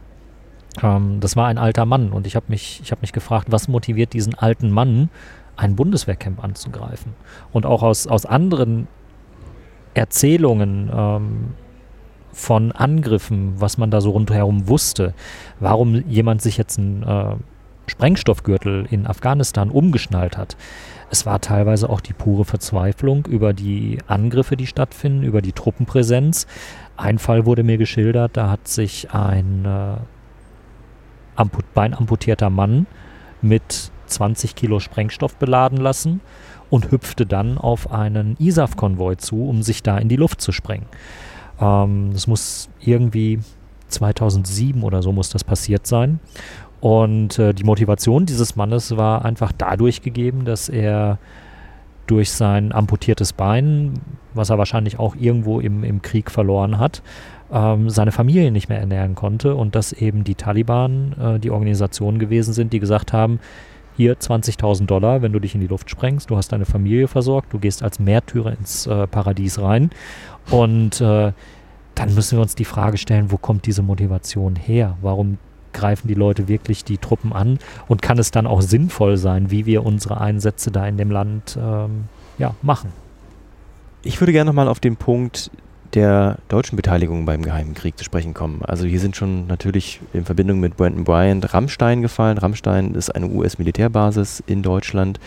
Ähm, 0.82 1.20
das 1.20 1.36
war 1.36 1.46
ein 1.46 1.58
alter 1.58 1.86
Mann 1.86 2.10
und 2.10 2.26
ich 2.26 2.34
habe 2.34 2.46
mich, 2.48 2.82
hab 2.90 3.00
mich 3.00 3.12
gefragt, 3.12 3.46
was 3.50 3.68
motiviert 3.68 4.12
diesen 4.12 4.34
alten 4.34 4.70
Mann, 4.70 5.08
ein 5.56 5.76
Bundeswehrcamp 5.76 6.42
anzugreifen? 6.42 7.14
Und 7.52 7.64
auch 7.64 7.82
aus, 7.82 8.08
aus 8.08 8.26
anderen 8.26 8.88
Erzählungen 9.94 10.90
ähm, 10.92 11.54
von 12.36 12.70
Angriffen, 12.70 13.54
was 13.56 13.78
man 13.78 13.90
da 13.90 14.02
so 14.02 14.10
rundherum 14.10 14.68
wusste, 14.68 15.14
warum 15.58 16.06
jemand 16.06 16.42
sich 16.42 16.58
jetzt 16.58 16.78
einen 16.78 17.02
äh, 17.02 17.36
Sprengstoffgürtel 17.86 18.86
in 18.90 19.06
Afghanistan 19.06 19.70
umgeschnallt 19.70 20.36
hat. 20.36 20.56
Es 21.10 21.24
war 21.24 21.40
teilweise 21.40 21.88
auch 21.88 22.02
die 22.02 22.12
pure 22.12 22.44
Verzweiflung 22.44 23.24
über 23.24 23.54
die 23.54 23.98
Angriffe, 24.06 24.58
die 24.58 24.66
stattfinden, 24.66 25.22
über 25.22 25.40
die 25.40 25.52
Truppenpräsenz. 25.52 26.46
Ein 26.98 27.18
Fall 27.18 27.46
wurde 27.46 27.62
mir 27.62 27.78
geschildert, 27.78 28.36
da 28.36 28.50
hat 28.50 28.68
sich 28.68 29.10
ein 29.12 29.64
äh, 29.64 29.96
amput 31.36 31.72
beinamputierter 31.72 32.50
Mann 32.50 32.86
mit 33.40 33.90
20 34.08 34.54
Kilo 34.54 34.78
Sprengstoff 34.78 35.36
beladen 35.36 35.78
lassen 35.78 36.20
und 36.68 36.90
hüpfte 36.90 37.24
dann 37.24 37.56
auf 37.56 37.90
einen 37.90 38.36
ISAF-Konvoi 38.38 39.16
zu, 39.16 39.48
um 39.48 39.62
sich 39.62 39.82
da 39.82 39.96
in 39.96 40.10
die 40.10 40.16
Luft 40.16 40.42
zu 40.42 40.52
sprengen. 40.52 40.86
Ähm, 41.60 42.10
das 42.12 42.26
muss 42.26 42.68
irgendwie 42.80 43.40
2007 43.88 44.82
oder 44.82 45.02
so 45.02 45.12
muss 45.12 45.28
das 45.28 45.44
passiert 45.44 45.86
sein. 45.86 46.20
Und 46.80 47.38
äh, 47.38 47.54
die 47.54 47.64
Motivation 47.64 48.26
dieses 48.26 48.56
Mannes 48.56 48.96
war 48.96 49.24
einfach 49.24 49.52
dadurch 49.56 50.02
gegeben, 50.02 50.44
dass 50.44 50.68
er 50.68 51.18
durch 52.06 52.30
sein 52.30 52.72
amputiertes 52.72 53.32
Bein, 53.32 53.94
was 54.34 54.50
er 54.50 54.58
wahrscheinlich 54.58 54.98
auch 54.98 55.16
irgendwo 55.16 55.60
im, 55.60 55.82
im 55.82 56.02
Krieg 56.02 56.30
verloren 56.30 56.78
hat, 56.78 57.02
ähm, 57.50 57.90
seine 57.90 58.12
Familie 58.12 58.52
nicht 58.52 58.68
mehr 58.68 58.78
ernähren 58.78 59.14
konnte 59.14 59.54
und 59.54 59.74
dass 59.74 59.92
eben 59.92 60.24
die 60.24 60.34
Taliban 60.34 61.14
äh, 61.20 61.38
die 61.40 61.50
Organisation 61.50 62.18
gewesen 62.18 62.52
sind, 62.52 62.72
die 62.72 62.80
gesagt 62.80 63.12
haben, 63.12 63.40
hier 63.96 64.18
20.000 64.18 64.84
Dollar, 64.86 65.22
wenn 65.22 65.32
du 65.32 65.40
dich 65.40 65.54
in 65.54 65.62
die 65.62 65.66
Luft 65.66 65.88
sprengst, 65.88 66.28
du 66.28 66.36
hast 66.36 66.52
deine 66.52 66.66
Familie 66.66 67.08
versorgt, 67.08 67.52
du 67.52 67.58
gehst 67.58 67.82
als 67.82 67.98
Märtyrer 67.98 68.52
ins 68.52 68.86
äh, 68.86 69.06
Paradies 69.06 69.58
rein 69.60 69.90
und 70.50 71.00
äh, 71.00 71.32
dann 71.94 72.14
müssen 72.14 72.38
wir 72.38 72.42
uns 72.42 72.54
die 72.54 72.64
Frage 72.64 72.98
stellen, 72.98 73.30
wo 73.30 73.38
kommt 73.38 73.66
diese 73.66 73.82
Motivation 73.82 74.54
her? 74.54 74.96
Warum 75.00 75.38
greifen 75.72 76.08
die 76.08 76.14
Leute 76.14 76.46
wirklich 76.46 76.84
die 76.84 76.98
Truppen 76.98 77.32
an? 77.32 77.58
Und 77.88 78.02
kann 78.02 78.18
es 78.18 78.30
dann 78.30 78.46
auch 78.46 78.60
sinnvoll 78.60 79.16
sein, 79.16 79.50
wie 79.50 79.66
wir 79.66 79.84
unsere 79.84 80.20
Einsätze 80.20 80.70
da 80.70 80.86
in 80.86 80.98
dem 80.98 81.10
Land 81.10 81.58
ähm, 81.60 82.04
ja, 82.38 82.54
machen? 82.62 82.92
Ich 84.02 84.20
würde 84.20 84.32
gerne 84.32 84.48
nochmal 84.48 84.68
auf 84.68 84.78
den 84.78 84.96
Punkt 84.96 85.50
der 85.94 86.36
deutschen 86.48 86.76
Beteiligung 86.76 87.24
beim 87.24 87.42
Geheimen 87.42 87.74
Krieg 87.74 87.96
zu 87.96 88.04
sprechen 88.04 88.34
kommen. 88.34 88.60
Also 88.62 88.86
hier 88.86 89.00
sind 89.00 89.16
schon 89.16 89.46
natürlich 89.46 90.00
in 90.12 90.24
Verbindung 90.24 90.60
mit 90.60 90.76
Brandon 90.76 91.04
Bryant 91.04 91.54
Rammstein 91.54 92.02
gefallen. 92.02 92.38
Rammstein 92.38 92.94
ist 92.94 93.14
eine 93.14 93.26
US-Militärbasis 93.28 94.42
in 94.46 94.62
Deutschland, 94.62 95.18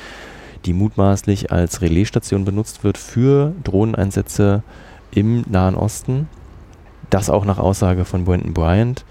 die 0.65 0.73
mutmaßlich 0.73 1.51
als 1.51 1.81
Relaisstation 1.81 2.45
benutzt 2.45 2.83
wird 2.83 2.97
für 2.97 3.53
Drohneneinsätze 3.63 4.61
im 5.11 5.43
Nahen 5.47 5.75
Osten. 5.75 6.27
Das 7.09 7.29
auch 7.29 7.45
nach 7.45 7.57
Aussage 7.57 8.05
von 8.05 8.25
Brenton 8.25 8.53
Bryant. 8.53 9.05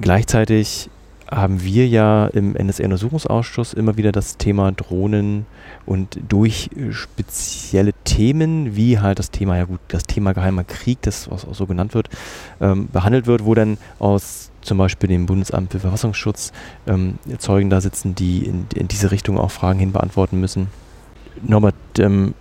Gleichzeitig 0.00 0.90
haben 1.30 1.62
wir 1.62 1.86
ja 1.86 2.26
im 2.26 2.52
NSA-Untersuchungsausschuss 2.52 3.74
immer 3.74 3.98
wieder 3.98 4.12
das 4.12 4.38
Thema 4.38 4.72
Drohnen 4.72 5.44
und 5.84 6.18
durch 6.26 6.70
spezielle 6.90 7.92
Themen, 8.04 8.76
wie 8.76 8.98
halt 8.98 9.18
das 9.18 9.30
Thema, 9.30 9.58
ja 9.58 9.64
gut, 9.64 9.80
das 9.88 10.04
Thema 10.04 10.32
geheimer 10.32 10.64
Krieg, 10.64 11.02
das 11.02 11.30
was 11.30 11.44
auch 11.44 11.54
so 11.54 11.66
genannt 11.66 11.94
wird, 11.94 12.08
ähm, 12.60 12.88
behandelt 12.90 13.26
wird, 13.26 13.44
wo 13.44 13.54
dann 13.54 13.76
aus 13.98 14.50
zum 14.62 14.78
Beispiel 14.78 15.08
dem 15.08 15.26
Bundesamt 15.26 15.72
für 15.72 15.80
Verfassungsschutz 15.80 16.52
ähm, 16.86 17.18
Zeugen 17.38 17.68
da 17.68 17.80
sitzen, 17.80 18.14
die 18.14 18.46
in, 18.46 18.66
in, 18.74 18.88
diese 18.88 19.10
Richtung 19.10 19.38
auch 19.38 19.50
Fragen 19.50 19.78
hin 19.78 19.92
beantworten 19.92 20.40
müssen. 20.40 20.68
Norbert, 21.42 21.74
ähm, 21.98 22.34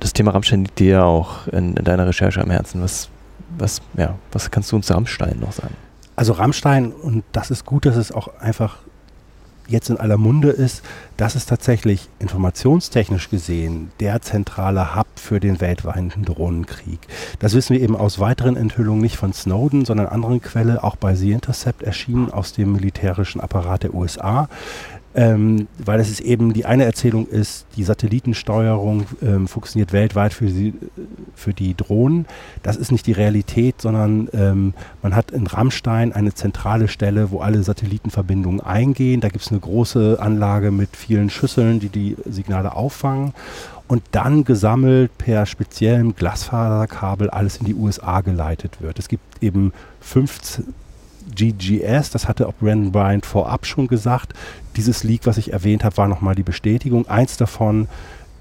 das 0.00 0.12
Thema 0.12 0.32
Rammstein 0.32 0.64
liegt 0.64 0.78
dir 0.78 0.90
ja 0.90 1.04
auch 1.04 1.46
in, 1.48 1.76
in, 1.76 1.84
deiner 1.84 2.06
Recherche 2.06 2.40
am 2.40 2.50
Herzen. 2.50 2.82
Was, 2.82 3.08
was, 3.58 3.80
ja, 3.96 4.16
was 4.32 4.50
kannst 4.50 4.72
du 4.72 4.76
uns 4.76 4.86
zu 4.86 4.94
Rammstein 4.94 5.38
noch 5.40 5.52
sagen? 5.52 5.74
Also 6.16 6.32
Rammstein, 6.32 6.92
und 6.92 7.24
das 7.32 7.50
ist 7.50 7.64
gut, 7.64 7.86
dass 7.86 7.96
es 7.96 8.12
auch 8.12 8.28
einfach 8.40 8.78
jetzt 9.70 9.88
in 9.88 9.98
aller 9.98 10.16
Munde 10.16 10.50
ist, 10.50 10.82
das 11.16 11.36
ist 11.36 11.48
tatsächlich 11.48 12.08
informationstechnisch 12.18 13.30
gesehen 13.30 13.92
der 14.00 14.20
zentrale 14.20 14.96
Hub 14.96 15.06
für 15.14 15.40
den 15.40 15.60
weltweiten 15.60 16.24
Drohnenkrieg. 16.24 16.98
Das 17.38 17.54
wissen 17.54 17.74
wir 17.74 17.82
eben 17.82 17.96
aus 17.96 18.18
weiteren 18.18 18.56
Enthüllungen 18.56 19.00
nicht 19.00 19.16
von 19.16 19.32
Snowden, 19.32 19.84
sondern 19.84 20.08
anderen 20.08 20.42
Quellen, 20.42 20.78
auch 20.78 20.96
bei 20.96 21.14
The 21.14 21.32
Intercept 21.32 21.82
erschienen 21.82 22.30
aus 22.30 22.52
dem 22.52 22.72
militärischen 22.72 23.40
Apparat 23.40 23.84
der 23.84 23.94
USA 23.94 24.48
ähm, 25.14 25.66
weil 25.78 25.98
es 25.98 26.08
ist 26.08 26.20
eben 26.20 26.52
die 26.52 26.66
eine 26.66 26.84
Erzählung 26.84 27.26
ist, 27.26 27.66
die 27.76 27.82
Satellitensteuerung 27.82 29.06
ähm, 29.22 29.48
funktioniert 29.48 29.92
weltweit 29.92 30.32
für 30.32 30.46
die, 30.46 30.74
für 31.34 31.52
die 31.52 31.74
Drohnen. 31.74 32.26
Das 32.62 32.76
ist 32.76 32.92
nicht 32.92 33.06
die 33.06 33.12
Realität, 33.12 33.80
sondern 33.80 34.28
ähm, 34.32 34.74
man 35.02 35.16
hat 35.16 35.32
in 35.32 35.48
Rammstein 35.48 36.12
eine 36.12 36.32
zentrale 36.32 36.86
Stelle, 36.86 37.32
wo 37.32 37.40
alle 37.40 37.62
Satellitenverbindungen 37.62 38.60
eingehen. 38.60 39.20
Da 39.20 39.28
gibt 39.28 39.44
es 39.44 39.50
eine 39.50 39.60
große 39.60 40.18
Anlage 40.20 40.70
mit 40.70 40.96
vielen 40.96 41.28
Schüsseln, 41.28 41.80
die 41.80 41.88
die 41.88 42.16
Signale 42.24 42.76
auffangen 42.76 43.34
und 43.88 44.02
dann 44.12 44.44
gesammelt 44.44 45.18
per 45.18 45.46
speziellem 45.46 46.14
Glasfaserkabel 46.14 47.30
alles 47.30 47.56
in 47.56 47.66
die 47.66 47.74
USA 47.74 48.20
geleitet 48.20 48.80
wird. 48.80 49.00
Es 49.00 49.08
gibt 49.08 49.42
eben 49.42 49.72
15 50.00 50.72
GGS, 51.34 52.10
das 52.10 52.28
hatte 52.28 52.48
auch 52.48 52.54
Brandon 52.54 52.92
Bryant 52.92 53.26
vorab 53.26 53.66
schon 53.66 53.88
gesagt. 53.88 54.34
Dieses 54.76 55.04
Leak, 55.04 55.22
was 55.24 55.38
ich 55.38 55.52
erwähnt 55.52 55.84
habe, 55.84 55.96
war 55.96 56.08
nochmal 56.08 56.34
die 56.34 56.42
Bestätigung. 56.42 57.08
Eins 57.08 57.36
davon 57.36 57.88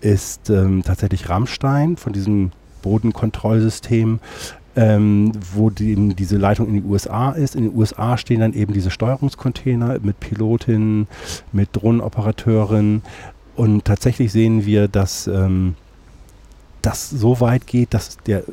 ist 0.02 0.50
ähm, 0.50 0.84
tatsächlich 0.84 1.30
Rammstein 1.30 1.98
von 1.98 2.14
diesem 2.14 2.52
Bodenkontrollsystem, 2.82 4.20
ähm, 4.76 5.32
wo 5.54 5.70
die, 5.70 6.16
diese 6.16 6.38
Leitung 6.38 6.68
in 6.68 6.76
die 6.76 6.84
USA 6.84 7.32
ist. 7.32 7.56
In 7.56 7.64
den 7.64 7.76
USA 7.76 8.18
stehen 8.18 8.40
dann 8.40 8.54
eben 8.54 8.74
diese 8.74 8.92
Steuerungscontainer 8.92 10.00
mit 10.02 10.20
Pilotinnen, 10.20 11.08
mit 11.52 11.70
Drohnenoperateuren. 11.74 13.02
Und 13.56 13.86
tatsächlich 13.86 14.32
sehen 14.32 14.66
wir, 14.66 14.88
dass 14.88 15.28
ähm, 15.28 15.76
das 16.82 17.10
so 17.10 17.42
weit 17.42 17.68
geht, 17.68 17.94
dass 17.94 18.18
der, 18.26 18.44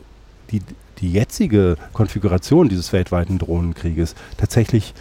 die 0.50 0.62
die 0.98 1.12
jetzige 1.12 1.76
Konfiguration 1.92 2.68
dieses 2.68 2.92
weltweiten 2.92 3.38
Drohnenkrieges 3.38 4.14
tatsächlich 4.36 4.94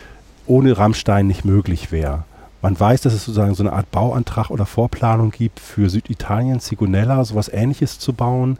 ohne 0.48 0.78
Rammstein 0.78 1.28
nicht 1.28 1.46
möglich 1.46 1.92
wäre. 1.92 2.24
Man 2.62 2.80
weiß, 2.80 3.02
dass 3.02 3.14
es 3.14 3.26
sozusagen 3.26 3.54
so 3.54 3.64
eine 3.64 3.74
Art 3.74 3.92
Bauantrag 3.92 4.50
oder 4.50 4.66
Vorplanung 4.66 5.32
gibt, 5.32 5.60
für 5.60 5.90
Süditalien, 5.90 6.60
Sigonella, 6.60 7.24
sowas 7.24 7.48
ähnliches 7.48 8.00
zu 8.00 8.14
bauen. 8.14 8.58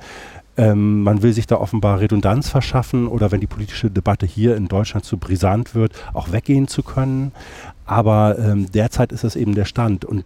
Ähm, 0.58 1.02
man 1.02 1.22
will 1.22 1.34
sich 1.34 1.48
da 1.48 1.58
offenbar 1.58 2.00
Redundanz 2.00 2.50
verschaffen 2.50 3.08
oder 3.08 3.32
wenn 3.32 3.42
die 3.42 3.48
politische 3.48 3.90
Debatte 3.90 4.26
hier 4.26 4.56
in 4.56 4.68
Deutschland 4.68 5.06
zu 5.06 5.18
brisant 5.18 5.76
wird, 5.76 5.94
auch 6.14 6.32
weggehen 6.32 6.68
zu 6.68 6.84
können. 6.84 7.32
Aber 7.86 8.38
ähm, 8.40 8.72
derzeit 8.72 9.12
ist 9.12 9.24
das 9.24 9.36
eben 9.36 9.56
der 9.56 9.66
Stand. 9.66 10.06
Und 10.06 10.24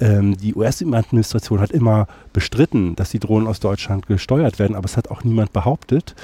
ähm, 0.00 0.36
die 0.36 0.54
US-Administration 0.54 1.60
hat 1.60 1.70
immer 1.70 2.08
bestritten, 2.32 2.96
dass 2.96 3.10
die 3.10 3.20
Drohnen 3.20 3.46
aus 3.46 3.60
Deutschland 3.60 4.06
gesteuert 4.06 4.58
werden, 4.58 4.74
aber 4.74 4.86
es 4.86 4.96
hat 4.96 5.10
auch 5.10 5.24
niemand 5.24 5.52
behauptet 5.52 6.14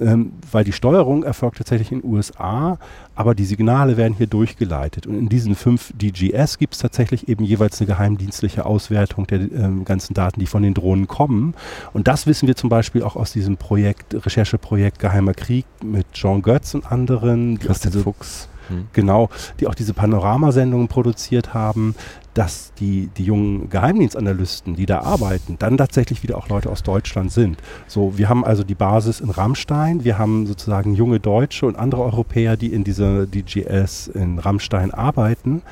ähm, 0.00 0.32
weil 0.50 0.64
die 0.64 0.72
Steuerung 0.72 1.22
erfolgt 1.22 1.58
tatsächlich 1.58 1.92
in 1.92 2.00
den 2.00 2.10
USA, 2.10 2.78
aber 3.14 3.34
die 3.34 3.44
Signale 3.44 3.96
werden 3.96 4.14
hier 4.14 4.26
durchgeleitet. 4.26 5.06
Und 5.06 5.18
in 5.18 5.28
diesen 5.28 5.54
fünf 5.54 5.92
DGS 5.96 6.58
gibt 6.58 6.74
es 6.74 6.80
tatsächlich 6.80 7.28
eben 7.28 7.44
jeweils 7.44 7.80
eine 7.80 7.86
geheimdienstliche 7.86 8.66
Auswertung 8.66 9.26
der 9.26 9.40
ähm, 9.40 9.84
ganzen 9.84 10.14
Daten, 10.14 10.40
die 10.40 10.46
von 10.46 10.62
den 10.62 10.74
Drohnen 10.74 11.06
kommen. 11.06 11.54
Und 11.92 12.08
das 12.08 12.26
wissen 12.26 12.46
wir 12.46 12.56
zum 12.56 12.68
Beispiel 12.68 13.02
auch 13.02 13.16
aus 13.16 13.32
diesem 13.32 13.56
Projekt, 13.56 14.14
Rechercheprojekt 14.14 14.98
Geheimer 14.98 15.34
Krieg 15.34 15.64
mit 15.82 16.12
Jean 16.12 16.42
Götz 16.42 16.74
und 16.74 16.90
anderen. 16.90 17.58
Christian 17.58 17.94
Fuchs. 17.94 18.48
Hm. 18.68 18.88
Genau, 18.92 19.30
die 19.60 19.66
auch 19.66 19.74
diese 19.74 19.94
Panoramasendungen 19.94 20.88
produziert 20.88 21.54
haben, 21.54 21.94
dass 22.36 22.74
die, 22.74 23.08
die 23.16 23.24
jungen 23.24 23.70
Geheimdienstanalysten, 23.70 24.76
die 24.76 24.84
da 24.84 25.00
arbeiten, 25.00 25.56
dann 25.58 25.78
tatsächlich 25.78 26.22
wieder 26.22 26.36
auch 26.36 26.50
Leute 26.50 26.68
aus 26.68 26.82
Deutschland 26.82 27.32
sind. 27.32 27.56
So, 27.86 28.18
wir 28.18 28.28
haben 28.28 28.44
also 28.44 28.62
die 28.62 28.74
Basis 28.74 29.20
in 29.20 29.30
Rammstein, 29.30 30.04
wir 30.04 30.18
haben 30.18 30.46
sozusagen 30.46 30.94
junge 30.94 31.18
Deutsche 31.18 31.64
und 31.64 31.76
andere 31.76 32.02
Europäer, 32.02 32.58
die 32.58 32.74
in 32.74 32.84
dieser 32.84 33.26
DGS 33.26 34.08
in 34.08 34.38
Rammstein 34.38 34.92
arbeiten 34.92 35.62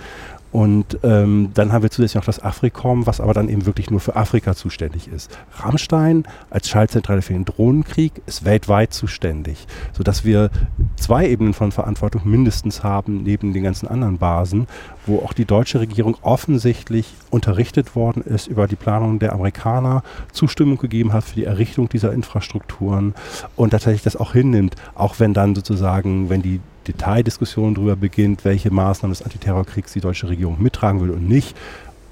und 0.54 1.00
ähm, 1.02 1.50
dann 1.52 1.72
haben 1.72 1.82
wir 1.82 1.90
zusätzlich 1.90 2.14
noch 2.14 2.26
das 2.26 2.40
Afrikom, 2.40 3.08
was 3.08 3.20
aber 3.20 3.34
dann 3.34 3.48
eben 3.48 3.66
wirklich 3.66 3.90
nur 3.90 3.98
für 3.98 4.14
Afrika 4.14 4.54
zuständig 4.54 5.08
ist. 5.08 5.36
Rammstein 5.56 6.22
als 6.48 6.68
Schaltzentrale 6.68 7.22
für 7.22 7.32
den 7.32 7.44
Drohnenkrieg 7.44 8.22
ist 8.26 8.44
weltweit 8.44 8.94
zuständig, 8.94 9.66
sodass 9.92 10.24
wir 10.24 10.50
zwei 10.94 11.28
Ebenen 11.28 11.54
von 11.54 11.72
Verantwortung 11.72 12.22
mindestens 12.24 12.84
haben, 12.84 13.24
neben 13.24 13.52
den 13.52 13.64
ganzen 13.64 13.88
anderen 13.88 14.18
Basen, 14.18 14.68
wo 15.06 15.18
auch 15.18 15.32
die 15.32 15.44
deutsche 15.44 15.80
Regierung 15.80 16.16
offensichtlich 16.22 17.12
unterrichtet 17.30 17.96
worden 17.96 18.22
ist 18.22 18.46
über 18.46 18.68
die 18.68 18.76
Planung 18.76 19.18
der 19.18 19.32
Amerikaner, 19.32 20.04
Zustimmung 20.30 20.78
gegeben 20.78 21.12
hat 21.12 21.24
für 21.24 21.34
die 21.34 21.46
Errichtung 21.46 21.88
dieser 21.88 22.12
Infrastrukturen 22.12 23.14
und 23.56 23.70
tatsächlich 23.70 24.02
das 24.02 24.14
auch 24.14 24.34
hinnimmt, 24.34 24.76
auch 24.94 25.18
wenn 25.18 25.34
dann 25.34 25.56
sozusagen, 25.56 26.30
wenn 26.30 26.42
die 26.42 26.60
Detaildiskussion 26.86 27.74
darüber 27.74 27.96
beginnt, 27.96 28.44
welche 28.44 28.70
Maßnahmen 28.70 29.12
des 29.12 29.22
Antiterrorkriegs 29.22 29.92
die 29.92 30.00
deutsche 30.00 30.28
Regierung 30.28 30.62
mittragen 30.62 31.00
würde 31.00 31.14
und 31.14 31.28
nicht. 31.28 31.56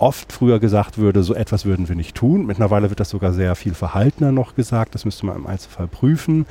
Oft 0.02 0.32
früher 0.32 0.58
gesagt 0.58 0.98
würde, 0.98 1.22
so 1.22 1.32
etwas 1.32 1.64
würden 1.64 1.88
wir 1.88 1.94
nicht 1.94 2.16
tun. 2.16 2.44
Mittlerweile 2.44 2.90
wird 2.90 2.98
das 2.98 3.10
sogar 3.10 3.32
sehr 3.32 3.54
viel 3.54 3.72
verhaltener 3.72 4.32
noch 4.32 4.56
gesagt. 4.56 4.96
Das 4.96 5.04
müsste 5.04 5.26
man 5.26 5.36
im 5.36 5.46
Einzelfall 5.46 5.86
prüfen. 5.86 6.44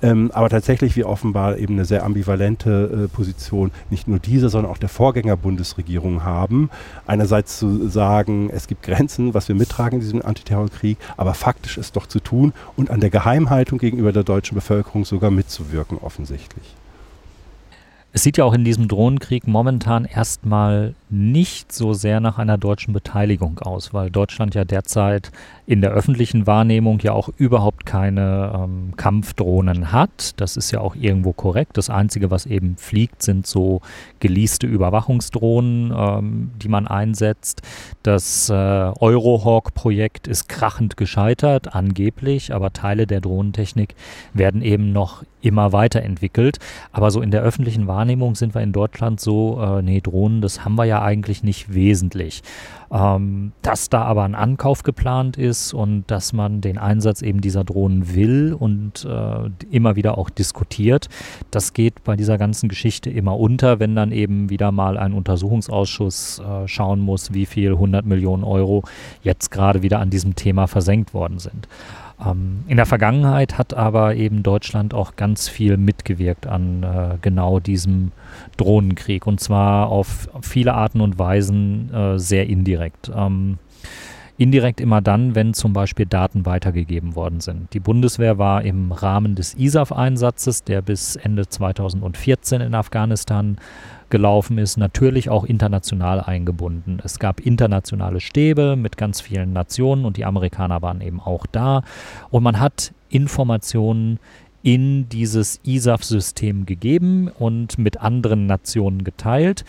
Ähm, 0.00 0.30
aber 0.32 0.48
tatsächlich 0.48 0.96
wie 0.96 1.04
offenbar 1.04 1.58
eben 1.58 1.74
eine 1.74 1.84
sehr 1.84 2.02
ambivalente 2.02 3.04
äh, 3.04 3.14
Position 3.14 3.72
nicht 3.90 4.08
nur 4.08 4.20
diese, 4.20 4.48
sondern 4.48 4.72
auch 4.72 4.78
der 4.78 4.88
Vorgänger 4.88 5.36
Bundesregierung 5.36 6.24
haben. 6.24 6.70
Einerseits 7.06 7.58
zu 7.58 7.88
sagen, 7.90 8.48
es 8.48 8.68
gibt 8.68 8.82
Grenzen, 8.82 9.34
was 9.34 9.48
wir 9.48 9.54
mittragen 9.54 9.98
in 9.98 10.00
diesem 10.00 10.24
Antiterrorkrieg, 10.24 10.96
aber 11.18 11.34
faktisch 11.34 11.76
ist 11.76 11.96
doch 11.96 12.06
zu 12.06 12.20
tun 12.20 12.54
und 12.74 12.90
an 12.90 13.00
der 13.00 13.10
Geheimhaltung 13.10 13.78
gegenüber 13.78 14.12
der 14.12 14.24
deutschen 14.24 14.54
Bevölkerung 14.54 15.04
sogar 15.04 15.30
mitzuwirken 15.30 15.98
offensichtlich. 15.98 16.74
Es 18.16 18.22
sieht 18.22 18.36
ja 18.36 18.44
auch 18.44 18.54
in 18.54 18.62
diesem 18.62 18.86
Drohnenkrieg 18.86 19.48
momentan 19.48 20.04
erstmal 20.04 20.94
nicht 21.10 21.72
so 21.72 21.94
sehr 21.94 22.20
nach 22.20 22.38
einer 22.38 22.56
deutschen 22.56 22.94
Beteiligung 22.94 23.58
aus, 23.58 23.92
weil 23.92 24.08
Deutschland 24.08 24.54
ja 24.54 24.64
derzeit 24.64 25.32
in 25.66 25.80
der 25.80 25.92
öffentlichen 25.92 26.46
Wahrnehmung 26.46 26.98
ja 27.00 27.12
auch 27.12 27.30
überhaupt 27.38 27.86
keine 27.86 28.52
ähm, 28.54 28.92
Kampfdrohnen 28.96 29.92
hat. 29.92 30.38
Das 30.38 30.58
ist 30.58 30.70
ja 30.72 30.80
auch 30.80 30.94
irgendwo 30.94 31.32
korrekt. 31.32 31.78
Das 31.78 31.88
Einzige, 31.88 32.30
was 32.30 32.44
eben 32.44 32.76
fliegt, 32.76 33.22
sind 33.22 33.46
so 33.46 33.80
geleaste 34.20 34.66
Überwachungsdrohnen, 34.66 35.92
ähm, 35.96 36.50
die 36.62 36.68
man 36.68 36.86
einsetzt. 36.86 37.62
Das 38.02 38.50
äh, 38.50 38.52
Eurohawk-Projekt 38.52 40.28
ist 40.28 40.50
krachend 40.50 40.98
gescheitert, 40.98 41.74
angeblich, 41.74 42.54
aber 42.54 42.74
Teile 42.74 43.06
der 43.06 43.22
Drohnentechnik 43.22 43.94
werden 44.34 44.60
eben 44.60 44.92
noch 44.92 45.24
immer 45.40 45.72
weiterentwickelt. 45.72 46.58
Aber 46.92 47.10
so 47.10 47.20
in 47.20 47.30
der 47.30 47.42
öffentlichen 47.42 47.86
Wahrnehmung 47.86 48.34
sind 48.34 48.54
wir 48.54 48.62
in 48.62 48.72
Deutschland 48.72 49.20
so, 49.20 49.60
äh, 49.60 49.82
nee, 49.82 50.00
Drohnen, 50.00 50.40
das 50.40 50.64
haben 50.64 50.76
wir 50.76 50.84
ja 50.84 51.02
eigentlich 51.02 51.42
nicht 51.42 51.72
wesentlich. 51.72 52.42
Ähm, 52.90 53.52
dass 53.62 53.88
da 53.88 54.02
aber 54.02 54.24
ein 54.24 54.34
Ankauf 54.34 54.82
geplant 54.82 55.36
ist 55.36 55.53
und 55.72 56.04
dass 56.08 56.32
man 56.32 56.60
den 56.60 56.78
Einsatz 56.78 57.22
eben 57.22 57.40
dieser 57.40 57.64
Drohnen 57.64 58.14
will 58.14 58.54
und 58.58 59.04
äh, 59.04 59.50
immer 59.70 59.96
wieder 59.96 60.18
auch 60.18 60.30
diskutiert, 60.30 61.08
das 61.50 61.72
geht 61.72 62.04
bei 62.04 62.16
dieser 62.16 62.38
ganzen 62.38 62.68
Geschichte 62.68 63.10
immer 63.10 63.38
unter, 63.38 63.80
wenn 63.80 63.94
dann 63.94 64.12
eben 64.12 64.50
wieder 64.50 64.72
mal 64.72 64.96
ein 64.98 65.12
Untersuchungsausschuss 65.12 66.40
äh, 66.40 66.68
schauen 66.68 67.00
muss, 67.00 67.32
wie 67.32 67.46
viel 67.46 67.72
100 67.72 68.04
Millionen 68.04 68.44
Euro 68.44 68.82
jetzt 69.22 69.50
gerade 69.50 69.82
wieder 69.82 70.00
an 70.00 70.10
diesem 70.10 70.34
Thema 70.34 70.66
versenkt 70.66 71.14
worden 71.14 71.38
sind. 71.38 71.68
Ähm, 72.24 72.64
in 72.68 72.76
der 72.76 72.86
Vergangenheit 72.86 73.58
hat 73.58 73.74
aber 73.74 74.14
eben 74.14 74.42
Deutschland 74.42 74.94
auch 74.94 75.16
ganz 75.16 75.48
viel 75.48 75.76
mitgewirkt 75.76 76.46
an 76.46 76.82
äh, 76.82 77.16
genau 77.20 77.60
diesem 77.60 78.12
Drohnenkrieg 78.56 79.26
und 79.26 79.40
zwar 79.40 79.88
auf 79.88 80.28
viele 80.40 80.74
Arten 80.74 81.00
und 81.00 81.18
Weisen 81.18 81.92
äh, 81.92 82.18
sehr 82.18 82.48
indirekt. 82.48 83.10
Ähm, 83.14 83.58
indirekt 84.36 84.80
immer 84.80 85.00
dann, 85.00 85.34
wenn 85.34 85.54
zum 85.54 85.72
Beispiel 85.72 86.06
Daten 86.06 86.44
weitergegeben 86.46 87.14
worden 87.14 87.40
sind. 87.40 87.72
Die 87.72 87.80
Bundeswehr 87.80 88.38
war 88.38 88.62
im 88.62 88.90
Rahmen 88.92 89.34
des 89.34 89.54
ISAF-Einsatzes, 89.54 90.64
der 90.64 90.82
bis 90.82 91.16
Ende 91.16 91.48
2014 91.48 92.60
in 92.60 92.74
Afghanistan 92.74 93.58
gelaufen 94.10 94.58
ist, 94.58 94.76
natürlich 94.76 95.28
auch 95.28 95.44
international 95.44 96.20
eingebunden. 96.20 97.00
Es 97.02 97.18
gab 97.18 97.40
internationale 97.40 98.20
Stäbe 98.20 98.76
mit 98.76 98.96
ganz 98.96 99.20
vielen 99.20 99.52
Nationen 99.52 100.04
und 100.04 100.16
die 100.16 100.24
Amerikaner 100.24 100.82
waren 100.82 101.00
eben 101.00 101.20
auch 101.20 101.46
da. 101.46 101.82
Und 102.30 102.42
man 102.42 102.60
hat 102.60 102.92
Informationen 103.08 104.18
in 104.62 105.08
dieses 105.10 105.60
ISAF-System 105.64 106.64
gegeben 106.64 107.28
und 107.28 107.78
mit 107.78 108.00
anderen 108.00 108.46
Nationen 108.46 109.04
geteilt. 109.04 109.64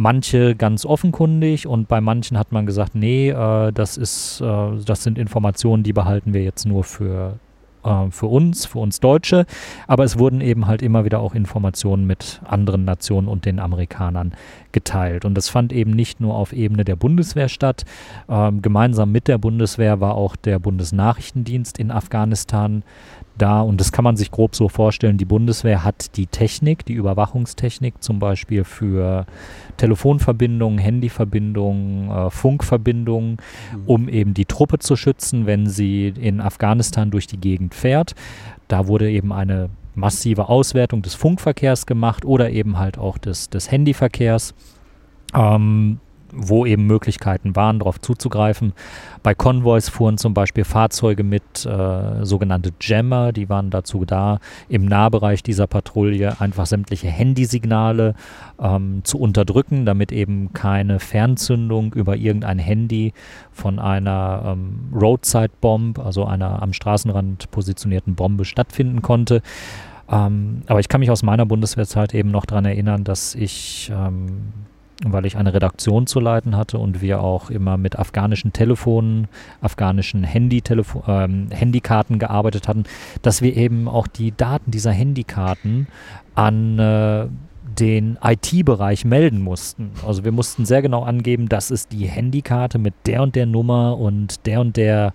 Manche 0.00 0.54
ganz 0.54 0.86
offenkundig 0.86 1.66
und 1.66 1.88
bei 1.88 2.00
manchen 2.00 2.38
hat 2.38 2.52
man 2.52 2.66
gesagt, 2.66 2.94
nee, 2.94 3.30
äh, 3.30 3.72
das 3.72 3.96
ist, 3.96 4.40
äh, 4.40 4.44
das 4.84 5.02
sind 5.02 5.18
Informationen, 5.18 5.82
die 5.82 5.92
behalten 5.92 6.32
wir 6.34 6.44
jetzt 6.44 6.66
nur 6.66 6.84
für 6.84 7.40
äh, 7.84 8.10
für 8.10 8.26
uns, 8.26 8.66
für 8.66 8.78
uns 8.78 9.00
Deutsche, 9.00 9.46
aber 9.86 10.04
es 10.04 10.18
wurden 10.18 10.40
eben 10.40 10.66
halt 10.66 10.82
immer 10.82 11.04
wieder 11.04 11.20
auch 11.20 11.34
Informationen 11.34 12.06
mit 12.06 12.40
anderen 12.44 12.84
Nationen 12.84 13.28
und 13.28 13.44
den 13.44 13.58
Amerikanern 13.58 14.34
geteilt. 14.72 15.24
Und 15.24 15.34
das 15.34 15.48
fand 15.48 15.72
eben 15.72 15.92
nicht 15.92 16.20
nur 16.20 16.34
auf 16.34 16.52
Ebene 16.52 16.84
der 16.84 16.96
Bundeswehr 16.96 17.48
statt. 17.48 17.84
Ähm, 18.28 18.62
gemeinsam 18.62 19.10
mit 19.10 19.28
der 19.28 19.38
Bundeswehr 19.38 20.00
war 20.00 20.14
auch 20.14 20.36
der 20.36 20.58
Bundesnachrichtendienst 20.58 21.78
in 21.78 21.90
Afghanistan 21.90 22.82
da 23.38 23.60
und 23.60 23.80
das 23.80 23.92
kann 23.92 24.04
man 24.04 24.16
sich 24.16 24.30
grob 24.30 24.54
so 24.54 24.68
vorstellen. 24.68 25.16
Die 25.16 25.24
Bundeswehr 25.24 25.84
hat 25.84 26.16
die 26.16 26.26
Technik, 26.26 26.84
die 26.84 26.94
Überwachungstechnik 26.94 28.02
zum 28.02 28.18
Beispiel 28.18 28.64
für 28.64 29.26
Telefonverbindungen, 29.76 30.78
Handyverbindungen, 30.78 32.10
äh, 32.10 32.30
Funkverbindungen, 32.30 33.32
mhm. 33.32 33.82
um 33.86 34.08
eben 34.08 34.34
die 34.34 34.44
Truppe 34.44 34.78
zu 34.78 34.96
schützen, 34.96 35.46
wenn 35.46 35.66
sie 35.66 36.08
in 36.08 36.40
Afghanistan 36.40 37.10
durch 37.10 37.26
die 37.26 37.38
Gegend 37.38 37.74
fährt. 37.74 38.14
Da 38.68 38.86
wurde 38.86 39.10
eben 39.10 39.32
eine 39.32 39.70
massive 39.94 40.48
Auswertung 40.48 41.02
des 41.02 41.14
Funkverkehrs 41.14 41.86
gemacht 41.86 42.24
oder 42.24 42.50
eben 42.50 42.78
halt 42.78 42.98
auch 42.98 43.18
des, 43.18 43.50
des 43.50 43.70
Handyverkehrs. 43.70 44.54
Ähm, 45.34 46.00
wo 46.32 46.66
eben 46.66 46.86
Möglichkeiten 46.86 47.56
waren, 47.56 47.78
darauf 47.78 48.00
zuzugreifen. 48.00 48.72
Bei 49.22 49.34
Konvois 49.34 49.90
fuhren 49.90 50.18
zum 50.18 50.34
Beispiel 50.34 50.64
Fahrzeuge 50.64 51.22
mit, 51.22 51.64
äh, 51.66 52.24
sogenannte 52.24 52.72
Jammer, 52.80 53.32
die 53.32 53.48
waren 53.48 53.70
dazu 53.70 54.04
da, 54.04 54.38
im 54.68 54.84
Nahbereich 54.84 55.42
dieser 55.42 55.66
Patrouille 55.66 56.40
einfach 56.40 56.66
sämtliche 56.66 57.08
Handysignale 57.08 58.14
ähm, 58.60 59.00
zu 59.04 59.18
unterdrücken, 59.18 59.86
damit 59.86 60.12
eben 60.12 60.52
keine 60.52 61.00
Fernzündung 61.00 61.92
über 61.94 62.16
irgendein 62.16 62.58
Handy 62.58 63.12
von 63.52 63.78
einer 63.78 64.42
ähm, 64.46 64.90
Roadside 64.94 65.52
Bomb, 65.60 65.98
also 65.98 66.24
einer 66.24 66.62
am 66.62 66.72
Straßenrand 66.72 67.50
positionierten 67.50 68.14
Bombe 68.14 68.44
stattfinden 68.44 69.02
konnte. 69.02 69.42
Ähm, 70.10 70.62
aber 70.66 70.80
ich 70.80 70.88
kann 70.88 71.00
mich 71.00 71.10
aus 71.10 71.22
meiner 71.22 71.46
Bundeswehrzeit 71.46 72.14
eben 72.14 72.30
noch 72.30 72.46
daran 72.46 72.64
erinnern, 72.64 73.04
dass 73.04 73.34
ich 73.34 73.92
ähm, 73.94 74.52
weil 75.04 75.26
ich 75.26 75.36
eine 75.36 75.54
Redaktion 75.54 76.06
zu 76.06 76.18
leiten 76.18 76.56
hatte 76.56 76.78
und 76.78 77.00
wir 77.00 77.22
auch 77.22 77.50
immer 77.50 77.76
mit 77.76 77.98
afghanischen 77.98 78.52
Telefonen, 78.52 79.28
afghanischen 79.60 80.24
Handy 80.24 80.62
ähm, 81.06 81.48
Handykarten 81.50 82.18
gearbeitet 82.18 82.66
hatten, 82.66 82.84
dass 83.22 83.40
wir 83.42 83.56
eben 83.56 83.88
auch 83.88 84.06
die 84.06 84.32
Daten 84.36 84.70
dieser 84.70 84.90
Handykarten 84.90 85.86
an 86.34 86.78
äh, 86.78 87.26
den 87.78 88.18
IT-Bereich 88.22 89.04
melden 89.04 89.40
mussten. 89.40 89.92
Also 90.04 90.24
wir 90.24 90.32
mussten 90.32 90.64
sehr 90.64 90.82
genau 90.82 91.04
angeben, 91.04 91.48
das 91.48 91.70
ist 91.70 91.92
die 91.92 92.06
Handykarte 92.06 92.78
mit 92.78 92.94
der 93.06 93.22
und 93.22 93.36
der 93.36 93.46
Nummer 93.46 93.98
und 93.98 94.46
der 94.46 94.60
und 94.60 94.76
der, 94.76 95.12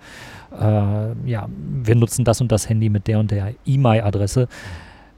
äh, 0.58 1.30
ja, 1.30 1.50
wir 1.84 1.96
nutzen 1.96 2.24
das 2.24 2.40
und 2.40 2.52
das 2.52 2.70
Handy 2.70 2.90
mit 2.90 3.08
der 3.08 3.20
und 3.20 3.32
der 3.32 3.54
E-Mail-Adresse. 3.66 4.48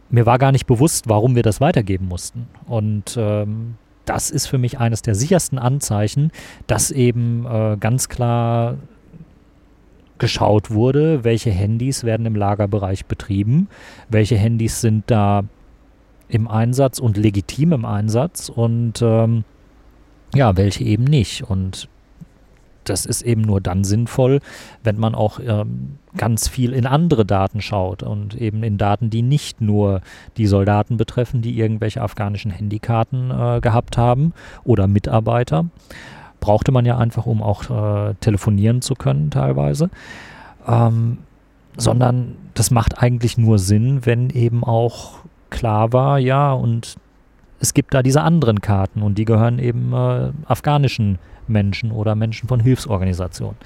Mir 0.09 0.25
war 0.25 0.39
gar 0.39 0.51
nicht 0.51 0.65
bewusst, 0.65 1.07
warum 1.07 1.35
wir 1.35 1.43
das 1.43 1.61
weitergeben 1.61 2.07
mussten. 2.07 2.47
Und 2.67 3.15
ähm, 3.17 3.75
das 4.05 4.29
ist 4.29 4.47
für 4.47 4.57
mich 4.57 4.79
eines 4.79 5.01
der 5.01 5.15
sichersten 5.15 5.59
Anzeichen, 5.59 6.31
dass 6.67 6.91
eben 6.91 7.45
äh, 7.45 7.77
ganz 7.79 8.09
klar 8.09 8.77
geschaut 10.17 10.71
wurde, 10.71 11.23
welche 11.23 11.51
Handys 11.51 12.03
werden 12.03 12.25
im 12.25 12.35
Lagerbereich 12.35 13.05
betrieben, 13.05 13.67
welche 14.09 14.37
Handys 14.37 14.81
sind 14.81 15.03
da 15.07 15.43
im 16.29 16.47
Einsatz 16.47 16.99
und 16.99 17.17
legitim 17.17 17.73
im 17.73 17.85
Einsatz 17.85 18.49
und 18.49 19.01
ähm, 19.01 19.43
ja, 20.33 20.57
welche 20.57 20.83
eben 20.83 21.03
nicht. 21.03 21.43
Und 21.43 21.87
das 22.89 23.05
ist 23.05 23.21
eben 23.21 23.41
nur 23.41 23.61
dann 23.61 23.83
sinnvoll, 23.83 24.39
wenn 24.83 24.97
man 24.97 25.15
auch 25.15 25.39
ähm, 25.39 25.97
ganz 26.17 26.47
viel 26.47 26.73
in 26.73 26.85
andere 26.85 27.25
Daten 27.25 27.61
schaut 27.61 28.03
und 28.03 28.35
eben 28.35 28.63
in 28.63 28.77
Daten, 28.77 29.09
die 29.09 29.21
nicht 29.21 29.61
nur 29.61 30.01
die 30.37 30.47
Soldaten 30.47 30.97
betreffen, 30.97 31.41
die 31.41 31.57
irgendwelche 31.57 32.01
afghanischen 32.01 32.51
Handykarten 32.51 33.31
äh, 33.31 33.59
gehabt 33.61 33.97
haben 33.97 34.33
oder 34.63 34.87
Mitarbeiter. 34.87 35.65
Brauchte 36.39 36.71
man 36.71 36.85
ja 36.85 36.97
einfach, 36.97 37.25
um 37.25 37.41
auch 37.41 37.69
äh, 38.09 38.13
telefonieren 38.15 38.81
zu 38.81 38.93
können 38.95 39.31
teilweise. 39.31 39.89
Ähm, 40.67 41.19
sondern 41.77 42.35
das 42.53 42.71
macht 42.71 43.01
eigentlich 43.01 43.37
nur 43.37 43.59
Sinn, 43.59 44.05
wenn 44.05 44.29
eben 44.29 44.63
auch 44.63 45.19
klar 45.49 45.93
war, 45.93 46.19
ja, 46.19 46.53
und 46.53 46.95
es 47.59 47.73
gibt 47.73 47.93
da 47.93 48.03
diese 48.03 48.21
anderen 48.21 48.61
Karten 48.61 49.01
und 49.01 49.17
die 49.17 49.25
gehören 49.25 49.59
eben 49.59 49.93
äh, 49.93 50.31
afghanischen 50.45 51.19
Menschen 51.47 51.91
oder 51.91 52.15
Menschen 52.15 52.47
von 52.47 52.59
Hilfsorganisationen. 52.59 53.57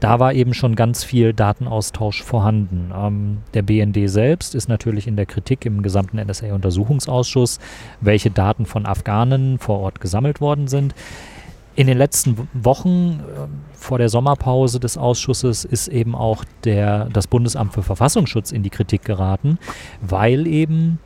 Da 0.00 0.20
war 0.20 0.32
eben 0.32 0.54
schon 0.54 0.76
ganz 0.76 1.02
viel 1.02 1.32
Datenaustausch 1.32 2.22
vorhanden. 2.22 2.92
Ähm, 2.94 3.38
der 3.54 3.62
BND 3.62 4.08
selbst 4.08 4.54
ist 4.54 4.68
natürlich 4.68 5.08
in 5.08 5.16
der 5.16 5.26
Kritik 5.26 5.66
im 5.66 5.82
gesamten 5.82 6.18
NSA-Untersuchungsausschuss, 6.18 7.58
welche 8.00 8.30
Daten 8.30 8.64
von 8.64 8.86
Afghanen 8.86 9.58
vor 9.58 9.80
Ort 9.80 10.00
gesammelt 10.00 10.40
worden 10.40 10.68
sind. 10.68 10.94
In 11.74 11.86
den 11.86 11.98
letzten 11.98 12.48
Wochen 12.54 13.20
äh, 13.20 13.46
vor 13.72 13.98
der 13.98 14.08
Sommerpause 14.08 14.78
des 14.78 14.96
Ausschusses 14.96 15.64
ist 15.64 15.88
eben 15.88 16.14
auch 16.14 16.44
der, 16.64 17.06
das 17.06 17.26
Bundesamt 17.26 17.72
für 17.72 17.82
Verfassungsschutz 17.82 18.52
in 18.52 18.62
die 18.62 18.70
Kritik 18.70 19.04
geraten, 19.04 19.58
weil 20.00 20.46
eben 20.46 21.00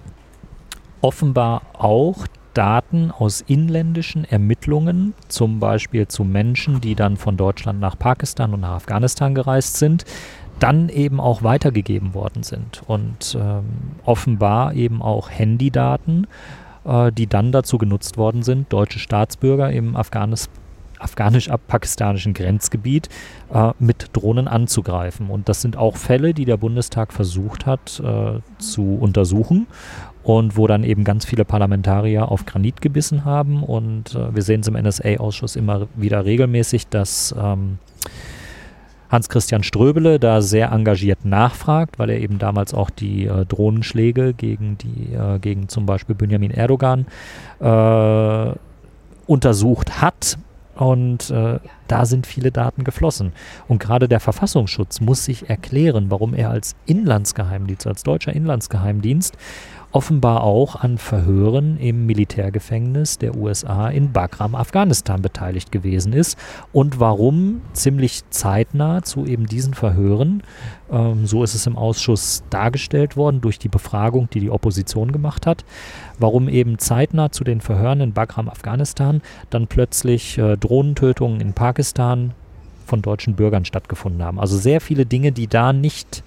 offenbar 1.00 1.62
auch 1.72 2.26
Daten 2.54 3.10
aus 3.10 3.40
inländischen 3.40 4.24
Ermittlungen, 4.24 5.14
zum 5.28 5.60
Beispiel 5.60 6.08
zu 6.08 6.24
Menschen, 6.24 6.80
die 6.80 6.94
dann 6.94 7.16
von 7.16 7.36
Deutschland 7.36 7.80
nach 7.80 7.98
Pakistan 7.98 8.54
und 8.54 8.60
nach 8.60 8.72
Afghanistan 8.72 9.34
gereist 9.34 9.76
sind, 9.76 10.04
dann 10.58 10.88
eben 10.88 11.20
auch 11.20 11.42
weitergegeben 11.42 12.14
worden 12.14 12.42
sind. 12.42 12.82
Und 12.86 13.36
ähm, 13.40 13.64
offenbar 14.04 14.74
eben 14.74 15.02
auch 15.02 15.30
Handydaten, 15.30 16.26
äh, 16.84 17.10
die 17.10 17.26
dann 17.26 17.52
dazu 17.52 17.78
genutzt 17.78 18.16
worden 18.16 18.42
sind, 18.42 18.72
deutsche 18.72 18.98
Staatsbürger 18.98 19.70
im 19.70 19.96
Afghanis 19.96 20.48
afghanisch-pakistanischen 21.02 22.32
Grenzgebiet 22.32 23.08
äh, 23.52 23.72
mit 23.80 24.10
Drohnen 24.12 24.46
anzugreifen. 24.46 25.30
Und 25.30 25.48
das 25.48 25.60
sind 25.60 25.76
auch 25.76 25.96
Fälle, 25.96 26.32
die 26.32 26.44
der 26.44 26.56
Bundestag 26.56 27.12
versucht 27.12 27.66
hat 27.66 28.00
äh, 28.00 28.38
zu 28.58 28.98
untersuchen 29.00 29.66
und 30.22 30.56
wo 30.56 30.66
dann 30.66 30.84
eben 30.84 31.04
ganz 31.04 31.24
viele 31.24 31.44
Parlamentarier 31.44 32.30
auf 32.30 32.46
Granit 32.46 32.80
gebissen 32.80 33.24
haben. 33.24 33.62
Und 33.62 34.14
äh, 34.14 34.34
wir 34.34 34.42
sehen 34.42 34.60
es 34.60 34.68
im 34.68 34.74
NSA-Ausschuss 34.74 35.56
immer 35.56 35.88
wieder 35.94 36.24
regelmäßig, 36.24 36.88
dass 36.88 37.34
ähm, 37.38 37.78
Hans-Christian 39.12 39.62
Ströbele 39.62 40.18
da 40.18 40.40
sehr 40.40 40.72
engagiert 40.72 41.24
nachfragt, 41.24 41.98
weil 41.98 42.10
er 42.10 42.18
eben 42.18 42.38
damals 42.38 42.72
auch 42.72 42.88
die 42.88 43.26
äh, 43.26 43.44
Drohnenschläge 43.44 44.32
gegen 44.32 44.78
die, 44.78 45.12
äh, 45.12 45.38
gegen 45.38 45.68
zum 45.68 45.84
Beispiel 45.86 46.14
Benjamin 46.14 46.50
Erdogan 46.50 47.06
äh, 47.60 48.52
untersucht 49.26 50.00
hat. 50.00 50.38
Und 50.74 51.30
äh, 51.30 51.58
da 51.86 52.06
sind 52.06 52.26
viele 52.26 52.50
Daten 52.50 52.82
geflossen. 52.82 53.32
Und 53.68 53.78
gerade 53.78 54.08
der 54.08 54.20
Verfassungsschutz 54.20 55.02
muss 55.02 55.26
sich 55.26 55.50
erklären, 55.50 56.06
warum 56.10 56.32
er 56.32 56.48
als 56.48 56.74
Inlandsgeheimdienst, 56.86 57.86
als 57.86 58.02
deutscher 58.04 58.32
Inlandsgeheimdienst 58.32 59.36
offenbar 59.92 60.42
auch 60.42 60.76
an 60.76 60.98
Verhören 60.98 61.76
im 61.76 62.06
Militärgefängnis 62.06 63.18
der 63.18 63.36
USA 63.36 63.88
in 63.88 64.12
Bagram, 64.12 64.54
Afghanistan 64.54 65.20
beteiligt 65.20 65.70
gewesen 65.70 66.14
ist 66.14 66.38
und 66.72 66.98
warum 66.98 67.60
ziemlich 67.74 68.22
zeitnah 68.30 69.02
zu 69.02 69.26
eben 69.26 69.46
diesen 69.46 69.74
Verhören, 69.74 70.42
ähm, 70.90 71.26
so 71.26 71.44
ist 71.44 71.54
es 71.54 71.66
im 71.66 71.76
Ausschuss 71.76 72.42
dargestellt 72.48 73.16
worden 73.16 73.42
durch 73.42 73.58
die 73.58 73.68
Befragung, 73.68 74.28
die 74.30 74.40
die 74.40 74.50
Opposition 74.50 75.12
gemacht 75.12 75.46
hat, 75.46 75.64
warum 76.18 76.48
eben 76.48 76.78
zeitnah 76.78 77.30
zu 77.30 77.44
den 77.44 77.60
Verhören 77.60 78.00
in 78.00 78.12
Bagram, 78.14 78.48
Afghanistan 78.48 79.20
dann 79.50 79.66
plötzlich 79.66 80.38
äh, 80.38 80.56
Drohnentötungen 80.56 81.40
in 81.40 81.52
Pakistan 81.52 82.32
von 82.86 83.02
deutschen 83.02 83.34
Bürgern 83.34 83.64
stattgefunden 83.64 84.22
haben. 84.22 84.40
Also 84.40 84.56
sehr 84.56 84.80
viele 84.80 85.06
Dinge, 85.06 85.32
die 85.32 85.46
da 85.46 85.72
nicht 85.72 86.22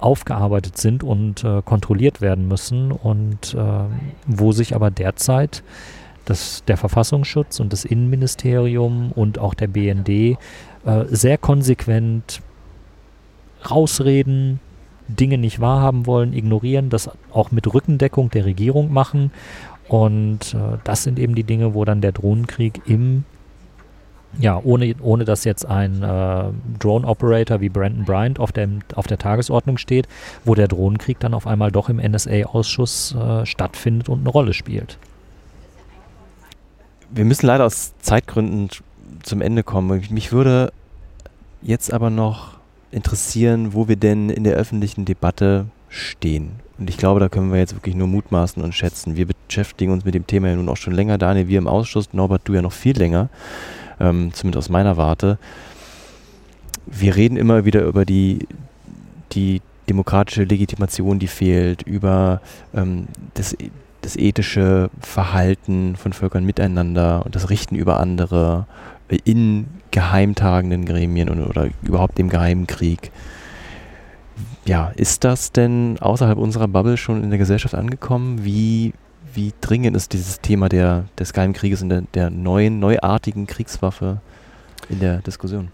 aufgearbeitet 0.00 0.78
sind 0.78 1.02
und 1.02 1.44
äh, 1.44 1.62
kontrolliert 1.62 2.20
werden 2.20 2.48
müssen 2.48 2.92
und 2.92 3.54
äh, 3.54 3.58
wo 4.26 4.52
sich 4.52 4.74
aber 4.74 4.90
derzeit 4.90 5.62
das, 6.24 6.64
der 6.66 6.76
Verfassungsschutz 6.76 7.60
und 7.60 7.72
das 7.72 7.84
Innenministerium 7.84 9.12
und 9.12 9.38
auch 9.38 9.54
der 9.54 9.68
BND 9.68 10.08
äh, 10.08 10.36
sehr 11.08 11.38
konsequent 11.38 12.40
rausreden, 13.68 14.60
Dinge 15.08 15.38
nicht 15.38 15.60
wahrhaben 15.60 16.06
wollen, 16.06 16.32
ignorieren, 16.32 16.88
das 16.88 17.10
auch 17.32 17.50
mit 17.50 17.72
Rückendeckung 17.72 18.30
der 18.30 18.44
Regierung 18.44 18.92
machen. 18.92 19.32
Und 19.88 20.54
äh, 20.54 20.78
das 20.84 21.02
sind 21.02 21.18
eben 21.18 21.34
die 21.34 21.42
Dinge, 21.42 21.74
wo 21.74 21.84
dann 21.84 22.00
der 22.00 22.12
Drohnenkrieg 22.12 22.82
im 22.86 23.24
ja, 24.38 24.60
ohne, 24.62 24.94
ohne 25.00 25.24
dass 25.24 25.44
jetzt 25.44 25.66
ein 25.66 26.02
äh, 26.02 26.44
Drone-Operator 26.78 27.60
wie 27.60 27.68
Brandon 27.68 28.04
Bryant 28.04 28.38
auf, 28.38 28.52
dem, 28.52 28.80
auf 28.94 29.06
der 29.06 29.18
Tagesordnung 29.18 29.76
steht, 29.76 30.08
wo 30.44 30.54
der 30.54 30.68
Drohnenkrieg 30.68 31.18
dann 31.20 31.34
auf 31.34 31.46
einmal 31.46 31.72
doch 31.72 31.88
im 31.88 31.98
NSA-Ausschuss 31.98 33.14
äh, 33.14 33.46
stattfindet 33.46 34.08
und 34.08 34.20
eine 34.20 34.28
Rolle 34.28 34.52
spielt. 34.52 34.98
Wir 37.10 37.24
müssen 37.24 37.46
leider 37.46 37.66
aus 37.66 37.92
Zeitgründen 38.00 38.68
zum 39.22 39.40
Ende 39.40 39.64
kommen. 39.64 40.02
Mich 40.10 40.30
würde 40.30 40.72
jetzt 41.60 41.92
aber 41.92 42.08
noch 42.08 42.52
interessieren, 42.92 43.74
wo 43.74 43.88
wir 43.88 43.96
denn 43.96 44.30
in 44.30 44.44
der 44.44 44.54
öffentlichen 44.54 45.04
Debatte 45.04 45.66
stehen. 45.88 46.52
Und 46.78 46.88
ich 46.88 46.96
glaube, 46.96 47.20
da 47.20 47.28
können 47.28 47.52
wir 47.52 47.58
jetzt 47.58 47.74
wirklich 47.74 47.94
nur 47.94 48.06
mutmaßen 48.06 48.62
und 48.62 48.74
schätzen. 48.74 49.16
Wir 49.16 49.26
beschäftigen 49.26 49.92
uns 49.92 50.04
mit 50.04 50.14
dem 50.14 50.26
Thema 50.26 50.48
ja 50.48 50.56
nun 50.56 50.68
auch 50.68 50.76
schon 50.76 50.94
länger. 50.94 51.18
Daniel, 51.18 51.48
wir 51.48 51.58
im 51.58 51.66
Ausschuss, 51.66 52.12
Norbert, 52.12 52.42
du 52.44 52.54
ja 52.54 52.62
noch 52.62 52.72
viel 52.72 52.96
länger, 52.96 53.28
ähm, 54.00 54.32
zumindest 54.32 54.66
aus 54.66 54.70
meiner 54.70 54.96
Warte. 54.96 55.38
Wir 56.86 57.14
reden 57.14 57.36
immer 57.36 57.64
wieder 57.64 57.82
über 57.82 58.04
die, 58.04 58.48
die 59.32 59.62
demokratische 59.88 60.44
Legitimation, 60.44 61.18
die 61.18 61.26
fehlt, 61.26 61.82
über 61.82 62.40
ähm, 62.74 63.06
das, 63.34 63.56
das 64.00 64.16
ethische 64.16 64.90
Verhalten 65.00 65.96
von 65.96 66.12
Völkern 66.12 66.44
miteinander 66.44 67.24
und 67.24 67.36
das 67.36 67.50
Richten 67.50 67.74
über 67.76 68.00
andere 68.00 68.66
in 69.24 69.66
geheimtagenden 69.90 70.84
Gremien 70.84 71.28
und, 71.28 71.42
oder 71.44 71.68
überhaupt 71.82 72.18
dem 72.18 72.28
geheimen 72.28 72.66
Krieg. 72.66 73.10
Ja, 74.64 74.92
ist 74.94 75.24
das 75.24 75.52
denn 75.52 75.98
außerhalb 76.00 76.38
unserer 76.38 76.68
Bubble 76.68 76.96
schon 76.96 77.24
in 77.24 77.30
der 77.30 77.38
Gesellschaft 77.38 77.74
angekommen? 77.74 78.44
Wie, 78.44 78.92
wie 79.34 79.52
dringend 79.60 79.96
ist 79.96 80.12
dieses 80.12 80.40
Thema 80.40 80.68
der, 80.68 81.04
des 81.18 81.32
geheimen 81.32 81.54
Krieges 81.54 81.82
und 81.82 81.88
der, 81.88 82.02
der 82.14 82.30
neuen, 82.30 82.80
neuartigen 82.80 83.46
Kriegswaffe 83.46 84.20
in 84.88 85.00
der 85.00 85.18
Diskussion? 85.18 85.68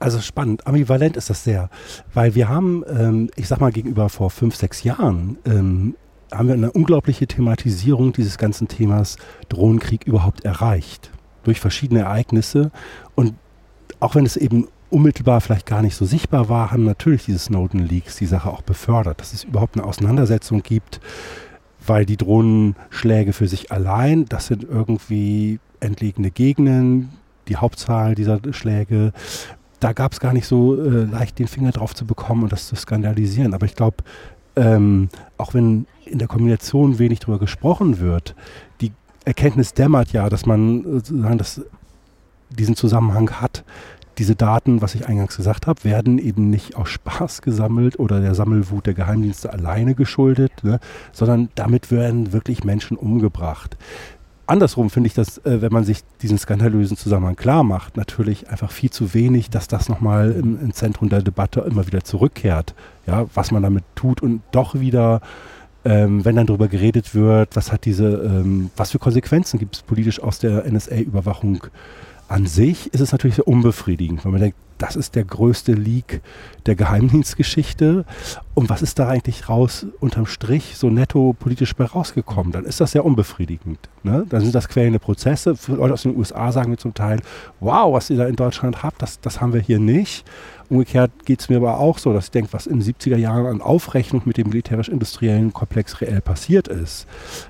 Also 0.00 0.20
spannend, 0.20 0.64
ambivalent 0.66 1.16
ist 1.16 1.28
das 1.28 1.42
sehr, 1.42 1.70
weil 2.14 2.36
wir 2.36 2.48
haben, 2.48 2.84
ähm, 2.88 3.30
ich 3.34 3.48
sag 3.48 3.60
mal 3.60 3.72
gegenüber 3.72 4.08
vor 4.08 4.30
fünf, 4.30 4.54
sechs 4.54 4.84
Jahren, 4.84 5.38
ähm, 5.44 5.96
haben 6.30 6.46
wir 6.46 6.54
eine 6.54 6.70
unglaubliche 6.70 7.26
Thematisierung 7.26 8.12
dieses 8.12 8.38
ganzen 8.38 8.68
Themas 8.68 9.16
Drohnenkrieg 9.48 10.06
überhaupt 10.06 10.44
erreicht. 10.44 11.10
Durch 11.42 11.58
verschiedene 11.58 12.00
Ereignisse. 12.00 12.70
Und 13.14 13.34
auch 14.00 14.14
wenn 14.14 14.26
es 14.26 14.36
eben 14.36 14.68
unmittelbar 14.90 15.40
vielleicht 15.40 15.66
gar 15.66 15.82
nicht 15.82 15.96
so 15.96 16.04
sichtbar 16.04 16.48
war, 16.48 16.70
haben 16.70 16.84
natürlich 16.84 17.24
diese 17.24 17.38
Snowden-Leaks 17.38 18.16
die 18.16 18.26
Sache 18.26 18.50
auch 18.50 18.62
befördert, 18.62 19.20
dass 19.20 19.32
es 19.32 19.44
überhaupt 19.44 19.76
eine 19.76 19.86
Auseinandersetzung 19.86 20.62
gibt, 20.62 21.00
weil 21.88 22.06
die 22.06 22.16
Drohnenschläge 22.16 23.32
für 23.32 23.48
sich 23.48 23.72
allein, 23.72 24.26
das 24.26 24.46
sind 24.46 24.64
irgendwie 24.64 25.58
entlegene 25.80 26.30
Gegenden, 26.30 27.10
die 27.48 27.56
Hauptzahl 27.56 28.14
dieser 28.14 28.40
Schläge 28.52 29.12
da 29.80 29.92
gab 29.92 30.12
es 30.12 30.20
gar 30.20 30.32
nicht 30.32 30.46
so 30.46 30.80
äh, 30.80 31.04
leicht 31.04 31.38
den 31.38 31.46
Finger 31.46 31.70
drauf 31.70 31.94
zu 31.94 32.04
bekommen 32.04 32.42
und 32.42 32.52
das 32.52 32.66
zu 32.66 32.76
skandalisieren. 32.76 33.54
Aber 33.54 33.66
ich 33.66 33.76
glaube, 33.76 33.96
ähm, 34.56 35.08
auch 35.36 35.54
wenn 35.54 35.86
in 36.04 36.18
der 36.18 36.28
Kombination 36.28 36.98
wenig 36.98 37.20
darüber 37.20 37.38
gesprochen 37.38 38.00
wird, 38.00 38.34
die 38.80 38.92
Erkenntnis 39.24 39.74
dämmert 39.74 40.12
ja, 40.12 40.28
dass 40.28 40.46
man 40.46 40.82
sozusagen 40.82 41.38
das, 41.38 41.60
diesen 42.50 42.76
Zusammenhang 42.76 43.30
hat. 43.40 43.64
Diese 44.18 44.34
Daten, 44.34 44.82
was 44.82 44.94
ich 44.94 45.06
eingangs 45.06 45.36
gesagt 45.36 45.66
habe, 45.66 45.84
werden 45.84 46.18
eben 46.18 46.50
nicht 46.50 46.76
aus 46.76 46.88
Spaß 46.88 47.42
gesammelt 47.42 47.98
oder 47.98 48.20
der 48.20 48.34
Sammelwut 48.34 48.86
der 48.86 48.94
Geheimdienste 48.94 49.52
alleine 49.52 49.94
geschuldet, 49.94 50.52
ne, 50.62 50.80
sondern 51.12 51.48
damit 51.54 51.90
werden 51.90 52.32
wirklich 52.32 52.64
Menschen 52.64 52.96
umgebracht 52.96 53.76
andersrum 54.48 54.90
finde 54.90 55.08
ich 55.08 55.14
das, 55.14 55.38
äh, 55.38 55.60
wenn 55.62 55.72
man 55.72 55.84
sich 55.84 56.00
diesen 56.22 56.38
skandalösen 56.38 56.96
Zusammenhang 56.96 57.36
klar 57.36 57.62
macht, 57.62 57.96
natürlich 57.96 58.48
einfach 58.50 58.70
viel 58.70 58.90
zu 58.90 59.14
wenig, 59.14 59.50
dass 59.50 59.68
das 59.68 59.88
nochmal 59.88 60.32
im, 60.32 60.60
im 60.60 60.72
Zentrum 60.72 61.08
der 61.08 61.22
Debatte 61.22 61.60
immer 61.60 61.86
wieder 61.86 62.02
zurückkehrt. 62.02 62.74
Ja, 63.06 63.26
was 63.34 63.50
man 63.50 63.62
damit 63.62 63.84
tut 63.94 64.22
und 64.22 64.42
doch 64.50 64.74
wieder, 64.74 65.20
ähm, 65.84 66.24
wenn 66.24 66.36
dann 66.36 66.46
darüber 66.46 66.68
geredet 66.68 67.14
wird, 67.14 67.54
was 67.54 67.70
hat 67.70 67.84
diese, 67.84 68.08
ähm, 68.08 68.70
was 68.76 68.90
für 68.90 68.98
Konsequenzen 68.98 69.58
gibt 69.58 69.76
es 69.76 69.82
politisch 69.82 70.20
aus 70.20 70.38
der 70.38 70.64
NSA-Überwachung 70.66 71.60
an 72.28 72.46
sich, 72.46 72.92
ist 72.92 73.00
es 73.00 73.12
natürlich 73.12 73.36
sehr 73.36 73.48
unbefriedigend, 73.48 74.24
weil 74.24 74.32
man 74.32 74.40
denkt, 74.40 74.56
das 74.78 74.94
ist 74.94 75.16
der 75.16 75.24
größte 75.24 75.72
Leak 75.72 76.22
der 76.66 76.76
Geheimdienstgeschichte. 76.76 78.04
Und 78.54 78.70
was 78.70 78.80
ist 78.80 78.98
da 78.98 79.08
eigentlich 79.08 79.48
raus 79.48 79.86
unterm 80.00 80.26
Strich 80.26 80.76
so 80.76 80.88
netto 80.88 81.34
politisch 81.38 81.74
bei 81.74 81.84
rausgekommen? 81.84 82.52
Dann 82.52 82.64
ist 82.64 82.80
das 82.80 82.92
sehr 82.92 83.04
unbefriedigend. 83.04 83.78
Ne? 84.04 84.24
Dann 84.28 84.42
sind 84.42 84.54
das 84.54 84.68
quälende 84.68 85.00
Prozesse. 85.00 85.56
Leute 85.66 85.94
aus 85.94 86.02
den 86.02 86.16
USA 86.16 86.52
sagen 86.52 86.70
mir 86.70 86.76
zum 86.76 86.94
Teil, 86.94 87.20
wow, 87.60 87.92
was 87.92 88.08
ihr 88.10 88.16
da 88.16 88.26
in 88.26 88.36
Deutschland 88.36 88.82
habt, 88.82 89.02
das, 89.02 89.20
das 89.20 89.40
haben 89.40 89.52
wir 89.52 89.60
hier 89.60 89.80
nicht. 89.80 90.24
Umgekehrt 90.70 91.10
geht 91.24 91.40
es 91.40 91.48
mir 91.48 91.56
aber 91.56 91.78
auch 91.78 91.98
so, 91.98 92.12
dass 92.12 92.26
ich 92.26 92.30
denke, 92.30 92.52
was 92.52 92.66
in 92.66 92.80
den 92.80 92.94
70er 92.94 93.16
Jahren 93.16 93.46
an 93.46 93.60
Aufrechnung 93.60 94.22
mit 94.26 94.36
dem 94.36 94.48
militärisch-industriellen 94.48 95.52
Komplex 95.52 96.00
reell 96.00 96.20
passiert 96.20 96.68
ist, 96.68 97.06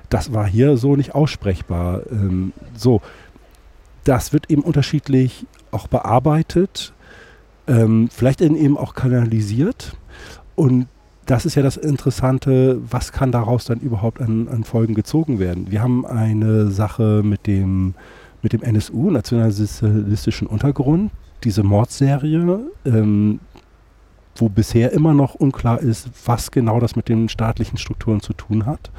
das 0.09 0.33
war 0.33 0.47
hier 0.47 0.77
so 0.77 0.95
nicht 0.95 1.13
aussprechbar. 1.15 2.01
Ähm, 2.11 2.53
so, 2.75 3.01
das 4.09 4.33
wird 4.33 4.49
eben 4.49 4.63
unterschiedlich 4.63 5.45
auch 5.71 5.87
bearbeitet 5.87 6.93
ähm, 7.69 8.09
vielleicht 8.11 8.41
eben 8.41 8.77
auch 8.77 8.93
kanalisiert. 8.93 9.95
Und 10.55 10.87
das 11.25 11.45
ist 11.45 11.55
ja 11.55 11.61
das 11.61 11.77
Interessante, 11.77 12.81
was 12.89 13.11
kann 13.11 13.31
daraus 13.31 13.65
dann 13.65 13.79
überhaupt 13.79 14.19
an, 14.19 14.47
an 14.47 14.63
Folgen 14.63 14.95
gezogen 14.95 15.39
werden. 15.39 15.69
Wir 15.69 15.81
haben 15.81 16.05
eine 16.05 16.71
Sache 16.71 17.21
mit 17.23 17.45
dem, 17.45 17.93
mit 18.41 18.53
dem 18.53 18.63
NSU, 18.63 19.11
nationalsozialistischen 19.11 20.47
Untergrund, 20.47 21.11
diese 21.43 21.61
Mordserie, 21.61 22.61
ähm, 22.85 23.39
wo 24.35 24.49
bisher 24.49 24.91
immer 24.91 25.13
noch 25.13 25.35
unklar 25.35 25.79
ist, 25.79 26.09
was 26.25 26.49
genau 26.49 26.79
das 26.79 26.95
mit 26.95 27.07
den 27.07 27.29
staatlichen 27.29 27.77
Strukturen 27.77 28.21
zu 28.21 28.33
tun 28.33 28.65
hat. 28.65 28.89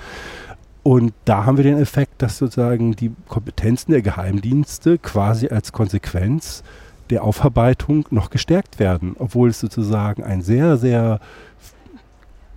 Und 0.83 1.13
da 1.25 1.45
haben 1.45 1.57
wir 1.57 1.65
den 1.65 1.79
Effekt, 1.79 2.23
dass 2.23 2.39
sozusagen 2.39 2.97
die 2.97 3.13
Kompetenzen 3.29 3.93
der 3.93 4.03
Geheimdienste 4.03 4.99
quasi 4.99 5.49
als 5.49 5.73
Konsequenz 5.73 6.63
der 7.11 7.25
Aufarbeitung 7.25 8.07
noch 8.11 8.31
gestärkt 8.31 8.79
werden, 8.79 9.15
obwohl 9.19 9.51
es 9.51 9.61
sozusagen 9.61 10.23
eine 10.23 10.43
sehr, 10.43 10.77
sehr 10.77 11.21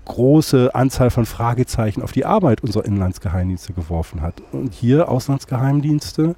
große 0.06 0.76
Anzahl 0.76 1.10
von 1.10 1.26
Fragezeichen 1.26 2.02
auf 2.02 2.12
die 2.12 2.26
Arbeit 2.26 2.62
unserer 2.62 2.86
Inlandsgeheimdienste 2.86 3.74
geworfen 3.74 4.22
hat. 4.22 4.42
Und 4.52 4.74
hier 4.74 5.10
Auslandsgeheimdienste 5.10 6.36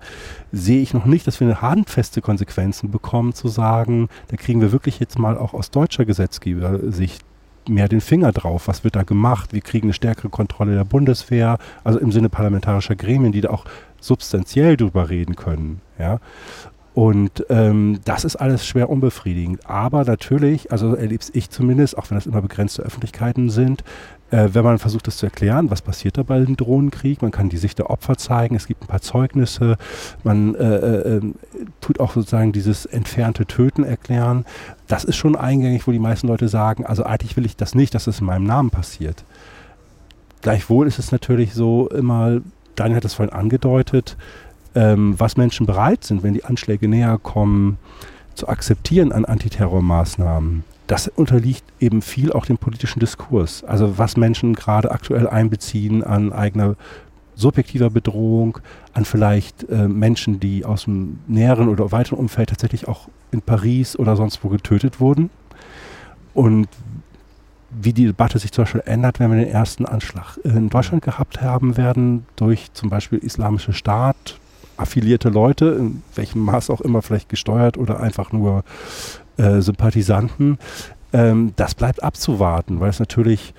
sehe 0.52 0.82
ich 0.82 0.94
noch 0.94 1.06
nicht, 1.06 1.26
dass 1.26 1.40
wir 1.40 1.48
eine 1.48 1.62
handfeste 1.62 2.22
Konsequenzen 2.22 2.92
bekommen, 2.92 3.34
zu 3.34 3.48
sagen, 3.48 4.08
da 4.28 4.38
kriegen 4.38 4.62
wir 4.62 4.72
wirklich 4.72 5.00
jetzt 5.00 5.18
mal 5.18 5.38
auch 5.38 5.54
aus 5.54 5.72
deutscher 5.72 6.06
Gesetzgebersicht 6.06 7.24
mehr 7.70 7.88
den 7.88 8.02
Finger 8.02 8.32
drauf. 8.32 8.68
Was 8.68 8.84
wird 8.84 8.96
da 8.96 9.04
gemacht? 9.04 9.54
Wir 9.54 9.62
kriegen 9.62 9.88
eine 9.88 9.94
stärkere 9.94 10.30
Kontrolle 10.30 10.76
der 10.76 10.86
Bundeswehr, 10.86 11.58
also 11.84 12.00
im 12.00 12.12
Sinne 12.12 12.30
parlamentarischer 12.30 12.96
Gremien, 12.96 13.32
die 13.32 13.42
da 13.42 13.50
auch 13.50 13.66
substanziell 14.00 14.78
drüber 14.78 15.10
reden 15.10 15.36
können. 15.36 15.82
Ja? 15.98 16.20
Und 16.96 17.46
ähm, 17.50 18.00
das 18.06 18.24
ist 18.24 18.38
alles 18.38 18.66
schwer 18.66 18.90
unbefriedigend. 18.90 19.70
Aber 19.70 20.06
natürlich, 20.06 20.72
also 20.72 20.96
erlebe 20.96 21.26
ich 21.34 21.50
zumindest, 21.50 21.98
auch 21.98 22.10
wenn 22.10 22.16
das 22.16 22.26
immer 22.26 22.42
begrenzte 22.42 22.84
Öffentlichkeiten 22.84 23.50
sind, 23.50 23.84
äh, 24.32 24.48
wenn 24.54 24.64
man 24.64 24.80
versucht, 24.80 25.06
das 25.06 25.18
zu 25.18 25.26
erklären, 25.26 25.70
was 25.70 25.82
passiert 25.82 26.18
da 26.18 26.24
bei 26.24 26.40
dem 26.40 26.56
Drohnenkrieg, 26.56 27.22
man 27.22 27.32
kann 27.32 27.50
die 27.50 27.58
Sicht 27.58 27.80
der 27.80 27.90
Opfer 27.90 28.16
zeigen, 28.16 28.56
es 28.56 28.66
gibt 28.66 28.82
ein 28.82 28.88
paar 28.88 29.02
Zeugnisse, 29.02 29.76
man 30.24 30.56
äh, 30.56 30.64
äh, 30.64 31.18
ähm, 31.18 31.36
tut 31.82 32.00
auch 32.00 32.14
sozusagen 32.14 32.54
dieses 32.54 32.86
entfernte 32.86 33.46
Töten 33.46 33.84
erklären. 33.84 34.46
Das 34.88 35.04
ist 35.04 35.18
schon 35.18 35.36
eingängig, 35.36 35.86
wo 35.88 35.92
die 35.92 36.00
meisten 36.00 36.30
Leute 36.30 36.48
sagen, 36.48 36.86
also 36.86 37.04
eigentlich 37.04 37.36
will 37.36 37.46
ich 37.46 37.58
das 37.58 37.76
nicht, 37.76 37.94
dass 37.94 38.04
es 38.04 38.16
das 38.16 38.22
in 38.22 38.28
meinem 38.28 38.46
Namen 38.46 38.70
passiert. 38.70 39.26
Gleichwohl 40.42 40.88
ist 40.88 41.00
es 41.00 41.12
natürlich 41.12 41.54
so 41.54 41.90
immer, 41.90 42.40
Daniel 42.78 42.98
hat 42.98 43.04
das 43.04 43.16
vorhin 43.16 43.34
angedeutet, 43.34 44.16
ähm, 44.76 45.16
was 45.18 45.38
Menschen 45.38 45.66
bereit 45.66 46.04
sind, 46.04 46.24
wenn 46.24 46.34
die 46.34 46.46
Anschläge 46.46 46.88
näher 46.88 47.18
kommen, 47.18 47.78
zu 48.36 48.48
akzeptieren 48.48 49.12
an 49.12 49.26
Antiterrormaßnahmen. 49.26 50.64
Das 50.88 51.08
unterliegt 51.08 51.64
eben 51.80 52.02
viel 52.02 52.32
auch 52.32 52.46
dem 52.46 52.58
politischen 52.58 53.00
Diskurs. 53.00 53.64
Also 53.64 53.98
was 53.98 54.18
Menschen 54.18 54.54
gerade 54.54 54.92
aktuell 54.92 55.28
einbeziehen 55.28 56.04
an 56.04 56.32
eigener 56.32 56.76
subjektiver 57.36 57.90
Bedrohung, 57.90 58.60
an 58.94 59.04
vielleicht 59.06 59.68
äh, 59.70 59.88
Menschen, 59.88 60.40
die 60.40 60.64
aus 60.64 60.86
dem 60.86 61.20
näheren 61.28 61.70
oder 61.70 61.92
weiteren 61.92 62.20
Umfeld 62.20 62.50
tatsächlich 62.50 62.88
auch 62.88 63.10
in 63.32 63.42
Paris 63.42 63.98
oder 63.98 64.16
sonst 64.16 64.44
wo 64.44 64.50
getötet 64.50 65.00
wurden. 65.00 65.30
Und 66.34 66.68
wie 67.72 67.94
die 67.94 68.06
Debatte 68.06 68.40
sich 68.40 68.52
zum 68.52 68.64
Beispiel 68.64 68.84
ändert, 68.86 69.20
wenn 69.20 69.32
wir 69.32 69.38
den 69.38 69.52
ersten 69.52 69.86
Anschlag 69.86 70.38
in 70.44 70.70
Deutschland 70.70 71.04
gehabt 71.04 71.42
haben 71.42 71.78
werden, 71.78 72.26
durch 72.36 72.72
zum 72.74 72.90
Beispiel 72.90 73.20
Islamische 73.20 73.74
Staat, 73.74 74.40
affiliierte 74.78 75.30
Leute, 75.30 75.78
in 75.80 76.04
welchem 76.16 76.42
Maß 76.42 76.70
auch 76.70 76.82
immer 76.82 77.02
vielleicht 77.02 77.30
gesteuert 77.30 77.78
oder 77.78 78.00
einfach 78.00 78.32
nur 78.32 78.64
äh, 79.38 79.62
Sympathisanten. 79.62 80.58
Ähm, 81.14 81.54
das 81.56 81.76
bleibt 81.76 82.04
abzuwarten, 82.04 82.80
weil 82.80 82.90
es 82.90 83.00
natürlich 83.00 83.54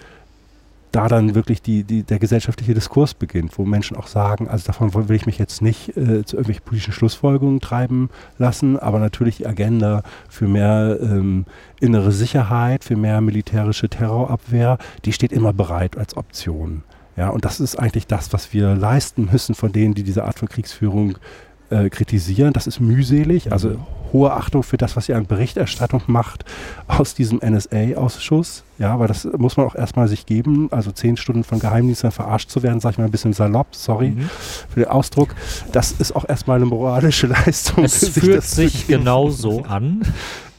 da 0.97 1.09
dann 1.09 1.35
wirklich 1.35 1.61
die, 1.61 1.85
die, 1.85 2.05
der 2.05 2.19
gesellschaftliche 2.19 2.73
Diskurs 2.73 3.13
beginnt, 3.13 3.59
wo 3.59 3.67
Menschen 3.67 3.99
auch 3.99 4.07
sagen, 4.07 4.49
also 4.49 4.67
davon 4.67 4.95
will 4.95 5.17
ich 5.17 5.27
mich 5.27 5.39
jetzt 5.39 5.61
nicht 5.61 5.91
äh, 5.91 6.25
zu 6.25 6.37
irgendwelchen 6.37 6.65
politischen 6.65 6.93
Schlussfolgerungen 6.93 7.61
treiben 7.61 8.09
lassen, 8.39 8.79
aber 8.79 8.99
natürlich 8.99 9.37
die 9.37 9.47
Agenda 9.47 10.03
für 10.29 10.49
mehr 10.49 10.99
ähm, 11.03 11.45
innere 11.81 12.13
Sicherheit, 12.13 12.83
für 12.83 12.97
mehr 12.97 13.21
militärische 13.21 13.91
Terrorabwehr, 13.91 14.79
die 15.05 15.13
steht 15.13 15.33
immer 15.33 15.53
bereit 15.53 15.99
als 15.99 16.17
Option. 16.17 16.83
Ja, 17.17 17.31
und 17.31 17.45
das 17.45 17.61
ist 17.61 17.77
eigentlich 17.77 18.07
das, 18.07 18.33
was 18.33 18.53
wir 18.53 18.75
leisten 18.75 19.29
müssen 19.31 19.55
von 19.55 19.73
denen, 19.73 19.95
die 19.95 20.03
diese 20.03 20.25
Art 20.25 20.39
von 20.39 20.49
Kriegsführung 20.49 21.17
äh, 21.71 21.91
kritisieren. 21.91 22.53
Das 22.53 22.67
ist 22.67 22.79
mühselig. 22.79 23.53
Also 23.53 23.71
mhm. 23.71 23.87
hohe 24.13 24.33
Achtung 24.33 24.63
für 24.63 24.77
das, 24.77 24.97
was 24.97 25.09
ihr 25.09 25.17
an 25.17 25.27
Berichterstattung 25.27 26.03
macht 26.07 26.45
aus 26.87 27.15
diesem 27.15 27.41
NSA-Ausschuss. 27.41 28.63
Ja, 28.79 28.99
weil 29.01 29.09
das 29.09 29.27
muss 29.37 29.57
man 29.57 29.67
auch 29.67 29.75
erstmal 29.75 30.09
sich 30.09 30.27
geben. 30.27 30.69
Also 30.71 30.93
zehn 30.93 31.17
Stunden 31.17 31.43
von 31.43 31.59
Geheimdiensten 31.59 32.13
verarscht 32.13 32.51
zu 32.51 32.63
werden, 32.63 32.81
sage 32.81 32.93
ich 32.93 32.99
mal 32.99 33.05
ein 33.07 33.11
bisschen 33.11 33.33
salopp, 33.33 33.75
sorry 33.75 34.11
mhm. 34.11 34.31
für 34.69 34.81
den 34.81 34.89
Ausdruck. 34.89 35.35
Das 35.73 35.93
ist 35.93 36.15
auch 36.15 36.29
erstmal 36.29 36.57
eine 36.57 36.67
moralische 36.67 37.27
Leistung. 37.29 37.85
Es 37.85 38.09
fühlt 38.11 38.45
sich 38.45 38.87
genauso 38.87 39.65
an. 39.65 40.03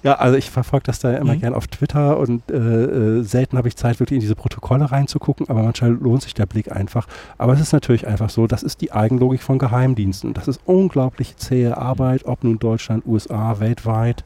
Ja, 0.08 0.14
also 0.20 0.38
ich 0.38 0.50
verfolge 0.50 0.86
das 0.86 1.00
da 1.00 1.14
immer 1.18 1.36
mhm. 1.36 1.42
gern 1.42 1.54
auf 1.54 1.68
Twitter 1.68 2.18
und 2.18 2.50
äh, 2.50 2.56
äh, 2.56 3.24
selten 3.24 3.58
habe 3.58 3.68
ich 3.68 3.76
Zeit, 3.76 4.00
wirklich 4.00 4.16
in 4.16 4.22
diese 4.22 4.36
Protokolle 4.36 4.90
reinzugucken, 4.90 5.50
aber 5.50 5.64
manchmal 5.64 5.92
lohnt 5.92 6.22
sich 6.22 6.34
der 6.34 6.46
Blick 6.46 6.72
einfach. 6.72 7.08
Aber 7.38 7.52
es 7.52 7.60
ist 7.60 7.74
natürlich 7.74 8.08
einfach 8.08 8.30
so, 8.30 8.48
das 8.48 8.64
ist 8.64 8.80
die 8.80 8.94
Eigenlogik 8.94 9.44
von 9.44 9.60
Geheimdiensten. 9.60 10.34
Das 10.34 10.48
ist 10.48 10.62
unglaublich 10.64 11.36
zähe 11.36 11.76
Arbeit, 11.76 12.26
ob 12.26 12.46
nun 12.46 12.58
Deutschland, 12.58 13.06
USA, 13.06 13.60
weltweit. 13.60 14.24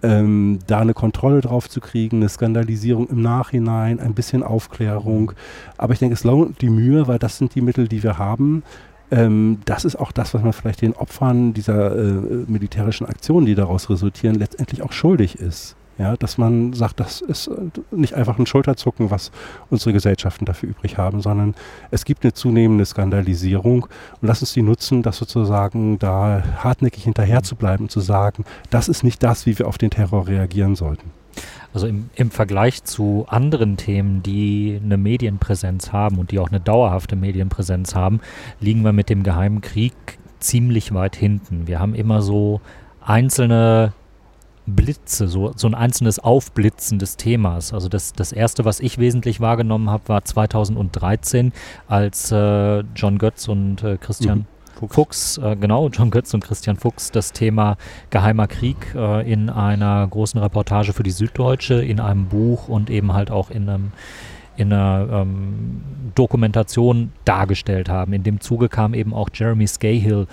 Ähm, 0.00 0.60
da 0.68 0.78
eine 0.78 0.94
Kontrolle 0.94 1.40
drauf 1.40 1.68
zu 1.68 1.80
kriegen, 1.80 2.18
eine 2.18 2.28
Skandalisierung 2.28 3.08
im 3.08 3.20
Nachhinein, 3.20 3.98
ein 3.98 4.14
bisschen 4.14 4.44
Aufklärung. 4.44 5.32
Aber 5.76 5.92
ich 5.92 5.98
denke, 5.98 6.14
es 6.14 6.22
lohnt 6.22 6.60
die 6.60 6.70
Mühe, 6.70 7.08
weil 7.08 7.18
das 7.18 7.36
sind 7.36 7.56
die 7.56 7.62
Mittel, 7.62 7.88
die 7.88 8.04
wir 8.04 8.16
haben. 8.16 8.62
Ähm, 9.10 9.60
das 9.64 9.84
ist 9.84 9.96
auch 9.96 10.12
das, 10.12 10.34
was 10.34 10.42
man 10.42 10.52
vielleicht 10.52 10.82
den 10.82 10.94
Opfern 10.94 11.54
dieser 11.54 11.96
äh, 11.96 12.12
militärischen 12.46 13.06
Aktionen, 13.06 13.46
die 13.46 13.54
daraus 13.54 13.88
resultieren, 13.88 14.36
letztendlich 14.36 14.82
auch 14.82 14.92
schuldig 14.92 15.36
ist. 15.36 15.76
Ja, 15.98 16.14
dass 16.14 16.36
man 16.36 16.74
sagt, 16.74 17.00
das 17.00 17.22
ist 17.22 17.46
äh, 17.46 17.52
nicht 17.90 18.14
einfach 18.14 18.38
ein 18.38 18.44
Schulterzucken, 18.44 19.10
was 19.10 19.30
unsere 19.70 19.94
Gesellschaften 19.94 20.44
dafür 20.44 20.68
übrig 20.68 20.98
haben, 20.98 21.22
sondern 21.22 21.54
es 21.90 22.04
gibt 22.04 22.22
eine 22.22 22.34
zunehmende 22.34 22.84
Skandalisierung 22.84 23.84
und 23.84 24.28
lass 24.28 24.42
uns 24.42 24.52
die 24.52 24.60
nutzen, 24.60 25.02
das 25.02 25.16
sozusagen 25.16 25.98
da 25.98 26.42
hartnäckig 26.58 27.04
hinterher 27.04 27.42
zu 27.42 27.56
bleiben 27.56 27.88
zu 27.88 28.00
sagen, 28.00 28.44
das 28.68 28.88
ist 28.88 29.04
nicht 29.04 29.22
das, 29.22 29.46
wie 29.46 29.58
wir 29.58 29.68
auf 29.68 29.78
den 29.78 29.90
Terror 29.90 30.26
reagieren 30.26 30.76
sollten. 30.76 31.10
Also 31.76 31.88
im, 31.88 32.08
im 32.14 32.30
Vergleich 32.30 32.84
zu 32.84 33.26
anderen 33.28 33.76
Themen, 33.76 34.22
die 34.22 34.80
eine 34.82 34.96
Medienpräsenz 34.96 35.92
haben 35.92 36.16
und 36.16 36.30
die 36.30 36.38
auch 36.38 36.48
eine 36.48 36.58
dauerhafte 36.58 37.16
Medienpräsenz 37.16 37.94
haben, 37.94 38.22
liegen 38.60 38.82
wir 38.82 38.94
mit 38.94 39.10
dem 39.10 39.22
Geheimen 39.22 39.60
Krieg 39.60 39.92
ziemlich 40.40 40.94
weit 40.94 41.16
hinten. 41.16 41.66
Wir 41.66 41.78
haben 41.78 41.94
immer 41.94 42.22
so 42.22 42.62
einzelne 43.02 43.92
Blitze, 44.64 45.28
so, 45.28 45.52
so 45.54 45.66
ein 45.66 45.74
einzelnes 45.74 46.18
Aufblitzen 46.18 46.98
des 46.98 47.18
Themas. 47.18 47.74
Also 47.74 47.90
das, 47.90 48.14
das 48.14 48.32
erste, 48.32 48.64
was 48.64 48.80
ich 48.80 48.96
wesentlich 48.96 49.42
wahrgenommen 49.42 49.90
habe, 49.90 50.08
war 50.08 50.24
2013, 50.24 51.52
als 51.88 52.32
äh, 52.32 52.84
John 52.94 53.18
Götz 53.18 53.48
und 53.48 53.82
äh, 53.82 53.98
Christian 53.98 54.38
mhm. 54.38 54.46
Fuchs, 54.76 54.94
Fuchs 54.94 55.38
äh, 55.38 55.56
genau, 55.56 55.88
John 55.88 56.10
Götz 56.10 56.34
und 56.34 56.44
Christian 56.44 56.76
Fuchs, 56.76 57.10
das 57.10 57.32
Thema 57.32 57.76
Geheimer 58.10 58.46
Krieg 58.46 58.76
äh, 58.94 59.30
in 59.30 59.48
einer 59.48 60.06
großen 60.06 60.38
Reportage 60.40 60.92
für 60.92 61.02
die 61.02 61.10
Süddeutsche, 61.10 61.82
in 61.82 61.98
einem 61.98 62.26
Buch 62.26 62.68
und 62.68 62.90
eben 62.90 63.14
halt 63.14 63.30
auch 63.30 63.50
in 63.50 63.68
einem 63.68 63.92
in 64.56 64.72
einer 64.72 65.08
ähm, 65.12 65.82
Dokumentation 66.14 67.12
dargestellt 67.24 67.88
haben. 67.88 68.12
In 68.12 68.22
dem 68.22 68.40
Zuge 68.40 68.68
kam 68.68 68.94
eben 68.94 69.12
auch 69.12 69.28
Jeremy 69.32 69.66
Scahill 69.66 70.26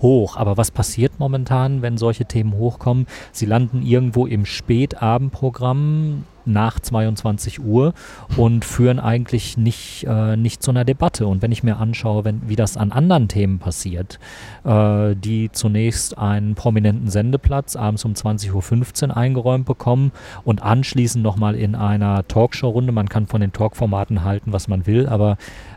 hoch. 0.00 0.36
Aber 0.36 0.56
was 0.56 0.70
passiert 0.70 1.18
momentan, 1.18 1.82
wenn 1.82 1.98
solche 1.98 2.26
Themen 2.26 2.54
hochkommen? 2.54 3.06
Sie 3.32 3.46
landen 3.46 3.82
irgendwo 3.82 4.26
im 4.26 4.46
Spätabendprogramm 4.46 6.24
nach 6.46 6.80
22 6.80 7.60
Uhr 7.60 7.94
und 8.36 8.64
führen 8.64 8.98
eigentlich 8.98 9.56
nicht, 9.56 10.06
äh, 10.08 10.36
nicht 10.36 10.62
zu 10.62 10.70
einer 10.70 10.84
Debatte. 10.84 11.26
Und 11.26 11.42
wenn 11.42 11.52
ich 11.52 11.62
mir 11.62 11.76
anschaue, 11.78 12.24
wenn, 12.24 12.48
wie 12.48 12.56
das 12.56 12.76
an 12.76 12.92
anderen 12.92 13.28
Themen 13.28 13.58
passiert, 13.58 14.18
äh, 14.64 15.14
die 15.16 15.50
zunächst 15.52 16.16
einen 16.18 16.54
prominenten 16.54 17.08
Sendeplatz 17.08 17.76
abends 17.76 18.04
um 18.04 18.12
20.15 18.12 19.08
Uhr 19.08 19.16
eingeräumt 19.16 19.66
bekommen 19.66 20.12
und 20.44 20.62
anschließend 20.62 21.22
nochmal 21.22 21.54
in 21.54 21.74
einer 21.74 22.26
Talkshow-Runde, 22.26 22.92
man 22.92 23.08
kann 23.08 23.26
von 23.26 23.40
den 23.40 23.52
Talkformaten 23.52 24.24
halten, 24.24 24.52
was 24.52 24.68
man 24.68 24.86
will, 24.86 25.06
aber 25.08 25.36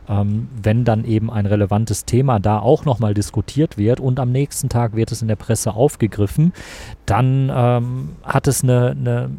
ähm, 0.10 0.50
wenn 0.62 0.86
dann 0.86 1.06
eben 1.06 1.32
ein 1.32 1.46
relevantes 1.46 2.06
Thema 2.06 2.40
da 2.40 2.60
auch 2.60 2.84
nochmal 2.84 3.14
diskutiert 3.14 3.78
wird 3.78 4.00
und 4.00 4.20
am 4.20 4.32
nächsten 4.32 4.68
Tag 4.68 4.96
wird 4.96 5.12
es 5.12 5.22
in 5.22 5.28
der 5.28 5.36
Presse 5.36 5.74
aufgegriffen, 5.74 6.52
dann 7.06 7.52
ähm, 7.54 8.10
hat 8.24 8.48
es 8.48 8.64
eine, 8.64 8.92
eine 8.92 9.30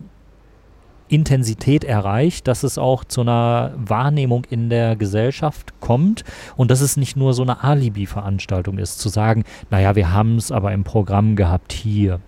Intensität 1.11 1.85
erreicht, 1.85 2.47
dass 2.49 2.63
es 2.63 2.79
auch 2.79 3.05
zu 3.05 3.23
einer 3.23 3.73
Wahrnehmung 3.77 4.45
in 4.49 4.71
der 4.71 4.97
Gesellschaft 4.97 5.81
kommt 5.81 6.25
und 6.57 6.71
dass 6.71 6.81
es 6.81 6.97
nicht 6.97 7.17
nur 7.17 7.35
so 7.35 7.43
eine 7.43 7.63
Alibi-Veranstaltung 7.65 8.79
ist, 8.79 9.01
zu 9.01 9.09
sagen, 9.09 9.45
naja, 9.71 9.97
wir 9.97 10.13
haben 10.13 10.37
es 10.37 10.53
aber 10.53 10.73
im 10.73 10.85
Programm 10.85 11.37
gehabt 11.37 11.73
hier 11.73 12.21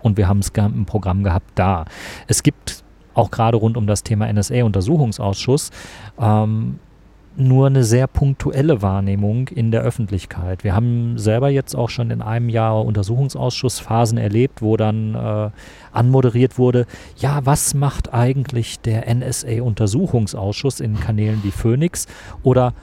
und 0.00 0.16
wir 0.16 0.28
haben 0.28 0.38
es 0.38 0.50
im 0.54 0.86
Programm 0.86 1.24
gehabt 1.24 1.50
da. 1.56 1.84
Es 2.28 2.42
gibt 2.42 2.84
auch 3.14 3.30
gerade 3.30 3.56
rund 3.56 3.76
um 3.76 3.86
das 3.86 4.04
Thema 4.04 4.32
NSA-Untersuchungsausschuss 4.32 5.70
ähm, 6.20 6.78
nur 7.38 7.68
eine 7.68 7.84
sehr 7.84 8.08
punktuelle 8.08 8.82
Wahrnehmung 8.82 9.48
in 9.48 9.70
der 9.70 9.82
Öffentlichkeit. 9.82 10.64
Wir 10.64 10.74
haben 10.74 11.16
selber 11.18 11.48
jetzt 11.48 11.76
auch 11.76 11.88
schon 11.88 12.10
in 12.10 12.20
einem 12.20 12.48
Jahr 12.48 12.84
Untersuchungsausschussphasen 12.84 14.18
erlebt, 14.18 14.60
wo 14.60 14.76
dann 14.76 15.14
äh, 15.14 15.50
anmoderiert 15.92 16.58
wurde, 16.58 16.86
ja, 17.16 17.40
was 17.44 17.74
macht 17.74 18.12
eigentlich 18.12 18.80
der 18.80 19.06
NSA-Untersuchungsausschuss 19.14 20.80
in 20.80 20.98
Kanälen 20.98 21.40
wie 21.44 21.52
Phoenix 21.52 22.06
oder 22.42 22.74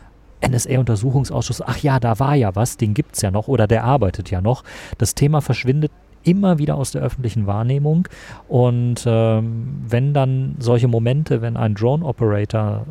NSA-Untersuchungsausschuss, 0.48 1.61
ach 1.61 1.77
ja, 1.80 1.99
da 1.99 2.19
war 2.19 2.36
ja 2.36 2.56
was, 2.56 2.77
den 2.77 2.94
gibt 2.94 3.15
es 3.15 3.22
ja 3.22 3.32
noch 3.32 3.49
oder 3.49 3.68
der 3.68 3.84
arbeitet 3.84 4.32
ja 4.32 4.40
noch. 4.40 4.64
Das 4.98 5.15
Thema 5.15 5.41
verschwindet 5.41 5.91
immer 6.23 6.57
wieder 6.57 6.76
aus 6.76 6.91
der 6.91 7.02
öffentlichen 7.02 7.45
Wahrnehmung. 7.45 8.07
Und 8.48 9.03
ähm, 9.06 9.82
wenn 9.88 10.14
dann 10.14 10.56
solche 10.60 10.88
Momente, 10.88 11.41
wenn 11.41 11.57
ein 11.57 11.76
Drone-Operator 11.76 12.86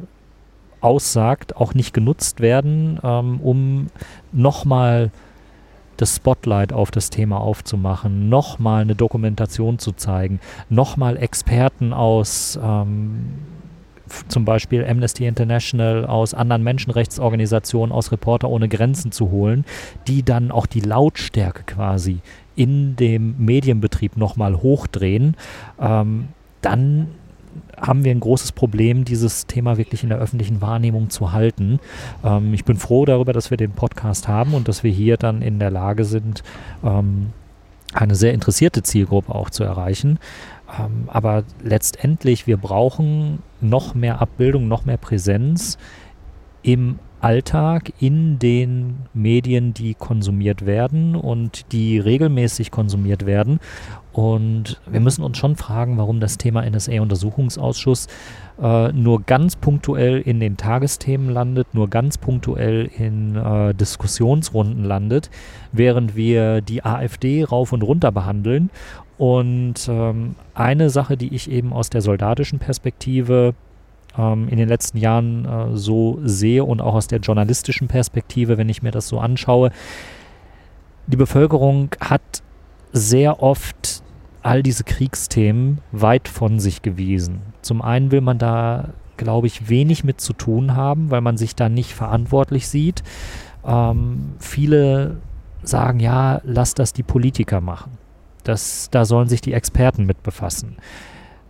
aussagt, 0.84 1.56
auch 1.56 1.74
nicht 1.74 1.94
genutzt 1.94 2.40
werden, 2.40 3.00
ähm, 3.02 3.40
um 3.40 3.86
nochmal 4.32 5.10
das 5.96 6.16
Spotlight 6.16 6.72
auf 6.72 6.90
das 6.90 7.10
Thema 7.10 7.40
aufzumachen, 7.40 8.28
nochmal 8.28 8.82
eine 8.82 8.94
Dokumentation 8.94 9.78
zu 9.78 9.92
zeigen, 9.92 10.40
nochmal 10.68 11.16
Experten 11.16 11.92
aus 11.92 12.58
ähm, 12.62 13.38
zum 14.28 14.44
Beispiel 14.44 14.84
Amnesty 14.84 15.26
International, 15.26 16.04
aus 16.04 16.34
anderen 16.34 16.62
Menschenrechtsorganisationen, 16.62 17.92
aus 17.92 18.12
Reporter 18.12 18.50
ohne 18.50 18.68
Grenzen 18.68 19.12
zu 19.12 19.30
holen, 19.30 19.64
die 20.06 20.22
dann 20.22 20.50
auch 20.50 20.66
die 20.66 20.80
Lautstärke 20.80 21.62
quasi 21.62 22.20
in 22.54 22.96
dem 22.96 23.36
Medienbetrieb 23.38 24.16
nochmal 24.16 24.56
hochdrehen, 24.56 25.36
ähm, 25.80 26.28
dann 26.60 27.08
haben 27.80 28.04
wir 28.04 28.10
ein 28.10 28.20
großes 28.20 28.52
Problem, 28.52 29.04
dieses 29.04 29.46
Thema 29.46 29.76
wirklich 29.76 30.02
in 30.02 30.08
der 30.08 30.18
öffentlichen 30.18 30.60
Wahrnehmung 30.60 31.10
zu 31.10 31.32
halten. 31.32 31.80
Ähm, 32.24 32.54
ich 32.54 32.64
bin 32.64 32.76
froh 32.76 33.04
darüber, 33.04 33.32
dass 33.32 33.50
wir 33.50 33.56
den 33.56 33.72
Podcast 33.72 34.28
haben 34.28 34.54
und 34.54 34.68
dass 34.68 34.82
wir 34.82 34.90
hier 34.90 35.16
dann 35.16 35.42
in 35.42 35.58
der 35.58 35.70
Lage 35.70 36.04
sind, 36.04 36.42
ähm, 36.84 37.32
eine 37.92 38.14
sehr 38.14 38.34
interessierte 38.34 38.82
Zielgruppe 38.82 39.34
auch 39.34 39.50
zu 39.50 39.64
erreichen. 39.64 40.18
Ähm, 40.78 41.08
aber 41.08 41.44
letztendlich, 41.62 42.46
wir 42.46 42.56
brauchen 42.56 43.40
noch 43.60 43.94
mehr 43.94 44.20
Abbildung, 44.20 44.68
noch 44.68 44.84
mehr 44.84 44.96
Präsenz 44.96 45.78
im 46.62 46.98
Alltag 47.24 47.90
in 48.00 48.38
den 48.38 48.96
Medien, 49.14 49.72
die 49.72 49.94
konsumiert 49.94 50.66
werden 50.66 51.16
und 51.16 51.72
die 51.72 51.98
regelmäßig 51.98 52.70
konsumiert 52.70 53.24
werden. 53.24 53.60
Und 54.12 54.78
wir 54.86 55.00
müssen 55.00 55.24
uns 55.24 55.38
schon 55.38 55.56
fragen, 55.56 55.96
warum 55.96 56.20
das 56.20 56.36
Thema 56.36 56.68
NSA-Untersuchungsausschuss 56.68 58.08
äh, 58.62 58.92
nur 58.92 59.22
ganz 59.22 59.56
punktuell 59.56 60.20
in 60.20 60.38
den 60.38 60.58
Tagesthemen 60.58 61.30
landet, 61.30 61.68
nur 61.72 61.88
ganz 61.88 62.18
punktuell 62.18 62.90
in 62.98 63.36
äh, 63.36 63.72
Diskussionsrunden 63.72 64.84
landet, 64.84 65.30
während 65.72 66.16
wir 66.16 66.60
die 66.60 66.84
AfD 66.84 67.42
rauf 67.42 67.72
und 67.72 67.82
runter 67.82 68.12
behandeln. 68.12 68.68
Und 69.16 69.88
ähm, 69.88 70.34
eine 70.54 70.90
Sache, 70.90 71.16
die 71.16 71.34
ich 71.34 71.50
eben 71.50 71.72
aus 71.72 71.88
der 71.88 72.02
soldatischen 72.02 72.58
Perspektive 72.58 73.54
ähm, 74.16 74.48
in 74.48 74.58
den 74.58 74.68
letzten 74.68 74.98
Jahren 74.98 75.44
äh, 75.44 75.76
so 75.76 76.18
sehe 76.24 76.64
und 76.64 76.80
auch 76.80 76.94
aus 76.94 77.06
der 77.06 77.20
journalistischen 77.20 77.88
Perspektive, 77.88 78.58
wenn 78.58 78.68
ich 78.68 78.82
mir 78.82 78.90
das 78.90 79.08
so 79.08 79.18
anschaue, 79.18 79.70
die 81.06 81.16
Bevölkerung 81.16 81.90
hat 82.00 82.42
sehr 82.92 83.42
oft 83.42 84.02
all 84.42 84.62
diese 84.62 84.84
Kriegsthemen 84.84 85.78
weit 85.90 86.28
von 86.28 86.60
sich 86.60 86.82
gewiesen. 86.82 87.40
Zum 87.62 87.82
einen 87.82 88.10
will 88.10 88.20
man 88.20 88.38
da, 88.38 88.90
glaube 89.16 89.46
ich, 89.46 89.68
wenig 89.68 90.04
mit 90.04 90.20
zu 90.20 90.32
tun 90.32 90.76
haben, 90.76 91.10
weil 91.10 91.20
man 91.20 91.36
sich 91.36 91.56
da 91.56 91.68
nicht 91.68 91.94
verantwortlich 91.94 92.68
sieht. 92.68 93.02
Ähm, 93.66 94.34
viele 94.38 95.16
sagen, 95.62 95.98
ja, 95.98 96.40
lass 96.44 96.74
das 96.74 96.92
die 96.92 97.02
Politiker 97.02 97.60
machen. 97.60 97.98
Das, 98.44 98.88
da 98.90 99.06
sollen 99.06 99.28
sich 99.28 99.40
die 99.40 99.54
Experten 99.54 100.04
mit 100.04 100.22
befassen. 100.22 100.76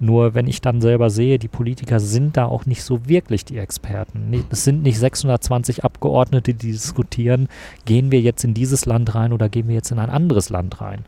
Nur 0.01 0.35
wenn 0.35 0.47
ich 0.47 0.61
dann 0.61 0.81
selber 0.81 1.09
sehe, 1.09 1.39
die 1.39 1.49
Politiker 1.49 2.01
sind 2.01 2.37
da 2.37 2.47
auch 2.47 2.67
nicht 2.67 2.83
so 2.83 3.09
wirklich 3.09 3.45
die 3.45 3.59
Experten. 3.59 4.45
Es 4.51 4.65
sind 4.65 4.83
nicht 4.83 4.99
620 4.99 5.85
Abgeordnete, 5.85 6.53
die 6.55 6.73
diskutieren, 6.73 7.49
gehen 7.85 8.11
wir 8.11 8.21
jetzt 8.21 8.45
in 8.45 8.55
dieses 8.55 8.87
Land 8.87 9.15
rein 9.15 9.33
oder 9.33 9.49
gehen 9.49 9.69
wir 9.69 9.75
jetzt 9.75 9.93
in 9.93 9.99
ein 9.99 10.11
anderes 10.11 10.51
Land 10.51 10.81
rein. 10.81 11.05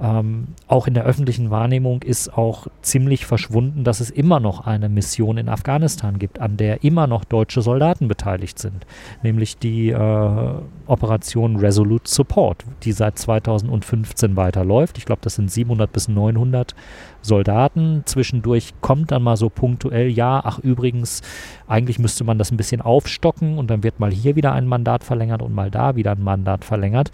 Ähm, 0.00 0.48
auch 0.68 0.86
in 0.86 0.94
der 0.94 1.04
öffentlichen 1.04 1.50
Wahrnehmung 1.50 2.02
ist 2.02 2.32
auch 2.32 2.68
ziemlich 2.82 3.26
verschwunden, 3.26 3.82
dass 3.82 3.98
es 3.98 4.10
immer 4.10 4.38
noch 4.38 4.64
eine 4.64 4.88
Mission 4.88 5.38
in 5.38 5.48
Afghanistan 5.48 6.20
gibt, 6.20 6.40
an 6.40 6.56
der 6.56 6.84
immer 6.84 7.08
noch 7.08 7.24
deutsche 7.24 7.62
Soldaten 7.62 8.06
beteiligt 8.06 8.60
sind, 8.60 8.86
nämlich 9.24 9.58
die 9.58 9.90
äh, 9.90 10.54
Operation 10.86 11.56
Resolute 11.56 12.08
Support, 12.08 12.64
die 12.84 12.92
seit 12.92 13.18
2015 13.18 14.36
weiterläuft. 14.36 14.98
Ich 14.98 15.04
glaube, 15.04 15.20
das 15.22 15.34
sind 15.34 15.50
700 15.50 15.92
bis 15.92 16.06
900 16.06 16.76
Soldaten. 17.20 18.02
Zwischendurch 18.04 18.74
kommt 18.80 19.10
dann 19.10 19.24
mal 19.24 19.36
so 19.36 19.48
punktuell, 19.48 20.08
ja, 20.08 20.40
ach 20.44 20.60
übrigens, 20.60 21.22
eigentlich 21.66 21.98
müsste 21.98 22.22
man 22.22 22.38
das 22.38 22.52
ein 22.52 22.56
bisschen 22.56 22.80
aufstocken 22.80 23.58
und 23.58 23.68
dann 23.68 23.82
wird 23.82 23.98
mal 23.98 24.12
hier 24.12 24.36
wieder 24.36 24.52
ein 24.52 24.66
Mandat 24.68 25.02
verlängert 25.02 25.42
und 25.42 25.54
mal 25.54 25.72
da 25.72 25.96
wieder 25.96 26.12
ein 26.12 26.22
Mandat 26.22 26.64
verlängert. 26.64 27.10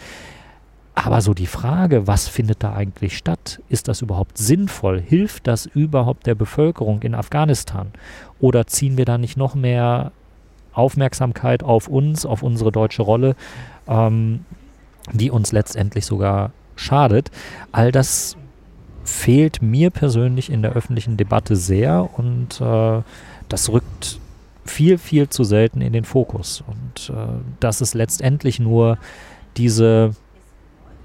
Aber 0.95 1.21
so 1.21 1.35
die 1.35 1.47
Frage, 1.49 2.07
was 2.07 2.29
findet 2.29 2.63
da 2.63 2.75
eigentlich 2.75 3.17
statt? 3.19 3.61
Ist 3.69 3.89
das 3.89 4.01
überhaupt 4.01 4.39
sinnvoll? 4.39 5.01
Hilft 5.01 5.47
das 5.47 5.67
überhaupt 5.67 6.27
der 6.27 6.37
Bevölkerung 6.37 7.03
in 7.03 7.15
Afghanistan? 7.15 7.91
Oder 8.41 8.67
ziehen 8.67 8.97
wir 8.97 9.05
da 9.05 9.19
nicht 9.19 9.37
noch 9.37 9.55
mehr 9.55 10.13
Aufmerksamkeit 10.73 11.63
auf 11.63 11.89
uns, 11.89 12.25
auf 12.25 12.43
unsere 12.43 12.71
deutsche 12.71 13.03
Rolle, 13.03 13.35
ähm, 13.89 14.45
die 15.13 15.31
uns 15.31 15.51
letztendlich 15.51 16.07
sogar 16.07 16.53
schadet? 16.77 17.31
All 17.73 17.91
das 17.91 18.37
fehlt 19.03 19.63
mir 19.63 19.91
persönlich 19.91 20.51
in 20.51 20.63
der 20.63 20.73
öffentlichen 20.73 21.17
Debatte 21.17 21.57
sehr 21.57 22.09
und 22.17 22.61
äh, 22.61 23.03
das 23.49 23.69
rückt 23.69 24.21
viel, 24.65 24.97
viel 24.99 25.29
zu 25.29 25.45
selten 25.45 25.81
in 25.81 25.93
den 25.93 26.05
Fokus. 26.05 26.63
Und 26.67 27.11
äh, 27.15 27.43
dass 27.61 27.81
es 27.81 27.95
letztendlich 27.95 28.61
nur 28.61 28.97
diese 29.57 30.15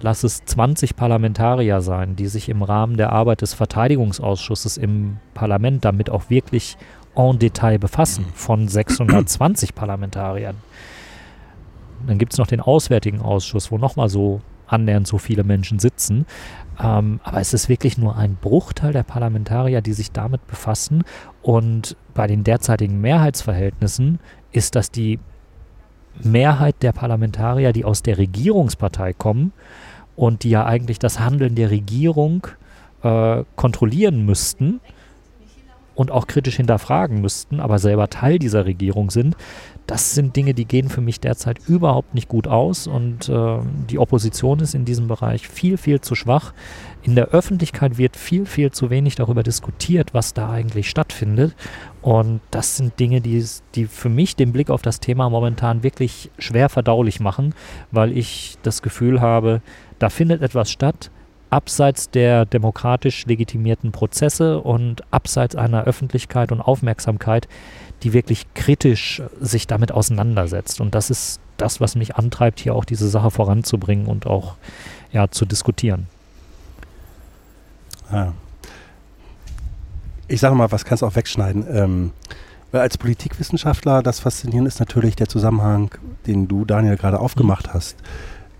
lass 0.01 0.23
es 0.23 0.43
20 0.45 0.95
Parlamentarier 0.95 1.81
sein, 1.81 2.15
die 2.15 2.27
sich 2.27 2.49
im 2.49 2.63
Rahmen 2.63 2.97
der 2.97 3.11
Arbeit 3.11 3.41
des 3.41 3.53
Verteidigungsausschusses 3.53 4.77
im 4.77 5.17
Parlament 5.33 5.85
damit 5.85 6.09
auch 6.09 6.29
wirklich 6.29 6.77
en 7.15 7.39
Detail 7.39 7.79
befassen, 7.79 8.25
von 8.33 8.67
620 8.67 9.75
Parlamentariern. 9.75 10.55
Dann 12.07 12.17
gibt 12.17 12.33
es 12.33 12.39
noch 12.39 12.47
den 12.47 12.61
Auswärtigen 12.61 13.21
Ausschuss, 13.21 13.71
wo 13.71 13.77
nochmal 13.77 14.09
so 14.09 14.41
annähernd 14.67 15.07
so 15.07 15.17
viele 15.17 15.43
Menschen 15.43 15.79
sitzen. 15.79 16.25
Ähm, 16.81 17.19
aber 17.23 17.41
es 17.41 17.53
ist 17.53 17.67
wirklich 17.67 17.97
nur 17.97 18.15
ein 18.15 18.35
Bruchteil 18.35 18.93
der 18.93 19.03
Parlamentarier, 19.03 19.81
die 19.81 19.93
sich 19.93 20.11
damit 20.11 20.45
befassen. 20.47 21.03
Und 21.41 21.97
bei 22.13 22.27
den 22.27 22.43
derzeitigen 22.43 23.01
Mehrheitsverhältnissen 23.01 24.19
ist 24.51 24.75
das 24.75 24.91
die 24.91 25.19
Mehrheit 26.21 26.75
der 26.81 26.91
Parlamentarier, 26.91 27.71
die 27.73 27.85
aus 27.85 28.03
der 28.03 28.17
Regierungspartei 28.17 29.13
kommen, 29.13 29.53
und 30.15 30.43
die 30.43 30.49
ja 30.49 30.65
eigentlich 30.65 30.99
das 30.99 31.21
Handeln 31.21 31.55
der 31.55 31.71
Regierung 31.71 32.45
äh, 33.03 33.43
kontrollieren 33.55 34.25
müssten 34.25 34.81
und 35.95 36.11
auch 36.11 36.27
kritisch 36.27 36.57
hinterfragen 36.57 37.21
müssten, 37.21 37.61
aber 37.61 37.79
selber 37.79 38.09
Teil 38.09 38.37
dieser 38.37 38.65
Regierung 38.65 39.11
sind, 39.11 39.37
das 39.89 40.13
sind 40.13 40.35
Dinge, 40.35 40.53
die 40.53 40.65
gehen 40.65 40.87
für 40.87 41.01
mich 41.01 41.19
derzeit 41.19 41.57
überhaupt 41.67 42.13
nicht 42.13 42.27
gut 42.27 42.47
aus 42.47 42.85
und 42.85 43.27
äh, 43.27 43.57
die 43.89 43.97
Opposition 43.97 44.59
ist 44.59 44.75
in 44.75 44.85
diesem 44.85 45.07
Bereich 45.07 45.47
viel, 45.47 45.77
viel 45.77 45.99
zu 45.99 46.13
schwach. 46.13 46.53
In 47.01 47.15
der 47.15 47.29
Öffentlichkeit 47.29 47.97
wird 47.97 48.15
viel, 48.15 48.45
viel 48.45 48.69
zu 48.69 48.91
wenig 48.91 49.15
darüber 49.15 49.41
diskutiert, 49.41 50.13
was 50.13 50.35
da 50.35 50.51
eigentlich 50.51 50.91
stattfindet. 50.91 51.55
Und 52.03 52.39
das 52.51 52.77
sind 52.77 52.99
Dinge, 52.99 53.19
die, 53.19 53.43
die 53.73 53.85
für 53.87 54.09
mich 54.09 54.35
den 54.35 54.51
Blick 54.51 54.69
auf 54.69 54.83
das 54.83 54.99
Thema 54.99 55.27
momentan 55.27 55.81
wirklich 55.81 56.29
schwer 56.37 56.69
verdaulich 56.69 57.19
machen, 57.19 57.55
weil 57.89 58.15
ich 58.15 58.59
das 58.61 58.83
Gefühl 58.83 59.21
habe, 59.21 59.63
da 59.97 60.09
findet 60.09 60.43
etwas 60.43 60.69
statt, 60.69 61.09
abseits 61.49 62.11
der 62.11 62.45
demokratisch 62.45 63.25
legitimierten 63.25 63.91
Prozesse 63.91 64.59
und 64.59 65.01
abseits 65.11 65.55
einer 65.55 65.85
Öffentlichkeit 65.85 66.51
und 66.51 66.61
Aufmerksamkeit, 66.61 67.47
die 68.03 68.13
wirklich 68.13 68.45
kritisch 68.53 69.21
sich 69.39 69.67
damit 69.67 69.91
auseinandersetzt. 69.91 70.81
Und 70.81 70.95
das 70.95 71.09
ist 71.09 71.39
das, 71.57 71.81
was 71.81 71.95
mich 71.95 72.15
antreibt, 72.15 72.59
hier 72.59 72.75
auch 72.75 72.85
diese 72.85 73.09
Sache 73.09 73.31
voranzubringen 73.31 74.07
und 74.07 74.25
auch 74.25 74.55
ja, 75.11 75.29
zu 75.29 75.45
diskutieren. 75.45 76.07
Ja. 78.11 78.33
Ich 80.27 80.39
sage 80.39 80.55
mal, 80.55 80.71
was 80.71 80.85
kannst 80.85 81.01
du 81.01 81.07
auch 81.07 81.15
wegschneiden? 81.15 81.65
Ähm, 81.69 82.11
weil 82.71 82.81
als 82.81 82.97
Politikwissenschaftler 82.97 84.03
das 84.03 84.19
Faszinierende 84.19 84.67
ist 84.67 84.79
natürlich 84.79 85.15
der 85.15 85.27
Zusammenhang, 85.27 85.91
den 86.27 86.47
du, 86.47 86.65
Daniel, 86.65 86.97
gerade 86.97 87.19
aufgemacht 87.19 87.67
mhm. 87.67 87.73
hast. 87.73 87.97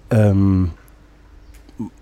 Ähm, 0.09 0.71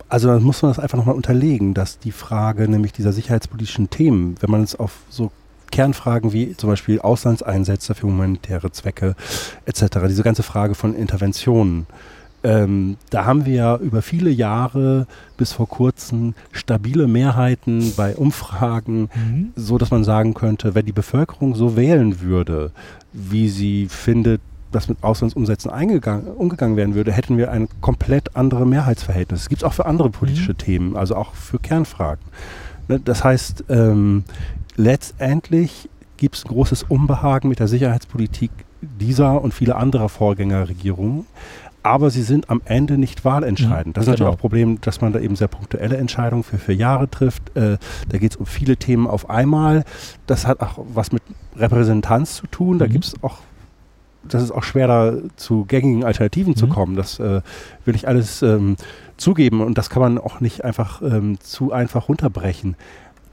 also 0.10 0.30
dann 0.30 0.44
muss 0.44 0.62
man 0.62 0.72
das 0.72 0.80
einfach 0.80 0.98
nochmal 0.98 1.16
unterlegen, 1.16 1.74
dass 1.74 2.00
die 2.00 2.14
Frage 2.14 2.70
nämlich 2.70 2.94
dieser 2.94 3.12
sicherheitspolitischen 3.12 3.90
Themen, 3.90 4.36
wenn 4.40 4.50
man 4.50 4.64
es 4.64 4.76
auf 4.76 5.00
so 5.10 5.32
Kernfragen 5.72 6.34
wie 6.34 6.56
zum 6.56 6.70
Beispiel 6.70 7.00
Auslandseinsätze 7.00 7.96
für 7.96 8.08
humanitäre 8.08 8.72
Zwecke 8.72 9.16
etc., 9.66 9.86
diese 10.08 10.24
ganze 10.24 10.44
Frage 10.44 10.76
von 10.76 10.96
Interventionen, 10.96 11.88
ähm, 12.44 12.98
da 13.10 13.26
haben 13.26 13.46
wir 13.46 13.54
ja 13.54 13.78
über 13.78 14.02
viele 14.02 14.30
Jahre 14.30 15.08
bis 15.38 15.54
vor 15.54 15.68
kurzem 15.68 16.36
stabile 16.52 17.08
Mehrheiten 17.08 17.94
bei 17.98 18.16
Umfragen, 18.16 19.10
mhm. 19.14 19.52
so 19.56 19.78
dass 19.78 19.92
man 19.92 20.04
sagen 20.04 20.34
könnte, 20.34 20.76
wenn 20.76 20.86
die 20.86 20.92
Bevölkerung 20.92 21.56
so 21.56 21.76
wählen 21.76 22.22
würde, 22.22 22.72
wie 23.12 23.50
sie 23.50 23.88
findet, 23.90 24.40
dass 24.72 24.88
mit 24.88 25.02
Auslandsumsätzen 25.02 25.72
umgegangen 25.72 26.78
werden 26.78 26.94
würde, 26.94 27.12
hätten 27.12 27.38
wir 27.38 27.52
ein 27.52 27.70
komplett 27.82 28.36
andere 28.36 28.66
Mehrheitsverhältnis. 28.68 29.42
Das 29.42 29.50
gibt 29.50 29.64
es 29.64 29.68
auch 29.68 29.74
für 29.74 29.86
andere 29.86 30.10
politische 30.10 30.54
mhm. 30.54 30.58
Themen, 30.58 30.98
also 30.98 31.16
auch 31.16 31.34
für 31.34 31.58
Kernfragen. 31.58 32.24
Ne, 32.88 33.00
das 33.04 33.24
heißt, 33.24 33.66
ähm, 33.70 34.24
letztendlich 34.78 35.90
gibt 36.16 36.36
es 36.36 36.46
ein 36.46 36.50
großes 36.50 36.84
Unbehagen 36.84 37.50
mit 37.50 37.60
der 37.60 37.68
Sicherheitspolitik 37.68 38.52
dieser 38.82 39.42
und 39.42 39.54
vieler 39.54 39.78
anderer 39.78 40.10
Vorgängerregierungen. 40.10 41.26
Aber 41.84 42.10
sie 42.10 42.24
sind 42.24 42.50
am 42.50 42.62
Ende 42.66 42.98
nicht 42.98 43.24
wahlentscheidend. 43.24 43.96
Das 43.96 44.04
ist 44.04 44.06
genau. 44.06 44.12
natürlich 44.12 44.28
auch 44.28 44.38
ein 44.38 44.40
Problem, 44.40 44.82
dass 44.82 45.00
man 45.00 45.14
da 45.14 45.20
eben 45.20 45.36
sehr 45.36 45.48
punktuelle 45.48 45.96
Entscheidungen 45.96 46.44
für 46.44 46.58
vier 46.58 46.76
Jahre 46.76 47.10
trifft. 47.10 47.56
Äh, 47.56 47.78
da 48.10 48.18
geht 48.18 48.32
es 48.32 48.38
um 48.38 48.46
viele 48.46 48.76
Themen 48.76 49.08
auf 49.08 49.30
einmal. 49.30 49.86
Das 50.26 50.46
hat 50.48 50.60
auch 50.60 50.80
was 50.94 51.12
mit 51.12 51.22
Repräsentanz 51.56 52.36
zu 52.36 52.48
tun. 52.48 52.78
Da 52.78 52.88
mhm. 52.88 52.92
gibt 52.92 53.06
es 53.06 53.24
auch 53.24 53.38
das 54.24 54.44
ist 54.44 54.52
auch 54.52 54.64
schwer, 54.64 54.88
da 54.88 55.14
zu 55.38 55.64
gängigen 55.66 56.04
Alternativen 56.04 56.52
mhm. 56.52 56.58
zu 56.58 56.68
kommen. 56.68 56.96
Das 56.98 57.20
äh, 57.20 57.42
will 57.86 57.96
ich 57.96 58.10
alles 58.10 58.42
ähm, 58.42 58.76
zugeben 59.16 59.62
und 59.62 59.78
das 59.78 59.90
kann 59.90 60.02
man 60.02 60.18
auch 60.18 60.42
nicht 60.42 60.66
einfach 60.66 61.02
ähm, 61.02 61.40
zu 61.40 61.72
einfach 61.72 62.10
runterbrechen. 62.10 62.76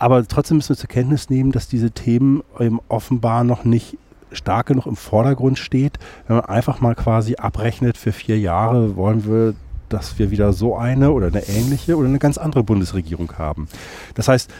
Aber 0.04 0.28
trotzdem 0.28 0.58
müssen 0.58 0.68
wir 0.68 0.76
zur 0.76 0.90
Kenntnis 0.90 1.30
nehmen, 1.30 1.50
dass 1.50 1.66
diese 1.66 1.90
Themen 1.90 2.42
eben 2.60 2.78
offenbar 2.88 3.42
noch 3.42 3.64
nicht 3.64 3.96
stark 4.32 4.66
genug 4.66 4.84
im 4.84 4.96
Vordergrund 4.96 5.58
steht, 5.58 5.98
wenn 6.26 6.36
man 6.36 6.44
einfach 6.44 6.82
mal 6.82 6.94
quasi 6.94 7.36
abrechnet, 7.36 7.96
für 7.96 8.12
vier 8.12 8.38
Jahre 8.38 8.96
wollen 8.96 9.24
wir 9.24 9.54
dass 9.88 10.18
wir 10.18 10.30
wieder 10.30 10.52
so 10.52 10.76
eine 10.76 11.12
oder 11.12 11.28
eine 11.28 11.48
ähnliche 11.48 11.96
oder 11.96 12.08
eine 12.08 12.18
ganz 12.18 12.36
andere 12.36 12.64
Bundesregierung 12.64 13.32
haben. 13.38 13.66
Das 14.14 14.28
heißt, 14.28 14.50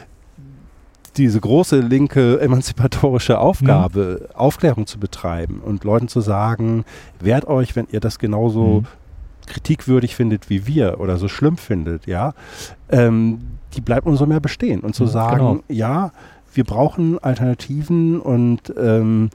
diese 1.18 1.40
große 1.40 1.80
linke 1.80 2.40
emanzipatorische 2.40 3.38
Aufgabe, 3.38 4.20
mhm. 4.22 4.36
Aufklärung 4.36 4.86
zu 4.86 4.98
betreiben 4.98 5.60
und 5.62 5.84
Leuten 5.84 6.08
zu 6.08 6.22
sagen, 6.22 6.86
wehrt 7.20 7.46
euch, 7.46 7.76
wenn 7.76 7.86
ihr 7.92 8.00
das 8.00 8.18
genauso 8.18 8.80
mhm. 8.80 8.86
kritikwürdig 9.46 10.16
findet 10.16 10.48
wie 10.48 10.66
wir 10.66 11.00
oder 11.00 11.18
so 11.18 11.28
schlimm 11.28 11.58
findet, 11.58 12.06
ja, 12.06 12.32
ähm, 12.88 13.40
die 13.74 13.80
bleibt 13.80 14.06
umso 14.06 14.26
mehr 14.26 14.40
bestehen. 14.40 14.80
Und 14.80 14.94
zu 14.94 15.04
mhm, 15.04 15.08
sagen, 15.08 15.38
genau. 15.38 15.62
ja, 15.68 16.12
wir 16.52 16.64
brauchen 16.64 17.18
Alternativen 17.22 18.20
und 18.20 18.72
ähm, 18.78 19.30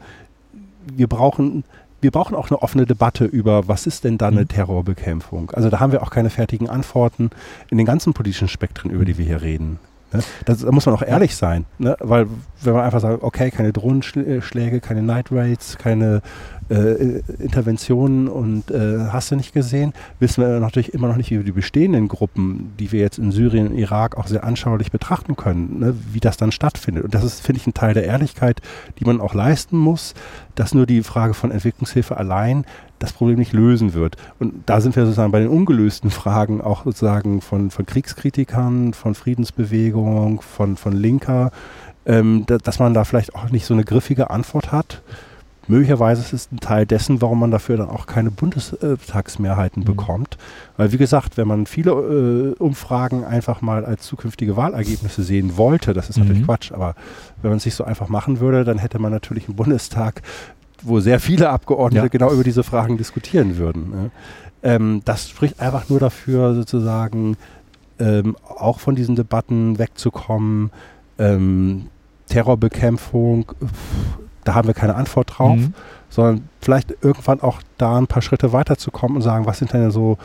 wir 0.95 1.07
brauchen 1.07 1.63
wir 2.01 2.11
brauchen 2.11 2.35
auch 2.35 2.49
eine 2.49 2.61
offene 2.61 2.85
Debatte 2.85 3.25
über, 3.25 3.67
was 3.67 3.85
ist 3.85 4.05
denn 4.05 4.17
dann 4.17 4.33
eine 4.33 4.43
mhm. 4.43 4.47
Terrorbekämpfung? 4.47 5.51
Also 5.51 5.69
da 5.69 5.79
haben 5.79 5.91
wir 5.91 6.01
auch 6.01 6.11
keine 6.11 6.29
fertigen 6.29 6.69
Antworten 6.69 7.29
in 7.69 7.77
den 7.77 7.85
ganzen 7.85 8.13
politischen 8.13 8.47
Spektren, 8.47 8.89
über 8.89 9.05
die 9.05 9.17
wir 9.17 9.25
hier 9.25 9.41
reden. 9.41 9.79
Ne? 10.11 10.21
Das, 10.45 10.59
da 10.59 10.71
muss 10.71 10.85
man 10.85 10.95
auch 10.95 11.01
ehrlich 11.01 11.35
sein, 11.35 11.65
ne? 11.77 11.95
weil 11.99 12.27
wenn 12.61 12.73
man 12.73 12.83
einfach 12.83 12.99
sagt, 12.99 13.23
okay, 13.23 13.51
keine 13.51 13.71
Drohnenschläge, 13.71 14.79
keine 14.79 15.01
Night 15.01 15.31
Raids, 15.31 15.77
keine 15.77 16.21
äh, 16.69 17.21
Interventionen 17.39 18.27
und 18.27 18.71
äh, 18.71 19.07
hast 19.11 19.31
du 19.31 19.35
nicht 19.35 19.53
gesehen, 19.53 19.93
wissen 20.19 20.43
wir 20.43 20.59
natürlich 20.59 20.93
immer 20.93 21.07
noch 21.07 21.17
nicht, 21.17 21.31
wie 21.31 21.37
wir 21.37 21.43
die 21.43 21.51
bestehenden 21.51 22.07
Gruppen, 22.07 22.73
die 22.79 22.91
wir 22.91 22.99
jetzt 22.99 23.17
in 23.17 23.31
Syrien 23.31 23.69
und 23.69 23.77
Irak 23.77 24.17
auch 24.17 24.27
sehr 24.27 24.43
anschaulich 24.43 24.91
betrachten 24.91 25.35
können, 25.35 25.79
ne? 25.79 25.95
wie 26.11 26.19
das 26.19 26.37
dann 26.37 26.51
stattfindet. 26.51 27.03
Und 27.03 27.13
das 27.13 27.23
ist, 27.23 27.41
finde 27.41 27.59
ich, 27.61 27.67
ein 27.67 27.73
Teil 27.73 27.93
der 27.93 28.05
Ehrlichkeit, 28.05 28.61
die 28.99 29.05
man 29.05 29.21
auch 29.21 29.33
leisten 29.33 29.77
muss, 29.77 30.13
dass 30.55 30.73
nur 30.73 30.85
die 30.85 31.03
Frage 31.03 31.33
von 31.33 31.51
Entwicklungshilfe 31.51 32.17
allein 32.17 32.65
das 32.99 33.13
Problem 33.13 33.39
nicht 33.39 33.53
lösen 33.53 33.93
wird. 33.93 34.17
Und 34.39 34.53
da 34.65 34.81
sind 34.81 34.95
wir 34.95 35.05
sozusagen 35.05 35.31
bei 35.31 35.39
den 35.39 35.49
ungelösten 35.49 36.11
Fragen 36.11 36.61
auch 36.61 36.83
sozusagen 36.83 37.41
von, 37.41 37.71
von 37.71 37.85
Kriegskritikern, 37.85 38.93
von 38.93 39.15
Friedensbewegung, 39.15 40.41
von, 40.41 40.77
von 40.77 40.93
Linker 40.93 41.51
ähm, 42.05 42.43
da, 42.47 42.57
dass 42.57 42.79
man 42.79 42.93
da 42.93 43.03
vielleicht 43.03 43.35
auch 43.35 43.49
nicht 43.51 43.65
so 43.65 43.73
eine 43.73 43.83
griffige 43.83 44.29
Antwort 44.29 44.71
hat. 44.71 45.01
Möglicherweise 45.67 46.21
ist 46.21 46.33
es 46.33 46.51
ein 46.51 46.59
Teil 46.59 46.87
dessen, 46.87 47.21
warum 47.21 47.39
man 47.39 47.51
dafür 47.51 47.77
dann 47.77 47.89
auch 47.89 48.07
keine 48.07 48.31
Bundestagsmehrheiten 48.31 49.83
mhm. 49.83 49.85
bekommt. 49.85 50.37
Weil 50.77 50.91
wie 50.91 50.97
gesagt, 50.97 51.37
wenn 51.37 51.47
man 51.47 51.67
viele 51.67 51.91
äh, 51.91 52.55
Umfragen 52.55 53.23
einfach 53.23 53.61
mal 53.61 53.85
als 53.85 54.07
zukünftige 54.07 54.57
Wahlergebnisse 54.57 55.21
sehen 55.21 55.57
wollte, 55.57 55.93
das 55.93 56.09
ist 56.09 56.17
mhm. 56.17 56.23
natürlich 56.23 56.45
Quatsch, 56.45 56.71
aber 56.71 56.95
wenn 57.43 57.51
man 57.51 57.57
es 57.57 57.63
sich 57.63 57.75
so 57.75 57.83
einfach 57.83 58.07
machen 58.07 58.39
würde, 58.39 58.63
dann 58.63 58.79
hätte 58.79 58.97
man 58.97 59.11
natürlich 59.11 59.47
einen 59.47 59.57
Bundestag, 59.57 60.23
wo 60.81 60.99
sehr 60.99 61.19
viele 61.19 61.49
Abgeordnete 61.49 62.05
ja. 62.05 62.09
genau 62.09 62.31
über 62.31 62.43
diese 62.43 62.63
Fragen 62.63 62.97
diskutieren 62.97 63.57
würden. 63.57 64.11
Ähm, 64.63 65.01
das 65.05 65.29
spricht 65.29 65.59
einfach 65.59 65.89
nur 65.89 65.99
dafür, 65.99 66.53
sozusagen 66.55 67.37
ähm, 67.99 68.35
auch 68.47 68.79
von 68.79 68.95
diesen 68.95 69.15
Debatten 69.15 69.77
wegzukommen. 69.77 70.71
Ähm, 71.17 71.87
Terrorbekämpfung, 72.27 73.51
da 74.43 74.53
haben 74.53 74.67
wir 74.67 74.75
keine 74.75 74.95
Antwort 74.95 75.37
drauf, 75.37 75.57
mhm. 75.57 75.73
sondern 76.09 76.47
vielleicht 76.61 76.95
irgendwann 77.01 77.41
auch 77.41 77.61
da 77.77 77.97
ein 77.97 78.07
paar 78.07 78.21
Schritte 78.21 78.53
weiterzukommen 78.53 79.17
und 79.17 79.21
sagen, 79.23 79.45
was 79.45 79.59
sind 79.59 79.73
denn 79.73 79.91
so, 79.91 80.17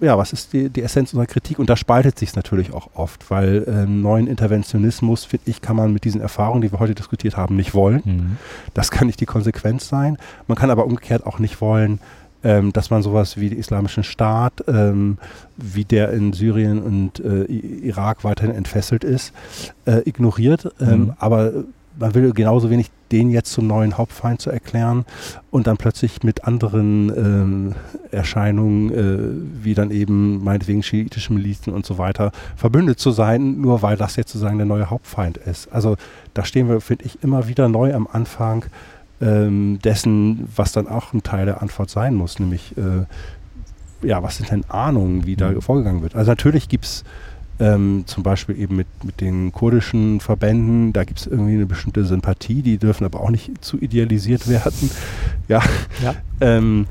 ja, 0.00 0.18
was 0.18 0.32
ist 0.32 0.52
die, 0.52 0.68
die 0.68 0.82
Essenz 0.82 1.12
unserer 1.12 1.26
Kritik? 1.26 1.58
Und 1.58 1.70
da 1.70 1.76
spaltet 1.76 2.18
sich 2.18 2.30
es 2.30 2.36
natürlich 2.36 2.72
auch 2.72 2.90
oft, 2.94 3.30
weil 3.30 3.64
äh, 3.66 3.86
neuen 3.86 4.26
Interventionismus, 4.26 5.24
finde 5.24 5.50
ich, 5.50 5.60
kann 5.60 5.76
man 5.76 5.92
mit 5.92 6.04
diesen 6.04 6.20
Erfahrungen, 6.20 6.62
die 6.62 6.72
wir 6.72 6.78
heute 6.78 6.94
diskutiert 6.94 7.36
haben, 7.36 7.56
nicht 7.56 7.74
wollen. 7.74 8.02
Mhm. 8.04 8.36
Das 8.74 8.90
kann 8.90 9.06
nicht 9.06 9.20
die 9.20 9.26
Konsequenz 9.26 9.88
sein. 9.88 10.18
Man 10.46 10.56
kann 10.56 10.70
aber 10.70 10.86
umgekehrt 10.86 11.26
auch 11.26 11.38
nicht 11.38 11.60
wollen, 11.60 12.00
ähm, 12.44 12.72
dass 12.72 12.90
man 12.90 13.02
sowas 13.02 13.36
wie 13.38 13.48
den 13.48 13.58
Islamischen 13.58 14.04
Staat, 14.04 14.64
ähm, 14.68 15.18
wie 15.56 15.84
der 15.84 16.10
in 16.12 16.32
Syrien 16.32 16.82
und 16.82 17.20
äh, 17.20 17.44
Irak 17.44 18.24
weiterhin 18.24 18.54
entfesselt 18.54 19.04
ist, 19.04 19.32
äh, 19.86 20.02
ignoriert. 20.04 20.72
Ähm, 20.80 20.98
mhm. 20.98 21.12
Aber 21.18 21.52
man 21.98 22.14
will 22.14 22.32
genauso 22.32 22.70
wenig 22.70 22.90
den 23.12 23.30
jetzt 23.30 23.52
zum 23.52 23.66
neuen 23.66 23.96
Hauptfeind 23.96 24.40
zu 24.40 24.50
erklären 24.50 25.04
und 25.50 25.66
dann 25.66 25.76
plötzlich 25.76 26.22
mit 26.22 26.44
anderen 26.44 27.74
äh, 28.10 28.16
Erscheinungen, 28.16 28.92
äh, 28.92 29.64
wie 29.64 29.74
dann 29.74 29.90
eben 29.90 30.42
meinetwegen 30.42 30.82
schiitische 30.82 31.32
Milizen 31.32 31.72
und 31.72 31.86
so 31.86 31.98
weiter, 31.98 32.32
verbündet 32.56 32.98
zu 32.98 33.12
sein, 33.12 33.60
nur 33.60 33.82
weil 33.82 33.96
das 33.96 34.16
jetzt 34.16 34.32
sozusagen 34.32 34.58
der 34.58 34.66
neue 34.66 34.90
Hauptfeind 34.90 35.36
ist. 35.38 35.72
Also 35.72 35.96
da 36.34 36.44
stehen 36.44 36.68
wir, 36.68 36.80
finde 36.80 37.04
ich, 37.04 37.22
immer 37.22 37.48
wieder 37.48 37.68
neu 37.68 37.94
am 37.94 38.08
Anfang 38.10 38.64
ähm, 39.20 39.78
dessen, 39.82 40.48
was 40.54 40.72
dann 40.72 40.88
auch 40.88 41.12
ein 41.12 41.22
Teil 41.22 41.46
der 41.46 41.62
Antwort 41.62 41.90
sein 41.90 42.14
muss, 42.14 42.38
nämlich 42.38 42.76
äh, 42.76 43.06
ja, 44.06 44.22
was 44.22 44.36
sind 44.36 44.50
denn 44.50 44.64
Ahnungen, 44.68 45.26
wie 45.26 45.36
da 45.36 45.50
mhm. 45.50 45.62
vorgegangen 45.62 46.02
wird. 46.02 46.14
Also 46.16 46.30
natürlich 46.30 46.68
gibt 46.68 46.84
es 46.84 47.04
ähm, 47.58 48.04
zum 48.06 48.22
Beispiel 48.22 48.58
eben 48.58 48.76
mit, 48.76 48.86
mit 49.02 49.20
den 49.20 49.52
kurdischen 49.52 50.20
Verbänden, 50.20 50.92
da 50.92 51.04
gibt 51.04 51.20
es 51.20 51.26
irgendwie 51.26 51.54
eine 51.54 51.66
bestimmte 51.66 52.04
Sympathie, 52.04 52.62
die 52.62 52.78
dürfen 52.78 53.04
aber 53.04 53.20
auch 53.20 53.30
nicht 53.30 53.64
zu 53.64 53.78
idealisiert 53.78 54.48
werden. 54.48 54.90
Ja. 55.48 55.62
ja. 56.02 56.14
Ähm, 56.40 56.86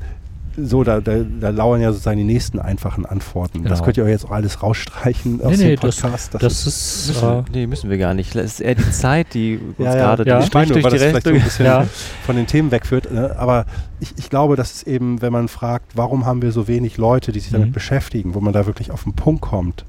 so, 0.56 0.84
da, 0.84 1.00
da, 1.00 1.18
da, 1.40 1.50
lauern 1.50 1.80
ja 1.80 1.92
sozusagen 1.92 2.16
die 2.16 2.24
nächsten 2.24 2.58
einfachen 2.58 3.04
Antworten. 3.04 3.58
Genau. 3.58 3.68
Das 3.68 3.82
könnt 3.82 3.96
ihr 3.98 4.04
euch 4.04 4.10
jetzt 4.10 4.24
auch 4.24 4.30
alles 4.30 4.62
rausstreichen 4.62 5.36
nee, 5.36 5.44
aus 5.44 5.58
nee, 5.58 5.76
dem 5.76 5.80
Podcast. 5.80 6.34
Das, 6.34 6.40
das, 6.40 6.66
ist, 6.66 7.08
müssen, 7.08 7.28
äh, 7.28 7.42
nee, 7.52 7.66
müssen 7.66 7.90
wir 7.90 7.98
gar 7.98 8.14
nicht. 8.14 8.34
Das 8.34 8.44
ist 8.44 8.60
eher 8.60 8.74
die 8.74 8.90
Zeit, 8.90 9.34
die 9.34 9.58
uns 9.76 9.86
ja, 9.86 9.94
gerade 9.94 10.24
ja, 10.24 10.40
ja. 10.40 10.48
durch, 10.48 10.68
durch 10.68 10.86
die 10.86 10.96
Rechnung 10.96 11.22
so 11.22 11.30
ein 11.30 11.42
bisschen 11.42 11.66
ja. 11.66 11.86
von 12.24 12.36
den 12.36 12.46
Themen 12.46 12.70
wegführt. 12.70 13.12
Ne? 13.12 13.36
Aber 13.38 13.66
ich, 14.00 14.14
ich 14.16 14.30
glaube, 14.30 14.56
dass 14.56 14.76
es 14.76 14.82
eben, 14.84 15.20
wenn 15.20 15.32
man 15.32 15.48
fragt, 15.48 15.92
warum 15.94 16.24
haben 16.24 16.40
wir 16.40 16.52
so 16.52 16.68
wenig 16.68 16.96
Leute, 16.96 17.32
die 17.32 17.40
sich 17.40 17.50
damit 17.50 17.68
mhm. 17.68 17.72
beschäftigen, 17.72 18.34
wo 18.34 18.40
man 18.40 18.54
da 18.54 18.66
wirklich 18.66 18.90
auf 18.90 19.04
den 19.04 19.12
Punkt 19.12 19.42
kommt, 19.42 19.84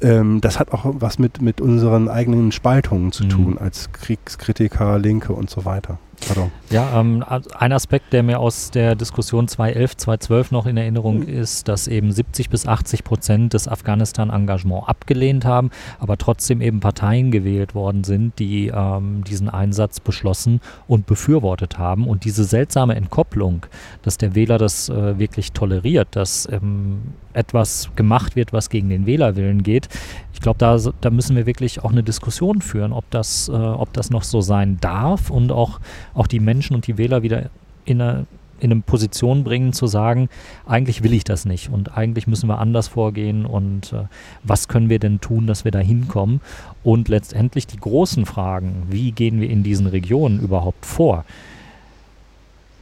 ähm, 0.00 0.40
das 0.40 0.58
hat 0.58 0.72
auch 0.72 0.84
was 0.84 1.18
mit, 1.18 1.40
mit 1.40 1.60
unseren 1.60 2.08
eigenen 2.08 2.52
Spaltungen 2.52 3.12
zu 3.12 3.24
mhm. 3.24 3.28
tun, 3.28 3.58
als 3.58 3.92
Kriegskritiker, 3.92 4.98
Linke 4.98 5.32
und 5.32 5.50
so 5.50 5.64
weiter. 5.64 5.98
Pardon. 6.26 6.50
Ja, 6.70 7.00
ähm, 7.00 7.24
ein 7.58 7.72
Aspekt, 7.72 8.12
der 8.12 8.22
mir 8.22 8.38
aus 8.38 8.70
der 8.70 8.94
Diskussion 8.94 9.48
2011, 9.48 9.96
2012 9.96 10.50
noch 10.52 10.66
in 10.66 10.76
Erinnerung 10.76 11.20
mhm. 11.20 11.28
ist, 11.28 11.68
dass 11.68 11.88
eben 11.88 12.12
70 12.12 12.50
bis 12.50 12.66
80 12.66 13.04
Prozent 13.04 13.52
des 13.52 13.68
Afghanistan-Engagement 13.68 14.88
abgelehnt 14.88 15.44
haben, 15.44 15.70
aber 15.98 16.16
trotzdem 16.16 16.60
eben 16.60 16.80
Parteien 16.80 17.30
gewählt 17.30 17.74
worden 17.74 18.04
sind, 18.04 18.38
die 18.38 18.68
ähm, 18.68 19.24
diesen 19.24 19.48
Einsatz 19.48 20.00
beschlossen 20.00 20.60
und 20.86 21.06
befürwortet 21.06 21.78
haben. 21.78 22.06
Und 22.06 22.24
diese 22.24 22.44
seltsame 22.44 22.94
Entkopplung, 22.94 23.66
dass 24.02 24.18
der 24.18 24.34
Wähler 24.34 24.58
das 24.58 24.88
äh, 24.88 25.18
wirklich 25.18 25.52
toleriert, 25.52 26.08
dass 26.12 26.48
ähm, 26.50 27.02
etwas 27.34 27.90
gemacht 27.96 28.36
wird, 28.36 28.52
was 28.52 28.70
gegen 28.70 28.88
den 28.88 29.06
Wählerwillen 29.06 29.62
geht. 29.62 29.88
Ich 30.32 30.40
glaube, 30.40 30.58
da, 30.58 30.78
da 31.00 31.10
müssen 31.10 31.36
wir 31.36 31.46
wirklich 31.46 31.82
auch 31.82 31.92
eine 31.92 32.02
Diskussion 32.02 32.62
führen, 32.62 32.92
ob 32.92 33.08
das, 33.10 33.48
äh, 33.48 33.52
ob 33.52 33.92
das 33.92 34.10
noch 34.10 34.22
so 34.22 34.40
sein 34.40 34.78
darf 34.80 35.30
und 35.30 35.52
auch, 35.52 35.80
auch 36.14 36.26
die 36.26 36.40
Menschen 36.40 36.74
und 36.74 36.86
die 36.86 36.98
Wähler 36.98 37.22
wieder 37.22 37.50
in 37.84 38.00
eine, 38.00 38.26
in 38.60 38.70
eine 38.72 38.80
Position 38.80 39.44
bringen 39.44 39.72
zu 39.72 39.86
sagen, 39.86 40.28
eigentlich 40.66 41.02
will 41.02 41.12
ich 41.12 41.24
das 41.24 41.44
nicht 41.44 41.70
und 41.70 41.96
eigentlich 41.96 42.26
müssen 42.26 42.48
wir 42.48 42.58
anders 42.58 42.88
vorgehen 42.88 43.44
und 43.46 43.92
äh, 43.92 44.04
was 44.42 44.68
können 44.68 44.88
wir 44.88 44.98
denn 44.98 45.20
tun, 45.20 45.46
dass 45.46 45.64
wir 45.64 45.72
da 45.72 45.80
hinkommen 45.80 46.40
und 46.82 47.08
letztendlich 47.08 47.66
die 47.66 47.78
großen 47.78 48.26
Fragen, 48.26 48.84
wie 48.88 49.12
gehen 49.12 49.40
wir 49.40 49.50
in 49.50 49.62
diesen 49.62 49.86
Regionen 49.86 50.40
überhaupt 50.40 50.86
vor, 50.86 51.24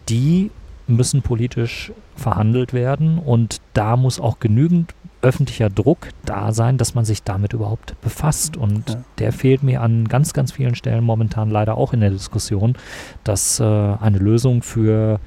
die 0.09 0.51
müssen 0.87 1.23
politisch 1.23 1.93
verhandelt 2.17 2.73
werden 2.73 3.19
und 3.19 3.61
da 3.73 3.97
muss 3.97 4.21
auch 4.21 4.41
genügend 4.41 4.95
öffentlicher 5.23 5.71
Druck 5.71 6.09
da 6.25 6.53
sein, 6.53 6.79
dass 6.79 6.95
man 6.95 7.05
sich 7.05 7.23
damit 7.23 7.53
überhaupt 7.53 7.99
befasst. 8.01 8.57
Und 8.57 8.91
ja. 8.91 9.05
der 9.19 9.33
fehlt 9.33 9.63
mir 9.63 9.81
an 9.81 10.09
ganz, 10.09 10.33
ganz 10.33 10.53
vielen 10.53 10.75
Stellen 10.75 11.05
momentan 11.05 11.49
leider 11.49 11.77
auch 11.77 11.93
in 11.93 12.01
der 12.01 12.11
Diskussion, 12.11 12.75
dass 13.23 13.61
äh, 13.61 13.65
eine 13.65 14.19
Lösung 14.19 14.63
für 14.63 15.21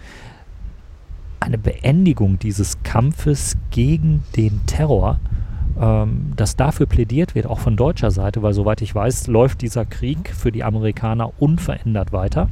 eine 1.40 1.57
Beendigung 1.57 2.40
dieses 2.40 2.84
Kampfes 2.84 3.56
gegen 3.72 4.23
den 4.36 4.65
Terror 4.65 5.19
ähm, 5.80 6.31
dass 6.35 6.56
dafür 6.56 6.85
plädiert 6.85 7.35
wird, 7.35 7.47
auch 7.47 7.60
von 7.60 7.76
deutscher 7.76 8.11
Seite, 8.11 8.41
weil 8.41 8.53
soweit 8.53 8.81
ich 8.81 8.93
weiß, 8.93 9.27
läuft 9.27 9.61
dieser 9.61 9.85
Krieg 9.85 10.34
für 10.34 10.52
die 10.52 10.64
Amerikaner 10.64 11.31
unverändert 11.39 12.14
weiter. 12.14 12.49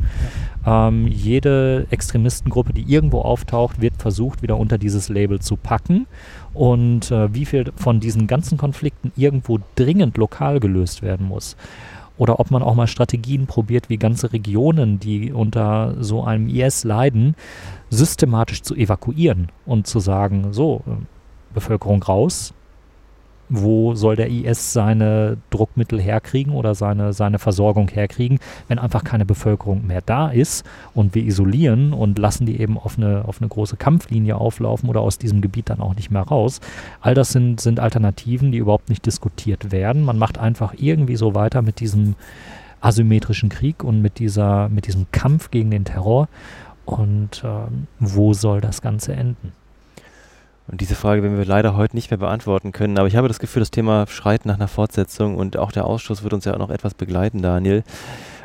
Ja. 0.66 0.88
Ähm, 0.88 1.08
jede 1.08 1.88
Extremistengruppe, 1.90 2.74
die 2.74 2.84
irgendwo 2.84 3.22
auftaucht, 3.22 3.82
wird 3.82 3.96
versucht, 3.98 4.42
wieder 4.42 4.58
unter 4.58 4.78
dieses 4.78 5.10
Label 5.10 5.40
zu 5.40 5.56
packen. 5.56 6.08
Und 6.54 7.12
äh, 7.12 7.34
wie 7.34 7.46
viel 7.46 7.72
von 7.76 8.00
diesen 8.00 8.28
ganzen 8.28 8.58
Konflikten 8.58 9.12
irgendwo 9.16 9.60
dringend 9.76 10.18
lokal 10.18 10.60
gelöst 10.60 11.02
werden 11.02 11.28
muss 11.28 11.56
oder 12.18 12.40
ob 12.40 12.52
man 12.52 12.62
auch 12.62 12.76
mal 12.76 12.88
Strategien 12.88 13.48
probiert, 13.48 13.90
wie 13.90 13.98
ganze 13.98 14.34
Regionen, 14.34 15.00
die 15.00 15.34
unter 15.34 15.96
so 16.00 16.24
einem 16.24 16.48
IS 16.48 16.84
leiden, 16.84 17.36
systematisch 17.90 18.62
zu 18.62 18.76
evakuieren 18.76 19.50
und 19.66 19.88
zu 19.88 20.00
sagen, 20.00 20.54
so, 20.54 20.84
äh, 20.88 20.92
Bevölkerung 21.54 22.04
raus, 22.04 22.54
wo 23.50 23.94
soll 23.96 24.16
der 24.16 24.30
IS 24.30 24.74
seine 24.74 25.38
Druckmittel 25.50 26.00
herkriegen 26.02 26.54
oder 26.54 26.76
seine, 26.76 27.14
seine 27.14 27.40
Versorgung 27.40 27.90
herkriegen, 27.90 28.40
wenn 28.68 28.80
einfach 28.80 29.04
keine 29.04 29.26
Bevölkerung 29.26 29.86
mehr 29.86 30.02
da 30.02 30.30
ist 30.30 30.66
und 30.94 31.14
wir 31.16 31.24
isolieren 31.24 31.94
und 31.94 32.18
lassen 32.18 32.46
die 32.46 32.60
eben 32.60 32.78
auf 32.78 32.98
eine, 32.98 33.26
auf 33.26 33.42
eine 33.42 33.50
große 33.50 33.78
Kampflinie 33.78 34.36
auflaufen 34.36 34.90
oder 34.90 35.02
aus 35.02 35.18
diesem 35.18 35.42
Gebiet 35.42 35.70
dann 35.70 35.82
auch 35.82 35.96
nicht 35.96 36.10
mehr 36.10 36.24
raus. 36.24 36.62
All 37.02 37.14
das 37.14 37.32
sind, 37.32 37.62
sind 37.62 37.80
Alternativen, 37.80 38.52
die 38.52 38.58
überhaupt 38.58 38.90
nicht 38.90 39.06
diskutiert 39.06 39.72
werden. 39.72 40.04
Man 40.04 40.18
macht 40.18 40.38
einfach 40.38 40.74
irgendwie 40.78 41.16
so 41.16 41.36
weiter 41.36 41.62
mit 41.62 41.80
diesem 41.80 42.16
asymmetrischen 42.82 43.50
Krieg 43.50 43.84
und 43.84 44.02
mit, 44.02 44.20
dieser, 44.20 44.70
mit 44.70 44.88
diesem 44.88 45.08
Kampf 45.12 45.52
gegen 45.52 45.72
den 45.72 45.86
Terror. 45.86 46.28
Und 46.86 47.44
ähm, 47.46 47.88
wo 48.00 48.34
soll 48.34 48.60
das 48.60 48.82
Ganze 48.82 49.14
enden? 49.14 49.54
Und 50.68 50.80
diese 50.80 50.96
Frage 50.96 51.24
werden 51.24 51.38
wir 51.38 51.46
leider 51.46 51.76
heute 51.76 51.96
nicht 51.96 52.10
mehr 52.10 52.18
beantworten 52.18 52.72
können. 52.72 52.98
Aber 52.98 53.08
ich 53.08 53.16
habe 53.16 53.28
das 53.28 53.40
Gefühl, 53.40 53.60
das 53.60 53.72
Thema 53.72 54.06
schreit 54.08 54.46
nach 54.46 54.56
einer 54.56 54.68
Fortsetzung 54.68 55.36
und 55.36 55.58
auch 55.58 55.72
der 55.72 55.86
Ausschuss 55.86 56.24
wird 56.24 56.34
uns 56.34 56.46
ja 56.46 56.54
auch 56.54 56.60
noch 56.60 56.70
etwas 56.70 56.94
begleiten, 56.94 57.42
Daniel. 57.42 57.84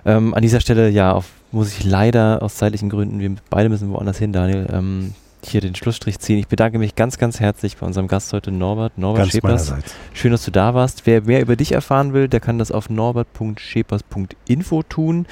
Ähm, 0.04 0.34
an 0.34 0.42
dieser 0.42 0.60
Stelle, 0.60 0.88
ja, 0.88 1.12
auf, 1.12 1.26
muss 1.52 1.78
ich 1.78 1.84
leider 1.84 2.42
aus 2.42 2.56
zeitlichen 2.56 2.90
Gründen, 2.90 3.20
wir 3.20 3.30
beide 3.50 3.68
müssen 3.68 3.90
woanders 3.90 4.18
hin, 4.18 4.32
Daniel, 4.32 4.66
ähm, 4.72 5.14
hier 5.44 5.60
den 5.60 5.74
Schlussstrich 5.74 6.18
ziehen. 6.18 6.38
Ich 6.38 6.48
bedanke 6.48 6.78
mich 6.78 6.96
ganz, 6.96 7.18
ganz 7.18 7.40
herzlich 7.40 7.76
bei 7.76 7.86
unserem 7.86 8.08
Gast 8.08 8.32
heute, 8.32 8.50
Norbert. 8.50 8.98
Norbert 8.98 9.22
ganz 9.22 9.32
Schepers. 9.32 9.74
Schön, 10.12 10.32
dass 10.32 10.44
du 10.44 10.50
da 10.50 10.74
warst. 10.74 11.06
Wer 11.06 11.22
mehr 11.22 11.40
über 11.40 11.54
dich 11.56 11.72
erfahren 11.72 12.12
will, 12.12 12.28
der 12.28 12.40
kann 12.40 12.58
das 12.58 12.72
auf 12.72 12.90
norbert.schepers.info 12.90 14.82
tun. 14.82 15.26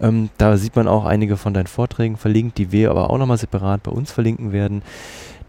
Ähm, 0.00 0.30
da 0.38 0.56
sieht 0.56 0.76
man 0.76 0.88
auch 0.88 1.04
einige 1.04 1.36
von 1.36 1.54
deinen 1.54 1.66
Vorträgen 1.66 2.16
verlinkt, 2.16 2.58
die 2.58 2.72
wir 2.72 2.90
aber 2.90 3.10
auch 3.10 3.18
nochmal 3.18 3.38
separat 3.38 3.82
bei 3.82 3.90
uns 3.90 4.10
verlinken 4.10 4.52
werden. 4.52 4.82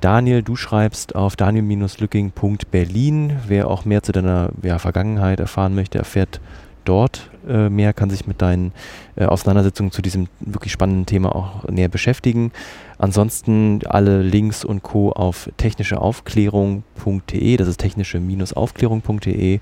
Daniel, 0.05 0.43
du 0.43 0.55
schreibst 0.55 1.15
auf 1.15 1.35
daniel-lücking.berlin. 1.35 3.39
Wer 3.47 3.67
auch 3.67 3.85
mehr 3.85 4.03
zu 4.03 4.11
deiner 4.11 4.51
ja, 4.61 4.77
Vergangenheit 4.77 5.39
erfahren 5.39 5.73
möchte, 5.73 5.97
erfährt 5.97 6.39
dort 6.83 7.31
äh, 7.47 7.69
mehr, 7.69 7.91
kann 7.91 8.11
sich 8.11 8.27
mit 8.27 8.39
deinen 8.39 8.71
äh, 9.15 9.25
Auseinandersetzungen 9.25 9.91
zu 9.91 10.03
diesem 10.03 10.27
wirklich 10.41 10.71
spannenden 10.71 11.07
Thema 11.07 11.35
auch 11.35 11.67
näher 11.67 11.89
beschäftigen. 11.89 12.51
Ansonsten 12.99 13.79
alle 13.87 14.21
Links 14.21 14.63
und 14.63 14.83
Co. 14.83 15.11
auf 15.11 15.49
technischeaufklärung.de, 15.57 17.57
das 17.57 17.67
ist 17.67 17.79
technische-aufklärung.de. 17.79 19.59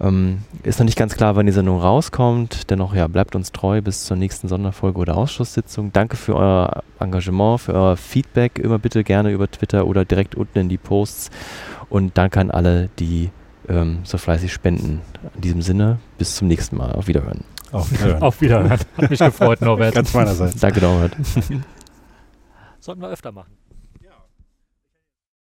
Ähm, 0.00 0.42
ist 0.62 0.78
noch 0.78 0.84
nicht 0.84 0.98
ganz 0.98 1.16
klar, 1.16 1.34
wann 1.34 1.46
die 1.46 1.52
Sendung 1.52 1.80
rauskommt. 1.80 2.70
Dennoch, 2.70 2.94
ja, 2.94 3.08
bleibt 3.08 3.34
uns 3.34 3.50
treu 3.52 3.82
bis 3.82 4.04
zur 4.04 4.16
nächsten 4.16 4.48
Sonderfolge 4.48 4.98
oder 4.98 5.16
Ausschusssitzung. 5.16 5.92
Danke 5.92 6.16
für 6.16 6.36
euer 6.36 6.82
Engagement, 7.00 7.60
für 7.60 7.74
euer 7.74 7.96
Feedback. 7.96 8.58
Immer 8.58 8.78
bitte 8.78 9.02
gerne 9.02 9.32
über 9.32 9.50
Twitter 9.50 9.86
oder 9.86 10.04
direkt 10.04 10.34
unten 10.34 10.58
in 10.58 10.68
die 10.68 10.78
Posts. 10.78 11.30
Und 11.90 12.16
danke 12.16 12.40
an 12.40 12.50
alle, 12.50 12.90
die 12.98 13.30
ähm, 13.68 14.00
so 14.04 14.18
fleißig 14.18 14.52
spenden. 14.52 15.00
In 15.34 15.40
diesem 15.40 15.62
Sinne, 15.62 15.98
bis 16.16 16.36
zum 16.36 16.48
nächsten 16.48 16.76
Mal. 16.76 16.92
Auf 16.92 17.08
Wiederhören. 17.08 17.44
Auf 17.72 17.90
Wiederhören. 17.92 18.22
Auf 18.22 18.40
Wiederhören. 18.40 18.70
Hat 18.70 19.10
mich 19.10 19.18
gefreut, 19.18 19.60
Norbert. 19.62 19.94
Ganz 19.94 20.14
meinerseits. 20.14 20.60
Danke, 20.60 20.80
Norbert. 20.80 21.16
Sollten 22.80 23.02
wir 23.02 23.08
öfter 23.08 23.32
machen. 23.32 23.52